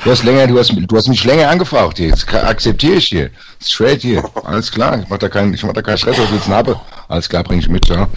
Du 0.04 0.10
hast 0.10 0.22
länger, 0.24 0.46
du 0.46 0.58
hast, 0.58 0.72
du 0.74 0.96
hast 0.96 1.08
mich 1.08 1.22
länger 1.24 1.48
angefragt 1.50 1.98
hier. 1.98 2.08
Jetzt 2.08 2.32
akzeptiere 2.32 2.94
ich 2.96 3.06
hier. 3.08 3.30
Straight 3.62 4.00
hier. 4.02 4.24
Alles 4.44 4.70
klar. 4.72 4.98
Ich 4.98 5.08
mach 5.08 5.18
da 5.18 5.28
keinen, 5.28 5.52
ich 5.52 5.62
mach 5.62 5.74
da 5.74 5.82
keinen 5.82 5.98
Stress, 5.98 6.18
was 6.18 6.30
du 6.30 6.36
denn 6.38 6.54
habe? 6.54 6.80
Alles 7.08 7.28
klar, 7.28 7.44
bring 7.44 7.58
ich 7.58 7.68
mit, 7.68 7.86
ja. 7.88 8.08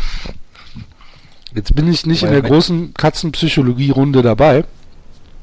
Jetzt 1.53 1.75
bin 1.75 1.89
ich 1.91 2.05
nicht 2.05 2.23
in 2.23 2.31
der 2.31 2.41
großen 2.41 2.93
Katzenpsychologie-Runde 2.93 4.21
dabei. 4.21 4.63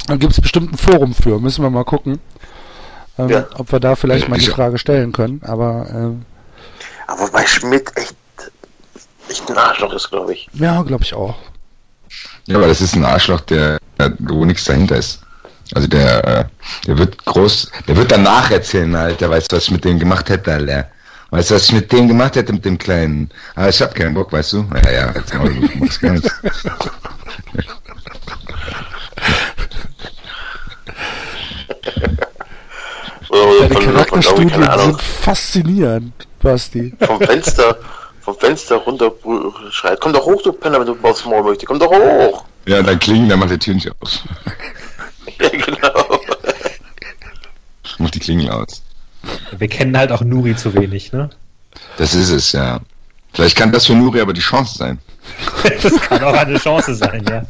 Da 0.07 0.17
gibt 0.17 0.33
es 0.33 0.41
bestimmt 0.41 0.73
ein 0.73 0.79
Forum 0.79 1.15
für. 1.15 1.39
Müssen 1.39 1.63
wir 1.63 1.71
mal 1.71 1.85
gucken, 1.85 2.19
ähm, 3.19 3.29
Ja. 3.29 3.47
ob 3.57 3.71
wir 3.71 3.81
da 3.81 3.95
vielleicht 3.95 4.29
mal 4.29 4.39
die 4.39 4.47
Ich- 4.47 4.51
Frage 4.51 4.79
stellen 4.79 5.13
können. 5.13 5.41
Aber 5.45 5.87
ähm, 5.91 6.23
Aber 7.07 7.21
wobei 7.29 7.47
Schmidt 7.47 7.91
echt, 7.97 8.15
echt 9.29 9.51
ein 9.51 9.57
Arschloch 9.59 9.93
ist, 9.93 10.11
glaube 10.11 10.33
ich. 10.33 10.49
ja, 10.55 10.83
glaube 10.83 11.05
ich 11.05 11.15
auch. 11.15 11.35
Ja, 12.47 12.57
aber 12.57 12.67
das 12.67 12.81
ist 12.81 12.95
ein 12.95 13.05
Arschloch, 13.05 13.41
der, 13.41 13.79
der 13.99 14.15
wo 14.19 14.45
nichts 14.45 14.65
dahinter 14.65 14.97
ist. 14.97 15.21
Also 15.75 15.89
der, 15.89 16.25
äh, 16.25 16.45
der 16.87 16.99
wird 16.99 17.25
groß, 17.25 17.71
der 17.89 17.97
wird 17.97 18.11
danach 18.11 18.51
erzählen, 18.51 18.95
Alter, 18.95 19.31
weißt 19.31 19.53
du, 19.53 19.57
was 19.57 19.65
ich 19.65 19.71
mit 19.71 19.85
dem 19.85 19.99
gemacht 19.99 20.29
hätte, 20.29 20.53
Alter. 20.53 20.89
Weißt 21.31 21.51
du, 21.51 21.55
was 21.55 21.65
ich 21.65 21.73
mit 21.73 21.91
dem 21.93 22.09
gemacht 22.09 22.37
hätte, 22.37 22.53
mit 22.53 22.65
dem 22.65 22.77
Kleinen? 22.77 23.31
Aber 23.55 23.69
ich 23.71 23.81
hab 23.81 23.95
keinen 23.95 24.13
Bock, 24.13 24.33
weißt 24.33 24.53
du? 24.53 24.67
Ja, 24.85 24.91
ja, 24.91 25.13
jetzt 25.15 25.33
mal, 25.33 25.49
du 25.49 25.79
machst 25.79 26.01
gar 26.01 26.13
nichts. 26.13 26.31
Deine 33.31 33.55
irgendwie, 33.55 33.87
Charakterstudien 33.87 34.69
sind 34.79 35.01
faszinierend, 35.01 36.13
Basti. 36.41 36.95
vom 37.01 37.19
Fenster, 37.21 37.79
vom 38.23 38.39
Fenster 38.39 38.77
runter 38.77 39.13
schreit. 39.71 40.01
Komm 40.01 40.13
doch 40.13 40.25
hoch, 40.25 40.43
du 40.43 40.53
Penner, 40.53 40.81
wenn 40.81 40.87
du 40.87 40.97
aufs 41.03 41.25
Maul 41.25 41.43
möchtest. 41.43 41.67
Komm 41.67 41.79
doch 41.79 41.91
hoch. 41.91 42.45
Ja, 42.67 42.83
dann 42.83 42.99
klingen, 42.99 43.29
dann 43.29 43.39
macht 43.39 43.51
der 43.51 43.59
Tür 43.59 43.75
nicht 43.75 43.91
aus. 44.01 44.23
Ja, 45.41 45.49
genau. 45.49 46.21
Macht 47.99 48.15
die 48.15 48.19
Klingel 48.19 48.51
aus. 48.51 48.83
Wir 49.57 49.69
kennen 49.69 49.97
halt 49.97 50.11
auch 50.11 50.21
Nuri 50.23 50.57
zu 50.57 50.75
wenig, 50.75 51.13
ne? 51.13 51.31
Das 51.97 52.15
ist 52.15 52.31
es, 52.31 52.53
ja. 52.53 52.81
Vielleicht 53.33 53.57
kann 53.57 53.71
das 53.71 53.87
für 53.87 53.95
Nuri 53.95 54.21
aber 54.21 54.33
die 54.33 54.41
Chance 54.41 54.79
sein. 54.79 54.99
Das 55.83 56.01
kann 56.03 56.25
auch 56.25 56.35
eine 56.35 56.59
Chance 56.59 56.97
sein, 56.97 57.25
ja. 57.29 57.43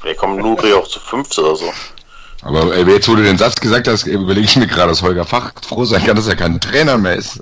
Vielleicht 0.00 0.18
kommen 0.18 0.38
Nuri 0.38 0.72
auch 0.72 0.88
zu 0.88 0.98
fünft 1.00 1.38
oder 1.38 1.54
so. 1.54 1.70
Aber 2.42 2.74
ey, 2.74 2.84
jetzt, 2.88 3.08
wo 3.08 3.14
du 3.14 3.22
den 3.22 3.38
Satz 3.38 3.56
gesagt 3.56 3.88
hast, 3.88 4.06
überlege 4.06 4.46
ich 4.46 4.56
mir 4.56 4.66
gerade, 4.66 4.90
dass 4.90 5.02
Holger 5.02 5.24
Fach 5.24 5.52
froh 5.66 5.84
sein 5.84 6.04
kann, 6.04 6.16
dass 6.16 6.28
er 6.28 6.36
kein 6.36 6.60
Trainer 6.60 6.96
mehr 6.96 7.16
ist. 7.16 7.40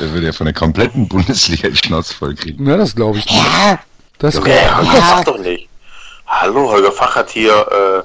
Der 0.00 0.12
würde 0.12 0.26
ja 0.26 0.32
von 0.32 0.46
der 0.46 0.54
kompletten 0.54 1.08
Bundesliga 1.08 1.68
die 1.68 1.76
Schnauze 1.76 2.14
voll 2.14 2.34
kriegen. 2.34 2.66
Ja, 2.66 2.76
das 2.76 2.94
glaube 2.94 3.18
ich 3.18 3.26
nicht. 3.26 3.44
Das 4.18 4.34
Nee, 4.40 4.52
Holger 4.74 5.02
Fach 5.02 5.24
doch 5.24 5.38
nicht. 5.38 5.68
Hallo, 6.26 6.70
Holger 6.70 6.92
Fach 6.92 7.14
hat 7.16 7.30
hier, 7.30 7.52
äh, 7.52 8.02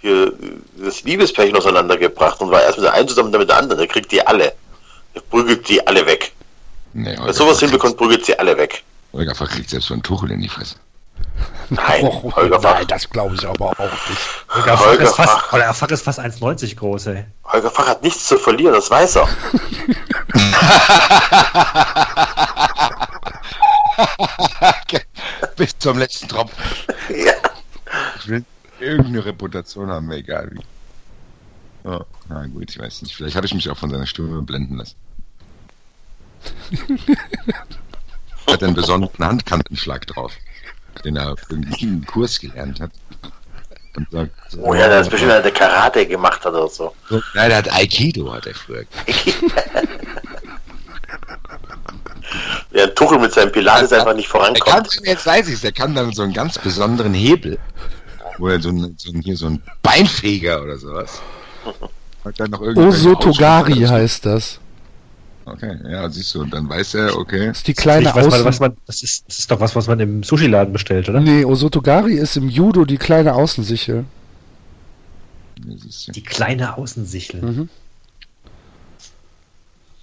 hier 0.00 0.32
das 0.76 1.02
Liebespärchen 1.02 1.56
auseinandergebracht 1.56 2.40
und 2.40 2.50
war 2.50 2.62
erst 2.62 2.78
mit 2.78 2.84
der 2.86 2.94
einen 2.94 3.08
zusammen, 3.08 3.32
dann 3.32 3.40
mit 3.40 3.48
der 3.48 3.58
anderen. 3.58 3.78
Der 3.78 3.88
kriegt 3.88 4.12
die 4.12 4.24
alle. 4.26 4.52
Der 5.14 5.20
prügelt 5.20 5.68
die 5.68 5.84
alle 5.86 6.04
weg. 6.06 6.32
Nee, 6.92 7.16
Wer 7.22 7.32
sowas 7.32 7.60
hinbekommt, 7.60 7.96
prügelt 7.96 8.24
sie 8.24 8.38
alle 8.38 8.56
weg. 8.56 8.82
Holger 9.12 9.34
Fach 9.34 9.48
kriegt 9.50 9.70
selbst 9.70 9.88
so 9.88 9.94
einen 9.94 10.02
Tuchel 10.02 10.30
in 10.30 10.40
die 10.40 10.48
Fresse. 10.48 10.76
Nein, 11.68 12.04
Oh, 12.04 12.32
Holger 12.34 12.60
Fach. 12.60 12.74
nein, 12.74 12.86
das 12.86 13.10
glaube 13.10 13.34
ich 13.34 13.46
aber 13.46 13.70
auch 13.70 14.08
nicht. 14.08 14.20
Holger 14.48 14.76
Fach 14.76 14.86
Holger 14.86 15.04
ist 15.04 15.16
fast, 15.16 15.30
Fach. 15.30 15.52
Holger 15.52 15.74
Fach 15.74 15.88
ist 15.88 16.02
fast 16.02 16.20
1,90 16.20 16.76
groß, 16.76 17.06
ey. 17.08 17.24
Holger 17.44 17.70
Fach 17.70 17.86
hat 17.88 18.02
nichts 18.02 18.26
zu 18.26 18.38
verlieren, 18.38 18.74
das 18.74 18.90
weiß 18.90 19.16
er. 19.16 19.28
Bis 25.56 25.78
zum 25.78 25.98
letzten 25.98 26.28
Tropfen. 26.28 26.62
Ja. 27.08 27.32
Ich 28.18 28.28
will 28.28 28.44
irgendeine 28.80 29.24
Reputation 29.24 29.90
haben, 29.90 30.06
mir 30.06 30.16
egal 30.16 30.50
wie. 30.52 30.60
Oh, 31.88 32.00
na 32.28 32.46
gut, 32.46 32.70
ich 32.70 32.78
weiß 32.78 33.02
nicht. 33.02 33.14
Vielleicht 33.14 33.36
habe 33.36 33.46
ich 33.46 33.54
mich 33.54 33.68
auch 33.70 33.76
von 33.78 33.90
seiner 33.90 34.06
Stimme 34.06 34.42
blenden 34.42 34.76
lassen. 34.76 34.96
hat 38.46 38.62
einen 38.62 38.74
besonderen 38.74 39.24
Handkantenschlag 39.24 40.06
drauf, 40.06 40.32
den 41.04 41.16
er 41.16 41.34
irgendwie 41.48 41.84
im 41.84 42.06
Kurs 42.06 42.38
gelernt 42.38 42.80
hat. 42.80 42.90
Und 43.96 44.10
sagt, 44.10 44.30
Oh 44.60 44.74
ja, 44.74 44.88
der 44.88 45.00
ist 45.00 45.10
bestimmt 45.10 45.32
der 45.32 45.50
Karate 45.50 46.06
gemacht 46.06 46.44
hat 46.44 46.52
oder 46.52 46.68
so. 46.68 46.94
Nein, 47.34 47.48
der 47.48 47.58
hat 47.58 47.72
Aikido, 47.72 48.32
hat 48.32 48.46
er 48.46 48.54
früher. 48.54 48.84
Der 52.72 52.94
Tuchel 52.94 53.18
mit 53.18 53.32
seinem 53.32 53.52
Pilates 53.52 53.92
einfach 53.92 54.14
nicht 54.14 54.28
Er 54.34 54.40
kann, 54.40 54.52
vorankommt. 54.54 55.00
jetzt 55.04 55.26
weiß 55.26 55.48
ich's, 55.48 55.62
der 55.62 55.72
kann 55.72 55.94
dann 55.94 56.12
so 56.12 56.22
einen 56.22 56.32
ganz 56.34 56.58
besonderen 56.58 57.14
Hebel, 57.14 57.58
wo 58.38 58.48
er 58.48 58.60
so 58.60 58.68
ein, 58.68 58.94
so 58.98 59.12
ein 59.12 59.22
hier 59.22 59.36
so 59.36 59.46
ein 59.46 59.62
Beinfeger 59.82 60.62
oder 60.62 60.76
sowas. 60.76 61.22
Hat 62.24 62.40
dann 62.40 62.50
noch 62.50 62.60
irgendeinen 62.60 62.88
Osotogari 62.88 63.80
heißt 63.82 64.26
das. 64.26 64.58
Okay, 65.48 65.76
ja, 65.88 66.10
siehst 66.10 66.34
du, 66.34 66.40
und 66.42 66.50
dann 66.52 66.68
weiß 66.68 66.94
er, 66.94 67.16
okay. 67.16 67.46
Das 67.46 67.58
ist 67.58 67.68
die 67.68 67.74
kleine 67.74 68.06
was 68.06 68.16
man, 68.16 68.26
Außen... 68.26 68.44
was 68.44 68.58
man, 68.60 68.76
das, 68.86 69.04
ist, 69.04 69.28
das 69.28 69.38
ist 69.38 69.50
doch 69.50 69.60
was, 69.60 69.76
was 69.76 69.86
man 69.86 70.00
im 70.00 70.24
Sushi-Laden 70.24 70.72
bestellt, 70.72 71.08
oder? 71.08 71.20
Nee, 71.20 71.44
Osotogari 71.44 72.14
ist 72.14 72.36
im 72.36 72.48
Judo 72.48 72.84
die 72.84 72.96
kleine 72.96 73.32
Außensichel. 73.34 74.04
Das 75.64 75.84
ist 75.84 76.06
ja- 76.08 76.12
Die 76.14 76.22
kleine 76.24 76.76
Außensichel. 76.76 77.42
Mhm. 77.42 77.68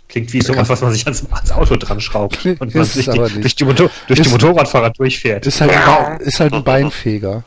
Klingt 0.07 0.31
wie 0.31 0.41
sowas, 0.41 0.69
was 0.69 0.81
man 0.81 0.93
sich 0.93 1.05
ans, 1.05 1.25
ans 1.29 1.51
Auto 1.51 1.75
dran 1.75 1.99
schraubt 1.99 2.45
und 2.45 2.59
man 2.61 2.69
Ist 2.69 2.95
durch, 2.95 3.09
aber 3.09 3.27
die, 3.29 3.41
durch, 3.41 3.55
die 3.55 3.65
Motor, 3.65 3.89
durch 4.07 4.19
Ist- 4.19 4.27
die 4.27 4.31
Motorradfahrer 4.31 4.91
durchfährt. 4.91 5.45
Ist 5.45 5.59
halt, 5.59 5.71
ein, 5.71 6.21
ist 6.21 6.39
halt 6.39 6.53
ein 6.53 6.63
Beinfeger. 6.63 7.43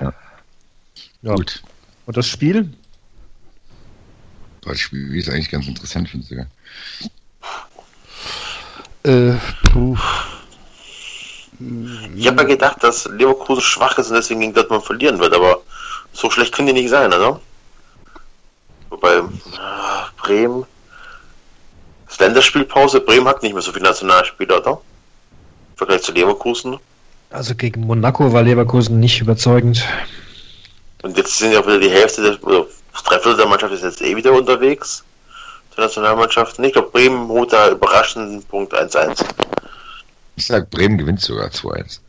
Ja. 0.00 0.14
Gut. 1.34 1.62
Und 2.06 2.16
das 2.16 2.26
Spiel? 2.26 2.72
Das 4.62 4.78
Spiel 4.78 5.14
ist 5.16 5.28
eigentlich 5.28 5.50
ganz 5.50 5.66
interessant, 5.66 6.08
finde 6.08 6.24
ich 6.24 6.30
sogar. 6.30 6.46
Äh, 9.04 9.36
puh. 9.70 9.96
Ich 12.16 12.26
habe 12.26 12.42
ja 12.42 12.48
gedacht, 12.48 12.82
dass 12.82 13.04
Leverkusen 13.06 13.62
schwach 13.62 13.98
ist 13.98 14.08
und 14.08 14.16
deswegen 14.16 14.40
gegen 14.40 14.54
Dortmund 14.54 14.84
verlieren 14.84 15.18
wird, 15.18 15.34
aber 15.34 15.62
so 16.12 16.30
schlecht 16.30 16.54
können 16.54 16.68
die 16.68 16.74
nicht 16.74 16.90
sein, 16.90 17.12
oder? 17.12 17.40
Wobei 18.90 19.16
äh, 19.16 19.22
Bremen. 20.16 20.64
Das 22.06 22.18
Länderspielpause, 22.18 23.00
Bremen 23.00 23.26
hat 23.26 23.42
nicht 23.42 23.52
mehr 23.54 23.62
so 23.62 23.72
viele 23.72 23.84
Nationalspieler, 23.84 24.58
oder? 24.58 24.72
Im 24.72 25.76
Vergleich 25.76 26.02
zu 26.02 26.12
Leverkusen. 26.12 26.78
Also 27.30 27.54
gegen 27.54 27.82
Monaco 27.86 28.32
war 28.32 28.42
Leverkusen 28.42 29.00
nicht 29.00 29.20
überzeugend. 29.20 29.82
Und 31.02 31.16
jetzt 31.16 31.38
sind 31.38 31.52
ja 31.52 31.64
wieder 31.64 31.80
die 31.80 31.90
Hälfte, 31.90 32.22
der, 32.22 32.44
oder 32.44 32.66
drei 33.00 33.18
Viertel 33.18 33.36
der 33.36 33.46
Mannschaft 33.46 33.72
ist 33.72 33.82
jetzt 33.82 34.02
eh 34.02 34.16
wieder 34.16 34.32
unterwegs. 34.32 35.04
Der 35.76 35.84
Nationalmannschaften. 35.84 36.64
Ich 36.64 36.72
glaube, 36.72 36.90
Bremen 36.90 37.28
holt 37.28 37.52
da 37.52 37.70
überraschenden 37.70 38.42
Punkt 38.42 38.74
1-1. 38.74 39.24
Ich 40.36 40.46
sag, 40.46 40.70
Bremen 40.70 40.98
gewinnt 40.98 41.20
sogar 41.20 41.48
2-1. 41.48 42.00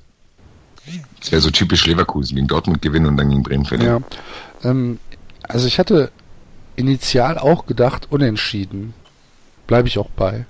Das 1.19 1.31
wäre 1.31 1.41
so 1.41 1.49
typisch 1.49 1.85
Leverkusen, 1.85 2.35
gegen 2.35 2.47
Dortmund 2.47 2.81
gewinnen 2.81 3.05
und 3.05 3.17
dann 3.17 3.29
gegen 3.29 3.43
Bremen 3.43 3.65
verlieren. 3.65 4.03
Ja. 4.63 4.69
Ähm, 4.69 4.99
also 5.43 5.67
ich 5.67 5.79
hatte 5.79 6.11
initial 6.75 7.37
auch 7.37 7.65
gedacht, 7.65 8.07
unentschieden. 8.09 8.93
Bleibe 9.67 9.87
ich 9.87 9.97
auch 9.97 10.09
bei. 10.09 10.45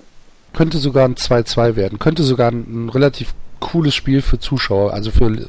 Könnte 0.52 0.78
sogar 0.78 1.04
ein 1.04 1.14
2-2 1.14 1.76
werden. 1.76 1.98
Könnte 1.98 2.24
sogar 2.24 2.50
ein, 2.50 2.86
ein 2.86 2.88
relativ 2.88 3.34
cooles 3.60 3.94
Spiel 3.94 4.22
für 4.22 4.38
Zuschauer, 4.38 4.92
also 4.92 5.10
für 5.10 5.26
äh, 5.26 5.46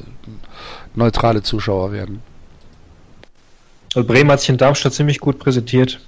neutrale 0.94 1.42
Zuschauer 1.42 1.92
werden. 1.92 2.22
Also 3.96 4.06
Bremen 4.06 4.30
hat 4.30 4.40
sich 4.40 4.50
in 4.50 4.58
Darmstadt 4.58 4.92
ziemlich 4.92 5.20
gut 5.20 5.38
präsentiert, 5.38 6.00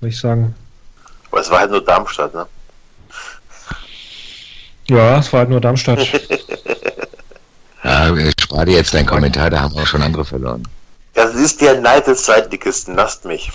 würde 0.00 0.12
ich 0.12 0.20
sagen. 0.20 0.54
Aber 1.30 1.40
es 1.40 1.48
war 1.48 1.60
halt 1.60 1.70
nur 1.70 1.82
Darmstadt, 1.82 2.34
ne? 2.34 2.46
Ja, 4.90 5.18
es 5.18 5.32
war 5.32 5.40
halt 5.40 5.48
nur 5.48 5.60
Darmstadt. 5.60 6.06
Ja, 7.82 8.16
ich 8.16 8.32
spare 8.40 8.64
dir 8.64 8.76
jetzt 8.76 8.94
deinen 8.94 9.04
Kommentar, 9.04 9.50
da 9.50 9.60
haben 9.60 9.76
auch 9.76 9.86
schon 9.86 10.00
andere 10.00 10.24
verloren. 10.24 10.66
Das 11.12 11.34
ist 11.34 11.60
der 11.60 11.82
Neid 11.82 12.06
des 12.06 12.22
Zweitligisten, 12.22 12.94
lasst 12.94 13.26
mich. 13.26 13.52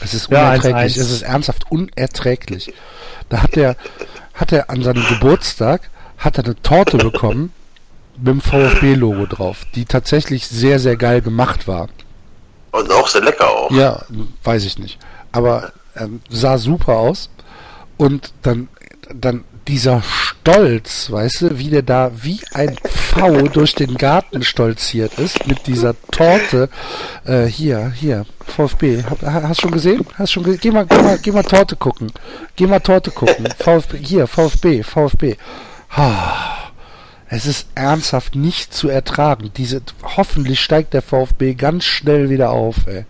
Es 0.00 0.14
ist 0.14 0.30
Ja, 0.30 0.52
unerträglich. 0.52 0.96
1-1. 0.96 1.00
Es 1.02 1.10
ist 1.10 1.20
ernsthaft 1.20 1.70
unerträglich. 1.70 2.72
Da 3.28 3.42
hat 3.42 3.58
er, 3.58 3.76
hat 4.32 4.52
er 4.52 4.70
an 4.70 4.82
seinem 4.82 5.06
Geburtstag 5.06 5.90
hat 6.16 6.38
er 6.38 6.44
eine 6.44 6.62
Torte 6.62 6.96
bekommen 6.96 7.52
mit 8.18 8.26
dem 8.28 8.40
VfB-Logo 8.40 9.26
drauf, 9.26 9.66
die 9.74 9.84
tatsächlich 9.84 10.46
sehr, 10.46 10.78
sehr 10.78 10.96
geil 10.96 11.20
gemacht 11.20 11.66
war. 11.68 11.88
Und 12.72 12.90
auch 12.92 13.08
sehr 13.08 13.22
lecker 13.22 13.48
auch. 13.48 13.70
Ja, 13.70 14.02
weiß 14.44 14.64
ich 14.64 14.78
nicht. 14.78 14.98
Aber 15.32 15.72
ähm, 15.96 16.20
sah 16.28 16.58
super 16.58 16.96
aus. 16.96 17.30
Und 17.96 18.32
dann, 18.42 18.68
dann 19.14 19.44
dieser 19.66 20.02
Stolz, 20.02 21.10
weißt 21.10 21.40
du, 21.42 21.58
wie 21.58 21.70
der 21.70 21.82
da 21.82 22.10
wie 22.14 22.40
ein 22.52 22.76
V 22.84 23.42
durch 23.52 23.74
den 23.74 23.94
Garten 23.96 24.42
stolziert 24.44 25.18
ist 25.18 25.46
mit 25.46 25.66
dieser 25.66 25.94
Torte. 26.10 26.68
Äh, 27.24 27.46
hier, 27.46 27.90
hier, 27.94 28.26
VfB. 28.46 29.02
Hab, 29.08 29.22
ha- 29.22 29.42
hast 29.48 29.62
schon 29.62 29.70
gesehen? 29.72 30.06
Hast 30.18 30.32
schon 30.32 30.44
ge 30.44 30.56
geh 30.58 30.70
mal, 30.70 30.86
geh 30.86 31.00
mal, 31.02 31.18
geh 31.18 31.32
mal 31.32 31.42
Torte 31.42 31.74
gucken. 31.76 32.12
Geh 32.54 32.66
mal 32.66 32.80
Torte 32.80 33.10
gucken. 33.10 33.48
VfB, 33.58 33.98
hier, 34.02 34.26
VfB, 34.26 34.82
VfB. 34.82 35.36
Ha. 35.96 36.65
Es 37.28 37.46
ist 37.46 37.66
ernsthaft 37.74 38.34
nicht 38.36 38.72
zu 38.72 38.88
ertragen. 38.88 39.52
Diese, 39.56 39.82
hoffentlich 40.16 40.60
steigt 40.60 40.94
der 40.94 41.02
VfB 41.02 41.54
ganz 41.54 41.84
schnell 41.84 42.30
wieder 42.30 42.50
auf, 42.50 42.86
ey. 42.86 43.04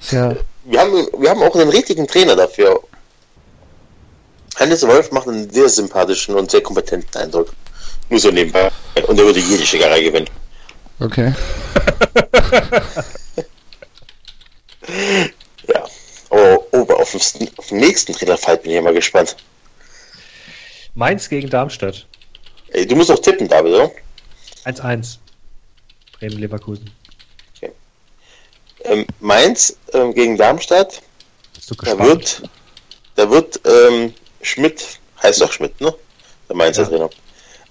Ist 0.00 0.12
ja, 0.12 0.34
Wir 0.64 0.80
haben, 0.80 1.06
wir 1.18 1.30
haben 1.30 1.42
auch 1.42 1.54
einen 1.56 1.70
richtigen 1.70 2.06
Trainer 2.06 2.36
dafür. 2.36 2.80
Hannes 4.56 4.86
Wolf 4.86 5.10
macht 5.12 5.28
einen 5.28 5.50
sehr 5.50 5.68
sympathischen 5.68 6.34
und 6.34 6.50
sehr 6.50 6.62
kompetenten 6.62 7.20
Eindruck. 7.20 7.52
Nur 8.10 8.20
so 8.20 8.30
nebenbei. 8.30 8.70
Und 9.06 9.18
er 9.18 9.24
würde 9.24 9.40
jede 9.40 9.64
Schickerei 9.64 10.02
gewinnen. 10.02 10.28
okay. 11.00 11.32
Ja. 15.68 15.84
Aber 16.30 16.58
oh, 16.72 16.92
auf, 16.94 17.12
den, 17.12 17.48
auf 17.56 17.68
den 17.68 17.78
nächsten 17.78 18.12
Trainerfight 18.12 18.62
bin 18.62 18.72
ich 18.72 18.76
ja 18.76 18.82
mal 18.82 18.92
gespannt. 18.92 19.36
Mainz 20.94 21.28
gegen 21.28 21.48
Darmstadt. 21.48 22.06
Ey, 22.72 22.86
du 22.86 22.96
musst 22.96 23.10
auch 23.10 23.18
tippen, 23.18 23.48
David, 23.48 23.72
oder? 23.74 23.90
1-1. 24.64 25.16
Bremen-Leverkusen. 26.18 26.90
Ähm, 28.84 29.06
Mainz 29.20 29.76
ähm, 29.92 30.12
gegen 30.12 30.36
Darmstadt. 30.36 31.00
Bist 31.54 31.70
du 31.70 31.74
Da 31.76 31.92
gespannt? 31.92 32.08
wird, 32.08 32.42
da 33.14 33.30
wird 33.30 33.60
ähm, 33.64 34.12
Schmidt, 34.40 34.98
heißt 35.22 35.40
doch 35.40 35.52
Schmidt, 35.52 35.80
ne? 35.80 35.94
Der 36.48 36.56
Mainzer 36.56 36.82
Ja. 36.82 36.88
Trainer. 36.88 37.10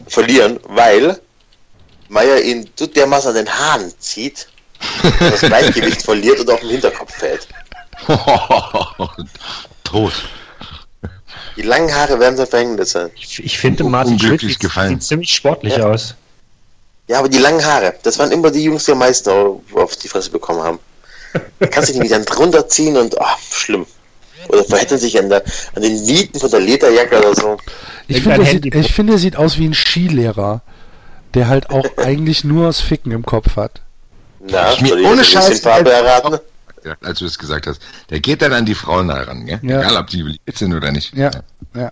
Verlieren, 0.07 0.59
weil 0.63 1.19
Meier 2.07 2.41
ihn 2.41 2.69
so 2.77 2.87
dermaßen 2.87 3.29
an 3.31 3.35
den 3.35 3.49
Haaren 3.49 3.93
zieht, 3.99 4.47
dass 5.19 5.31
das 5.31 5.41
Gleichgewicht 5.49 6.01
verliert 6.01 6.39
und 6.39 6.49
auf 6.49 6.61
den 6.61 6.69
Hinterkopf 6.69 7.13
fällt. 7.13 7.45
Tot. 9.83 10.13
Die 11.57 11.61
langen 11.63 11.93
Haare 11.93 12.19
werden 12.19 12.37
sein 12.37 12.47
Verhängnis 12.47 12.91
sein. 12.91 13.09
Ich, 13.15 13.43
ich 13.43 13.57
finde, 13.59 13.83
Martin 13.83 14.17
Schmidt 14.19 14.41
sieht, 14.41 14.59
gefallen. 14.59 14.91
sieht 14.99 15.03
ziemlich 15.03 15.33
sportlich 15.33 15.77
Ja. 15.77 15.87
aus. 15.87 16.15
Ja, 17.07 17.19
aber 17.19 17.27
die 17.29 17.39
langen 17.39 17.63
Haare, 17.65 17.93
das 18.03 18.17
waren 18.19 18.31
immer 18.31 18.51
die 18.51 18.63
Jungs, 18.63 18.85
die 18.85 18.91
am 18.93 18.99
meisten 18.99 19.29
au- 19.29 19.61
auf 19.73 19.95
die 19.97 20.07
Fresse 20.07 20.29
bekommen 20.31 20.61
haben. 20.63 20.79
Da 21.59 21.67
kannst 21.67 21.93
du 21.93 21.99
die 21.99 22.07
dann 22.07 22.23
drunter 22.25 22.67
ziehen 22.69 22.95
und, 22.97 23.19
ah, 23.19 23.37
schlimm. 23.51 23.85
Oder 24.47 24.63
verhätten 24.63 24.97
sich 24.97 25.17
an, 25.19 25.29
der, 25.29 25.43
an 25.75 25.81
den 25.81 26.01
Nieten 26.03 26.39
von 26.39 26.49
der 26.49 26.59
Lederjacke 26.61 27.17
oder 27.19 27.35
so. 27.35 27.57
Ich 28.07 28.21
finde, 28.23 28.39
er 28.43 28.45
sieht, 28.51 28.65
ich 28.73 28.93
finde, 28.93 29.13
er 29.13 29.19
sieht 29.19 29.35
aus 29.35 29.57
wie 29.57 29.65
ein 29.67 29.73
Skilehrer, 29.73 30.61
der 31.33 31.47
halt 31.47 31.69
auch 31.69 31.85
eigentlich 31.97 32.43
nur 32.43 32.65
das 32.67 32.79
Ficken 32.81 33.11
im 33.11 33.25
Kopf 33.25 33.55
hat. 33.55 33.81
Na, 34.39 34.71
Ich 34.73 34.81
mir 34.81 34.95
ohne 35.03 35.23
Scheiß- 35.23 35.61
Farbe 35.61 35.91
erraten? 35.91 36.39
Ja, 36.83 36.95
als 37.01 37.19
du 37.19 37.25
es 37.25 37.37
gesagt 37.37 37.67
hast. 37.67 37.81
Der 38.09 38.19
geht 38.19 38.41
dann 38.41 38.53
an 38.53 38.65
die 38.65 38.73
Frauen 38.75 39.11
heran, 39.11 39.45
gell? 39.45 39.59
Ja. 39.61 39.81
Egal, 39.81 39.97
ob 39.97 40.07
die 40.07 40.23
beliebt 40.23 40.57
sind 40.57 40.73
oder 40.73 40.91
nicht. 40.91 41.15
Ja, 41.15 41.29
ja. 41.75 41.91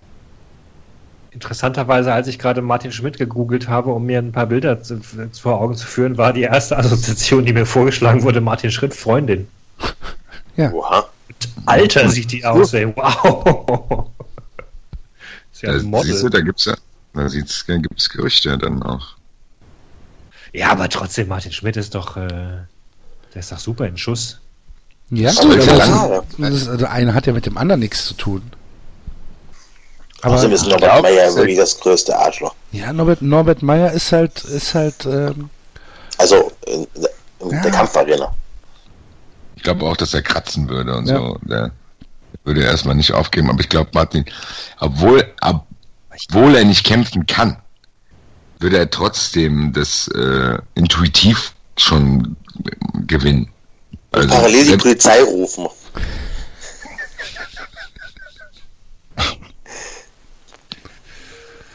Interessanterweise, 1.31 2.11
als 2.11 2.27
ich 2.27 2.39
gerade 2.39 2.61
Martin 2.61 2.91
Schmidt 2.91 3.17
gegoogelt 3.19 3.67
habe, 3.67 3.91
um 3.91 4.05
mir 4.05 4.17
ein 4.17 4.31
paar 4.31 4.47
Bilder 4.47 4.81
zu, 4.81 4.99
vor 5.39 5.61
Augen 5.61 5.75
zu 5.75 5.85
führen, 5.85 6.17
war 6.17 6.33
die 6.33 6.41
erste 6.41 6.75
Assoziation, 6.77 7.45
die 7.45 7.53
mir 7.53 7.67
vorgeschlagen 7.67 8.23
wurde, 8.23 8.41
Martin 8.41 8.71
Schmidt 8.71 8.95
Freundin. 8.95 9.47
Oha. 10.57 11.07
Alter, 11.65 12.09
sieht 12.09 12.31
die 12.31 12.43
aus, 12.45 12.73
ey. 12.73 12.87
Wow. 12.95 14.09
Ist 15.53 15.61
ja 15.61 15.71
Da, 15.71 15.77
ein 15.77 15.85
Model. 15.85 16.11
siehst 16.11 16.23
du, 16.23 16.29
da 16.29 16.41
gibt's 16.41 16.65
ja, 16.65 16.75
da 17.13 17.29
sieht's, 17.29 17.63
da 17.67 17.77
gibt's 17.77 18.09
Gerüchte 18.09 18.57
dann 18.57 18.81
auch. 18.81 19.15
Ja, 20.51 20.71
aber 20.71 20.89
trotzdem, 20.89 21.27
Martin 21.27 21.51
Schmidt 21.51 21.77
ist 21.77 21.93
doch, 21.93 22.17
äh, 22.17 22.27
der 22.27 22.65
ist 23.35 23.51
doch 23.51 23.59
super 23.59 23.85
in 23.87 23.97
Schuss. 23.97 24.39
Ja, 25.11 25.31
Aber 25.39 25.55
das, 25.55 25.65
ist, 25.65 25.81
Haare. 25.91 26.23
das 26.37 26.67
also 26.67 26.85
eine 26.85 27.13
hat 27.13 27.25
ja 27.25 27.33
mit 27.33 27.45
dem 27.45 27.57
anderen 27.57 27.79
nichts 27.79 28.05
zu 28.05 28.13
tun. 28.13 28.43
Aber 30.21 30.35
Außerdem 30.35 30.53
ist 30.55 30.67
Norbert 30.67 31.01
Meyer 31.01 31.35
wirklich 31.35 31.57
das 31.57 31.79
größte 31.79 32.15
Arschloch. 32.17 32.53
ja, 32.71 32.91
Norbert, 32.93 33.21
Norbert 33.21 33.61
Meyer 33.63 33.91
ist 33.93 34.11
halt, 34.11 34.43
ist 34.43 34.75
halt, 34.75 35.05
ähm, 35.05 35.49
Also, 36.17 36.51
in, 36.67 36.85
in 37.39 37.49
Ja. 37.51 37.61
der 37.61 37.71
Kampfarena. 37.71 38.35
Ich 39.55 39.63
glaube 39.63 39.85
auch, 39.85 39.95
dass 39.97 40.13
er 40.13 40.21
kratzen 40.21 40.69
würde 40.69 40.95
und 40.95 41.07
Ja. 41.07 41.17
so. 41.17 41.37
Der 41.43 41.71
würde 42.43 42.63
erstmal 42.63 42.95
nicht 42.95 43.11
aufgeben. 43.13 43.49
Aber 43.49 43.59
ich 43.61 43.69
glaube, 43.69 43.89
Martin, 43.93 44.25
obwohl, 44.79 45.25
ob, 45.41 45.65
obwohl 46.29 46.55
er 46.55 46.65
nicht 46.65 46.85
kämpfen 46.85 47.25
kann, 47.25 47.57
würde 48.59 48.77
er 48.77 48.89
trotzdem 48.89 49.71
das 49.73 50.07
äh, 50.09 50.57
intuitiv 50.75 51.53
schon 51.77 52.35
gewinnen. 53.07 53.49
Also, 54.11 54.27
Parallel 54.27 54.65
die 54.65 54.77
Polizei 54.77 55.21
rufen. 55.21 55.67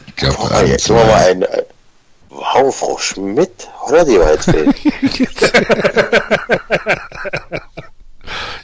ich 0.07 0.15
glaub, 0.15 0.37
Boah, 0.37 0.61
ähm, 0.61 0.67
jetzt 0.67 0.89
mal 0.89 1.13
ein. 1.13 1.41
äh, 1.43 1.63
Wow, 2.29 2.75
Frau 2.75 2.97
Schmidt, 2.97 3.67
oder 3.87 4.03
die 4.03 4.19
Waldfee? 4.19 4.65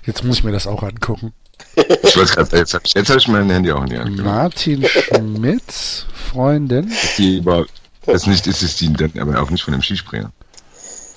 jetzt 0.06 0.24
muss 0.26 0.40
ich 0.40 0.44
mir 0.44 0.52
das 0.52 0.68
auch 0.68 0.84
angucken. 0.84 1.32
ich 1.76 2.18
weiß 2.18 2.34
gerade, 2.34 2.58
jetzt 2.58 2.74
habe 2.74 2.84
ich, 2.86 2.94
jetzt 2.94 3.10
hab 3.10 3.16
ich 3.18 3.28
mein 3.30 3.50
Handy 3.50 3.72
auch 3.72 3.84
in 3.84 3.90
die 3.90 3.98
Hand. 3.98 4.18
Martin 4.18 4.86
Schmidt, 4.86 6.06
Freundin. 6.32 6.92
Die 7.18 7.38
über, 7.38 7.66
das 8.06 8.28
nicht 8.28 8.46
ist 8.46 8.62
es 8.62 8.76
die, 8.76 8.94
aber 9.18 9.42
auch 9.42 9.50
nicht 9.50 9.64
von 9.64 9.72
dem 9.72 9.82
Skispringer. 9.82 10.32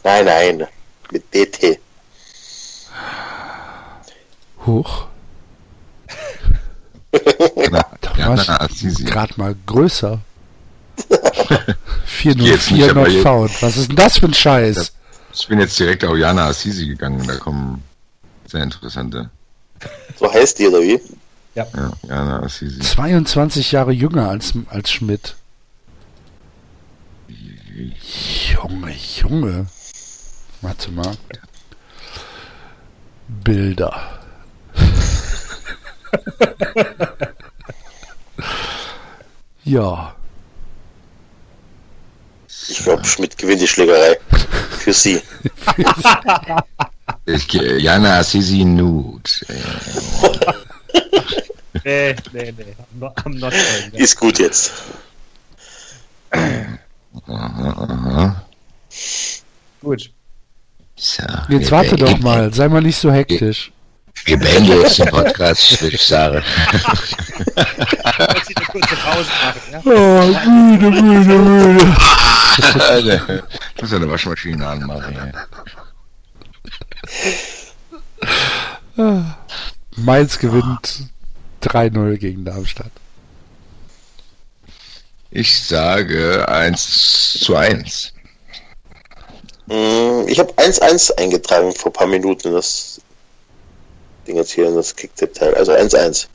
nein, 0.05 0.25
nein, 0.25 0.67
mit 1.11 1.35
DT. 1.35 1.81
Hoch. 4.67 5.07
Ja, 7.57 7.85
Da 8.01 8.13
ja, 8.17 8.29
war 8.29 8.35
na, 8.37 8.43
ich 8.43 8.51
Assisi. 8.51 9.05
gerade 9.05 9.33
mal 9.37 9.55
größer. 9.67 10.19
Jetzt 12.23 12.39
nicht, 12.39 12.59
404 12.59 12.91
aber 12.91 13.01
not 13.03 13.11
jetzt- 13.13 13.23
found. 13.23 13.63
Was 13.63 13.77
ist 13.77 13.89
denn 13.89 13.97
das 13.97 14.19
für 14.19 14.27
ein 14.27 14.35
Scheiß? 14.35 14.93
Ich 15.33 15.49
bin 15.49 15.59
jetzt 15.61 15.79
direkt 15.79 16.05
auf 16.05 16.17
Jana 16.17 16.47
Assisi 16.47 16.87
gegangen, 16.89 17.25
da 17.27 17.37
kommen 17.37 17.83
sehr 18.47 18.63
interessante. 18.63 19.31
So 20.17 20.33
heißt 20.33 20.59
die, 20.59 20.67
oder 20.69 20.81
wie? 20.81 21.01
Ja, 21.55 21.67
Jana 22.09 22.41
Assisi. 22.43 22.79
22 22.81 23.73
Jahre 23.73 23.93
jünger 23.93 24.29
als, 24.29 24.53
als 24.69 24.91
Schmidt. 24.91 25.35
Junge, 27.29 28.95
Junge. 29.21 29.67
Warte 30.63 30.91
mal. 30.93 31.17
Bilder. 33.29 34.21
ja. 39.65 40.15
Ich 42.69 42.79
glaube, 42.79 43.05
Schmidt 43.05 43.37
gewinnt 43.37 43.61
die 43.61 43.69
Schlägerei. 43.69 44.19
Für 44.79 44.93
sie. 44.93 45.21
Ich, 47.27 47.51
Jana 47.53 48.19
Assisi 48.19 48.65
Nude. 48.65 49.31
Nee, 51.85 52.15
nee, 52.33 52.55
nee. 52.57 52.75
I'm 52.95 52.99
not, 52.99 53.27
I'm 53.27 53.39
not. 53.41 53.53
Ist 53.93 54.19
gut 54.19 54.39
jetzt. 54.39 54.73
Aha, 56.31 56.79
aha. 57.27 58.47
Gut. 59.83 60.11
So, 60.97 61.23
Jetzt 61.49 61.71
warte 61.71 61.97
doch 61.97 62.19
mal. 62.21 62.55
Sei 62.55 62.69
mal 62.69 62.81
nicht 62.81 62.97
so 62.97 63.13
hektisch. 63.13 63.71
Wir 64.25 64.39
beenden 64.39 64.81
jetzt 64.81 64.99
den 64.99 65.09
Podcast, 65.09 65.81
würde 65.83 65.97
ich 65.97 66.03
sagen. 66.03 66.43
Wollte 67.55 68.43
ich 68.49 68.57
eine 68.57 68.67
kurze 68.67 68.97
Pause 68.97 69.31
machen, 69.45 69.63
ja? 69.73 69.81
Oh, 69.85 70.49
müde, 70.51 70.91
müde, 70.91 71.39
müde. 71.39 71.97
Ich 73.77 73.83
muss 73.83 73.93
eine 73.93 74.09
Waschmaschine 74.09 74.65
anmachen. 74.67 75.33
Ja. 78.97 79.37
Mainz 79.97 80.39
gewinnt 80.39 81.09
3-0 81.63 82.17
gegen 82.17 82.45
Darmstadt. 82.45 82.93
Ich 85.31 85.65
sage 85.65 86.49
1 86.49 87.41
zu 87.41 87.57
1. 87.57 88.13
Mm, 89.67 90.29
Ich 90.29 90.39
habe 90.39 90.53
1-1 90.55 91.13
eingetragen 91.19 91.73
vor 91.73 91.91
ein 91.91 91.95
paar 91.95 92.07
Minuten 92.07 92.49
in 92.49 92.55
das 92.55 93.01
Ding 94.25 94.37
jetzt 94.37 94.53
hier 94.53 94.69
in 94.69 94.75
das 94.75 94.95
Kicktipp-Teil. 94.97 95.55
Also 95.55 95.73
1-1. 95.73 96.29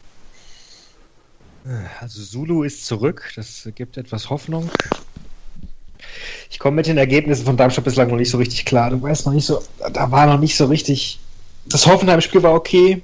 Also 1.99 2.23
Zulu 2.23 2.63
ist 2.63 2.85
zurück, 2.85 3.31
das 3.35 3.67
gibt 3.75 3.97
etwas 3.97 4.29
Hoffnung. 4.29 4.69
Ich 6.49 6.57
komme 6.57 6.77
mit 6.77 6.87
den 6.87 6.97
Ergebnissen 6.97 7.45
von 7.45 7.57
Darmstadt 7.57 7.83
bislang 7.83 8.09
noch 8.09 8.17
nicht 8.17 8.31
so 8.31 8.37
richtig 8.37 8.65
klar. 8.65 8.89
Du 8.89 9.01
weißt 9.01 9.25
noch 9.25 9.33
nicht 9.33 9.45
so, 9.45 9.61
da 9.93 10.09
war 10.09 10.25
noch 10.25 10.39
nicht 10.39 10.55
so 10.55 10.65
richtig. 10.65 11.19
Das 11.67 11.85
Hoffenheim-Spiel 11.85 12.41
war 12.41 12.53
okay. 12.53 13.01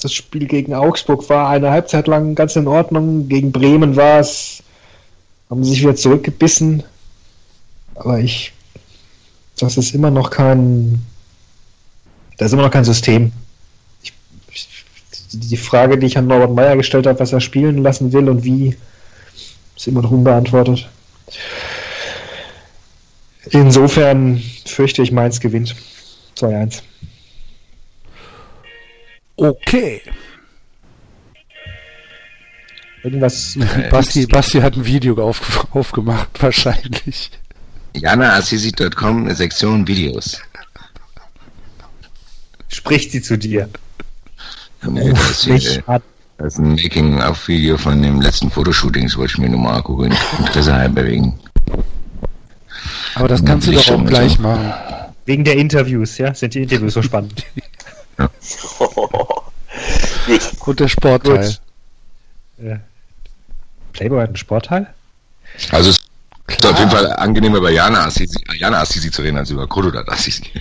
Das 0.00 0.12
Spiel 0.12 0.46
gegen 0.46 0.74
Augsburg 0.74 1.28
war 1.30 1.48
eine 1.48 1.70
Halbzeit 1.70 2.06
lang 2.06 2.34
ganz 2.34 2.54
in 2.54 2.68
Ordnung. 2.68 3.28
Gegen 3.28 3.50
Bremen 3.50 3.96
war 3.96 4.20
es, 4.20 4.62
haben 5.50 5.64
sie 5.64 5.70
sich 5.70 5.80
wieder 5.80 5.96
zurückgebissen. 5.96 6.84
Aber 7.94 8.18
ich, 8.20 8.52
das 9.58 9.78
ist 9.78 9.94
immer 9.94 10.10
noch 10.10 10.30
kein, 10.30 11.02
das 12.36 12.48
ist 12.48 12.52
immer 12.52 12.64
noch 12.64 12.70
kein 12.70 12.84
System. 12.84 13.32
Die 15.38 15.56
Frage, 15.56 15.98
die 15.98 16.06
ich 16.06 16.18
an 16.18 16.26
Norbert 16.26 16.54
Meyer 16.54 16.76
gestellt 16.76 17.06
habe, 17.06 17.20
was 17.20 17.32
er 17.32 17.40
spielen 17.40 17.82
lassen 17.82 18.12
will 18.12 18.28
und 18.28 18.44
wie, 18.44 18.76
ist 19.76 19.86
immer 19.86 20.02
noch 20.02 20.10
unbeantwortet. 20.10 20.88
Insofern 23.50 24.42
fürchte 24.64 25.02
ich, 25.02 25.12
Mainz 25.12 25.40
gewinnt. 25.40 25.76
2-1. 26.36 26.82
Okay. 29.36 30.02
Irgendwas. 33.02 33.56
Basti, 33.90 34.26
Basti 34.26 34.60
hat 34.60 34.76
ein 34.76 34.84
Video 34.84 35.16
auf, 35.22 35.68
aufgemacht, 35.72 36.30
wahrscheinlich. 36.42 37.30
JanaAssisi.com, 37.94 39.32
Sektion 39.32 39.86
Videos. 39.86 40.40
Spricht 42.68 43.12
sie 43.12 43.22
zu 43.22 43.38
dir. 43.38 43.68
Nee, 44.90 45.10
das, 45.10 45.46
äh, 45.46 45.82
das 46.38 46.54
ist 46.54 46.58
ein 46.58 46.74
Making-of-Video 46.74 47.78
von 47.78 48.02
dem 48.02 48.20
letzten 48.20 48.50
Fotoshooting, 48.50 49.04
das 49.04 49.16
wollte 49.16 49.32
ich 49.32 49.38
mir 49.38 49.48
nur 49.48 49.60
mal 49.60 49.76
angucken. 49.76 50.14
Interesse 50.38 50.74
halber 50.74 51.04
wegen. 51.04 51.38
Aber 53.14 53.28
das 53.28 53.44
kannst 53.44 53.66
du 53.66 53.72
doch 53.72 53.90
auch 53.90 54.04
gleich 54.04 54.36
so. 54.36 54.42
machen. 54.42 54.72
wegen 55.24 55.44
der 55.44 55.56
Interviews, 55.56 56.18
ja? 56.18 56.34
Sind 56.34 56.54
die 56.54 56.62
Interviews 56.62 56.94
so 56.94 57.02
spannend? 57.02 57.44
Gut. 60.26 60.40
Und 60.66 60.80
der 60.80 60.88
Sportteil. 60.88 61.56
Gut. 62.58 62.80
Playboy 63.92 64.20
hat 64.20 64.28
einen 64.28 64.36
Sportteil? 64.36 64.86
Also 65.70 65.90
es 65.90 65.98
ist 66.48 66.66
auf 66.66 66.78
jeden 66.78 66.90
Fall 66.90 67.12
angenehmer 67.14 67.58
über 67.58 67.70
Jana 67.70 68.04
Assisi, 68.04 68.38
Jana 68.56 68.80
Assisi 68.80 69.10
zu 69.10 69.22
reden 69.22 69.38
als 69.38 69.50
über 69.50 69.66
Kododat 69.66 70.08
Assisi. 70.08 70.44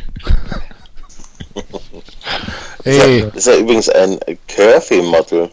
Ey, 2.86 3.24
Das 3.24 3.36
ist 3.36 3.48
ja 3.48 3.58
übrigens 3.58 3.90
ein 3.90 4.20
Curvy-Model. 4.48 5.50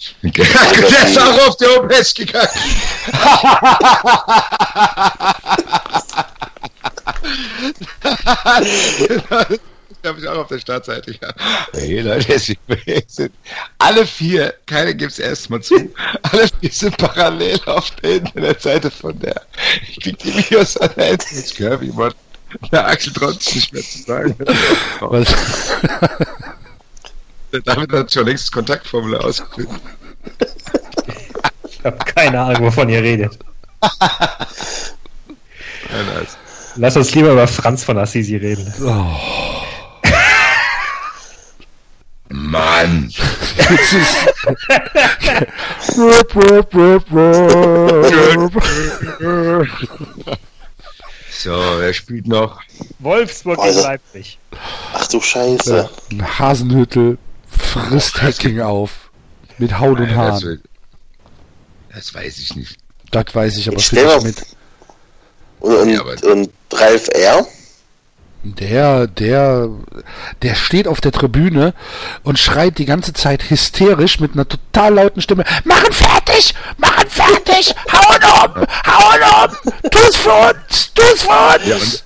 Der 0.22 1.08
ist 1.08 1.18
auch 1.18 1.48
auf 1.48 1.56
der 1.56 1.68
Homepage 1.76 2.04
gegangen. 2.14 2.48
Das 10.02 10.12
habe 10.12 10.20
ich 10.20 10.28
auch 10.28 10.38
auf 10.38 10.48
der 10.48 10.58
Startseite, 10.58 11.14
ja. 11.20 11.34
Hey 11.72 12.00
Leute, 12.00 12.34
es 12.86 13.16
sind 13.16 13.32
alle 13.78 14.06
vier, 14.06 14.54
keine 14.64 14.94
gibt's 14.94 15.18
erstmal 15.18 15.60
zu, 15.60 15.92
alle 16.22 16.48
vier 16.60 16.70
sind 16.70 16.96
parallel 16.96 17.60
auf 17.66 17.90
der 17.96 18.16
Internetseite 18.16 18.90
von 18.90 19.18
der. 19.18 19.42
Ich 19.82 20.00
krieg 20.00 20.18
die 20.18 20.34
Videos 20.34 20.76
an 20.78 20.90
der 20.96 21.10
Ins 21.10 21.54
Kirby, 21.54 21.88
Mann. 21.88 22.14
Der 22.72 22.86
Axel 22.86 23.12
traut 23.12 23.42
sich 23.42 23.54
nicht 23.54 23.72
mehr 23.72 23.82
zu 23.82 24.02
sagen. 24.02 24.36
was, 25.00 25.28
Der 27.52 27.60
David 27.60 27.92
hat 27.92 28.12
schon 28.12 28.26
längst 28.26 28.44
das 28.44 28.52
Kontaktformular 28.52 29.24
ausgefüllt. 29.24 29.68
Ich 31.68 31.84
habe 31.84 31.98
keine 31.98 32.40
Ahnung, 32.40 32.64
wovon 32.64 32.88
ihr 32.88 33.02
redet. 33.02 33.38
Ja, 35.90 36.20
nice. 36.20 36.36
Lass 36.76 36.96
uns 36.96 37.14
lieber 37.14 37.32
über 37.32 37.48
Franz 37.48 37.82
von 37.82 37.98
Assisi 37.98 38.36
reden. 38.36 38.72
Mann. 42.28 43.12
das 43.56 43.92
ist. 43.92 44.16
So, 51.42 51.52
wer 51.78 51.92
spielt 51.94 52.26
noch? 52.26 52.60
Wolfsburg 52.98 53.56
gegen 53.56 53.68
Also- 53.68 53.82
Leipzig. 53.82 54.38
Ach 54.92 55.06
du 55.08 55.20
Scheiße. 55.22 55.88
Ein 56.10 56.38
Hasenhüttel 56.38 57.16
frisst 57.48 58.20
Hacking 58.20 58.60
auf. 58.60 59.10
Mit 59.58 59.78
Haut 59.78 59.98
und 60.00 60.06
Nein, 60.06 60.16
das, 60.16 60.16
Haaren. 60.18 60.42
wird- 60.42 60.60
das 61.94 62.14
weiß 62.14 62.38
ich 62.38 62.56
nicht. 62.56 62.76
Das 63.10 63.24
weiß 63.34 63.56
ich 63.56 63.68
aber 63.68 63.78
Ich 63.78 63.92
mal- 63.92 64.20
mit. 64.22 64.44
Und, 65.60 65.74
und, 65.76 65.88
Ja, 65.90 66.00
aber- 66.00 66.16
und 66.30 66.50
Ralf 66.72 67.08
R. 67.08 67.46
Der, 68.42 69.06
der, 69.06 69.68
der 70.40 70.54
steht 70.54 70.88
auf 70.88 71.02
der 71.02 71.12
Tribüne 71.12 71.74
und 72.22 72.38
schreit 72.38 72.78
die 72.78 72.86
ganze 72.86 73.12
Zeit 73.12 73.50
hysterisch 73.50 74.18
mit 74.18 74.32
einer 74.32 74.48
total 74.48 74.94
lauten 74.94 75.20
Stimme. 75.20 75.44
Machen 75.64 75.92
fertig! 75.92 76.54
Machen 76.78 77.08
fertig! 77.08 77.74
Hauen 77.92 78.54
um! 78.56 78.66
Hauen 78.86 79.50
um! 79.50 79.90
Tu's 79.90 80.16
für 80.16 80.32
uns! 80.32 80.90
Tu's 80.94 81.22
für 81.22 81.68
Ja, 81.68 81.74
uns! 81.76 82.04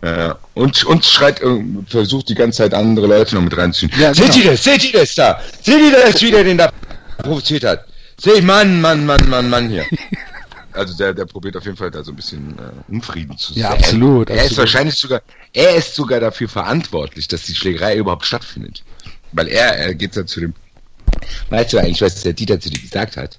und, 0.00 0.08
äh, 0.08 0.34
und, 0.54 0.84
und 0.84 1.04
schreit, 1.04 1.42
äh, 1.42 1.64
versucht 1.88 2.28
die 2.28 2.36
ganze 2.36 2.58
Zeit 2.58 2.72
andere 2.74 3.08
Leute 3.08 3.34
noch 3.34 3.42
mit 3.42 3.56
reinzuziehen. 3.56 3.90
Ja, 4.00 4.14
Seht 4.14 4.26
genau. 4.32 4.44
ihr 4.44 4.50
das? 4.52 4.62
Seht 4.62 4.84
ihr 4.92 5.00
das 5.00 5.14
da? 5.16 5.40
Seht 5.60 5.80
ihr 5.80 5.90
das 5.90 6.22
wieder, 6.22 6.44
den 6.44 6.56
da 6.58 6.70
provoziert 7.18 7.64
hat? 7.64 7.84
Seht, 8.20 8.44
Mann, 8.44 8.80
Mann, 8.80 9.04
Mann, 9.06 9.28
Mann, 9.28 9.50
Mann 9.50 9.68
hier. 9.70 9.84
Also 10.74 10.96
der, 10.96 11.14
der 11.14 11.24
probiert 11.26 11.56
auf 11.56 11.64
jeden 11.64 11.76
Fall 11.76 11.90
da 11.90 12.02
so 12.02 12.12
ein 12.12 12.16
bisschen 12.16 12.58
äh, 12.58 12.92
Unfrieden 12.92 13.38
zu 13.38 13.54
Ja, 13.54 13.70
säen. 13.70 13.78
absolut, 13.78 14.28
Er 14.30 14.36
ist 14.36 14.42
absolut. 14.42 14.58
wahrscheinlich 14.58 14.96
sogar, 14.96 15.22
er 15.52 15.74
ist 15.76 15.94
sogar 15.94 16.20
dafür 16.20 16.48
verantwortlich, 16.48 17.28
dass 17.28 17.42
die 17.44 17.54
Schlägerei 17.54 17.96
überhaupt 17.96 18.26
stattfindet. 18.26 18.82
Weil 19.32 19.48
er, 19.48 19.76
er 19.78 19.94
geht 19.94 20.16
dann 20.16 20.26
zu 20.26 20.40
dem, 20.40 20.54
weißt 21.50 21.72
du 21.72 21.78
eigentlich, 21.78 22.02
was 22.02 22.22
der 22.22 22.32
Dieter 22.32 22.58
zu 22.60 22.70
dir 22.70 22.80
gesagt 22.80 23.16
hat? 23.16 23.38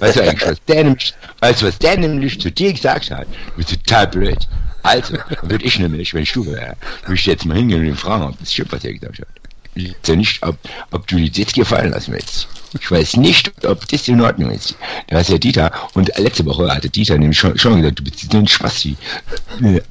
Weißt 0.00 0.16
du 0.16 0.22
eigentlich, 0.22 0.48
was 0.48 0.58
der 0.66 0.84
nämlich, 0.84 1.14
weißt 1.40 1.62
du, 1.62 1.66
was 1.66 1.78
der 1.78 1.98
nämlich 1.98 2.40
zu 2.40 2.50
dir 2.50 2.72
gesagt 2.72 3.10
hat? 3.10 3.26
Du 3.28 3.52
bist 3.56 3.70
total 3.70 4.06
blöd. 4.08 4.48
Also, 4.82 5.14
würde 5.42 5.64
ich 5.64 5.78
nämlich, 5.78 6.12
wenn 6.14 6.22
ich 6.24 6.32
du 6.32 6.44
wäre, 6.46 6.76
würde 7.02 7.14
ich 7.14 7.26
jetzt 7.26 7.44
mal 7.44 7.56
hingehen 7.56 7.80
und 7.80 7.86
ihn 7.86 7.96
fragen, 7.96 8.24
ob 8.24 8.38
das 8.40 8.52
stimmt, 8.52 8.72
was 8.72 8.84
er 8.84 8.94
gesagt 8.94 9.20
hat. 9.20 9.28
Weiß 9.74 9.94
ja 10.06 10.16
nicht, 10.16 10.42
ob, 10.42 10.58
ob 10.90 11.06
du 11.06 11.30
das 11.30 11.52
gefallen 11.52 11.92
lassen 11.92 12.12
willst. 12.12 12.48
Ich 12.78 12.90
weiß 12.90 13.16
nicht, 13.16 13.52
ob 13.64 13.86
das 13.88 14.08
in 14.08 14.20
Ordnung 14.20 14.50
ist. 14.50 14.76
Da 15.08 15.20
ist 15.20 15.30
ja 15.30 15.38
Dieter, 15.38 15.70
und 15.94 16.10
letzte 16.18 16.44
Woche 16.46 16.70
hatte 16.74 16.88
Dieter 16.88 17.18
nämlich 17.18 17.38
schon, 17.38 17.58
schon 17.58 17.80
gesagt, 17.80 17.98
du 17.98 18.04
bist 18.04 18.34
ein 18.34 18.48
Spasti. 18.48 18.96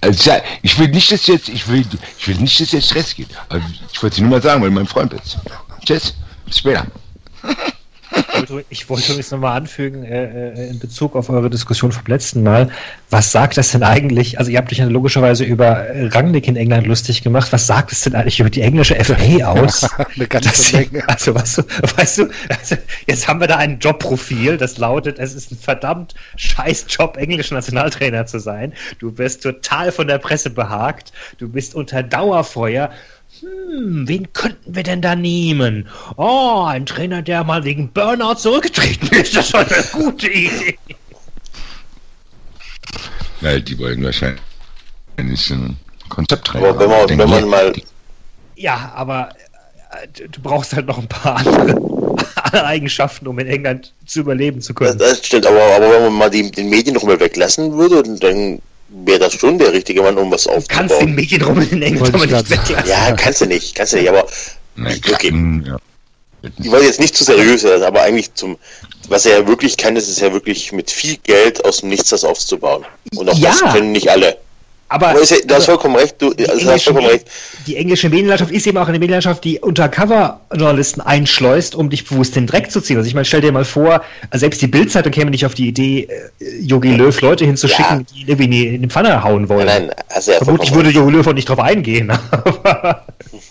Also, 0.02 0.32
ich 0.62 0.78
will 0.80 0.88
nicht, 0.90 1.12
dass 1.12 1.28
jetzt, 1.28 1.50
ich 1.50 1.68
will, 1.68 1.86
ich 2.20 2.28
will 2.28 2.38
nicht, 2.38 2.60
dass 2.60 2.72
jetzt 2.72 2.88
Stress 2.88 3.16
geht. 3.16 3.30
Aber 3.50 3.62
ich 3.92 4.02
wollte 4.02 4.16
dir 4.18 4.22
nur 4.24 4.32
mal 4.32 4.42
sagen, 4.42 4.62
weil 4.62 4.70
du 4.70 4.76
mein 4.76 4.88
Freund 4.88 5.12
bist. 5.12 5.38
Tschüss, 5.86 6.16
bis 6.46 6.60
später. 6.60 6.88
Ich 8.70 8.90
wollte 8.90 9.06
übrigens 9.06 9.32
nochmal 9.32 9.58
anfügen, 9.58 10.04
äh, 10.04 10.50
äh, 10.50 10.70
in 10.70 10.80
Bezug 10.80 11.16
auf 11.16 11.30
eure 11.30 11.50
Diskussion 11.50 11.92
vom 11.92 12.04
letzten 12.08 12.44
Mal, 12.44 12.70
was 13.10 13.32
sagt 13.32 13.58
das 13.58 13.72
denn 13.72 13.84
eigentlich, 13.84 14.40
also 14.40 14.52
ihr 14.52 14.58
habt 14.58 14.72
euch 14.72 14.80
ja 14.80 14.86
logischerweise 14.86 15.44
über 15.44 15.86
Rangnick 15.94 16.48
in 16.48 16.56
England 16.56 16.88
lustig 16.88 17.24
gemacht, 17.24 17.52
was 17.52 17.68
sagt 17.68 17.92
es 17.92 18.02
denn 18.02 18.16
eigentlich 18.16 18.40
über 18.40 18.50
die 18.50 18.62
englische 18.62 18.96
FA 19.04 19.46
aus? 19.46 19.88
Eine 20.16 20.28
ganze 20.28 20.76
Menge. 20.78 21.08
Also, 21.08 21.36
weißt 21.36 21.58
du, 21.60 21.64
weißt 21.98 22.18
du 22.20 22.28
also 22.50 22.76
jetzt 23.08 23.28
haben 23.28 23.40
wir 23.40 23.48
da 23.48 23.58
ein 23.58 23.80
Jobprofil, 23.80 24.58
das 24.58 24.78
lautet, 24.78 25.20
es 25.20 25.34
ist 25.34 25.52
ein 25.52 25.58
verdammt 25.58 26.16
scheiß 26.36 26.86
Job, 26.90 27.18
englisch 27.18 27.52
Nationaltrainer 27.52 28.26
zu 28.26 28.40
sein. 28.40 28.74
Du 29.00 29.18
wirst 29.18 29.44
total 29.44 29.92
von 29.92 30.08
der 30.08 30.18
Presse 30.18 30.50
behagt, 30.50 31.12
du 31.38 31.50
bist 31.50 31.76
unter 31.76 32.04
Dauerfeuer. 32.04 32.92
Hm, 33.42 34.08
wen 34.08 34.32
könnten 34.34 34.76
wir 34.76 34.84
denn 34.84 35.02
da 35.02 35.16
nehmen? 35.16 35.88
Oh, 36.16 36.64
ein 36.68 36.86
Trainer, 36.86 37.22
der 37.22 37.44
mal 37.44 37.64
wegen 37.64 37.92
Burnout 37.92 38.36
zurückgetreten 38.36 39.10
ist. 39.12 39.36
Das 39.36 39.46
ist 39.46 39.52
schon 39.52 39.66
eine 39.66 39.84
gute 40.06 40.28
Idee. 40.28 40.78
Ja, 43.42 43.60
die 43.60 43.78
wollen 43.80 44.04
wahrscheinlich 44.04 44.40
ein 45.18 45.78
Konzepttrainer. 46.10 46.70
Aber 46.70 46.80
wenn 46.80 46.90
man, 46.90 47.10
wenn 47.20 47.30
man 47.30 47.50
mal, 47.50 47.74
Ja, 48.56 48.92
aber 48.96 49.30
äh, 49.92 50.08
du- 50.30 50.42
brauchst 50.42 50.74
halt 50.74 50.86
noch 50.86 51.00
ein 51.00 51.08
paar 51.08 51.38
andere, 51.46 52.66
Eigenschaften, 52.66 53.28
um 53.28 53.40
in 53.40 53.48
England 53.48 53.94
zu 54.06 54.20
überleben 54.20 54.62
zu 54.62 54.74
das, 54.74 54.78
können. 54.90 55.00
das 55.00 55.26
stimmt, 55.26 55.46
aber, 55.48 55.62
aber 55.76 55.90
wenn 55.92 56.04
man 56.04 56.14
mal 56.14 56.30
die, 56.30 56.52
den 56.52 56.70
Medien 56.70 56.94
noch 56.96 57.04
mal 57.04 57.20
weglassen 57.20 57.78
würde, 57.78 58.04
dann 58.20 58.62
wäre 59.06 59.20
das 59.20 59.34
schon 59.34 59.58
der 59.58 59.74
richtige 59.74 60.02
Mann, 60.02 60.18
um 60.18 60.32
was 60.32 60.44
Du 60.44 60.50
kannst 60.50 60.70
den 60.70 60.82
aufzubauen. 60.84 61.16
Medienrummel 61.16 61.68
in 61.72 61.82
England 61.82 62.14
aber 62.14 62.26
ich 62.26 62.32
nicht 62.32 62.50
weglassen. 62.50 62.90
Ja, 62.90 63.12
kannst 63.14 63.42
du 63.42 63.46
nicht, 63.46 63.76
kannst 63.76 63.94
du 63.94 63.98
nicht, 63.98 64.10
aber 64.10 64.26
okay. 64.78 65.30
kann, 65.30 65.66
ja. 65.66 65.78
ich 66.60 66.72
wollte 66.72 66.86
jetzt 66.86 67.00
nicht 67.00 67.16
zu 67.16 67.24
seriös 67.24 67.62
sein, 67.62 67.84
aber 67.84 68.02
eigentlich 68.02 68.34
zum, 68.34 68.58
was 69.08 69.26
er 69.26 69.40
ja 69.40 69.48
wirklich 69.48 69.78
kann, 69.78 69.96
ist 69.96 70.10
es 70.10 70.20
ja 70.20 70.32
wirklich 70.34 70.72
mit 70.72 70.92
viel 70.92 71.18
Geld 71.18 71.64
aus 71.66 71.80
dem 71.82 71.90
Nichts 71.90 72.10
das 72.10 72.24
aufzubauen. 72.24 72.86
Und 73.16 73.30
auch 73.30 73.38
Ja. 73.38 73.52
das 73.52 73.74
können 73.74 73.92
nicht 73.92 74.10
alle. 74.10 74.38
Aber, 74.94 75.08
Aber 75.08 75.22
ist 75.22 75.30
ja, 75.32 75.38
du 75.46 75.56
hast 75.56 75.70
aber 75.70 75.80
vollkommen 75.80 75.96
recht, 75.96 76.16
du, 76.22 76.34
die, 76.34 76.50
also, 76.50 76.68
englische, 76.68 76.92
vollkommen 76.92 77.12
recht. 77.12 77.28
die 77.66 77.78
englische 77.78 78.10
Medienlandschaft 78.10 78.52
ist 78.52 78.68
eben 78.68 78.78
auch 78.78 78.90
eine 78.90 79.00
Medienlandschaft, 79.00 79.42
die 79.46 79.58
Undercover-Journalisten 79.62 81.00
einschleust, 81.00 81.76
um 81.76 81.90
dich 81.90 82.04
bewusst 82.06 82.36
den 82.36 82.46
Dreck 82.46 82.70
zu 82.70 82.82
ziehen. 82.82 82.98
Also 82.98 83.08
ich 83.08 83.14
meine, 83.14 83.24
stell 83.24 83.40
dir 83.40 83.54
mal 83.54 83.64
vor, 83.64 84.04
selbst 84.34 84.62
die 84.62 84.68
Bildzeitung 84.68 85.14
käme 85.14 85.32
nicht 85.32 85.46
auf 85.46 85.54
die 85.54 85.70
Idee, 85.70 86.10
äh, 86.40 86.60
Jogi 86.60 86.94
Löw 86.94 87.22
Leute 87.22 87.46
hinzuschicken, 87.46 88.00
Ja. 88.00 88.06
die 88.14 88.22
irgendwie 88.30 88.44
in 88.44 88.52
die, 88.52 88.78
die 88.80 88.88
Pfanne 88.90 89.24
hauen 89.24 89.48
wollen. 89.48 89.66
Nein, 89.66 89.88
nein, 89.88 90.22
ja 90.26 90.34
Vermutlich 90.40 90.74
würde 90.74 90.90
Jogi 90.90 91.12
Löw 91.14 91.26
auch 91.26 91.34
nicht 91.34 91.48
drauf 91.48 91.60
eingehen. 91.60 92.12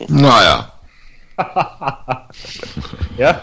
Naja, 0.08 0.72
ja. 3.16 3.42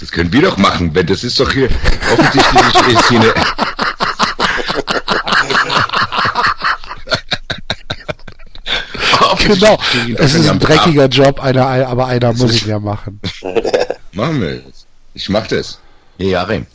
das 0.00 0.10
können 0.10 0.32
wir 0.32 0.40
doch 0.42 0.56
machen, 0.56 0.94
wenn 0.94 1.06
das 1.06 1.24
ist 1.24 1.38
doch 1.38 1.52
hier 1.52 1.68
offensichtlich 2.10 2.96
ist 2.96 3.08
hier 3.10 3.34
Genau. 9.46 9.78
Es 10.16 10.34
ist 10.34 10.46
ja 10.46 10.52
ein 10.52 10.58
dreckiger 10.58 11.06
Job, 11.06 11.40
einer, 11.40 11.66
aber 11.86 12.06
einer 12.06 12.32
muss 12.32 12.54
ich 12.54 12.66
ja 12.66 12.78
machen. 12.78 13.20
Machen 14.12 14.40
wir 14.40 14.56
das. 14.58 14.86
Ich 15.14 15.28
mach 15.28 15.46
das. 15.46 15.78
Hey, 16.18 16.32
Joachim. 16.32 16.66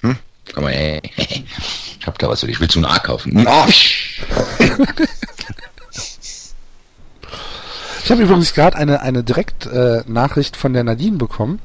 Hm? 0.00 0.16
Komm 0.52 0.64
mal, 0.64 0.70
ey. 0.72 1.00
Ich 1.16 2.06
hab 2.06 2.18
da 2.18 2.28
was 2.28 2.40
für 2.40 2.46
dich. 2.48 2.60
Willst 2.60 2.74
du 2.74 2.80
einen 2.80 2.86
A 2.86 2.98
kaufen? 2.98 3.36
Ein 3.36 3.46
Arsch! 3.46 4.20
Ich 8.08 8.10
habe 8.10 8.22
übrigens 8.22 8.54
gerade 8.54 8.74
eine, 8.74 9.02
eine 9.02 9.22
Direktnachricht 9.22 10.06
äh, 10.06 10.10
Nachricht 10.10 10.56
von 10.56 10.72
der 10.72 10.82
Nadine 10.82 11.18
bekommen, 11.18 11.60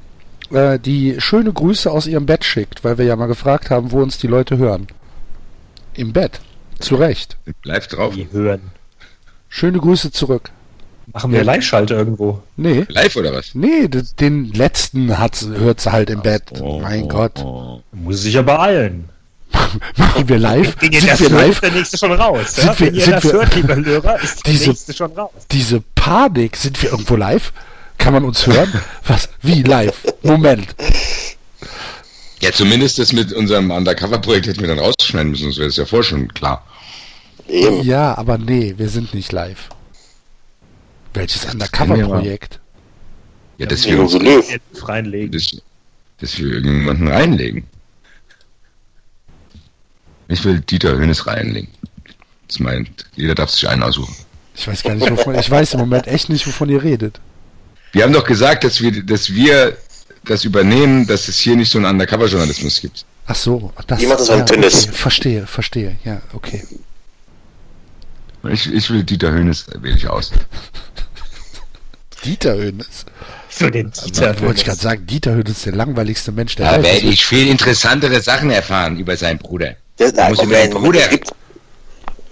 äh, 0.51 0.77
die 0.77 1.15
schöne 1.21 1.53
Grüße 1.53 1.89
aus 1.89 2.05
ihrem 2.05 2.25
Bett 2.25 2.43
schickt, 2.43 2.83
weil 2.83 2.97
wir 2.97 3.05
ja 3.05 3.15
mal 3.15 3.27
gefragt 3.27 3.69
haben, 3.69 3.93
wo 3.93 4.01
uns 4.01 4.17
die 4.17 4.27
Leute 4.27 4.57
hören. 4.57 4.87
Im 5.93 6.11
Bett. 6.11 6.41
Zu 6.79 6.95
Recht. 6.95 7.37
Live 7.63 7.87
drauf. 7.87 8.13
Die 8.15 8.27
hören. 8.29 8.73
Schöne 9.55 9.77
Grüße 9.77 10.11
zurück. 10.11 10.49
Machen 11.13 11.31
wir 11.31 11.43
Live-Schalte 11.43 11.93
irgendwo. 11.93 12.41
Nee, 12.57 12.85
Live 12.87 13.15
oder 13.15 13.31
was? 13.33 13.53
nee, 13.53 13.87
den 13.87 14.51
letzten 14.51 15.15
hört 15.15 15.35
sie 15.79 15.91
halt 15.91 16.09
im 16.09 16.21
Bett. 16.21 16.41
Oh, 16.59 16.79
mein 16.79 17.03
oh, 17.03 17.07
Gott. 17.07 17.39
oh. 17.43 17.81
Muss 17.91 18.23
sich 18.23 18.33
ja 18.33 18.41
beeilen. 18.41 19.09
Machen 19.97 20.27
wir 20.27 20.39
live? 20.39 20.75
Wenn 20.79 20.91
ihr 20.91 21.01
Sind 21.01 21.11
das 21.11 21.19
wir 21.19 21.29
hört, 21.29 21.41
live? 21.41 21.51
ist 21.51 21.61
der 21.61 21.71
nächste 21.71 21.97
schon 21.99 22.11
raus. 22.13 22.55
Sind 22.55 22.65
ja? 22.65 22.79
wir- 22.79 22.87
Wenn 22.87 22.95
ihr 22.95 23.03
sind 23.03 23.13
das 23.13 23.23
wir- 23.25 23.33
hört, 23.33 23.55
lieber 23.55 23.75
Hörer, 23.75 24.19
ist 24.23 24.43
der 24.43 24.51
Diese- 24.53 24.69
nächste 24.69 24.93
schon 24.93 25.11
raus. 25.11 25.31
Diese 25.51 25.83
Panik, 25.93 26.57
sind 26.57 26.81
wir 26.81 26.89
irgendwo 26.89 27.15
live? 27.15 27.53
Kann 27.99 28.13
man 28.13 28.25
uns 28.25 28.47
hören? 28.47 28.73
Was? 29.05 29.29
Wie 29.43 29.61
live? 29.61 30.01
Moment. 30.23 30.73
Ja, 32.41 32.51
zumindest 32.51 32.97
das 32.97 33.13
mit 33.13 33.31
unserem 33.33 33.69
Undercover-Projekt 33.69 34.47
hätten 34.47 34.61
wir 34.61 34.67
dann 34.69 34.79
rausschneiden 34.79 35.29
müssen, 35.29 35.43
sonst 35.43 35.57
wäre 35.57 35.67
das 35.67 35.77
ja 35.77 35.85
vorher 35.85 36.03
schon 36.03 36.27
klar. 36.33 36.65
Eben. 37.47 37.83
Ja, 37.83 38.17
aber 38.17 38.37
nee, 38.37 38.75
wir 38.77 38.89
sind 38.89 39.13
nicht 39.13 39.31
live. 39.31 39.69
Welches 41.13 41.45
Undercover-Projekt? 41.45 42.59
Ja, 43.57 43.65
dass 43.67 43.85
wir. 43.85 43.95
Jetzt 43.97 44.87
reinlegen. 44.87 45.31
dass, 45.31 45.55
dass 46.19 46.37
wir 46.37 46.53
irgendjemanden 46.53 47.07
reinlegen. 47.07 47.65
Ich 50.27 50.43
will 50.43 50.59
Dieter 50.61 50.97
Hönes 50.97 51.27
reinlegen. 51.27 51.69
Das 52.47 52.59
meint, 52.59 53.05
jeder 53.15 53.35
darf 53.35 53.49
sich 53.51 53.67
einen 53.67 53.83
aussuchen. 53.83 54.15
Ich 54.55 54.67
weiß 54.67 54.83
gar 54.83 54.95
nicht, 54.95 55.09
wovon, 55.09 55.35
ich 55.35 55.49
weiß 55.49 55.73
im 55.73 55.81
Moment 55.81 56.07
echt 56.07 56.29
nicht, 56.29 56.45
wovon 56.47 56.69
ihr 56.69 56.83
redet. 56.83 57.19
Wir 57.91 58.03
haben 58.03 58.13
doch 58.13 58.23
gesagt, 58.23 58.63
dass 58.63 58.81
wir, 58.81 59.03
dass 59.03 59.33
wir 59.33 59.77
das 60.25 60.45
übernehmen, 60.45 61.05
dass 61.05 61.27
es 61.27 61.37
hier 61.37 61.55
nicht 61.55 61.69
so 61.69 61.77
einen 61.77 61.85
Undercover-Journalismus 61.87 62.81
gibt. 62.81 63.05
Ach 63.25 63.35
so, 63.35 63.71
das. 63.87 64.01
Das 64.01 64.27
beim 64.27 64.39
ja, 64.39 64.45
Tennis? 64.45 64.83
Okay, 64.83 64.93
verstehe, 64.93 65.47
verstehe. 65.47 65.97
Ja, 66.03 66.21
okay. 66.33 66.63
Ich, 68.49 68.71
ich 68.71 68.89
will 68.89 69.03
Dieter 69.03 69.31
Hönes, 69.31 69.67
äh, 69.69 69.81
wähle 69.81 69.95
ich 69.95 70.07
aus. 70.07 70.31
Dieter 72.25 72.55
Hönes. 72.55 73.05
Für 73.49 73.69
den 73.71 73.91
Dieter. 73.91 74.39
Wollte 74.41 74.59
ich 74.59 74.65
gerade 74.65 74.79
sagen, 74.79 75.05
Dieter 75.05 75.33
Hönes 75.35 75.51
ist 75.57 75.65
der 75.65 75.75
langweiligste 75.75 76.31
Mensch 76.31 76.55
der 76.55 76.65
Da 76.71 76.71
Welt. 76.83 76.85
werde 76.85 77.07
ich 77.07 77.25
viel 77.25 77.47
interessantere 77.47 78.19
Sachen 78.21 78.49
erfahren 78.49 78.97
über 78.97 79.15
seinen 79.17 79.39
Bruder. 79.39 79.75
Der, 79.99 80.11
Da 80.11 80.29
muss 80.29 80.39
ich 80.41 80.47
mit 80.47 80.57
dem 80.57 80.71
Bruder. 80.71 81.01
es 81.01 81.09
gibt, 81.09 81.31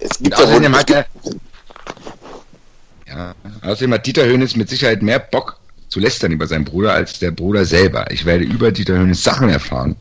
es 0.00 0.18
gibt 0.18 0.34
außerdem 0.34 0.72
es 0.72 0.78
hat 0.80 0.86
gibt, 0.86 0.98
er. 3.06 3.14
Ja, 3.14 3.34
außerdem 3.62 3.92
hat 3.94 4.06
Dieter 4.06 4.24
Hönes 4.24 4.56
mit 4.56 4.68
Sicherheit 4.68 5.02
mehr 5.02 5.18
Bock 5.18 5.58
zu 5.88 6.00
lästern 6.00 6.32
über 6.32 6.46
seinen 6.46 6.64
Bruder 6.64 6.92
als 6.94 7.18
der 7.18 7.30
Bruder 7.30 7.64
selber. 7.64 8.10
Ich 8.10 8.24
werde 8.24 8.44
über 8.44 8.72
Dieter 8.72 8.94
Hönes 8.94 9.22
Sachen 9.22 9.48
erfahren, 9.50 9.94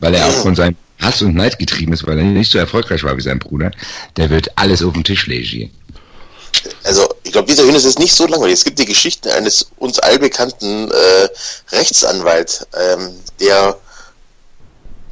weil 0.00 0.14
er 0.14 0.26
auch 0.26 0.42
von 0.42 0.54
seinem 0.56 0.76
Hass 1.00 1.22
und 1.22 1.34
Neid 1.34 1.58
getrieben 1.58 1.92
ist, 1.92 2.06
weil 2.06 2.18
er 2.18 2.24
nicht 2.24 2.52
so 2.52 2.58
erfolgreich 2.58 3.02
war 3.04 3.16
wie 3.16 3.22
sein 3.22 3.38
Bruder. 3.38 3.70
Der 4.16 4.30
wird 4.30 4.48
alles 4.56 4.82
auf 4.82 4.92
den 4.92 5.04
Tisch 5.04 5.26
legen. 5.26 5.70
also 6.84 7.08
ich 7.22 7.32
glaube, 7.32 7.48
dieser 7.48 7.64
Hönes 7.64 7.84
ist 7.84 7.98
nicht 7.98 8.14
so 8.14 8.26
langweilig. 8.26 8.54
Es 8.54 8.64
gibt 8.64 8.78
die 8.78 8.86
Geschichte 8.86 9.32
eines 9.32 9.66
uns 9.78 9.98
allbekannten 9.98 10.90
äh, 10.90 11.28
Rechtsanwalt, 11.72 12.66
ähm, 12.78 13.14
der 13.40 13.76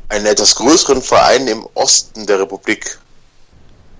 einen 0.08 0.26
etwas 0.26 0.54
größeren 0.54 1.02
Verein 1.02 1.46
im 1.48 1.66
Osten 1.74 2.26
der 2.26 2.40
Republik 2.40 2.98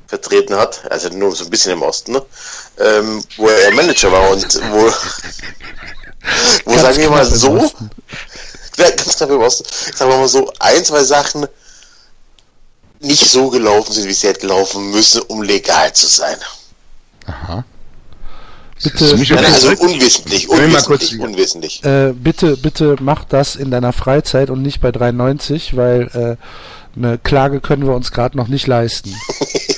vertreten 0.07 0.57
hat, 0.57 0.91
also 0.91 1.11
nur 1.11 1.35
so 1.37 1.45
ein 1.45 1.51
bisschen 1.51 1.73
im 1.73 1.83
Osten, 1.83 2.13
ne? 2.13 2.23
ähm, 2.79 3.23
wo 3.37 3.49
er 3.49 3.71
Manager 3.75 4.11
war 4.11 4.31
und 4.31 4.43
wo, 4.73 4.91
wo 6.65 6.79
sagen 6.79 6.99
wir 6.99 7.11
mal 7.11 7.27
so, 7.27 7.71
ganz 8.77 9.17
knapp 9.17 9.31
im 9.31 9.41
Osten, 9.43 9.67
sagen 9.95 10.11
wir 10.11 10.19
mal 10.19 10.29
so, 10.29 10.51
ein, 10.61 10.83
zwei 10.83 11.05
Sachen 11.05 11.47
nicht 13.01 13.31
so 13.31 13.51
gelaufen 13.51 13.93
sind, 13.93 14.09
wie 14.09 14.13
sie 14.13 14.29
hätte 14.29 14.41
gelaufen 14.41 14.91
müssen, 14.91 15.23
um 15.23 15.43
legal 15.43 15.93
zu 15.93 16.07
sein. 16.07 16.37
Aha. 17.27 17.65
Bitte, 18.83 19.17
Nein, 19.17 19.45
also 19.45 19.71
unwissentlich, 19.71 20.49
unwissentlich, 20.49 21.19
unwissentlich. 21.19 21.85
äh, 21.85 22.13
bitte, 22.13 22.57
bitte 22.57 22.95
mach 23.01 23.25
das 23.25 23.57
in 23.57 23.73
deiner 23.73 23.93
Freizeit 23.93 24.51
und 24.51 24.63
nicht 24.63 24.81
bei 24.81 24.93
93, 24.93 25.77
weil 25.77 26.03
äh, 26.15 26.97
eine 26.97 27.19
Klage 27.19 27.61
können 27.61 27.87
wir 27.87 27.95
uns 27.95 28.13
gerade 28.13 28.37
noch 28.37 28.47
nicht 28.47 28.69
leisten. 28.69 29.15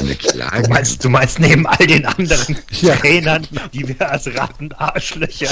eine 0.00 0.14
Klage. 0.14 0.62
Du 0.62 0.70
meinst, 0.70 1.04
du 1.04 1.08
meinst 1.08 1.38
neben 1.38 1.66
all 1.66 1.86
den 1.86 2.06
anderen 2.06 2.56
Ja. 2.80 2.96
Trainern, 2.96 3.46
die 3.72 3.86
wir 3.88 4.10
als 4.10 4.26
Ratten, 4.34 4.72
Arschlöcher 4.72 5.50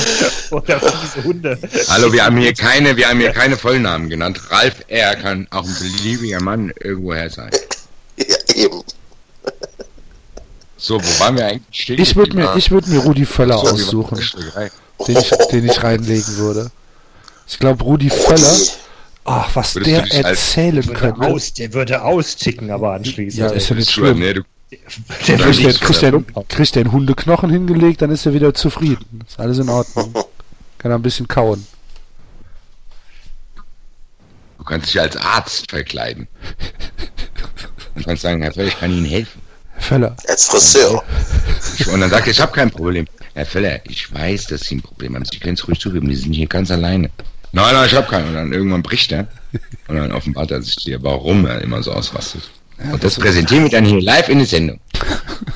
oder 0.51 0.81
fiese 0.81 1.25
Hunde. 1.25 1.59
Hallo, 1.89 2.13
wir 2.13 2.25
haben 2.25 2.37
hier 2.39 2.55
keine, 2.55 2.97
wir 2.97 3.09
haben 3.09 3.21
hier 3.21 3.33
keine 3.33 3.57
Vollnamen 3.57 4.09
genannt. 4.09 4.41
Ralf 4.51 4.85
R. 4.89 5.17
kann 5.17 5.47
auch 5.51 5.65
ein 5.65 5.75
beliebiger 5.79 6.43
Mann 6.43 6.73
irgendwoher 6.81 7.31
sein. 7.31 7.51
Ja, 8.17 8.25
eben. 8.55 8.83
So, 10.77 11.03
wo 11.03 11.21
waren 11.21 11.37
wir 11.37 11.47
eigentlich 11.47 11.83
stehen? 11.83 12.01
Ich 12.01 12.15
würde 12.15 12.37
mir, 12.37 12.55
ich 12.57 12.71
würde 12.71 12.89
mir 12.91 13.01
Rudi 13.01 13.27
Völler 13.27 13.59
So, 13.59 13.69
aussuchen, 13.73 14.21
den 15.07 15.17
ich, 15.17 15.31
den 15.51 15.65
ich 15.69 15.83
reinlegen 15.83 16.37
würde. 16.37 16.71
Ich 17.49 17.59
glaube, 17.59 17.83
Rudi 17.83 18.11
Völler, 18.11 18.57
ach, 19.29 19.57
was 19.57 19.75
Würdest 19.75 20.13
der 20.13 20.25
erzählen 20.25 20.93
könnte. 20.93 21.21
aus, 21.21 21.53
der 21.55 21.73
würde 21.73 22.03
austicken, 22.03 22.71
aber 22.71 22.95
anschließend. 22.95 23.41
Ja, 23.41 23.51
ist 23.51 23.69
ja 23.69 23.77
nicht 23.77 23.91
schlimm. 23.91 24.19
nee, 24.19 24.35
du, 24.35 24.43
der 24.71 24.79
Kriegt 25.39 25.63
der, 25.63 25.73
kriegt, 25.73 26.03
der, 26.03 26.45
kriegt 26.49 26.75
der 26.75 26.83
einen 26.83 26.93
Hundeknochen 26.93 27.51
hingelegt, 27.51 28.03
dann 28.03 28.11
ist 28.11 28.27
er 28.27 28.35
wieder 28.35 28.53
zufrieden. 28.55 29.21
Ist 29.27 29.39
alles 29.41 29.59
in 29.59 29.69
Ordnung. 29.69 30.13
Kann 30.79 30.91
er 30.93 30.99
ein 30.99 31.03
bisschen 31.03 31.27
kauen. 31.27 31.67
du 34.59 34.65
kannst 34.65 34.89
dich 34.89 35.01
als 35.01 35.17
Arzt 35.17 35.71
verkleiden. 35.71 36.29
Und 37.95 38.05
kannst 38.05 38.23
sagen, 38.23 38.43
Herr 38.43 38.53
Völler, 38.53 38.69
ich 38.69 38.79
kann 38.79 38.93
Ihnen 38.93 39.07
helfen. 39.07 39.41
Herr 39.73 39.83
Völler, 39.83 40.17
Als 40.29 40.47
Friseur. 40.47 41.03
Und 41.93 42.01
dann 42.01 42.11
sagt 42.11 42.27
er, 42.27 42.33
ich 42.33 42.41
habe 42.41 42.53
kein 42.53 42.71
Problem. 42.71 43.07
Herr 43.35 43.47
Völler, 43.47 43.81
ich 43.89 44.13
weiß, 44.13 44.47
dass 44.47 44.61
Sie 44.61 44.77
ein 44.77 44.83
Problem 44.83 45.17
haben. 45.17 45.25
Sie 45.25 45.39
können 45.39 45.55
es 45.55 45.67
ruhig 45.67 45.81
zugeben, 45.81 46.09
Sie 46.09 46.23
sind 46.23 46.33
hier 46.33 46.47
ganz 46.47 46.71
alleine. 46.71 47.11
Nein, 47.53 47.75
nein, 47.75 47.87
ich 47.87 47.95
habe 47.95 48.07
keinen. 48.07 48.29
Und 48.29 48.35
dann 48.35 48.53
irgendwann 48.53 48.83
bricht 48.83 49.13
er. 49.13 49.27
Und 49.89 49.97
dann 49.97 50.13
offenbart 50.13 50.51
er 50.51 50.63
sich 50.63 50.77
dir, 50.77 51.03
warum 51.03 51.47
er 51.47 51.63
immer 51.63 51.83
so 51.83 51.93
ausrastet. 51.93 52.43
Und 52.93 53.03
das 53.03 53.17
präsentieren 53.17 53.65
wir 53.65 53.71
dann 53.71 53.85
hier 53.85 54.01
live 54.01 54.29
in 54.29 54.39
der 54.39 54.47
Sendung. 54.47 54.79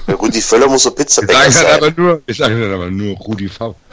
Ja 0.08 0.14
gut, 0.14 0.34
die 0.34 0.42
Völler 0.42 0.66
muss 0.66 0.82
so 0.82 0.92
sagen 0.96 1.28
dann 1.28 1.52
sein. 1.52 1.76
aber 1.76 1.92
nur, 1.96 2.20
wir 2.26 2.34
sagen 2.34 2.60
dann 2.60 2.72
aber 2.72 2.90
nur 2.90 3.16
Rudi 3.16 3.48
V. 3.48 3.76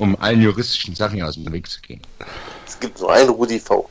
um 0.00 0.16
allen 0.20 0.42
juristischen 0.42 0.94
Sachen 0.94 1.22
aus 1.22 1.34
dem 1.34 1.50
Weg 1.52 1.70
zu 1.70 1.80
gehen. 1.80 2.00
Es 2.66 2.78
gibt 2.78 3.00
nur 3.00 3.12
einen 3.12 3.30
Rudi 3.30 3.58
V. 3.58 3.88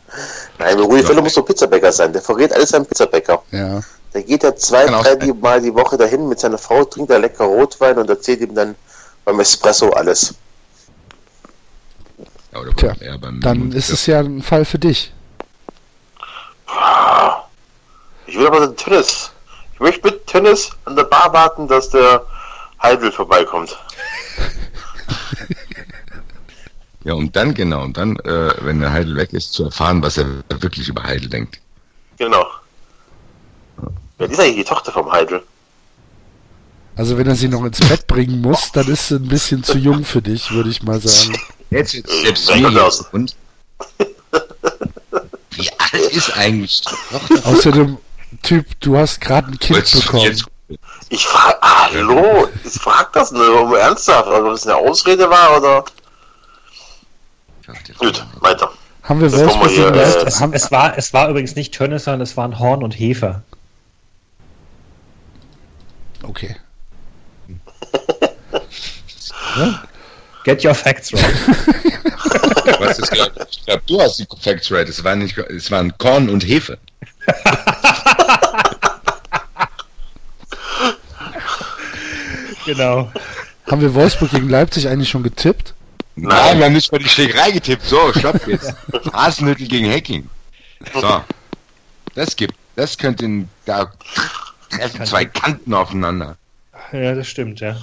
Nein, 0.59 0.77
der 0.77 0.85
Rudi 0.85 1.03
Völler 1.03 1.21
muss 1.21 1.33
so 1.33 1.43
Pizzabäcker 1.43 1.91
sein. 1.91 2.13
Der 2.13 2.21
verrät 2.21 2.53
alles 2.53 2.73
am 2.73 2.85
Pizzabäcker. 2.85 3.41
ja. 3.51 3.81
Da 4.11 4.21
geht 4.21 4.43
er 4.43 4.55
zwei, 4.55 4.87
drei 4.87 5.03
sein. 5.03 5.19
die, 5.19 5.33
Mal 5.33 5.61
die 5.61 5.73
Woche 5.73 5.95
dahin 5.95 6.27
mit 6.27 6.39
seiner 6.39 6.57
Frau, 6.57 6.83
trinkt 6.83 7.11
er 7.11 7.19
lecker 7.19 7.45
Rotwein 7.45 7.97
und 7.97 8.09
erzählt 8.09 8.41
ihm 8.41 8.55
dann 8.55 8.75
beim 9.23 9.39
Espresso 9.39 9.91
alles. 9.91 10.33
Ja, 12.51 12.59
oder 12.59 12.73
Tja, 12.73 12.93
eher 12.99 13.17
beim 13.17 13.41
Dann 13.41 13.71
ist 13.71 13.89
es 13.89 14.05
ja 14.05 14.19
ein 14.19 14.41
Fall 14.41 14.65
für 14.65 14.79
dich. 14.79 15.13
Ich 18.25 18.37
will 18.37 18.47
aber 18.47 18.67
den 18.67 18.75
Tennis. 18.75 19.31
Ich 19.73 19.79
möchte 19.79 20.07
mit 20.07 20.27
Tennis 20.27 20.71
an 20.85 20.95
der 20.95 21.03
Bar 21.03 21.31
warten, 21.33 21.67
dass 21.67 21.89
der 21.89 22.25
Heidel 22.81 23.11
vorbeikommt. 23.11 23.77
Ja, 27.05 27.13
und 27.13 27.33
dann 27.35 27.53
genau, 27.53 27.83
und 27.83 27.95
dann, 27.95 28.17
äh, 28.17 28.53
wenn 28.59 28.81
der 28.81 28.91
Heidel 28.91 29.15
weg 29.15 29.31
ist, 29.31 29.53
zu 29.53 29.63
erfahren, 29.63 30.03
was 30.03 30.17
er 30.17 30.27
wirklich 30.49 30.89
über 30.89 31.03
Heidel 31.03 31.29
denkt. 31.29 31.59
Genau. 32.17 32.45
Ja, 34.19 34.27
die 34.27 34.33
ist 34.33 34.39
eigentlich 34.39 34.55
die 34.57 34.63
Tochter 34.65 34.91
vom 34.91 35.09
Heidel. 35.09 35.41
Also 36.97 37.17
wenn 37.17 37.27
er 37.27 37.35
sie 37.35 37.47
noch 37.47 37.63
ins 37.63 37.79
Bett 37.79 38.05
bringen 38.05 38.41
muss, 38.41 38.73
dann 38.73 38.87
ist 38.89 39.07
sie 39.07 39.15
ein 39.15 39.29
bisschen 39.29 39.63
zu 39.63 39.77
jung 39.77 40.03
für 40.03 40.21
dich, 40.21 40.51
würde 40.51 40.69
ich 40.69 40.83
mal 40.83 40.99
sagen. 40.99 41.39
Jetzt, 41.69 41.93
jetzt 41.93 42.09
Äh, 42.09 42.21
selbst 42.23 42.49
jetzt. 42.49 43.13
Und 43.13 43.35
wie 45.51 45.69
alt 45.77 46.11
ist 46.11 46.35
eigentlich 46.37 46.81
die? 46.81 47.41
Außerdem, 47.43 47.97
Typ, 48.43 48.65
du 48.79 48.97
hast 48.97 49.19
gerade 49.21 49.47
ein 49.49 49.59
Kind 49.59 49.77
Jetzt- 49.79 50.01
bekommen. 50.05 50.23
jetzt- 50.23 50.45
Ich 51.09 51.25
frage, 51.25 51.57
hallo, 51.61 52.47
ich 52.63 52.73
frag 52.73 53.11
das 53.13 53.31
nur, 53.31 53.61
um 53.63 53.73
ernsthaft, 53.75 54.27
also 54.27 54.47
ob 54.49 54.53
es 54.53 54.67
eine 54.67 54.75
Ausrede 54.75 55.29
war 55.29 55.57
oder. 55.57 55.83
Gut, 57.97 58.23
weiter. 58.39 58.71
Haben 59.03 59.21
wir 59.21 59.29
Das 59.29 59.47
kommen 59.51 59.63
wir 59.63 59.69
hier, 59.69 59.93
äh? 59.93 60.25
Es, 60.27 60.39
haben, 60.39 60.53
es, 60.53 60.71
war, 60.71 60.95
es 60.97 61.13
war 61.13 61.29
übrigens 61.29 61.55
nicht 61.55 61.73
Tönnes, 61.73 62.03
sondern 62.03 62.21
es 62.21 62.37
waren 62.37 62.59
Horn 62.59 62.83
und 62.83 62.91
Hefer. 62.91 63.41
okay. 66.23 66.55
Get 70.43 70.63
your 70.63 70.73
facts 70.73 71.13
right. 71.13 71.35
Was 72.79 72.99
ist 72.99 73.11
glaub, 73.11 73.31
ich 73.49 73.65
glaube, 73.65 73.83
du 73.87 74.01
hast 74.01 74.19
die 74.19 74.27
Facts 74.39 74.71
right. 74.71 74.87
Es 74.87 75.03
waren 75.03 75.19
nicht, 75.19 75.37
es 75.37 75.69
waren 75.71 75.97
Korn 75.97 76.29
und 76.29 76.45
Hefe. 76.45 76.77
genau. 82.65 83.11
Haben 83.69 83.81
wir 83.81 83.93
Wolfsburg 83.93 84.31
gegen 84.31 84.49
Leipzig 84.49 84.87
eigentlich 84.87 85.09
schon 85.09 85.23
getippt? 85.23 85.73
Nein, 86.15 86.57
wir 86.57 86.65
haben 86.65 86.73
nicht 86.73 86.91
mal 86.91 86.97
die 86.97 87.07
Schlägerei 87.07 87.51
getippt. 87.51 87.85
So, 87.85 88.11
stopp 88.13 88.45
jetzt. 88.47 88.73
Hasenhüttel 89.13 89.67
gegen 89.67 89.89
Hacking. 89.89 90.29
So. 90.93 91.23
Das 92.15 92.35
gibt, 92.35 92.55
das 92.75 92.97
könnte 92.97 93.25
in, 93.25 93.47
da 93.65 93.91
treffen 94.69 95.05
zwei 95.05 95.25
Kanten 95.25 95.73
aufeinander. 95.73 96.37
Ja, 96.91 97.13
das 97.13 97.27
stimmt, 97.27 97.59
ja. 97.59 97.77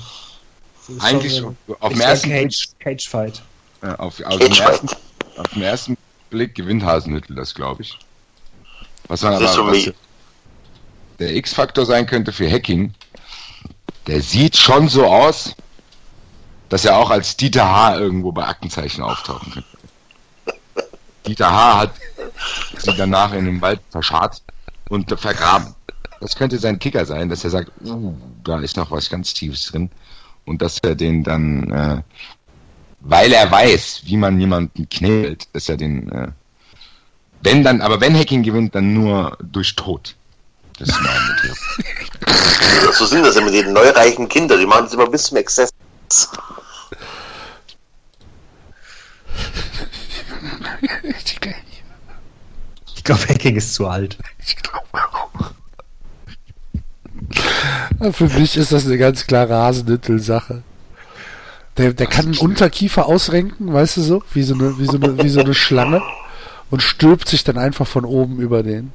Eigentlich 1.01 1.35
so- 1.35 1.55
auf 1.81 1.93
dem 1.93 2.01
ersten 2.01 2.31
Cage, 2.31 2.69
Cage 2.79 3.09
Fight. 3.09 3.43
äh, 3.83 3.89
auf, 3.89 4.21
auf, 4.23 4.39
dem 4.39 4.53
ersten, 4.53 4.89
auf 5.37 5.49
dem 5.53 5.63
ersten 5.63 5.97
Blick 6.31 6.55
gewinnt 6.55 6.85
Hasenhüttel 6.85 7.35
das, 7.37 7.55
glaube 7.55 7.83
ich. 7.83 7.99
Was 9.09 9.21
Das 9.21 9.41
ist 9.41 9.59
aber 9.59 9.73
was 9.73 9.93
der 11.19 11.35
X-Faktor 11.35 11.87
sein 11.87 12.07
könnte 12.07 12.33
für 12.33 12.51
Hacking, 12.51 12.93
der 14.07 14.21
sieht 14.21 14.57
schon 14.57 14.89
so 14.89 15.07
aus, 15.07 15.55
dass 16.69 16.85
er 16.85 16.97
auch 16.97 17.11
als 17.11 17.37
Dieter 17.37 17.69
H. 17.69 17.97
irgendwo 17.99 18.33
bei 18.33 18.45
Aktenzeichen 18.47 19.03
auftauchen 19.03 19.53
könnte. 19.53 20.61
Dieter 21.27 21.51
H. 21.51 21.79
hat 21.79 21.91
sie 22.79 22.95
danach 22.97 23.33
in 23.33 23.47
den 23.47 23.61
Wald 23.61 23.81
verscharrt 23.91 24.43
und 24.89 25.09
vergraben. 25.19 25.75
Das 26.21 26.35
könnte 26.35 26.59
sein 26.59 26.79
Kicker 26.79 27.05
sein, 27.05 27.29
dass 27.29 27.45
er 27.45 27.51
sagt, 27.51 27.71
uh, 27.85 28.15
da 28.45 28.61
ist 28.61 28.77
noch 28.77 28.91
was 28.91 29.09
ganz 29.11 29.35
Tiefes 29.35 29.67
drin. 29.67 29.91
Und 30.47 30.63
dass 30.63 30.79
er 30.79 30.95
den 30.95 31.23
dann, 31.23 31.71
äh, 31.71 32.03
weil 33.01 33.33
er 33.33 33.51
weiß, 33.51 34.03
wie 34.05 34.17
man 34.17 34.41
jemanden 34.41 34.89
knebelt, 34.89 35.49
dass 35.53 35.69
er 35.69 35.77
den, 35.77 36.11
äh, 36.11 36.29
wenn 37.43 37.63
dann, 37.63 37.83
aber 37.83 38.01
wenn 38.01 38.17
Hacking 38.17 38.43
gewinnt, 38.43 38.75
dann 38.75 38.95
nur 38.95 39.37
durch 39.43 39.77
Tod. 39.77 40.17
Das 40.79 40.89
ist 40.89 41.01
meine 41.01 41.37
Theorie. 41.41 41.57
So 42.93 43.07
sind 43.07 43.25
das 43.25 43.35
ja 43.35 43.43
mit 43.43 43.53
den 43.53 43.73
neureichen 43.73 44.29
Kindern, 44.29 44.59
die 44.59 44.67
machen 44.67 44.85
das 44.85 44.95
immer 44.95 45.09
bis 45.09 45.25
zum 45.25 45.37
Exzess. 45.37 45.71
Ich 52.97 53.05
glaube, 53.05 53.29
Hacking 53.29 53.55
ist 53.57 53.75
zu 53.75 53.87
alt. 53.87 54.19
Für 58.13 58.29
mich 58.29 58.57
ist 58.57 58.73
das 58.73 58.87
eine 58.87 58.99
ganz 58.99 59.27
klare 59.27 59.55
Hasenhüttel-Sache. 59.55 60.63
Der, 61.77 61.93
der 61.93 62.07
kann 62.07 62.27
einen 62.27 62.39
Unterkiefer 62.39 63.07
ausrenken, 63.07 63.73
weißt 63.73 63.99
du 63.99 64.03
so, 64.03 64.23
wie 64.33 64.43
so 64.43 64.55
eine, 64.55 64.79
wie 64.79 64.87
so 64.87 64.97
eine, 64.97 65.23
wie 65.23 65.29
so 65.29 65.41
eine 65.41 65.55
Schlange 65.55 66.03
und 66.71 66.83
stülpt 66.83 67.29
sich 67.29 67.45
dann 67.45 67.59
einfach 67.59 67.87
von 67.87 68.05
oben 68.05 68.41
über 68.41 68.63
den. 68.63 68.93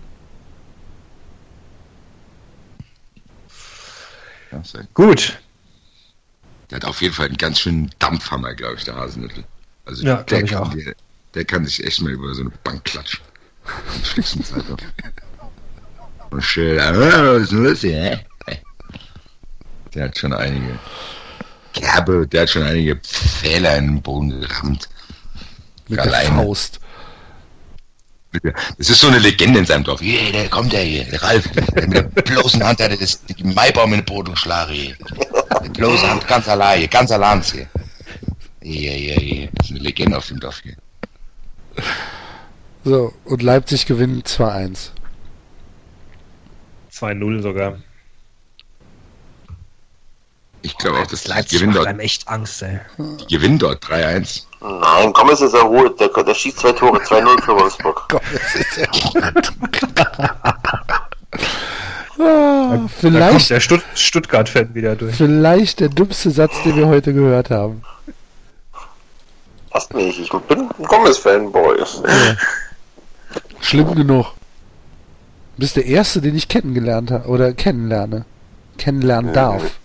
Ja, 4.52 4.62
Gut. 4.94 5.40
Der 6.70 6.78
hat 6.78 6.86
auf 6.86 7.02
jeden 7.02 7.14
Fall 7.14 7.28
einen 7.28 7.38
ganz 7.38 7.60
schönen 7.60 7.92
Dampfhammer, 8.00 8.54
glaube 8.54 8.76
ich, 8.76 8.84
der 8.84 8.96
Hasenmittel. 8.96 9.44
Also 9.86 10.06
Ja, 10.06 10.24
der, 10.24 10.44
kann, 10.44 10.58
auch. 10.58 10.74
Der, 10.74 10.94
der 11.34 11.46
kann 11.46 11.66
sich 11.66 11.84
echt 11.86 12.02
mal 12.02 12.12
über 12.12 12.34
so 12.34 12.42
eine 12.42 12.52
Bank 12.64 12.84
klatschen. 12.86 13.22
Schlimmsten 14.04 14.44
Zeit 14.44 14.68
noch. 14.70 14.78
Und 16.32 16.42
schön, 16.42 16.80
ah, 16.80 16.94
was 16.94 17.44
ist 17.44 17.52
denn 17.52 17.64
los 17.64 17.82
hier? 17.82 18.02
hä? 18.04 18.26
Der 19.94 20.06
hat 20.06 20.18
schon 20.18 20.34
einige 20.34 20.80
Kerbe, 21.74 22.28
der 22.28 22.42
hat 22.42 22.50
schon 22.50 22.64
einige 22.64 22.96
Pfähler 22.98 23.78
in 23.78 23.88
den 23.88 24.02
Boden 24.02 24.42
gerammt. 24.42 24.90
Mit 25.88 26.00
Alleine. 26.00 26.30
der 26.30 26.46
Faust. 26.46 26.80
Das 28.78 28.90
ist 28.90 29.02
so 29.02 29.08
eine 29.08 29.20
Legende 29.20 29.60
in 29.60 29.66
seinem 29.66 29.84
Dorf. 29.84 30.00
Hier, 30.00 30.32
der 30.32 30.48
kommt 30.48 30.72
der 30.72 30.84
hier, 30.84 31.04
der 31.04 31.22
Ralf. 31.22 31.50
Der 31.52 31.88
mit 31.88 31.98
der 31.98 32.04
bloßen 32.22 32.64
Hand 32.64 32.82
hat 32.82 32.92
er 32.92 32.98
das, 32.98 33.26
den 33.26 33.54
Maibaum 33.54 33.94
in 33.94 34.00
den 34.00 34.06
Boden 34.06 34.32
geschlagen. 34.32 34.74
Hier. 34.74 34.96
Mit 35.62 35.64
der 35.64 35.70
bloßen 35.70 36.10
Hand, 36.10 36.28
ganz 36.28 36.48
allein, 36.48 36.80
hier, 36.80 36.88
ganz 36.88 37.12
allein 37.12 37.42
hier. 37.42 37.68
Hier, 38.62 38.92
hier, 38.92 39.16
hier. 39.16 39.50
Das 39.56 39.66
ist 39.68 39.72
eine 39.72 39.82
Legende 39.82 40.18
auf 40.18 40.28
dem 40.28 40.40
Dorf 40.40 40.62
hier. 40.64 40.76
So, 42.86 43.14
und 43.26 43.42
Leipzig 43.42 43.86
gewinnt 43.86 44.28
2-1. 44.28 44.92
2-0 46.94 47.42
sogar. 47.42 47.78
Ich 50.64 50.78
glaube 50.78 51.00
auch, 51.00 51.08
dass 51.08 51.28
Leipzig 51.28 51.60
gewinnen 51.60 51.74
macht 51.74 51.80
dort, 51.80 51.88
einem 51.88 52.00
echt 52.00 52.28
Angst, 52.28 52.62
ey. 52.62 52.80
die 52.98 53.36
gewinnen 53.36 53.58
dort 53.58 53.84
3-1. 53.84 54.44
Nein, 54.62 55.12
komm, 55.14 55.30
es 55.32 55.42
ist 55.42 55.54
er 55.54 55.62
ruhig. 55.62 55.94
Der, 56.00 56.10
der 56.10 56.34
schießt 56.36 56.60
zwei 56.60 56.72
Tore, 56.74 57.00
2-0 57.00 57.44
für 57.44 57.56
Wolfsburg. 57.58 58.06
Gott, 58.10 58.22
das 58.32 58.56
ist 58.56 58.78
ja 58.78 58.86
ah, 60.44 60.54
Da 62.18 62.76
kommt 62.78 62.92
vielleicht, 62.92 63.50
der 63.50 63.60
Stutt 63.60 63.82
Stuttgart-Fan 63.96 64.76
wieder 64.76 64.96
durch. 64.96 65.16
vielleicht 65.16 65.80
der 65.80 65.90
dümmste 65.90 66.30
Satz, 66.30 66.62
den 66.64 66.76
wir 66.76 66.88
heute 66.88 67.12
gehört 67.14 67.50
haben. 67.50 67.82
Passt 69.72 69.94
nicht, 69.96 70.20
ich 70.20 70.30
bin 70.30 70.60
ein 70.60 70.86
Gomez-Fanboy. 70.86 71.84
Schlimm 73.62 73.96
genug. 73.96 74.26
Du 75.56 75.62
bist 75.62 75.76
der 75.76 75.86
Erste, 75.86 76.22
den 76.22 76.36
ich 76.36 76.48
kennengelernt 76.48 77.10
habe 77.10 77.28
oder 77.28 77.54
kennenlerne. 77.54 78.26
Kennenlernen 78.78 79.34
darf. 79.34 79.81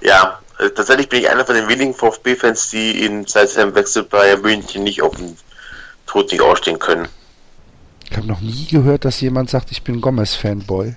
Ja, 0.00 0.38
äh, 0.58 0.70
tatsächlich 0.70 1.08
bin 1.08 1.20
ich 1.20 1.30
einer 1.30 1.44
von 1.44 1.54
den 1.54 1.68
wenigen 1.68 1.94
VfB-Fans, 1.94 2.70
die 2.70 3.04
ihn 3.04 3.26
seit 3.26 3.50
seinem 3.50 3.74
Wechsel 3.74 4.04
bei 4.04 4.36
München 4.36 4.84
nicht 4.84 5.02
auf 5.02 5.16
den 5.16 5.36
Tod 6.06 6.30
nicht 6.30 6.40
ausstehen 6.40 6.78
können. 6.78 7.08
Ich 8.10 8.16
habe 8.16 8.26
noch 8.26 8.40
nie 8.40 8.66
gehört, 8.66 9.04
dass 9.04 9.20
jemand 9.20 9.50
sagt, 9.50 9.70
ich 9.72 9.82
bin 9.82 10.00
Gomez-Fanboy. 10.00 10.94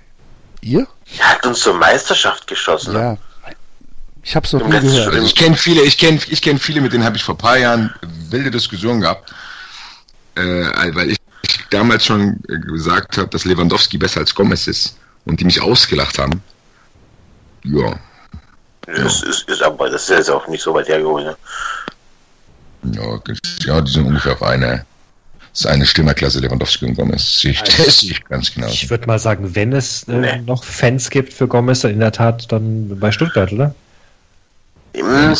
Ihr? 0.61 0.87
Er 1.17 1.29
hat 1.29 1.45
uns 1.45 1.59
zur 1.61 1.73
Meisterschaft 1.73 2.45
geschossen. 2.45 2.93
ne? 2.93 2.99
Ja. 2.99 3.17
Ich 4.21 4.35
habe 4.35 4.45
es 4.45 4.53
noch 4.53 4.61
Im 4.61 4.69
nie 4.69 4.79
gehört. 4.79 5.15
Ich 5.23 5.35
kenne 5.35 5.55
viele, 5.55 5.81
ich 5.81 5.97
kenne 5.97 6.19
ich 6.29 6.41
kenn 6.41 6.59
viele, 6.59 6.81
mit 6.81 6.93
denen 6.93 7.03
habe 7.03 7.17
ich 7.17 7.23
vor 7.23 7.35
ein 7.35 7.39
paar 7.39 7.57
Jahren 7.57 7.93
wilde 8.29 8.51
Diskussionen 8.51 9.01
gehabt, 9.01 9.33
äh, 10.35 10.41
weil 10.93 11.11
ich 11.11 11.17
damals 11.69 12.05
schon 12.05 12.39
gesagt 12.47 13.17
habe, 13.17 13.29
dass 13.29 13.45
Lewandowski 13.45 13.97
besser 13.97 14.19
als 14.19 14.35
Gomez 14.35 14.67
ist 14.67 14.97
und 15.25 15.39
die 15.39 15.45
mich 15.45 15.61
ausgelacht 15.61 16.19
haben. 16.19 16.43
Ja, 17.63 17.97
Das 18.95 19.23
ist, 19.23 19.47
ist 19.49 19.61
aber, 19.61 19.89
das 19.89 20.03
ist 20.03 20.09
jetzt 20.09 20.29
auch 20.31 20.47
nicht 20.47 20.61
so 20.63 20.73
weit 20.73 20.87
hergeholt. 20.87 21.25
Ne? 21.25 21.35
ja, 22.93 23.19
ja, 23.65 23.81
die 23.81 23.91
sind 23.91 24.05
ungefähr 24.05 24.33
auf 24.33 24.43
einer, 24.43 24.85
das 25.51 25.61
ist 25.61 25.65
eine 25.67 25.85
Stimmerklasse 25.85 26.39
Lewandowski 26.39 26.85
und 26.85 26.95
Gomez. 26.95 27.39
Sehe 27.41 27.51
ich, 27.51 27.61
das 27.63 27.97
sehe 27.99 28.11
ich 28.11 28.23
ganz 28.25 28.53
genau. 28.53 28.67
Ich 28.67 28.89
würde 28.89 29.05
mal 29.07 29.19
sagen, 29.19 29.53
wenn 29.55 29.73
es 29.73 30.03
äh, 30.07 30.13
Nee. 30.13 30.41
noch 30.45 30.63
Fans 30.63 31.09
gibt 31.09 31.33
für 31.33 31.47
Gomez, 31.47 31.81
dann 31.81 31.91
in 31.91 31.99
der 31.99 32.11
Tat 32.11 32.51
dann 32.51 32.97
bei 32.99 33.11
Stuttgart, 33.11 33.51
oder? 33.51 33.73
Hm, 34.95 35.35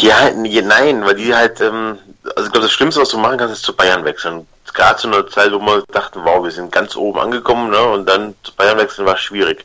Ja, 0.00 0.30
nein, 0.34 1.04
weil 1.04 1.14
die 1.16 1.34
halt, 1.34 1.60
ähm, 1.60 1.98
also 2.36 2.46
ich 2.46 2.52
glaube, 2.52 2.66
das 2.66 2.72
Schlimmste, 2.72 3.00
was 3.00 3.08
du 3.08 3.18
machen 3.18 3.38
kannst, 3.38 3.54
ist 3.54 3.62
zu 3.64 3.74
Bayern 3.74 4.04
wechseln. 4.04 4.46
Gerade 4.74 4.98
zu 5.00 5.08
einer 5.08 5.26
Zeit, 5.28 5.52
wo 5.52 5.58
man 5.58 5.82
dachte, 5.92 6.20
wow, 6.22 6.44
wir 6.44 6.50
sind 6.50 6.70
ganz 6.70 6.94
oben 6.96 7.18
angekommen, 7.18 7.70
ne? 7.70 7.80
Und 7.80 8.06
dann 8.06 8.34
zu 8.42 8.52
Bayern 8.54 8.76
wechseln 8.76 9.06
war 9.06 9.16
schwierig. 9.16 9.64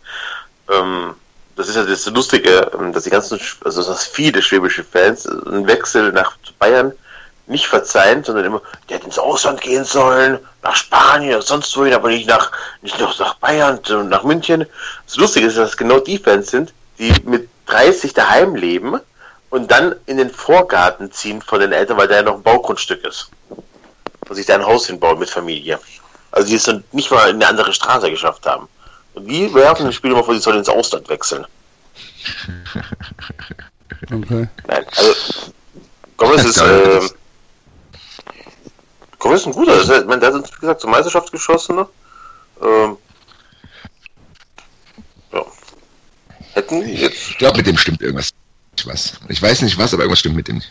Ähm, 0.72 1.16
das 1.62 1.70
ist 1.70 1.76
ja 1.76 1.84
das 1.84 2.06
Lustige, 2.08 2.72
ähm, 2.74 2.92
dass 2.92 3.04
die 3.04 3.10
ganzen, 3.12 3.40
also 3.64 3.84
dass 3.84 4.06
viele 4.06 4.42
schwäbische 4.42 4.84
Fans 4.84 5.28
einen 5.28 5.68
Wechsel 5.68 6.12
nach 6.12 6.36
Bayern 6.58 6.92
nicht 7.46 7.68
verzeihen, 7.68 8.24
sondern 8.24 8.46
immer, 8.46 8.62
der 8.90 8.98
hätte 8.98 9.06
ins 9.06 9.20
Ausland 9.20 9.62
gehen 9.62 9.84
sollen, 9.84 10.40
nach 10.64 10.76
Spanien 10.76 11.42
sonst 11.42 11.76
wohin, 11.78 11.94
aber 11.94 12.10
nicht 12.10 12.28
nach, 12.28 12.52
nicht 12.82 13.00
noch 13.00 13.18
nach 13.20 13.36
Bayern, 13.36 13.80
nach 14.10 14.24
München. 14.24 14.66
Das 15.06 15.18
Lustige 15.18 15.48
ist, 15.48 15.58
dass 15.58 15.78
genau 15.78 16.00
die 16.00 16.18
Fans 16.18 16.50
sind, 16.50 16.74
die 16.98 17.14
mit 17.26 17.48
30 17.68 18.14
daheim 18.14 18.56
leben 18.56 19.00
und 19.50 19.70
dann 19.70 19.96
in 20.06 20.18
den 20.18 20.32
Vorgarten 20.32 21.12
ziehen 21.12 21.42
von 21.42 21.60
den 21.60 21.74
Eltern, 21.74 21.98
weil 21.98 22.08
da 22.08 22.16
ja 22.16 22.22
noch 22.24 22.36
ein 22.36 22.44
Baugrundstück 22.44 23.04
ist. 23.06 23.30
Und 24.30 24.36
sich 24.36 24.46
da 24.46 24.56
ein 24.56 24.66
Haus 24.66 24.88
hinbauen 24.88 25.20
mit 25.20 25.30
Familie. 25.30 25.80
Also 26.32 26.48
die 26.48 26.56
es 26.56 26.64
dann 26.64 26.84
nicht 26.92 27.12
mal 27.12 27.30
in 27.30 27.36
eine 27.36 27.48
andere 27.48 27.74
Straße 27.74 28.10
geschafft 28.10 28.46
haben. 28.46 28.68
Die 29.28 29.54
werfen 29.54 29.84
den 29.86 29.94
Spieler 29.94 30.16
mal 30.16 30.24
vor, 30.24 30.34
die 30.34 30.40
sollen 30.40 30.58
ins 30.60 30.70
Ausland 30.70 31.08
wechseln. 31.10 31.46
Okay. 34.12 34.48
Nein, 34.68 34.86
also 34.98 35.14
Gomez 36.18 36.44
ist, 36.46 36.58
äh, 36.60 37.02
Gomez 39.20 39.42
ist 39.42 39.46
ein 39.48 39.52
guter. 39.54 39.80
Ich 39.82 40.06
meine, 40.06 40.20
der 40.20 40.30
hat 40.30 40.36
uns, 40.36 40.50
wie 40.56 40.60
gesagt, 40.62 40.82
zur 40.82 40.90
Meisterschaft 40.90 41.32
geschossen. 41.32 41.76
Ne? 41.76 41.88
Ähm, 42.64 42.98
ja. 45.34 45.46
Hätten 46.54 46.88
jetzt 46.88 47.30
Ich 47.32 47.38
glaube, 47.38 47.58
mit 47.58 47.68
dem 47.68 47.78
stimmt 47.78 48.02
irgendwas. 48.02 48.32
Was. 48.86 49.14
Ich 49.28 49.42
weiß 49.42 49.62
nicht 49.62 49.78
was, 49.78 49.94
aber 49.94 50.04
irgendwas 50.04 50.20
stimmt 50.20 50.36
mit 50.38 50.48
dem. 50.48 50.62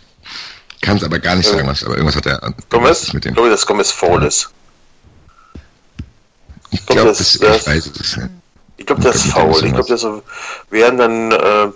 Kann 0.80 0.96
es 0.96 1.04
aber 1.04 1.18
gar 1.20 1.36
nicht 1.36 1.46
Ja. 1.46 1.52
sagen, 1.56 1.68
was, 1.68 1.84
aber 1.84 1.94
irgendwas 1.96 2.16
hat 2.16 2.26
er 2.26 2.52
Gomez, 2.68 3.04
ich 3.04 3.12
mit 3.14 3.24
dem. 3.24 3.34
glaube, 3.34 3.50
dass 3.50 3.64
Gomez 3.66 3.92
faul 3.92 4.24
ist. 4.24 4.50
Ich 6.72 6.84
glaub, 6.86 6.96
glaube, 6.96 7.08
das- 7.10 7.18
das, 7.18 7.38
das- 7.38 7.60
ich 7.60 7.66
weiß 7.66 7.86
es 7.86 8.16
nicht. 8.16 8.30
Ich 8.80 8.86
glaube, 8.86 9.02
der 9.02 9.12
ist 9.12 9.26
faul. 9.26 9.62
Ich 9.62 9.74
glaube, 9.74 9.98
so 9.98 10.22
werden 10.70 10.98
dann, 10.98 11.32
äh, 11.32 11.68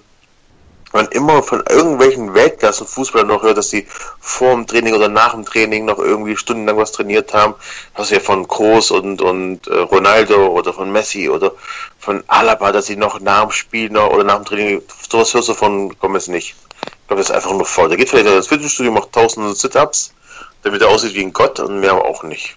man 0.95 1.07
immer 1.09 1.43
von 1.43 1.63
irgendwelchen 1.69 2.33
Weltklassen-Fußballern 2.33 3.27
noch 3.27 3.43
hört, 3.43 3.59
dass 3.59 3.69
sie 3.69 3.87
vor 4.21 4.53
dem 4.53 4.67
Training 4.67 4.95
oder 4.95 5.11
nach 5.11 5.35
dem 5.35 5.45
Training 5.45 5.85
noch 5.85 5.99
irgendwie 5.99 6.35
stundenlang 6.35 6.79
was 6.79 6.93
trainiert 6.93 7.35
haben. 7.35 7.57
Das 7.95 8.07
ist 8.07 8.13
ja 8.13 8.21
von 8.21 8.49
Kroos 8.49 8.91
und, 8.91 9.21
und 9.21 9.67
äh, 9.67 9.81
Ronaldo 9.81 10.47
oder 10.47 10.73
von 10.73 10.91
Messi 10.91 11.29
oder 11.29 11.53
von 11.99 12.25
Alaba, 12.27 12.73
dass 12.73 12.87
sie 12.87 12.97
noch 12.97 13.21
nach 13.21 13.43
dem 13.43 13.51
Spiel 13.51 13.91
noch, 13.91 14.09
oder 14.09 14.25
nach 14.25 14.37
dem 14.37 14.47
Training, 14.47 14.83
sowas 15.11 15.35
hörst 15.35 15.51
du 15.51 15.55
von 15.55 15.91
Gomez 15.99 16.29
nicht. 16.29 16.55
Ich 16.87 17.07
glaube, 17.07 17.21
das 17.21 17.29
ist 17.29 17.37
einfach 17.37 17.53
nur 17.53 17.67
faul. 17.67 17.91
Der 17.91 17.99
geht 17.99 18.09
vielleicht 18.09 18.27
ins 18.27 18.49
Fitnessstudio, 18.49 18.93
macht 18.93 19.13
tausende 19.13 19.55
Sit-Ups, 19.55 20.15
damit 20.63 20.81
er 20.81 20.89
aussieht 20.89 21.15
wie 21.15 21.23
ein 21.23 21.35
Gott 21.35 21.61
und 21.61 21.81
mehr 21.81 21.93
aber 21.93 22.07
auch 22.07 22.23
nicht. 22.23 22.57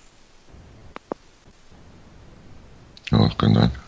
Ja, 3.12 3.30
kann 3.38 3.54
sein. 3.54 3.87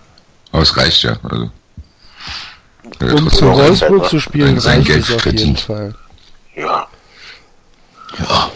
Aber 0.52 0.64
es 0.64 0.76
reicht 0.78 1.04
ja. 1.04 1.18
Also. 1.24 1.50
Ja, 3.02 3.14
Um 3.14 3.28
auch 3.28 3.42
Wolfsburg 3.42 4.10
zu 4.10 4.20
spielen, 4.20 4.60
sein 4.60 4.78
reicht 4.80 4.88
Geld 4.88 5.04
es 5.04 5.16
auf 5.16 5.26
jeden 5.26 5.38
verdient. 5.38 5.60
Fall. 5.60 5.96
Ja. 6.56 6.88
Ja. 8.18 8.52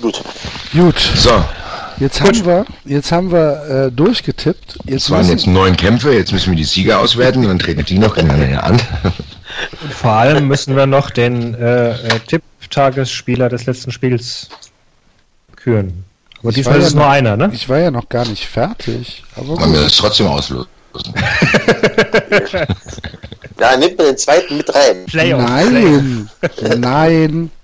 Gut. 0.00 0.22
Gut, 0.72 0.98
So, 1.14 1.42
jetzt 1.98 2.20
haben 2.20 2.44
wir, 2.44 2.66
jetzt 2.84 3.10
haben 3.10 3.32
wir 3.32 3.86
äh, 3.86 3.92
durchgetippt. 3.92 4.78
Jetzt 4.84 5.04
es 5.04 5.10
waren 5.10 5.26
jetzt 5.26 5.46
neun 5.46 5.74
Kämpfe, 5.76 6.12
jetzt 6.12 6.32
müssen 6.32 6.50
wir 6.50 6.56
die 6.56 6.64
Sieger 6.64 7.00
auswerten 7.00 7.38
und 7.40 7.48
dann 7.48 7.58
treten 7.58 7.84
die 7.84 7.98
noch 7.98 8.14
gegeneinander 8.14 8.62
an. 8.62 8.80
Und 9.82 9.94
vor 9.94 10.12
allem 10.12 10.48
müssen 10.48 10.76
wir 10.76 10.86
noch 10.86 11.10
den 11.10 11.54
äh, 11.54 11.92
äh, 11.92 12.20
Tipp-Tagesspieler 12.26 13.48
des 13.48 13.64
letzten 13.64 13.90
Spiels 13.90 14.48
küren. 15.56 16.04
Aber 16.40 16.48
Ich 16.50 16.54
diesmal 16.56 16.74
war 16.74 16.78
ist 16.78 16.84
ja 16.84 16.88
es 16.88 16.94
nur 16.94 17.04
noch- 17.04 17.10
einer, 17.10 17.36
ne? 17.36 17.50
ich 17.52 17.68
war 17.68 17.78
ja 17.78 17.90
noch 17.90 18.08
gar 18.08 18.26
nicht 18.26 18.46
fertig. 18.46 19.24
Aber 19.36 19.48
Wollen 19.48 19.72
wir 19.72 19.78
gut. 19.80 19.86
das 19.86 19.96
trotzdem 19.96 20.26
auslosen? 20.28 20.68
Ja, 23.58 23.74
nimmt 23.76 23.96
man 23.96 24.06
den 24.08 24.18
zweiten 24.18 24.58
mit 24.58 24.74
rein. 24.74 25.06
Playoff. 25.06 25.42
Nein, 25.42 26.28
nein. 26.78 27.50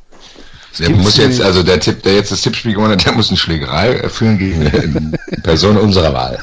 Das 0.71 0.79
Der 0.79 0.87
gibt's 0.89 1.03
muss 1.05 1.17
jetzt, 1.19 1.29
nicht. 1.37 1.43
also 1.43 1.63
der 1.63 1.79
Tipp, 1.81 2.03
der 2.03 2.15
jetzt 2.15 2.33
das 2.33 2.41
Tippspiel 2.41 2.73
gewonnen 2.73 2.93
hat, 2.93 3.05
der 3.05 3.13
muss 3.13 3.29
eine 3.29 3.37
Schlägerei 3.37 4.09
führen 4.09 4.39
gegen 4.39 4.67
eine 4.67 5.19
Person 5.43 5.77
unserer 5.77 6.15
Wahl. 6.15 6.43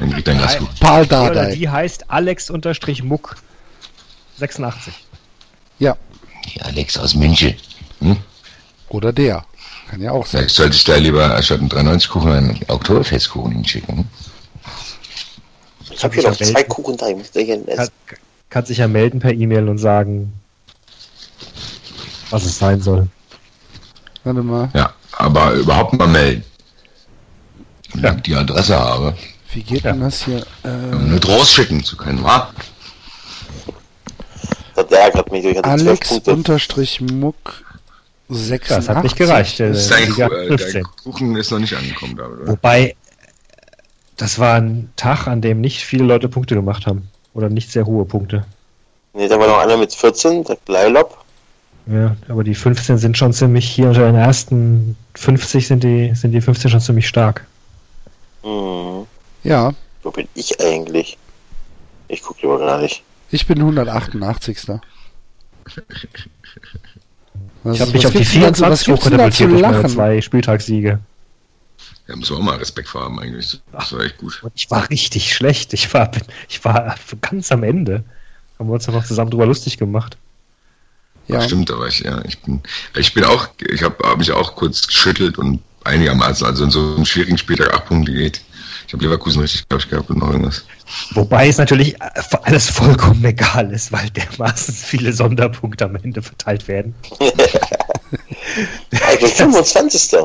Dann 0.00 0.10
kriegt 0.12 0.26
er 0.26 0.34
ein 0.34 0.38
Glas 0.38 0.54
Nein. 0.54 0.58
gut. 0.66 0.80
Paul 0.80 1.06
Dardai. 1.06 1.54
die 1.54 1.68
heißt 1.68 2.10
Alex-Muck 2.10 3.36
86. 4.38 4.92
Ja, 5.78 5.96
Die 6.52 6.60
Alex 6.60 6.98
aus 6.98 7.14
München. 7.14 7.54
oder 8.88 9.12
der. 9.12 9.44
Kann 9.90 10.02
ja 10.02 10.12
auch 10.12 10.24
sein. 10.24 10.42
Vielleicht 10.42 10.54
sollte 10.54 10.76
ich 10.76 10.84
da 10.84 10.94
lieber 10.94 11.42
statt 11.42 11.58
einen 11.58 11.68
93-Kuchen 11.68 12.30
einen 12.30 12.60
Oktoberfestkuchen 12.68 13.50
hinschicken. 13.50 14.08
Ich 15.90 16.04
habe 16.04 16.14
hier 16.14 16.30
noch 16.30 16.36
zwei 16.36 16.62
Kuchen 16.62 16.96
da. 16.96 17.06
Kann, 17.74 17.88
kann 18.50 18.64
sich 18.66 18.78
ja 18.78 18.86
melden 18.86 19.18
per 19.18 19.32
E-Mail 19.32 19.68
und 19.68 19.78
sagen, 19.78 20.32
was 22.30 22.44
es 22.44 22.56
sein 22.56 22.80
soll. 22.80 23.08
Warte 24.22 24.42
mal, 24.42 24.70
Ja, 24.74 24.94
aber 25.10 25.54
überhaupt 25.54 25.94
mal 25.94 26.06
melden. 26.06 26.44
Wenn 27.94 28.16
ich 28.18 28.22
die 28.22 28.36
Adresse 28.36 28.78
habe. 28.78 29.16
wie 29.52 29.64
geht 29.64 29.84
denn 29.84 30.00
das 30.00 30.24
hier? 30.24 30.46
Äh, 30.62 30.94
Nicht 30.94 31.26
rausschicken 31.26 31.82
zu 31.82 31.96
können, 31.96 32.22
wa? 32.22 32.48
Das 34.76 34.86
ärgert 34.92 35.32
mich. 35.32 35.44
Ich 35.44 35.58
hatte 35.58 35.68
Alex 35.68 36.12
unterstrich 36.12 37.00
Muck 37.00 37.64
86. 38.30 38.68
Das 38.68 38.88
hat 38.88 39.02
nicht 39.02 39.16
gereicht. 39.16 39.58
Der, 39.58 39.70
äh, 39.70 39.74
15. 39.74 40.72
dein 40.72 40.84
Kuchen 41.02 41.36
ist 41.36 41.50
noch 41.50 41.58
nicht 41.58 41.74
angekommen, 41.74 42.16
da, 42.16 42.26
oder? 42.26 42.48
Wobei, 42.48 42.96
das 44.16 44.38
war 44.38 44.56
ein 44.56 44.90
Tag, 44.96 45.26
an 45.26 45.40
dem 45.40 45.60
nicht 45.60 45.82
viele 45.84 46.04
Leute 46.04 46.28
Punkte 46.28 46.54
gemacht 46.54 46.86
haben. 46.86 47.08
Oder 47.34 47.48
nicht 47.48 47.70
sehr 47.70 47.86
hohe 47.86 48.04
Punkte. 48.04 48.44
Nee, 49.12 49.28
da 49.28 49.38
war 49.38 49.46
noch 49.46 49.58
einer 49.58 49.76
mit 49.76 49.92
14, 49.94 50.44
der 50.44 50.58
Leilop. 50.66 51.16
Ja, 51.86 52.16
aber 52.28 52.44
die 52.44 52.54
15 52.54 52.98
sind 52.98 53.16
schon 53.16 53.32
ziemlich, 53.32 53.68
hier 53.68 53.88
unter 53.88 54.06
den 54.06 54.14
ersten 54.14 54.96
50 55.14 55.66
sind 55.66 55.82
die, 55.82 56.14
sind 56.14 56.32
die 56.32 56.40
15 56.40 56.70
schon 56.70 56.80
ziemlich 56.80 57.08
stark. 57.08 57.46
Hm. 58.42 59.06
Ja, 59.42 59.72
Wo 60.02 60.10
bin 60.10 60.28
ich 60.34 60.60
eigentlich? 60.60 61.16
Ich 62.08 62.22
gucke 62.22 62.42
lieber 62.42 62.58
gar 62.58 62.80
nicht. 62.80 63.02
ich 63.30 63.46
bin 63.46 63.58
188. 63.58 64.58
Was, 67.62 67.74
Ich 67.76 67.80
habe 67.82 67.92
mich 67.92 68.06
auf 68.06 68.12
die 68.12 68.18
gibt's 68.18 68.32
denn 68.32 68.42
da 68.42 68.52
zu- 68.54 68.62
was 68.62 68.84
24 68.84 68.86
gibt's 68.86 69.04
denn 69.04 69.18
da 69.18 69.30
zu 69.30 69.44
hochkatapultiert 69.44 69.50
durch 69.52 69.62
meine 69.82 69.88
zwei 69.88 70.20
Spieltagssiege. 70.22 70.98
Da 72.06 72.16
muss 72.16 72.30
man 72.30 72.38
auch 72.40 72.44
mal 72.44 72.56
Respekt 72.56 72.88
vor 72.88 73.02
haben, 73.02 73.18
eigentlich. 73.20 73.60
Das 73.72 73.92
war 73.92 74.00
echt 74.00 74.18
gut. 74.18 74.42
Und 74.42 74.52
ich 74.56 74.70
war 74.70 74.88
richtig 74.90 75.32
schlecht. 75.34 75.72
Ich 75.74 75.92
war, 75.94 76.10
ich 76.48 76.64
war 76.64 76.96
ganz 77.20 77.52
am 77.52 77.62
Ende. 77.62 78.02
Haben 78.58 78.68
wir 78.68 78.74
uns 78.74 78.86
ja 78.86 78.92
noch 78.92 79.04
zusammen 79.04 79.30
drüber 79.30 79.46
lustig 79.46 79.78
gemacht. 79.78 80.16
Ja, 81.28 81.40
Stimmt, 81.42 81.70
aber 81.70 81.86
ich, 81.86 82.00
ja, 82.00 82.20
ich 82.24 82.40
bin, 82.40 82.60
ich 82.96 83.14
bin 83.14 83.22
auch, 83.24 83.48
ich 83.60 83.82
habe 83.84 83.96
hab 84.02 84.18
mich 84.18 84.32
auch 84.32 84.56
kurz 84.56 84.86
geschüttelt 84.86 85.38
und 85.38 85.60
einigermaßen, 85.84 86.44
also 86.44 86.64
in 86.64 86.70
so 86.70 86.94
einem 86.96 87.04
schwierigen 87.04 87.38
Spieltag 87.38 87.72
acht 87.72 87.86
Punkte 87.86 88.12
geht. 88.12 88.40
Ich 88.90 88.94
habe 88.94 89.04
Leverkusen 89.04 89.40
richtig, 89.40 89.68
glaube 89.68 89.84
ich, 89.84 89.88
gehabt 89.88 90.10
und 90.10 90.18
noch 90.18 90.30
irgendwas. 90.30 90.64
Wobei 91.12 91.46
es 91.46 91.58
natürlich 91.58 91.94
äh, 92.00 92.10
alles 92.42 92.68
vollkommen 92.68 93.24
egal 93.24 93.70
ist, 93.72 93.92
weil 93.92 94.10
dermaßen 94.10 94.74
viele 94.74 95.12
Sonderpunkte 95.12 95.84
am 95.84 95.94
Ende 95.94 96.20
verteilt 96.20 96.66
werden. 96.66 96.92
Ich 98.90 99.20
bin 99.20 99.28
25. 99.28 100.18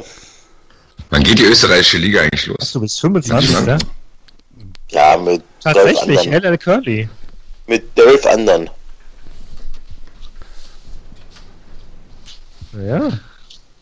Wann 1.11 1.21
geht 1.21 1.37
die 1.37 1.43
österreichische 1.43 1.99
Liga 1.99 2.21
eigentlich 2.21 2.47
los? 2.47 2.71
Du 2.71 2.79
bist 2.79 2.99
25, 3.01 3.51
ne? 3.67 3.77
Ja, 4.89 5.15
mit 5.17 5.43
Tatsächlich. 5.61 6.25
LL 6.25 6.57
Curly. 6.57 7.07
Mit 7.67 7.83
zwölf 7.95 8.25
anderen. 8.25 8.67
Ja, 12.83 13.09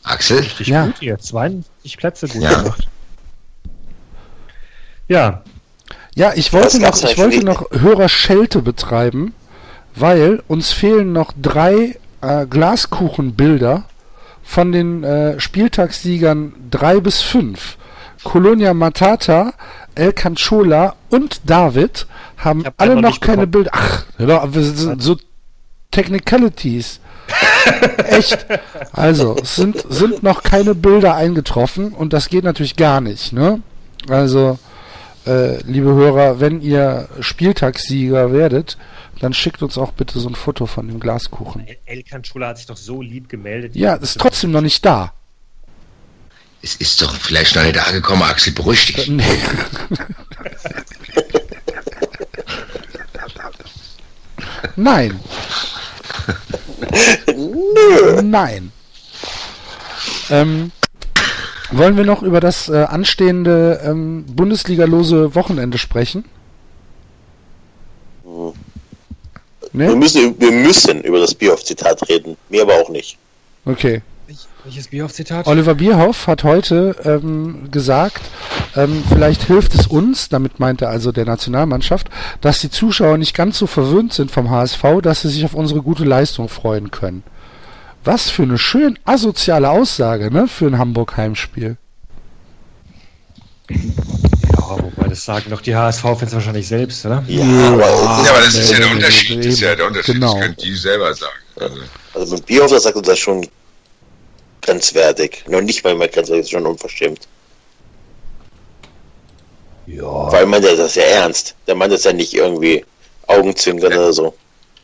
Axel? 0.03 0.39
richtig 0.39 0.68
Ja. 0.68 0.88
gut 0.88 0.95
hier. 0.99 1.18
52 1.18 1.95
Plätze 1.97 2.27
gut 2.27 2.43
Ja. 2.43 2.61
gemacht. 2.64 2.89
Ja, 5.07 5.41
Ja, 6.15 6.34
ich 6.35 6.53
wollte 6.53 6.80
noch, 6.80 6.95
ich 6.95 7.03
eigentlich 7.03 7.17
wollte 7.17 7.45
noch 7.45 7.71
Hörerschelte 7.71 8.61
betreiben, 8.61 9.34
weil 9.95 10.41
uns 10.47 10.71
fehlen 10.71 11.11
noch 11.11 11.34
drei 11.39 11.97
äh, 12.21 12.45
Glaskuchenbilder 12.45 13.85
von 14.43 14.71
den 14.71 15.03
äh, 15.03 15.39
Spieltagssiegern 15.39 16.53
3 16.69 16.99
bis 16.99 17.21
5. 17.21 17.77
Colonia 18.23 18.73
Matata, 18.73 19.53
El 19.95 20.13
Canchola 20.13 20.95
und 21.09 21.41
David 21.45 22.07
haben 22.38 22.65
hab 22.65 22.73
alle 22.77 22.95
noch 22.95 23.01
noch 23.01 23.19
keine 23.19 23.47
bekommen. 23.47 23.65
Bilder. 23.65 23.71
Ach, 23.73 24.05
wir 24.17 24.63
sind 24.63 25.01
so 25.01 25.17
Technicalities. 25.91 26.99
Echt. 28.07 28.45
Also, 28.91 29.35
es 29.41 29.55
sind, 29.55 29.84
sind 29.89 30.23
noch 30.23 30.43
keine 30.43 30.75
Bilder 30.75 31.15
eingetroffen 31.15 31.93
und 31.93 32.13
das 32.13 32.30
geht 32.30 32.43
natürlich 32.43 32.75
gar 32.75 32.99
nicht, 33.01 33.34
ne? 33.34 33.61
Also, 34.09 34.59
äh, 35.25 35.61
liebe 35.63 35.93
Hörer, 35.93 36.39
wenn 36.39 36.61
ihr 36.61 37.07
Spieltagssieger 37.19 38.31
werdet, 38.33 38.77
dann 39.19 39.33
schickt 39.33 39.61
uns 39.63 39.77
auch 39.77 39.91
bitte 39.91 40.19
so 40.19 40.27
ein 40.27 40.35
Foto 40.35 40.65
von 40.65 40.87
dem 40.87 40.99
Glaskuchen. 40.99 41.65
El- 41.67 41.77
El 41.85 42.03
Canchola 42.03 42.49
hat 42.49 42.57
sich 42.57 42.65
doch 42.67 42.77
so 42.77 43.01
lieb 43.01 43.29
gemeldet. 43.29 43.75
Ja, 43.75 43.95
ist 43.95 44.19
trotzdem 44.19 44.51
noch 44.51 44.61
nicht 44.61 44.83
da. 44.85 45.13
Es 46.61 46.75
ist 46.77 47.01
doch 47.01 47.13
vielleicht 47.15 47.55
noch 47.55 47.63
nicht 47.63 47.77
angekommen, 47.77 48.23
Axel, 48.23 48.53
beruhig 48.53 48.93
dich. 48.93 49.09
Nee. 49.09 49.23
Nein. 54.75 55.19
Nein. 58.23 58.71
Ähm, 60.29 60.71
wollen 61.77 61.97
wir 61.97 62.05
noch 62.05 62.21
über 62.23 62.39
das 62.39 62.69
äh, 62.69 62.83
anstehende 62.83 63.81
ähm, 63.83 64.25
Bundesliga-lose 64.27 65.35
Wochenende 65.35 65.77
sprechen? 65.77 66.25
Wir 69.73 69.87
Ne? 69.89 69.95
müssen, 69.95 70.39
wir 70.39 70.51
müssen 70.51 71.01
über 71.01 71.19
das 71.19 71.33
Bierhoff-Zitat 71.33 72.07
reden. 72.07 72.37
Mir 72.49 72.61
aber 72.61 72.75
auch 72.75 72.89
nicht. 72.89 73.17
Okay. 73.65 74.03
Welches 74.63 74.87
Bierhoff-Zitat? 74.87 75.47
Oliver 75.47 75.75
Bierhoff 75.75 76.27
hat 76.27 76.43
heute 76.43 76.95
ähm, 77.03 77.69
gesagt, 77.71 78.21
ähm, 78.75 79.03
vielleicht 79.09 79.43
hilft 79.43 79.73
es 79.73 79.87
uns, 79.87 80.29
damit 80.29 80.59
meint 80.59 80.81
er 80.81 80.89
also 80.89 81.11
der 81.11 81.25
Nationalmannschaft, 81.25 82.09
dass 82.39 82.59
die 82.59 82.69
Zuschauer 82.69 83.17
nicht 83.17 83.35
ganz 83.35 83.57
so 83.57 83.67
verwöhnt 83.67 84.13
sind 84.13 84.31
vom 84.31 84.49
HSV, 84.49 84.83
dass 85.01 85.23
sie 85.23 85.29
sich 85.29 85.43
auf 85.43 85.53
unsere 85.53 85.81
gute 85.81 86.05
Leistung 86.05 86.47
freuen 86.49 86.91
können. 86.91 87.23
Was 88.03 88.30
für 88.30 88.43
eine 88.43 88.57
schön 88.57 88.99
asoziale 89.05 89.69
Aussage, 89.69 90.30
ne, 90.31 90.47
für 90.47 90.67
ein 90.67 90.77
Hamburg-Heimspiel. 90.77 91.77
Ja, 93.69 94.84
wobei 94.84 95.07
das 95.07 95.23
sagen 95.23 95.49
doch 95.49 95.61
die 95.61 95.75
HSV-Fans 95.75 96.34
wahrscheinlich 96.34 96.67
selbst, 96.67 97.05
oder? 97.05 97.23
Ja, 97.27 97.43
aber 97.43 97.80
Ja, 97.80 98.31
aber 98.31 98.39
das 98.43 98.55
ist 98.55 98.71
ja 98.71 98.80
der 98.80 98.91
Unterschied. 98.91 99.39
Das 99.39 99.45
ist 99.45 99.59
ja 99.61 99.75
der 99.75 99.88
Unterschied. 99.88 100.15
genau. 100.15 100.34
Das 100.34 100.41
können 100.41 100.55
die 100.57 100.75
selber 100.75 101.13
sagen. 101.13 101.34
Also, 101.55 101.77
also 102.13 102.35
mit 102.35 102.45
Bierhoff, 102.45 102.71
da 102.71 102.80
sagt 102.80 102.95
er 102.97 103.01
das 103.01 103.19
schon 103.19 103.47
grenzwertig. 104.61 105.45
Noch 105.47 105.61
nicht 105.61 105.84
mal 105.84 105.95
grenzwertig, 105.95 106.27
das 106.30 106.39
ist 106.39 106.51
schon 106.51 106.65
unverschämt. 106.65 107.27
Ja. 109.85 110.45
Meint 110.45 110.65
er 110.65 110.75
das 110.75 110.95
ja 110.95 111.03
ernst. 111.03 111.55
Der 111.67 111.75
meint 111.75 111.91
das 111.93 112.03
ja 112.03 112.13
nicht 112.13 112.34
irgendwie 112.34 112.85
Augenzwinkern 113.27 113.93
oder 113.93 114.13
so. 114.13 114.35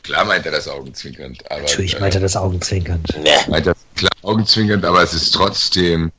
Klar 0.09 0.25
meint 0.25 0.45
er 0.45 0.51
das 0.51 0.67
augenzwinkernd. 0.67 1.49
Aber, 1.51 1.61
Natürlich 1.61 1.95
äh, 1.95 1.99
meint 1.99 2.15
er 2.15 2.21
das 2.21 2.35
augenzwinkernd. 2.35 3.15
Ne. 3.23 3.29
meint 3.47 3.67
er 3.67 3.75
klar 3.95 4.09
augenzwinkernd, 4.23 4.83
aber 4.83 5.03
es 5.03 5.13
ist 5.13 5.31
trotzdem, 5.31 6.11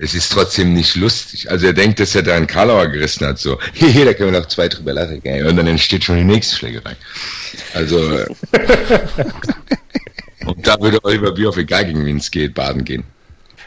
es 0.00 0.14
ist 0.14 0.32
trotzdem 0.32 0.74
nicht 0.74 0.96
lustig. 0.96 1.48
Also 1.48 1.66
er 1.66 1.74
denkt, 1.74 2.00
dass 2.00 2.16
er 2.16 2.24
da 2.24 2.34
einen 2.34 2.48
Karlauer 2.48 2.88
gerissen 2.88 3.24
hat, 3.26 3.38
so, 3.38 3.56
hehe, 3.72 4.04
da 4.04 4.14
können 4.14 4.32
wir 4.32 4.40
noch 4.40 4.48
zwei 4.48 4.68
drüber 4.68 4.94
lachen, 4.94 5.22
gell? 5.22 5.46
und 5.46 5.56
dann 5.56 5.68
entsteht 5.68 6.02
schon 6.04 6.16
die 6.16 6.24
nächste 6.24 6.56
Schlägerei. 6.56 6.96
Also, 7.74 7.98
und 10.46 10.66
da 10.66 10.80
würde 10.80 10.98
Oliver 11.04 11.30
Bierhoff, 11.30 11.56
egal 11.56 11.86
gegen 11.86 12.04
wen 12.04 12.16
es 12.16 12.30
geht, 12.30 12.54
baden 12.54 12.84
gehen. 12.84 13.04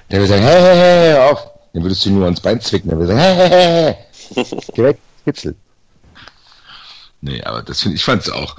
Der 0.09 0.19
würde 0.19 0.33
sagen, 0.33 0.43
hey, 0.43 0.61
hey, 0.61 0.75
hey, 0.75 1.11
hör 1.13 1.31
auf. 1.31 1.47
Dann 1.73 1.83
würdest 1.83 2.05
du 2.05 2.09
nur 2.09 2.25
ans 2.25 2.41
Bein 2.41 2.59
zwicken, 2.59 2.89
dann 2.89 2.99
würde 2.99 3.13
er 3.13 3.17
sagen, 3.17 3.37
hey, 3.37 3.49
hey, 3.49 3.95
hey, 4.35 4.45
geh 4.75 4.83
weg, 4.83 4.97
Kitzel. 5.23 5.55
Nee, 7.21 7.41
aber 7.43 7.61
das 7.61 7.79
finde 7.81 7.95
ich 7.95 8.03
fand's 8.03 8.29
auch. 8.29 8.57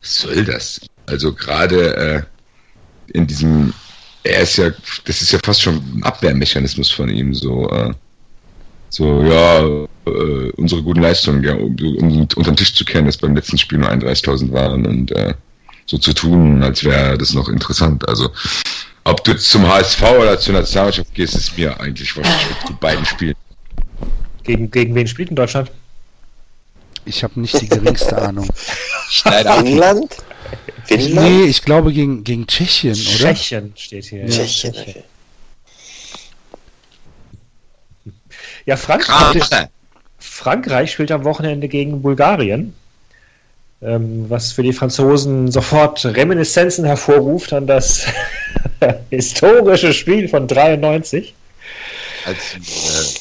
Was 0.00 0.20
soll 0.20 0.44
das? 0.44 0.80
Also 1.06 1.32
gerade 1.32 1.96
äh, 1.96 2.22
in 3.12 3.26
diesem, 3.26 3.72
er 4.22 4.42
ist 4.42 4.56
ja, 4.56 4.70
das 5.04 5.22
ist 5.22 5.32
ja 5.32 5.38
fast 5.42 5.62
schon 5.62 5.76
ein 5.76 6.02
Abwehrmechanismus 6.02 6.90
von 6.90 7.08
ihm, 7.08 7.34
so, 7.34 7.68
äh, 7.70 7.92
so, 8.88 9.22
ja, 9.22 9.60
äh, 10.06 10.50
unsere 10.56 10.82
guten 10.82 11.02
Leistungen, 11.02 11.44
ja, 11.44 11.54
um, 11.54 11.76
um 11.98 12.20
unter 12.20 12.50
den 12.50 12.56
Tisch 12.56 12.74
zu 12.74 12.84
kehren, 12.84 13.06
dass 13.06 13.18
beim 13.18 13.34
letzten 13.34 13.58
Spiel 13.58 13.78
nur 13.78 13.90
31.000 13.90 14.52
waren 14.52 14.86
und 14.86 15.12
äh, 15.12 15.34
so 15.86 15.98
zu 15.98 16.12
tun, 16.12 16.62
als 16.62 16.84
wäre 16.84 17.18
das 17.18 17.34
noch 17.34 17.48
interessant. 17.48 18.08
Also, 18.08 18.30
ob 19.04 19.24
du 19.24 19.36
zum 19.36 19.66
HSV 19.66 20.02
oder 20.02 20.38
zur 20.38 20.54
Nationalmannschaft 20.54 21.14
gehst, 21.14 21.34
ist 21.34 21.56
mir 21.58 21.78
eigentlich 21.80 22.16
wahrscheinlich 22.16 22.58
zu 22.66 22.74
beiden 22.74 23.04
Spielen. 23.04 23.34
Gegen, 24.44 24.70
gegen 24.70 24.94
wen 24.94 25.06
spielt 25.06 25.30
in 25.30 25.36
Deutschland? 25.36 25.70
Ich 27.04 27.24
habe 27.24 27.40
nicht 27.40 27.60
die 27.60 27.68
geringste 27.68 28.16
Ahnung. 28.16 28.48
Ab. 29.24 29.58
Finnland? 29.58 30.16
Nee, 30.88 31.44
ich 31.44 31.62
glaube 31.62 31.92
gegen, 31.92 32.24
gegen 32.24 32.46
Tschechien, 32.46 32.94
oder? 32.94 33.34
Tschechien 33.34 33.72
steht 33.76 34.06
hier. 34.06 34.26
Tschechien. 34.26 34.74
okay. 34.76 35.04
Ja, 38.66 38.76
Frankreich. 38.76 39.48
Frankreich 40.18 40.92
spielt 40.92 41.12
am 41.12 41.24
Wochenende 41.24 41.68
gegen 41.68 42.02
Bulgarien. 42.02 42.74
Ähm, 43.82 44.28
was 44.28 44.52
für 44.52 44.62
die 44.62 44.74
Franzosen 44.74 45.50
sofort 45.50 46.04
Reminiszenzen 46.04 46.84
hervorruft 46.84 47.54
an 47.54 47.66
das 47.66 48.04
historische 49.10 49.94
Spiel 49.94 50.28
von 50.28 50.46
93. 50.46 51.34
Als, 52.26 52.54
äh, 52.56 53.20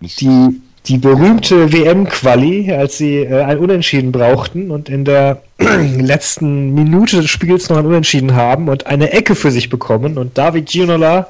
nicht 0.00 0.20
Die, 0.20 0.60
die 0.86 0.98
berühmte 0.98 1.72
WM-Quali, 1.72 2.72
als 2.72 2.98
sie 2.98 3.18
äh, 3.18 3.42
ein 3.42 3.58
Unentschieden 3.58 4.12
brauchten 4.12 4.70
und 4.70 4.88
in 4.88 5.04
der 5.04 5.42
letzten 5.58 6.74
Minute 6.74 7.20
des 7.20 7.30
Spiels 7.30 7.68
noch 7.68 7.78
ein 7.78 7.86
Unentschieden 7.86 8.34
haben 8.34 8.68
und 8.68 8.86
eine 8.86 9.12
Ecke 9.12 9.34
für 9.34 9.50
sich 9.50 9.68
bekommen 9.68 10.16
und 10.16 10.38
David 10.38 10.68
Ginola 10.70 11.28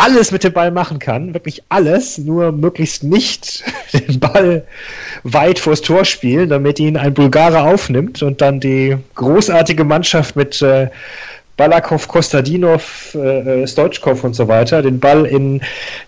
alles 0.00 0.32
mit 0.32 0.44
dem 0.44 0.54
Ball 0.54 0.70
machen 0.70 0.98
kann, 0.98 1.34
wirklich 1.34 1.62
alles, 1.68 2.16
nur 2.16 2.52
möglichst 2.52 3.04
nicht 3.04 3.62
den 3.92 4.18
Ball 4.18 4.64
weit 5.24 5.58
vors 5.58 5.82
Tor 5.82 6.06
spielen, 6.06 6.48
damit 6.48 6.80
ihn 6.80 6.96
ein 6.96 7.12
Bulgarer 7.12 7.64
aufnimmt 7.64 8.22
und 8.22 8.40
dann 8.40 8.60
die 8.60 8.96
großartige 9.14 9.84
Mannschaft 9.84 10.36
mit 10.36 10.62
äh, 10.62 10.88
Balakov, 11.60 12.08
Kostadinov, 12.08 13.14
äh, 13.14 13.66
Stoichkov 13.66 14.24
und 14.24 14.32
so 14.32 14.48
weiter 14.48 14.80
den 14.80 14.98
Ball 14.98 15.26
in 15.26 15.60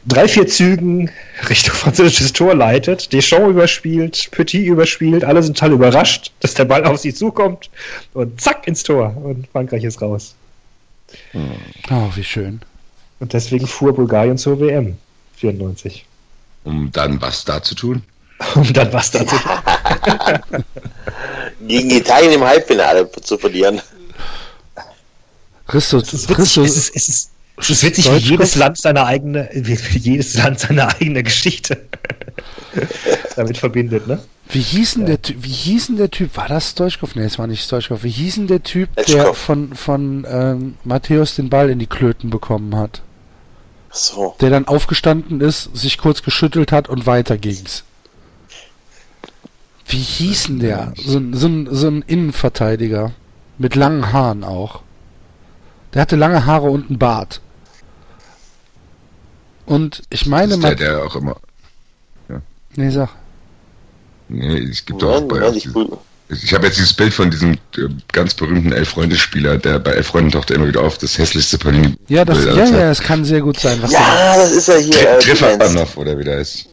drei, 0.07 0.27
vier 0.27 0.47
Zügen 0.47 1.11
Richtung 1.51 1.75
französisches 1.75 2.33
Tor 2.33 2.55
leitet, 2.55 3.13
Deschamps 3.13 3.51
überspielt, 3.51 4.31
Petit 4.31 4.65
überspielt, 4.67 5.25
alle 5.25 5.43
sind 5.43 5.59
total 5.59 5.73
überrascht, 5.73 6.33
dass 6.41 6.55
der 6.55 6.65
Ball 6.65 6.87
auf 6.87 7.01
sie 7.01 7.13
zukommt 7.13 7.69
und 8.15 8.41
zack 8.41 8.67
ins 8.67 8.83
Tor 8.83 9.15
und 9.23 9.47
Frankreich 9.49 9.85
ist 9.85 10.01
raus. 10.01 10.35
Oh, 11.35 12.09
wie 12.15 12.25
schön. 12.25 12.63
Und 13.21 13.35
deswegen 13.35 13.67
fuhr 13.67 13.95
Bulgarien 13.95 14.39
zur 14.39 14.59
WM 14.59 14.97
94. 15.37 16.07
um 16.65 16.91
dann 16.93 17.21
was 17.21 17.45
da 17.45 17.63
zu 17.63 17.75
tun. 17.75 18.03
Um 18.55 18.73
dann 18.73 18.93
was 18.93 19.11
dazu. 19.11 19.37
Gegen 21.61 21.91
Italien 21.91 22.33
im 22.33 22.43
Halbfinale 22.43 23.09
zu 23.21 23.37
verlieren. 23.39 23.81
Christus, 25.67 26.05
Es 26.05 26.15
ist 26.15 26.29
witzig, 26.29 26.37
Christus, 26.37 26.69
es 26.69 26.77
ist, 26.77 26.97
es 26.97 27.09
ist, 27.09 27.31
es 27.59 27.71
ist 27.71 27.83
witzig 27.85 28.13
wie 28.13 28.17
jedes 28.17 28.57
Land 28.57 28.79
seine 28.79 29.05
eigene, 29.05 29.49
wie 29.53 29.99
jedes 29.99 30.35
Land 30.37 30.61
seine 30.61 30.89
eigene 30.89 31.23
Geschichte 31.23 31.83
damit 33.37 33.59
verbindet, 33.59 34.07
ne? 34.07 34.21
Wie 34.49 34.61
hieß 34.61 34.95
denn 34.95 35.07
der 35.07 35.23
Typ, 35.23 35.37
wie 35.41 35.49
hieß 35.49 35.87
denn 35.89 35.97
der 35.97 36.11
Typ, 36.11 36.37
war 36.37 36.49
das 36.49 36.71
Stoichkov? 36.71 37.15
Nee, 37.15 37.25
es 37.25 37.39
war 37.39 37.47
nicht 37.47 37.65
Stoichkov. 37.65 38.03
Wie 38.03 38.11
hieß 38.11 38.35
denn 38.35 38.47
der 38.49 38.63
Typ, 38.63 38.95
der 38.97 39.05
Stoichkov. 39.05 39.39
von, 39.39 39.75
von 39.75 40.27
ähm, 40.29 40.75
Matthäus 40.85 41.37
den 41.37 41.49
Ball 41.49 41.71
in 41.71 41.79
die 41.79 41.87
Klöten 41.87 42.29
bekommen 42.29 42.77
hat? 42.77 43.03
So. 43.91 44.35
Der 44.41 44.51
dann 44.51 44.69
aufgestanden 44.69 45.41
ist, 45.41 45.75
sich 45.75 45.97
kurz 45.97 46.23
geschüttelt 46.23 46.73
hat 46.73 46.89
und 46.89 47.07
weiter 47.07 47.39
ging's. 47.39 47.85
Wie 49.87 49.99
hieß 49.99 50.45
denn 50.45 50.59
der? 50.61 50.93
So, 50.97 51.21
so, 51.33 51.47
ein, 51.47 51.69
so 51.71 51.89
ein 51.89 52.03
Innenverteidiger. 52.07 53.13
Mit 53.59 53.75
langen 53.75 54.13
Haaren 54.13 54.45
auch. 54.45 54.83
Der 55.95 56.03
hatte 56.03 56.17
lange 56.17 56.47
Haare 56.47 56.71
und 56.71 56.89
einen 56.89 56.99
Bart. 56.99 57.41
Und 59.67 60.03
ich 60.11 60.21
Das 60.21 60.29
meine, 60.29 60.55
ist 60.55 60.63
der, 60.63 60.75
der 60.75 61.05
auch 61.05 61.17
immer. 61.17 61.37
nee, 62.77 62.91
sag. 62.91 63.11
Nee, 64.29 64.59
es 64.71 64.85
gibt 64.85 65.03
doch 65.03 65.21
Nein, 65.21 65.29
bei. 65.29 65.39
nein, 65.41 65.55
ich, 65.55 65.69
Ich 66.45 66.55
habe 66.55 66.67
jetzt 66.67 66.79
dieses 66.79 66.95
Bild 66.95 67.13
von 67.13 67.31
diesem 67.31 67.53
äh, 67.53 67.89
ganz 68.13 68.33
berühmten 68.35 68.73
Elf-Freunde-Spieler, 68.73 69.59
der 69.59 69.79
bei 69.79 69.93
Elf-Freunden 69.93 70.31
taucht 70.33 70.51
er 70.51 70.57
immer 70.57 70.69
wieder 70.69 70.81
auf, 70.81 70.97
das 70.99 71.19
hässlichste 71.19 71.59
Panini. 71.59 71.95
Ja, 72.09 72.25
das, 72.25 72.39
Bild 72.39 72.57
ja, 72.57 72.65
ja, 72.65 72.91
es 72.91 73.01
kann 73.01 73.25
sehr 73.25 73.43
gut 73.43 73.61
sein, 73.61 73.79
was 73.83 73.93
ja, 73.93 74.35
das 74.37 74.53
ist 74.53 74.69
ja 74.69 74.77
hier. 74.77 74.95
Äh, 74.95 75.19
Dingens. 75.19 75.39
Trifanov, 75.41 75.97
oder 75.99 76.19
wie 76.19 76.25
der 76.25 76.39
ist. 76.39 76.67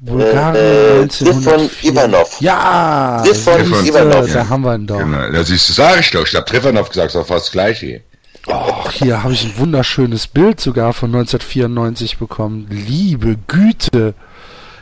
Bulgarien 0.00 0.56
Äh, 0.56 0.98
äh, 0.98 1.02
1904. 1.02 1.26
Triff 1.32 1.44
von 1.44 1.70
Ivanov. 1.90 2.40
Ja, 2.40 3.22
siehste, 3.24 3.50
Ivanov. 3.86 4.32
da 4.32 4.48
haben 4.48 4.62
wir 4.64 4.74
ihn 4.74 4.86
doch. 4.86 4.98
Genau, 4.98 5.30
da 5.30 5.44
siehst 5.44 5.68
du, 5.68 5.72
sag 5.74 6.00
ich 6.00 6.10
doch. 6.10 6.26
Ich 6.26 6.34
hab 6.34 6.46
Trifanov 6.46 6.88
gesagt, 6.88 7.08
ist 7.08 7.14
doch 7.14 7.26
fast 7.26 7.46
das 7.46 7.52
gleiche. 7.52 8.02
Och, 8.46 8.90
hier 8.90 9.22
habe 9.22 9.32
ich 9.34 9.44
ein 9.44 9.58
wunderschönes 9.58 10.26
Bild 10.26 10.60
sogar 10.60 10.92
von 10.92 11.10
1994 11.14 12.18
bekommen. 12.18 12.66
Liebe 12.70 13.36
Güte. 13.46 14.14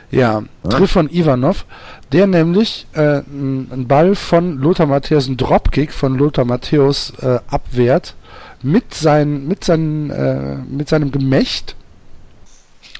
Ja, 0.09 0.43
Trifon 0.67 1.09
Ivanov, 1.09 1.65
der 2.11 2.27
nämlich 2.27 2.85
äh, 2.93 3.21
einen 3.29 3.87
Ball 3.87 4.15
von 4.15 4.57
Lothar 4.57 4.85
Matthäus, 4.85 5.27
einen 5.27 5.37
Dropkick 5.37 5.93
von 5.93 6.17
Lothar 6.17 6.43
Matthäus 6.43 7.13
äh, 7.21 7.39
abwehrt 7.47 8.15
mit, 8.61 8.93
sein, 8.93 9.47
mit, 9.47 9.63
seinen, 9.63 10.09
äh, 10.09 10.57
mit 10.57 10.89
seinem 10.89 11.11
Gemächt 11.11 11.75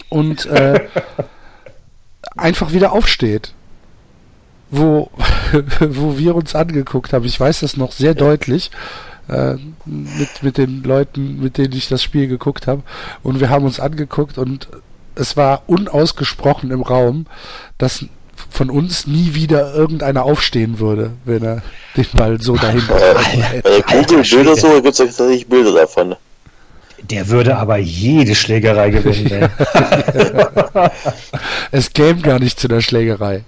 und 0.09 0.45
äh, 0.45 0.87
einfach 2.37 2.71
wieder 2.71 2.93
aufsteht. 2.93 3.53
Wo, 4.69 5.11
wo 5.81 6.17
wir 6.17 6.33
uns 6.33 6.55
angeguckt 6.55 7.11
haben, 7.11 7.25
ich 7.25 7.37
weiß 7.37 7.59
das 7.59 7.75
noch 7.75 7.91
sehr 7.91 8.13
deutlich, 8.13 8.71
äh, 9.31 9.55
mit, 9.85 10.43
mit 10.43 10.57
den 10.57 10.83
Leuten, 10.83 11.41
mit 11.41 11.57
denen 11.57 11.73
ich 11.73 11.87
das 11.87 12.03
Spiel 12.03 12.27
geguckt 12.27 12.67
habe. 12.67 12.83
Und 13.23 13.39
wir 13.39 13.49
haben 13.49 13.65
uns 13.65 13.79
angeguckt 13.79 14.37
und 14.37 14.67
es 15.15 15.37
war 15.37 15.63
unausgesprochen 15.67 16.71
im 16.71 16.81
Raum, 16.81 17.25
dass 17.77 18.05
von 18.49 18.69
uns 18.69 19.07
nie 19.07 19.33
wieder 19.33 19.73
irgendeiner 19.73 20.23
aufstehen 20.23 20.79
würde, 20.79 21.11
wenn 21.25 21.43
er 21.43 21.61
den 21.95 22.07
Ball 22.13 22.41
so 22.41 22.55
dahin 22.55 22.81
Äh, 22.81 23.61
bei 23.61 23.69
der 23.69 23.81
Google 23.81 24.23
Bilder 24.23 24.55
so 24.55 24.81
gibt 24.81 24.87
es 24.87 24.97
tatsächlich 24.97 25.47
Bilder 25.47 25.73
davon. 25.73 26.15
Der 27.09 27.29
würde 27.29 27.57
aber 27.57 27.77
jede 27.77 28.35
Schlägerei 28.35 28.91
gewinnen. 28.91 29.49
Es 31.71 31.93
käme 31.93 32.21
gar 32.21 32.39
nicht 32.39 32.59
zu 32.59 32.67
der 32.67 32.81
Schlägerei. 32.81 33.43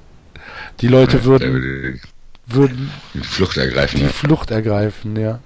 Die 0.81 0.87
Leute 0.87 1.23
würden, 1.23 1.53
würde 1.53 1.99
würden 2.47 2.91
die 3.13 3.19
Flucht 3.19 3.57
ergreifen. 3.57 3.99
die 3.99 4.05
Ja. 4.05 4.11
Flucht 4.11 4.51
ergreifen, 4.51 5.15
ja. 5.19 5.39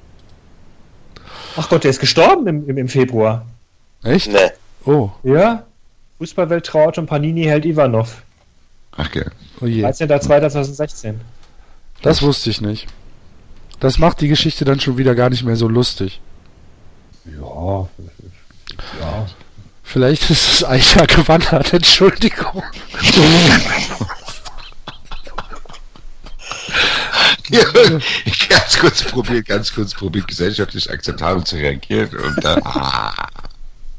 Ach 1.57 1.69
Gott, 1.69 1.83
der 1.83 1.91
ist 1.91 1.99
gestorben 1.99 2.47
im, 2.47 2.69
im, 2.69 2.77
im 2.77 2.87
Februar. 2.87 3.45
Echt? 4.03 4.31
Ne. 4.31 4.53
Oh, 4.85 5.09
Ja? 5.23 5.63
Fußballwelt 6.19 6.65
trauert 6.65 6.97
und 6.97 7.05
Panini 7.07 7.43
hält 7.43 7.65
Ivanov. 7.65 8.23
Ach, 8.95 9.07
okay. 9.07 9.25
oh 9.61 9.65
je. 9.65 9.85
13.02.2016. 9.85 11.15
Das 12.01 12.21
wusste 12.21 12.49
ich 12.49 12.61
nicht. 12.61 12.87
Das 13.79 13.99
macht 13.99 14.21
die 14.21 14.27
Geschichte 14.27 14.65
dann 14.65 14.79
schon 14.79 14.97
wieder 14.97 15.13
gar 15.13 15.29
nicht 15.29 15.43
mehr 15.43 15.55
so 15.55 15.67
lustig. 15.67 16.19
Ja. 17.25 17.87
Ja. 18.99 19.25
Vielleicht 19.83 20.29
ist 20.29 20.51
es 20.51 20.63
ein 20.63 20.81
Jahr 20.95 21.07
gewandert, 21.07 21.73
Entschuldigung. 21.73 22.63
ganz 28.49 28.79
kurz 28.79 29.03
probiert, 29.03 29.47
ganz 29.47 29.73
kurz 29.73 29.93
probiert, 29.93 30.27
gesellschaftlich 30.27 30.89
akzeptabel 30.89 31.43
zu 31.43 31.55
reagieren 31.55 32.09
und 32.17 32.43
dann. 32.43 32.61
Ah, 32.63 33.13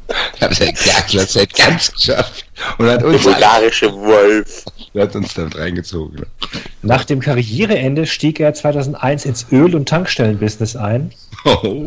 ich 0.37 0.43
hab's 0.43 0.59
ja 0.59 0.71
gesagt, 0.71 1.15
das 1.15 1.37
hat 1.37 1.55
ganz 1.55 1.93
geschafft 1.93 2.45
und 2.79 2.89
hat 2.89 3.01
Der 3.03 3.09
uns, 3.09 3.23
bulgarische 3.23 3.93
Wolf. 3.93 4.65
hat 4.97 5.15
uns 5.15 5.35
damit 5.35 5.57
reingezogen. 5.59 6.25
Nach 6.83 7.05
dem 7.05 7.21
Karriereende 7.21 8.07
stieg 8.07 8.41
er 8.41 8.55
2001 8.55 9.25
ins 9.27 9.47
Öl- 9.53 9.75
und 9.75 9.89
Tankstellenbusiness 9.89 10.77
ein 10.77 11.11
Oh, 11.45 11.87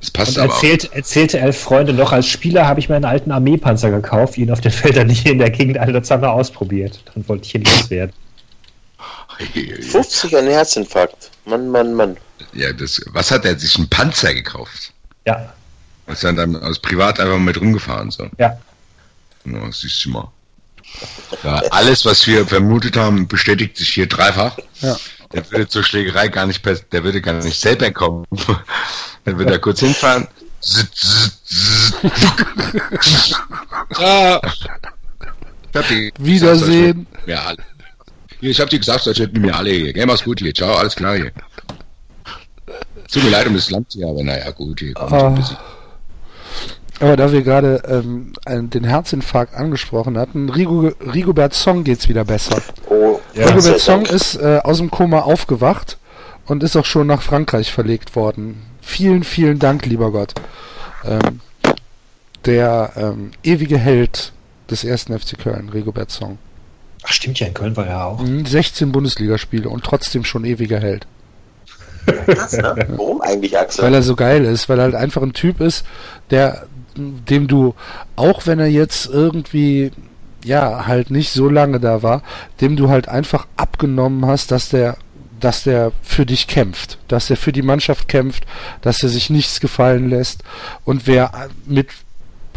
das 0.00 0.10
passt 0.10 0.36
und 0.36 0.42
aber 0.44 0.52
auch. 0.52 0.56
erzählt, 0.56 0.92
erzählte 0.92 1.38
elf 1.38 1.58
Freunde 1.58 1.92
noch, 1.94 2.12
als 2.12 2.26
Spieler 2.26 2.66
habe 2.66 2.80
ich 2.80 2.88
mir 2.88 2.96
einen 2.96 3.04
alten 3.06 3.30
Armeepanzer 3.30 3.90
gekauft, 3.90 4.36
ihn 4.36 4.50
auf 4.50 4.60
den 4.60 4.72
Feldern 4.72 5.08
hier 5.08 5.32
in 5.32 5.38
der 5.38 5.50
Gegend 5.50 5.78
Alderzange 5.78 6.28
ausprobiert. 6.28 7.00
Dann 7.14 7.26
wollte 7.28 7.46
ich 7.46 7.54
ihn 7.54 7.62
loswerden. 7.64 8.12
50 9.38 10.36
an 10.36 10.46
Herzinfarkt. 10.46 11.30
Mann, 11.44 11.68
Mann, 11.68 11.94
Mann. 11.94 12.16
Ja, 12.52 12.72
das, 12.72 13.00
was 13.08 13.30
hat 13.30 13.44
er 13.44 13.58
sich 13.58 13.76
einen 13.76 13.88
Panzer 13.88 14.34
gekauft? 14.34 14.92
Ja, 15.26 15.52
Ist 16.06 16.24
er 16.24 16.32
dann 16.32 16.56
aus 16.56 16.78
privat 16.78 17.18
einfach 17.20 17.38
mit 17.38 17.60
rumgefahren, 17.60 18.10
so. 18.10 18.28
ja. 18.38 18.58
Ja, 19.44 19.72
siehst 19.72 20.04
du 20.04 20.10
mal. 20.10 20.28
Ja, 21.42 21.56
alles, 21.70 22.04
was 22.04 22.26
wir 22.26 22.46
vermutet 22.46 22.96
haben, 22.96 23.28
bestätigt 23.28 23.76
sich 23.76 23.90
hier 23.90 24.06
dreifach. 24.08 24.56
Ja. 24.80 24.96
Der 25.32 25.48
würde 25.50 25.68
zur 25.68 25.82
Schlägerei 25.84 26.28
gar 26.28 26.46
nicht, 26.46 26.64
der 26.64 27.04
würde 27.04 27.20
gar 27.20 27.34
nicht 27.34 27.60
selber 27.60 27.90
kommen. 27.90 28.24
Dann 29.24 29.38
würde 29.38 29.52
er 29.52 29.58
kurz 29.58 29.80
hinfahren. 29.80 30.26
Ah. 33.98 34.40
Wiedersehen. 36.18 37.06
Ja, 37.26 37.44
alle. 37.46 37.62
Ich 38.50 38.60
hab 38.60 38.70
dir 38.70 38.78
gesagt, 38.78 39.06
das 39.06 39.18
hätten 39.18 39.40
mir 39.40 39.54
alle 39.54 39.70
hier. 39.70 39.92
Geh 39.92 40.06
mach's 40.06 40.24
gut 40.24 40.40
hier. 40.40 40.54
Ciao, 40.54 40.74
alles 40.76 40.94
klar 40.96 41.16
hier. 41.16 41.32
Tut 43.12 43.22
mir 43.24 43.30
leid 43.30 43.46
um 43.46 43.54
das 43.54 43.70
Land 43.70 43.88
hier, 43.92 44.08
aber 44.08 44.22
naja, 44.22 44.50
gut, 44.50 44.80
hier 44.80 44.92
kommt 44.94 45.10
so 45.10 45.16
ein 45.16 45.22
Ah. 45.22 45.28
bisschen. 45.30 45.56
Aber 46.98 47.16
da 47.16 47.30
wir 47.30 47.42
gerade 47.42 47.82
ähm, 47.88 48.32
einen- 48.46 48.70
den 48.70 48.84
Herzinfarkt 48.84 49.54
angesprochen 49.54 50.16
hatten, 50.18 50.48
Rigo, 50.48 50.92
Rigobert 51.00 51.52
Song 51.54 51.84
geht's 51.84 52.08
wieder 52.08 52.24
besser. 52.24 52.60
Oh, 52.88 53.20
Ja, 53.34 53.46
Rigobert 53.48 53.80
Song 53.80 54.06
ist 54.06 54.36
äh, 54.36 54.60
aus 54.64 54.78
dem 54.78 54.90
Koma 54.90 55.20
aufgewacht 55.20 55.98
und 56.46 56.62
ist 56.62 56.74
auch 56.76 56.86
schon 56.86 57.06
nach 57.06 57.20
Frankreich 57.22 57.70
verlegt 57.72 58.16
worden. 58.16 58.62
Vielen, 58.80 59.24
vielen 59.24 59.58
Dank, 59.58 59.84
lieber 59.86 60.10
Gott. 60.10 60.34
Ähm, 61.04 61.40
der 62.46 62.92
ähm, 62.96 63.32
ewige 63.42 63.76
Held 63.78 64.32
des 64.70 64.82
ersten 64.84 65.16
FC 65.18 65.38
Köln, 65.38 65.68
Rigobert 65.68 66.10
Song. 66.10 66.38
Ach, 67.06 67.12
stimmt 67.12 67.38
ja, 67.38 67.46
in 67.46 67.54
Köln 67.54 67.76
war 67.76 67.86
er 67.86 68.04
auch. 68.04 68.20
Mhm, 68.20 68.46
16 68.46 68.90
Bundesligaspiele 68.90 69.68
und 69.68 69.84
trotzdem 69.84 70.24
schon 70.24 70.44
ewiger 70.44 70.80
Held. 70.80 71.06
Krass, 72.06 72.52
ne? 72.52 72.74
Warum 72.96 73.20
eigentlich, 73.20 73.56
Axel? 73.56 73.84
Weil 73.84 73.94
er 73.94 74.02
so 74.02 74.16
geil 74.16 74.44
ist, 74.44 74.68
weil 74.68 74.78
er 74.78 74.84
halt 74.84 74.94
einfach 74.96 75.22
ein 75.22 75.32
Typ 75.32 75.60
ist, 75.60 75.84
der, 76.30 76.66
dem 76.96 77.46
du, 77.46 77.74
auch 78.16 78.46
wenn 78.46 78.58
er 78.58 78.66
jetzt 78.66 79.06
irgendwie, 79.06 79.92
ja, 80.44 80.86
halt 80.86 81.10
nicht 81.10 81.30
so 81.32 81.48
lange 81.48 81.78
da 81.78 82.02
war, 82.02 82.22
dem 82.60 82.76
du 82.76 82.88
halt 82.88 83.08
einfach 83.08 83.46
abgenommen 83.56 84.26
hast, 84.26 84.50
dass 84.50 84.68
der, 84.68 84.96
dass 85.38 85.62
der 85.62 85.92
für 86.02 86.26
dich 86.26 86.48
kämpft, 86.48 86.98
dass 87.06 87.30
er 87.30 87.36
für 87.36 87.52
die 87.52 87.62
Mannschaft 87.62 88.08
kämpft, 88.08 88.46
dass 88.80 89.02
er 89.02 89.10
sich 89.10 89.30
nichts 89.30 89.60
gefallen 89.60 90.10
lässt 90.10 90.42
und 90.84 91.06
wer 91.06 91.50
mit, 91.66 91.88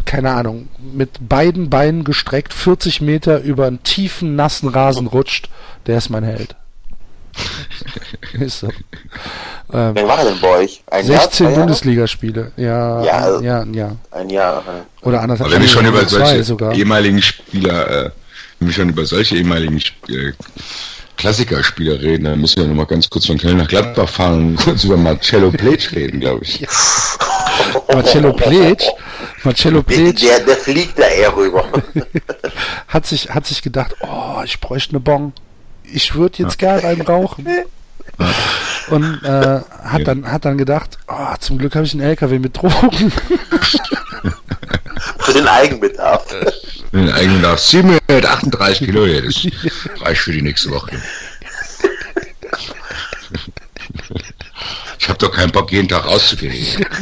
keine 0.04 0.30
Ahnung, 0.30 0.68
mit 0.92 1.28
beiden 1.28 1.70
Beinen 1.70 2.04
gestreckt 2.04 2.52
40 2.54 3.00
Meter 3.00 3.40
über 3.40 3.66
einen 3.66 3.82
tiefen, 3.82 4.36
nassen 4.36 4.68
Rasen 4.68 5.06
rutscht, 5.06 5.48
der 5.86 5.98
ist 5.98 6.10
mein 6.10 6.24
Held. 6.24 6.56
ist 8.32 8.60
so. 8.60 8.68
Ähm, 9.72 9.94
Wer 9.94 10.08
war 10.08 10.18
er 10.18 10.24
denn 10.32 10.40
bei 10.40 10.48
euch? 10.48 10.82
Ein 10.90 11.06
Jahr, 11.06 11.20
16 11.22 11.32
zwei 11.32 11.44
Jahre? 11.52 11.60
Bundesligaspiele. 11.60 12.52
Ja, 12.56 13.04
Ja, 13.04 13.12
also- 13.18 13.44
ja, 13.44 13.64
ja. 13.72 13.96
Ein 14.10 14.30
Jahr. 14.30 14.58
äh. 14.66 15.06
Oder 15.06 15.20
anderthalb. 15.20 15.46
Aber 15.46 15.54
wenn 15.54 15.62
wir 15.62 15.68
schon 15.68 15.86
über 15.86 16.06
zwei 16.06 16.18
solche 16.26 16.44
sogar. 16.44 16.74
ehemaligen 16.74 17.22
Spieler, 17.22 18.06
äh, 18.06 18.10
wenn 18.58 18.68
wir 18.68 18.74
schon 18.74 18.88
über 18.88 19.04
solche 19.06 19.36
ehemaligen 19.36 19.78
äh, 20.08 20.32
Klassikerspieler 21.16 22.00
reden, 22.00 22.24
dann 22.24 22.40
müssen 22.40 22.62
wir 22.62 22.66
noch 22.68 22.74
mal 22.74 22.86
ganz 22.86 23.08
kurz 23.08 23.26
von 23.26 23.38
Köln 23.38 23.58
nach 23.58 23.68
Gladbach 23.68 24.08
fahren 24.08 24.48
und 24.50 24.56
kurz 24.56 24.84
über 24.84 24.96
Marcello 24.96 25.50
Plech 25.50 25.92
reden, 25.94 26.18
glaube 26.20 26.42
ich. 26.44 26.66
Marcello 27.92 28.32
Plech, 28.32 28.78
Marcello 29.44 29.82
Der, 29.82 29.94
Plech 29.94 30.14
der, 30.16 30.40
der 30.40 30.56
fliegt 30.56 30.98
da 30.98 31.04
eher 31.06 31.34
rüber. 31.34 31.64
hat 32.88 33.06
sich, 33.06 33.30
hat 33.30 33.46
sich 33.46 33.62
gedacht, 33.62 33.94
oh, 34.00 34.42
ich 34.44 34.60
bräuchte 34.60 34.90
eine 34.92 35.00
Bon. 35.00 35.32
Ich 35.84 36.14
würde 36.14 36.42
jetzt 36.42 36.58
gerne 36.58 36.84
einen 36.84 37.02
rauchen. 37.02 37.46
Und 38.90 39.22
äh, 39.24 39.28
hat 39.28 39.98
Ja. 40.00 40.04
dann 40.04 40.30
hat 40.30 40.44
dann 40.44 40.58
gedacht, 40.58 40.98
oh, 41.08 41.34
zum 41.40 41.58
Glück 41.58 41.74
habe 41.74 41.86
ich 41.86 41.92
einen 41.94 42.02
LKW 42.02 42.38
mit 42.38 42.56
Drogen. 42.56 43.12
Für 45.20 45.32
den 45.32 45.48
Eigenbedarf. 45.48 46.26
Den 46.92 47.10
eigenen 47.10 47.42
Darf 47.42 47.60
738 47.60 48.86
Kilo, 48.86 49.06
ja, 49.06 49.20
das 49.22 49.46
reicht 50.00 50.20
für 50.22 50.32
die 50.32 50.42
nächste 50.42 50.70
Woche. 50.70 50.90
Ich 54.98 55.08
habe 55.08 55.18
doch 55.18 55.30
keinen 55.32 55.52
Bock, 55.52 55.70
jeden 55.72 55.88
Tag 55.88 56.04
rauszugehen. 56.06 56.84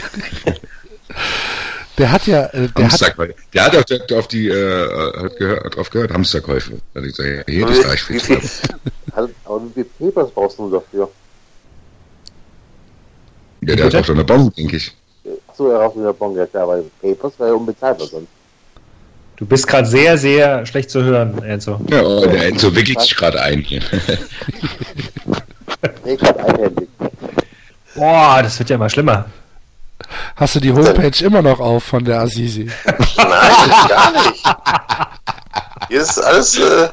Der 1.98 2.12
hat 2.12 2.26
ja, 2.26 2.46
äh, 2.46 2.68
der 2.68 2.84
hat, 2.84 2.92
Hamsterkäufe. 2.92 3.34
Der 3.52 3.64
hat 3.64 3.76
auch 3.76 3.84
der- 3.84 4.18
auf 4.18 4.28
die, 4.28 4.48
äh, 4.48 5.22
hat 5.22 5.36
gehört, 5.36 5.64
hat 5.64 5.76
drauf 5.76 5.90
gehört, 5.90 6.12
Hamsterkäufe. 6.12 6.74
Hat 6.94 7.04
ich 7.04 7.16
gesagt, 7.16 7.48
ja, 7.48 7.54
hier, 7.54 7.68
Wie 7.68 8.12
die 8.12 8.20
viel, 8.20 8.40
aber 9.44 9.62
wie 9.74 9.84
viel 9.98 10.12
Papers 10.12 10.30
brauchst 10.30 10.58
du 10.58 10.70
dafür? 10.70 11.10
Ja, 13.62 13.74
der 13.74 13.86
hat 13.86 13.94
auch 13.96 14.04
schon 14.04 14.14
eine 14.14 14.24
Bombe, 14.24 14.52
denke 14.56 14.76
ich. 14.76 14.94
Achso, 15.48 15.70
er 15.70 15.78
raucht 15.78 15.96
in 15.96 16.04
der 16.04 16.12
Bon, 16.12 16.34
ja 16.36 16.46
klar, 16.46 16.68
weil 16.68 16.84
Papers 17.02 17.32
wäre 17.38 17.50
ja 17.50 17.54
unbezahlbar 17.56 18.06
sonst. 18.06 18.28
Du 19.36 19.46
bist 19.46 19.66
gerade 19.66 19.86
sehr, 19.86 20.16
sehr 20.18 20.64
schlecht 20.66 20.90
zu 20.90 21.02
hören, 21.02 21.42
Enzo. 21.42 21.80
Ja, 21.90 22.02
oh, 22.02 22.26
der 22.26 22.46
Enzo 22.46 22.74
wickelt 22.74 23.00
sich 23.00 23.14
gerade 23.16 23.40
ein 23.40 23.60
hier. 23.60 23.82
Nee, 26.04 26.16
gerade 26.16 26.40
einhändig. 26.44 26.88
Boah, 27.94 28.40
das 28.42 28.58
wird 28.58 28.70
ja 28.70 28.76
immer 28.76 28.88
schlimmer. 28.88 29.26
Hast 30.36 30.54
du 30.54 30.60
die 30.60 30.72
Homepage 30.72 31.24
immer 31.24 31.42
noch 31.42 31.60
auf 31.60 31.84
von 31.84 32.04
der 32.04 32.20
Assisi? 32.20 32.70
Nein, 33.16 33.88
gar 33.88 34.12
nicht. 34.12 34.44
Hier 35.88 36.02
ist 36.02 36.18
alles 36.18 36.58
äh, 36.58 36.88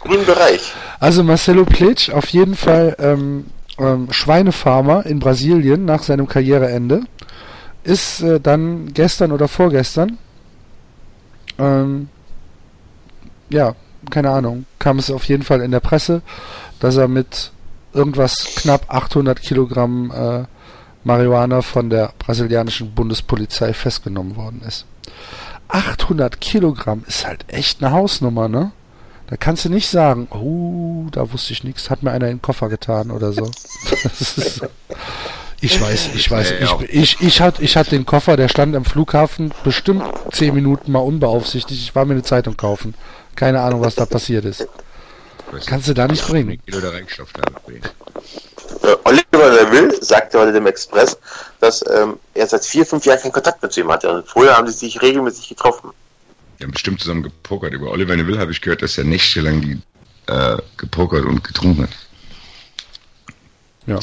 grünen 0.00 0.26
Bereich. 0.26 0.72
Also 1.00 1.22
Marcelo 1.22 1.64
Plitsch, 1.64 2.10
auf 2.10 2.28
jeden 2.28 2.56
Fall 2.56 2.96
ähm, 2.98 3.46
ähm, 3.78 4.08
Schweinefarmer 4.10 5.06
in 5.06 5.18
Brasilien 5.18 5.84
nach 5.84 6.02
seinem 6.02 6.28
Karriereende, 6.28 7.02
ist 7.84 8.20
äh, 8.22 8.40
dann 8.40 8.92
gestern 8.92 9.32
oder 9.32 9.48
vorgestern, 9.48 10.18
ähm, 11.58 12.08
ja, 13.50 13.74
keine 14.10 14.30
Ahnung, 14.30 14.66
kam 14.78 14.98
es 14.98 15.10
auf 15.10 15.24
jeden 15.24 15.42
Fall 15.42 15.60
in 15.60 15.70
der 15.70 15.80
Presse, 15.80 16.22
dass 16.80 16.96
er 16.96 17.08
mit 17.08 17.52
irgendwas 17.92 18.54
knapp 18.56 18.92
800 18.92 19.40
Kilogramm 19.40 20.10
äh, 20.10 20.57
Marihuana 21.04 21.62
von 21.62 21.90
der 21.90 22.12
brasilianischen 22.18 22.94
Bundespolizei 22.94 23.72
festgenommen 23.72 24.36
worden 24.36 24.62
ist. 24.66 24.84
800 25.68 26.40
Kilogramm 26.40 27.04
ist 27.06 27.26
halt 27.26 27.44
echt 27.48 27.82
eine 27.82 27.92
Hausnummer, 27.92 28.48
ne? 28.48 28.72
Da 29.28 29.36
kannst 29.36 29.66
du 29.66 29.68
nicht 29.68 29.88
sagen, 29.88 30.26
oh, 30.30 31.08
da 31.10 31.30
wusste 31.32 31.52
ich 31.52 31.62
nichts, 31.62 31.90
hat 31.90 32.02
mir 32.02 32.12
einer 32.12 32.28
in 32.28 32.36
den 32.36 32.42
Koffer 32.42 32.70
getan 32.70 33.10
oder 33.10 33.32
so. 33.32 33.44
Ist, 35.60 35.74
ich 35.74 35.80
weiß, 35.80 36.10
ich 36.14 36.30
weiß, 36.30 36.54
ich, 36.60 36.94
ich, 36.94 37.20
ich 37.20 37.40
hatte 37.40 37.62
ich 37.62 37.76
hatte 37.76 37.90
den 37.90 38.06
Koffer, 38.06 38.36
der 38.36 38.48
stand 38.48 38.76
am 38.76 38.84
Flughafen 38.84 39.52
bestimmt 39.64 40.04
10 40.30 40.54
Minuten 40.54 40.92
mal 40.92 41.00
unbeaufsichtigt. 41.00 41.82
Ich 41.82 41.94
war 41.94 42.04
mir 42.04 42.12
eine 42.12 42.22
Zeitung 42.22 42.56
kaufen. 42.56 42.94
Keine 43.34 43.60
Ahnung, 43.60 43.80
was 43.80 43.96
da 43.96 44.06
passiert 44.06 44.44
ist. 44.44 44.68
Kannst 45.66 45.88
du 45.88 45.94
da 45.94 46.06
nicht 46.06 46.26
bringen. 46.26 46.60
Äh, 48.82 48.96
Oliver 49.04 49.50
Neville 49.50 49.96
sagte 50.02 50.38
heute 50.38 50.52
dem 50.52 50.66
Express, 50.66 51.18
dass 51.60 51.84
ähm, 51.90 52.18
er 52.34 52.46
seit 52.46 52.64
vier, 52.64 52.84
fünf 52.84 53.04
Jahren 53.06 53.20
keinen 53.20 53.32
Kontakt 53.32 53.62
mit 53.62 53.76
ihm 53.76 53.90
hatte. 53.90 54.10
Und 54.10 54.28
vorher 54.28 54.56
haben 54.56 54.66
sie 54.68 54.74
sich 54.74 55.00
regelmäßig 55.00 55.48
getroffen. 55.48 55.90
Die 56.58 56.64
haben 56.64 56.72
bestimmt 56.72 57.00
zusammen 57.00 57.22
gepokert. 57.22 57.72
Über 57.72 57.90
Oliver 57.90 58.16
Neville 58.16 58.38
habe 58.38 58.52
ich 58.52 58.60
gehört, 58.60 58.82
dass 58.82 58.98
er 58.98 59.04
nächtelang 59.04 59.60
die, 59.60 59.80
äh, 60.26 60.58
gepokert 60.76 61.24
und 61.24 61.42
getrunken 61.44 61.84
hat. 61.84 61.90
Ja. 63.86 63.98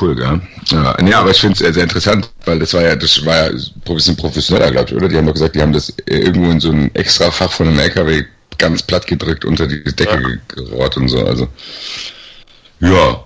Cool, 0.00 0.16
gell? 0.16 0.40
Ja, 0.70 0.96
nee, 1.00 1.14
aber 1.14 1.30
ich 1.30 1.40
finde 1.40 1.52
es 1.52 1.60
sehr, 1.60 1.72
sehr 1.72 1.84
interessant, 1.84 2.28
weil 2.44 2.58
das 2.58 2.74
war 2.74 2.82
ja, 2.82 2.96
das 2.96 3.24
war 3.24 3.36
ja 3.36 3.44
ein 3.50 3.94
bisschen 3.94 4.16
professioneller, 4.16 4.72
glaube 4.72 4.90
ich, 4.90 4.96
oder? 4.96 5.08
Die 5.08 5.16
haben 5.16 5.26
doch 5.26 5.34
gesagt, 5.34 5.54
die 5.54 5.62
haben 5.62 5.72
das 5.72 5.94
irgendwo 6.06 6.50
in 6.50 6.58
so 6.58 6.72
ein 6.72 6.92
extra 6.96 7.30
Fach 7.30 7.52
von 7.52 7.68
einem 7.68 7.78
LKW 7.78 8.24
ganz 8.58 8.82
platt 8.82 9.06
gedrückt, 9.06 9.44
unter 9.44 9.66
die 9.66 9.82
Decke 9.84 10.20
Ja. 10.20 10.38
gerollt 10.54 10.96
und 10.96 11.08
so, 11.08 11.24
also. 11.24 11.48
Ja, 12.80 13.24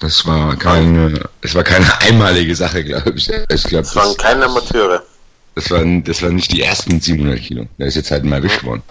das 0.00 0.24
war 0.26 0.56
keine, 0.56 1.28
es 1.40 1.54
war 1.54 1.64
keine 1.64 2.00
einmalige 2.00 2.54
Sache, 2.54 2.84
glaube 2.84 3.12
ich. 3.16 3.28
Ich 3.28 3.64
glaube, 3.64 3.86
Es 3.86 3.94
waren 3.96 4.08
das, 4.08 4.18
keine 4.18 4.44
Amateure. 4.46 5.02
das, 5.54 5.70
waren, 5.70 6.02
das 6.04 6.22
waren 6.22 6.36
nicht 6.36 6.52
die 6.52 6.62
ersten 6.62 7.00
700 7.00 7.40
Kilo. 7.40 7.66
Der 7.78 7.86
ist 7.88 7.96
jetzt 7.96 8.10
halt 8.10 8.24
mal 8.24 8.36
erwischt 8.36 8.62
worden. 8.64 8.82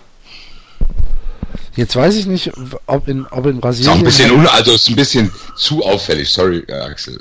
Jetzt 1.77 1.95
weiß 1.95 2.15
ich 2.18 2.26
nicht, 2.26 2.51
ob 2.85 3.07
in, 3.07 3.26
ob 3.27 3.45
in 3.45 3.51
Ist 3.53 3.57
auch 3.57 3.61
Brasilien. 3.61 3.93
ein 3.99 4.03
bisschen, 4.03 4.31
un 4.31 4.45
also 4.47 4.73
ist 4.73 4.89
ein 4.89 4.95
bisschen 4.95 5.31
zu 5.55 5.81
auffällig, 5.85 6.27
sorry, 6.30 6.65
Axel. 6.69 7.15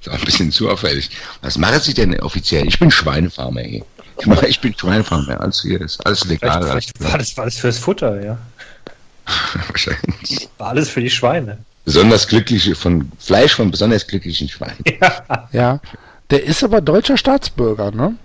Ist 0.00 0.08
auch 0.10 0.18
ein 0.18 0.24
bisschen 0.24 0.52
zu 0.52 0.68
auffällig. 0.68 1.08
Was 1.40 1.56
machen 1.56 1.80
Sie 1.80 1.94
denn 1.94 2.18
offiziell? 2.20 2.66
Ich 2.68 2.78
bin 2.78 2.90
Schweinefarmer, 2.90 3.62
ey. 3.62 3.82
Ich, 4.20 4.26
mach, 4.26 4.42
ich 4.42 4.60
bin 4.60 4.74
Schweinefarmer, 4.76 5.40
alles 5.40 5.60
hier 5.60 5.80
ist 5.80 6.04
alles 6.06 6.24
legal. 6.24 6.62
Vielleicht, 6.62 6.92
vielleicht 6.96 7.12
war, 7.12 7.18
das, 7.18 7.36
war 7.36 7.44
das 7.44 7.56
fürs 7.56 7.78
Futter, 7.78 8.24
ja. 8.24 8.38
wahrscheinlich. 9.68 10.48
War 10.56 10.68
alles 10.68 10.88
für 10.88 11.00
die 11.00 11.10
Schweine. 11.10 11.58
Besonders 11.84 12.26
glückliche, 12.26 12.74
von 12.74 13.12
Fleisch 13.18 13.54
von 13.54 13.70
besonders 13.70 14.06
glücklichen 14.06 14.48
Schweinen. 14.48 14.82
Ja, 15.52 15.80
der 16.30 16.44
ist 16.44 16.64
aber 16.64 16.80
deutscher 16.80 17.16
Staatsbürger, 17.16 17.90
ne? 17.90 18.16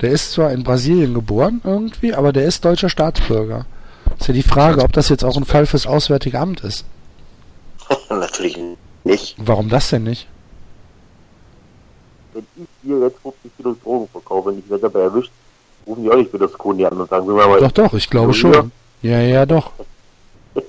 Der 0.00 0.10
ist 0.10 0.32
zwar 0.32 0.52
in 0.52 0.62
Brasilien 0.62 1.14
geboren 1.14 1.60
irgendwie, 1.64 2.14
aber 2.14 2.32
der 2.32 2.44
ist 2.44 2.64
deutscher 2.64 2.88
Staatsbürger. 2.88 3.66
Ist 4.18 4.28
ja 4.28 4.34
die 4.34 4.42
Frage, 4.42 4.82
ob 4.82 4.92
das 4.92 5.08
jetzt 5.08 5.24
auch 5.24 5.36
ein 5.36 5.44
Fall 5.44 5.66
fürs 5.66 5.86
Auswärtige 5.86 6.38
Amt 6.38 6.60
ist. 6.60 6.84
Natürlich 8.10 8.58
nicht. 9.04 9.36
Warum 9.38 9.68
das 9.68 9.90
denn 9.90 10.04
nicht? 10.04 10.26
Wenn 12.82 12.92
ich 12.92 12.98
hier 12.98 13.06
jetzt 13.06 13.18
50 13.22 13.56
Kilo 13.56 13.76
Drogen 13.82 14.08
verkaufe 14.08 14.48
und 14.50 14.58
ich 14.58 14.68
werde 14.70 14.82
dabei 14.82 15.00
erwischt, 15.00 15.30
rufen 15.86 16.02
die 16.04 16.10
auch 16.10 16.16
nicht 16.16 16.30
Berlusconi 16.32 16.84
an 16.84 17.00
und 17.00 17.08
sagen, 17.10 17.26
wir 17.26 17.34
mal, 17.34 17.60
Doch, 17.60 17.72
doch, 17.72 17.94
ich 17.94 18.08
glaube 18.08 18.28
Ja. 18.28 18.34
schon. 18.34 18.72
Ja, 19.02 19.20
ja, 19.20 19.46
doch. 19.46 19.70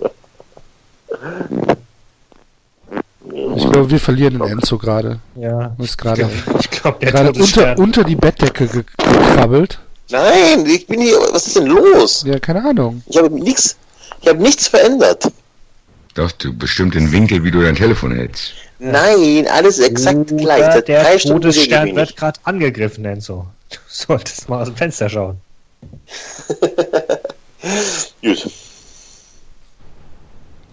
Ich 3.56 3.72
glaube, 3.72 3.90
wir 3.90 4.00
verlieren 4.00 4.34
den 4.40 4.44
Enzo 4.50 4.78
gerade. 4.78 5.20
Ja. 5.36 5.76
Ist 5.80 5.98
gerade 5.98 6.30
Ich 6.60 6.70
glaube, 6.70 7.00
der 7.00 7.12
gerade 7.12 7.32
unter, 7.40 7.78
unter 7.80 8.04
die 8.04 8.16
Bettdecke 8.16 8.68
ge 8.68 8.84
gekrabbelt. 8.98 9.80
Nein, 10.12 10.66
ich 10.66 10.86
bin 10.86 11.02
hier, 11.02 11.18
was 11.32 11.48
ist 11.48 11.56
denn 11.58 11.68
los? 11.68 12.24
Ja, 12.28 12.38
keine 12.40 12.64
Ahnung. 12.64 13.02
Ich 13.08 13.18
habe 13.18 13.30
nichts, 13.30 13.78
ich 14.22 14.28
habe 14.28 14.42
nichts 14.42 14.68
verändert. 14.68 15.32
Doch, 16.16 16.32
du 16.34 16.54
bestimmt 16.54 16.94
den 16.96 17.12
Winkel, 17.12 17.44
wie 17.44 17.52
du 17.52 17.62
dein 17.62 17.76
Telefon 17.76 18.12
hältst. 18.14 18.54
Nein, 18.84 19.48
alles 19.50 19.80
exakt 19.80 20.32
Oder 20.32 20.44
gleich. 20.44 20.74
Seit 20.74 20.88
der 20.90 21.18
Todesstern 21.18 21.96
wird 21.96 22.18
gerade 22.18 22.40
angegriffen, 22.44 23.06
Enzo. 23.06 23.48
Du 23.70 23.78
solltest 23.88 24.50
mal 24.50 24.62
aus 24.62 24.68
dem 24.68 24.76
Fenster 24.76 25.08
schauen. 25.08 25.40
Gut. 28.22 28.52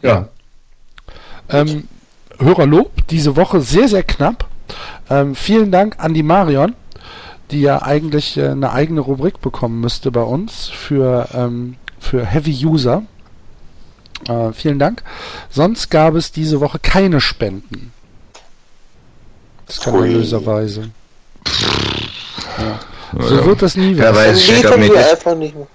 Ja. 0.03 0.29
Ähm, 1.49 1.89
Hörerlob, 2.39 3.07
diese 3.09 3.37
Woche 3.37 3.61
sehr, 3.61 3.87
sehr 3.87 4.03
knapp. 4.03 4.49
Ähm, 5.09 5.37
vielen 5.37 5.71
Dank 5.71 5.97
an 5.99 6.13
die 6.13 6.23
Marion, 6.25 6.75
die 7.53 7.61
ja 7.61 7.83
eigentlich 7.83 8.37
äh, 8.37 8.49
eine 8.49 8.73
eigene 8.73 9.03
Rubrik 9.03 9.41
bekommen 9.41 9.81
müsste 9.81 10.11
bei 10.11 10.23
uns 10.23 10.69
für, 10.69 11.29
ähm, 11.33 11.77
für 12.01 12.27
Heavy 12.27 12.67
User. 12.67 13.05
Äh, 14.29 14.53
vielen 14.53 14.81
Dank. 14.81 15.05
Sonst 15.49 15.91
gab 15.91 16.15
es 16.15 16.33
diese 16.33 16.61
Woche 16.61 16.81
keine 16.81 17.21
Spenden. 17.21 17.93
Skandalöserweise. 19.71 20.91
Ja. 22.59 22.81
So 23.27 23.35
Ja. 23.37 23.45
wird 23.47 23.63
das 23.63 23.77
nie 23.77 23.93
Ja, 23.93 23.99
werden. 23.99 24.15
Dann 24.17 24.27
Weiß 24.27 24.39
ich 24.41 24.51
nicht, 24.51 24.67
ob 24.67 24.81
wir 24.81 24.93
das- 24.95 25.11
einfach 25.13 25.35
nicht 25.35 25.55
mehr. 25.57 25.67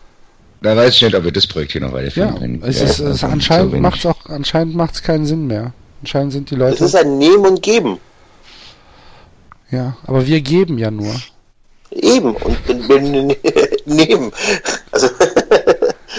Da 0.62 0.76
weiß 0.76 0.96
ich 0.96 1.02
nicht, 1.02 1.16
ob 1.16 1.24
wir 1.24 1.32
das 1.32 1.46
Projekt 1.48 1.74
hier 1.74 1.82
noch 1.82 1.90
Ja, 1.90 1.96
weiterführen 1.96 2.40
können. 2.40 2.64
es 2.66 2.80
Ja, 2.80 2.86
ist, 2.86 3.00
es 3.00 3.02
also 3.06 3.28
anscheinend 3.28 3.66
so 3.68 3.72
wenig. 3.74 3.82
macht's 3.84 4.06
auch 4.06 4.26
anscheinend 4.30 4.76
macht's 4.76 5.02
keinen 5.04 5.26
Sinn 5.26 5.48
mehr. 5.48 5.74
Anscheinend 6.02 6.34
sind 6.34 6.50
die 6.50 6.56
Es 6.56 6.60
Leute 6.60 6.86
ist 6.86 6.96
ein 6.96 7.18
Nehmen 7.18 7.46
und 7.46 7.62
Geben. 7.62 8.00
ja, 9.72 9.96
aber 10.06 10.26
wir 10.26 10.42
geben 10.42 10.78
ja 10.78 10.92
nur. 10.92 11.14
Eben. 11.92 12.36
Und 12.36 12.58
wenn 12.90 13.12
wir 13.14 13.38
nehmen. 13.86 14.32
Also, 14.92 15.10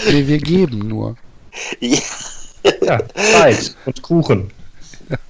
Wir, 0.08 0.28
wir 0.28 0.38
geben 0.38 0.86
nur. 0.88 1.16
ja. 1.80 1.98
ja, 2.82 2.98
Zeit 3.32 3.74
und 3.86 4.02
Kuchen 4.02 4.50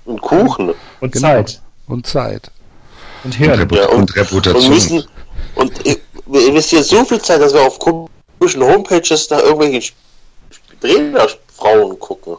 und 0.04 0.20
Kuchen. 0.20 0.74
und 1.00 1.12
Genau. 1.12 1.28
Zeit 1.28 1.60
Und 1.88 2.06
Zeit. 2.06 2.50
und 3.24 3.30
Und, 3.30 3.34
Hirn. 3.36 3.58
Reput 3.60 3.78
Ja, 3.78 3.86
und, 3.88 3.98
und- 4.00 4.16
Reputation. 4.16 4.64
Und 4.64 4.70
müssen, 4.70 5.04
und 5.54 5.72
wir 6.26 6.48
investieren 6.48 6.82
so 6.84 7.04
viel 7.04 7.20
Zeit, 7.20 7.40
dass 7.40 7.52
wir 7.54 7.62
auf 7.62 7.78
komischen 7.78 8.62
Homepages 8.62 9.30
nach 9.30 9.38
irgendwelchen 9.40 9.94
Trainerfrauen 10.80 11.98
gucken. 11.98 12.36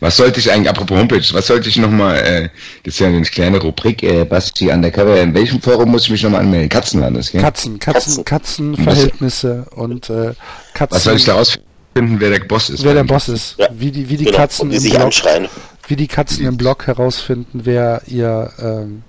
Was 0.00 0.16
sollte 0.16 0.40
ich 0.40 0.50
eigentlich, 0.50 0.70
apropos 0.70 0.96
Homepage, 0.98 1.22
was 1.32 1.46
sollte 1.46 1.68
ich 1.68 1.76
nochmal, 1.76 2.16
äh, 2.18 2.48
das 2.84 2.94
ist 2.94 3.00
ja 3.00 3.08
eine 3.08 3.20
kleine 3.22 3.60
Rubrik, 3.60 4.02
äh, 4.02 4.24
Basti 4.24 4.70
Undercover, 4.70 5.20
in 5.20 5.34
welchem 5.34 5.60
Forum 5.60 5.90
muss 5.90 6.04
ich 6.04 6.10
mich 6.10 6.22
nochmal 6.22 6.40
anmelden? 6.40 6.68
Katzenlandes, 6.70 7.30
gell? 7.30 7.42
Katzen, 7.42 7.78
Katzen, 7.78 8.24
Katzen. 8.24 8.74
Katzenverhältnisse 8.74 9.66
und 9.74 10.08
äh, 10.08 10.32
Katzen. 10.72 10.96
was 10.96 11.04
soll 11.04 11.16
ich 11.16 11.24
da 11.26 11.34
rausfinden, 11.34 12.18
wer 12.18 12.30
der 12.30 12.40
Boss 12.40 12.70
ist? 12.70 12.84
wer 12.84 12.94
der 12.94 13.04
Boss 13.04 13.28
ist. 13.28 13.56
Ja, 13.58 13.68
Wie 13.72 13.90
die, 13.90 14.08
wie 14.08 14.16
die 14.16 14.24
Genau, 14.24 14.38
Katzen 14.38 14.62
und 14.62 14.70
die 14.70 14.76
im 14.76 14.82
sich 14.82 14.92
Block, 14.92 15.04
anschreien. 15.04 15.48
Wie 15.86 15.96
die 15.96 16.08
Katzen 16.08 16.46
im 16.46 16.56
Block 16.56 16.86
herausfinden, 16.86 17.60
wer 17.64 18.02
ihr 18.06 18.52
ähm, 18.58 19.02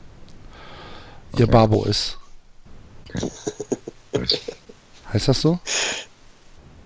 ihr 1.37 1.47
Babo 1.47 1.83
ist. 1.85 2.17
Heißt 5.13 5.27
das 5.27 5.41
so? 5.41 5.59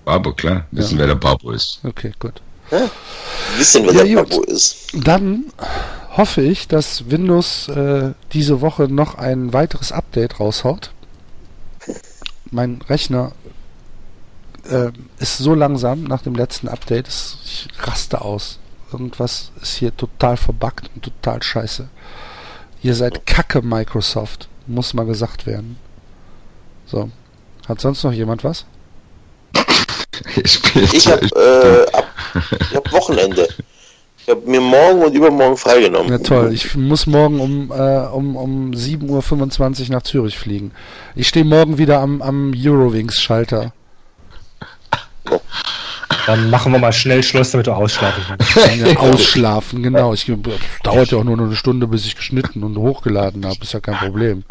Babo, 0.05 0.33
klar. 0.33 0.65
Wissen, 0.71 0.97
wer 0.97 1.07
der 1.07 1.15
Babo 1.15 1.51
ist. 1.51 1.79
Okay, 1.83 2.13
gut. 2.19 2.41
Wissen, 3.57 3.85
wer 3.85 3.93
Ja, 3.93 4.03
der 4.03 4.15
gut. 4.23 4.29
Babo 4.29 4.43
ist. 4.43 4.87
Dann 4.93 5.45
hoffe 6.15 6.41
ich, 6.41 6.67
dass 6.67 7.09
Windows 7.09 7.67
äh, 7.69 8.13
diese 8.33 8.61
Woche 8.61 8.83
noch 8.87 9.15
ein 9.15 9.53
weiteres 9.53 9.91
Update 9.91 10.39
raushaut. 10.39 10.91
Mein 12.49 12.81
Rechner 12.89 13.31
äh, 14.69 14.91
ist 15.19 15.37
so 15.37 15.53
langsam 15.55 16.03
nach 16.03 16.21
dem 16.21 16.35
letzten 16.35 16.67
Update, 16.67 17.07
dass 17.07 17.37
ich 17.45 17.67
raste 17.79 18.21
aus. 18.21 18.59
Irgendwas 18.91 19.51
ist 19.61 19.75
hier 19.77 19.95
total 19.95 20.37
verbuggt 20.37 20.89
und 20.95 21.03
total 21.03 21.41
scheiße. 21.41 21.87
Ihr 22.83 22.95
seid 22.95 23.25
Kacke, 23.25 23.61
Microsoft. 23.61 24.47
Muss 24.67 24.93
mal 24.93 25.05
gesagt 25.05 25.45
werden. 25.45 25.77
So. 26.85 27.09
Hat 27.67 27.79
sonst 27.79 28.03
noch 28.03 28.11
jemand 28.13 28.43
was? 28.43 28.65
Ich, 30.35 30.61
Ich 30.93 31.07
habe 31.07 31.25
äh, 31.35 31.97
ab- 31.97 32.07
ich 32.69 32.75
hab 32.75 32.91
Wochenende. 32.91 33.47
Ich 34.19 34.29
habe 34.29 34.41
mir 34.47 34.61
morgen 34.61 35.01
und 35.03 35.15
übermorgen 35.15 35.57
freigenommen. 35.57 36.11
Ja 36.11 36.19
toll, 36.19 36.53
ich 36.53 36.75
muss 36.75 37.07
morgen 37.07 37.39
um, 37.39 37.71
äh, 37.71 38.05
um, 38.07 38.35
um 38.35 38.71
7.25 38.71 39.85
Uhr 39.85 39.89
nach 39.95 40.03
Zürich 40.03 40.37
fliegen. 40.37 40.71
Ich 41.15 41.27
stehe 41.27 41.43
morgen 41.43 41.79
wieder 41.79 41.99
am, 42.01 42.21
am 42.21 42.53
Eurowings-Schalter. 42.55 43.73
Dann 46.25 46.49
machen 46.49 46.71
wir 46.71 46.79
mal 46.79 46.93
schnell 46.93 47.23
Schluss, 47.23 47.51
damit 47.51 47.67
du 47.67 47.71
ausschlafen 47.71 48.23
kannst. 48.27 48.55
Ja, 48.77 48.97
ausschlafen, 48.97 49.83
genau. 49.83 50.13
Ich, 50.13 50.27
es 50.27 50.37
dauert 50.83 51.11
ja 51.11 51.17
auch 51.17 51.23
nur 51.23 51.37
noch 51.37 51.45
eine 51.45 51.55
Stunde, 51.55 51.87
bis 51.87 52.05
ich 52.05 52.15
geschnitten 52.15 52.63
und 52.63 52.77
hochgeladen 52.77 53.45
habe. 53.45 53.57
Ist 53.61 53.73
ja 53.73 53.79
kein 53.79 53.97
Problem. 53.97 54.43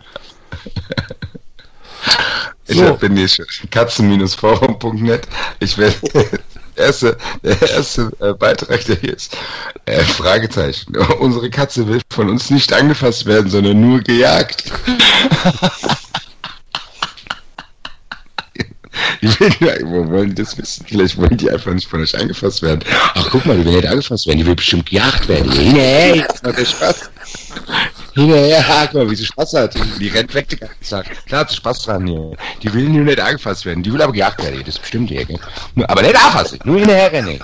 Ich 2.66 2.77
So. 2.77 2.95
bin 2.95 3.16
hier 3.16 3.28
katzen-forum.net. 3.70 5.27
Ich 5.59 5.77
werde 5.77 5.97
der 6.77 6.87
erste, 6.87 7.16
der 7.43 7.61
erste 7.62 8.11
äh, 8.20 8.32
Beitrag, 8.32 8.85
der 8.85 8.97
hier 8.97 9.16
ist. 9.16 9.37
Äh, 9.87 10.01
Fragezeichen. 10.03 10.97
Unsere 11.19 11.51
Katze 11.51 11.87
will 11.89 12.01
von 12.11 12.28
uns 12.31 12.51
nicht 12.51 12.73
angefasst 12.73 13.27
werden, 13.27 13.51
sondern 13.51 13.81
nur 13.81 14.01
gejagt. 14.01 14.65
Die 19.22 19.28
will 19.40 19.51
nur, 19.60 20.06
wo 20.06 20.10
wollen 20.10 20.30
die 20.30 20.42
das 20.42 20.56
wissen? 20.56 20.86
Vielleicht 20.88 21.16
wollen 21.16 21.36
die 21.36 21.51
einfach 21.51 21.72
nicht 21.72 21.88
von 21.88 22.01
euch 22.01 22.18
angefasst 22.18 22.62
werden. 22.62 22.80
Ach, 23.14 23.28
guck 23.30 23.44
mal, 23.44 23.56
die 23.56 23.64
will 23.64 23.76
nicht 23.76 23.86
angefasst 23.86 24.26
werden, 24.26 24.38
die 24.38 24.47
will 24.47 24.55
bestimmt 24.55 24.86
gejagt 24.86 25.28
werden. 25.28 25.51
Hinterher, 25.52 26.16
jetzt 26.16 26.42
macht 26.44 26.59
der 26.59 26.64
Spaß. 26.64 27.10
Hinterher, 28.14 28.88
guck 28.90 28.94
mal, 28.94 29.10
wie 29.10 29.16
sie 29.16 29.26
Spaß 29.26 29.55
hat. 29.55 29.74
Die 30.01 30.09
rennt 30.09 30.32
weg 30.34 30.48
den 30.48 30.60
ganzen 30.60 30.84
Tag. 30.88 31.26
Klar 31.26 31.42
hat 31.42 31.51
sie 31.51 31.56
Spaß 31.56 31.82
dran 31.82 32.06
hier. 32.06 32.32
Die 32.62 32.72
will 32.72 32.88
nur 32.88 33.05
nicht 33.05 33.20
angefasst 33.20 33.66
werden, 33.66 33.82
die 33.82 33.92
will 33.92 34.01
aber 34.01 34.12
gejagt 34.12 34.42
werden, 34.42 34.60
das 34.60 34.76
ist 34.76 34.80
bestimmt 34.80 35.10
hier, 35.10 35.24
gell? 35.24 35.38
Aber 35.86 36.02
nicht 36.02 36.16
anfassen, 36.16 36.59
nur 36.64 36.78
hinterher 36.78 37.12
rennen. 37.12 37.40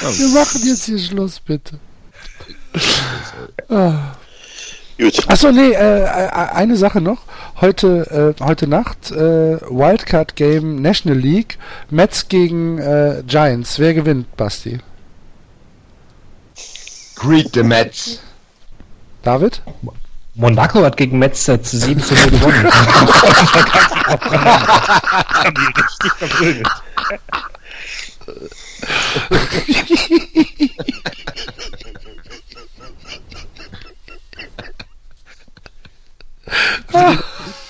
Wir 0.00 0.28
machen 0.28 0.60
jetzt 0.64 0.84
hier 0.84 0.98
Schluss, 0.98 1.40
bitte. 1.40 1.78
Ah. 3.68 4.14
Gut. 5.00 5.28
Achso, 5.28 5.50
nee, 5.50 5.70
äh, 5.70 6.02
äh, 6.02 6.28
eine 6.28 6.76
Sache 6.76 7.00
noch. 7.00 7.22
Heute, 7.58 8.34
äh, 8.38 8.44
heute 8.44 8.66
Nacht 8.66 9.10
äh, 9.10 9.58
Wildcard 9.62 10.36
Game 10.36 10.82
National 10.82 11.18
League. 11.18 11.56
Mets 11.88 12.28
gegen 12.28 12.76
äh, 12.78 13.22
Giants. 13.26 13.78
Wer 13.78 13.94
gewinnt, 13.94 14.36
Basti? 14.36 14.78
Greet 17.16 17.54
the 17.54 17.62
Mets. 17.62 18.20
David? 19.22 19.62
Monaco 20.34 20.82
hat 20.84 20.98
gegen 20.98 21.18
Metz 21.18 21.48
äh, 21.48 21.62
zu 21.62 21.78
7 21.78 21.98
zu 22.02 22.12
0 22.14 22.30
gewonnen. 22.30 22.70
haben 25.34 25.54
die 25.54 25.80
richtig 25.80 26.12
verprügelt. 26.18 26.68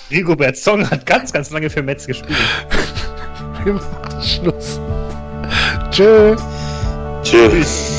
Rigobert 0.09 0.57
Song 0.57 0.89
hat 0.89 1.05
ganz, 1.05 1.31
ganz 1.31 1.49
lange 1.51 1.69
für 1.69 1.81
Metz 1.81 2.05
gespielt. 2.05 2.37
Wir 3.63 3.73
machen 3.73 4.21
Schluss. 4.21 4.79
Tschö. 5.91 6.35
Tschüss. 7.23 7.91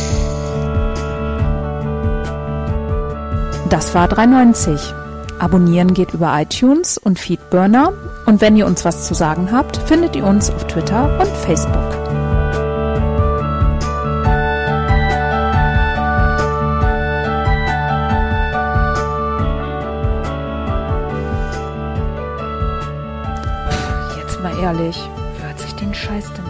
Das 3.70 3.94
war 3.94 4.08
390. 4.08 4.78
Abonnieren 5.38 5.94
geht 5.94 6.12
über 6.12 6.38
iTunes 6.40 6.98
und 6.98 7.18
Feedburner. 7.18 7.92
Und 8.26 8.40
wenn 8.40 8.56
ihr 8.56 8.66
uns 8.66 8.84
was 8.84 9.06
zu 9.06 9.14
sagen 9.14 9.50
habt, 9.50 9.76
findet 9.88 10.14
ihr 10.14 10.24
uns 10.24 10.50
auf 10.50 10.66
Twitter 10.66 11.18
und 11.18 11.28
Facebook. 11.28 12.11
Ehrlich, 24.62 24.96
wer 25.40 25.58
sich 25.58 25.74
den 25.74 25.92
Scheiß 25.92 26.32
denn? 26.34 26.41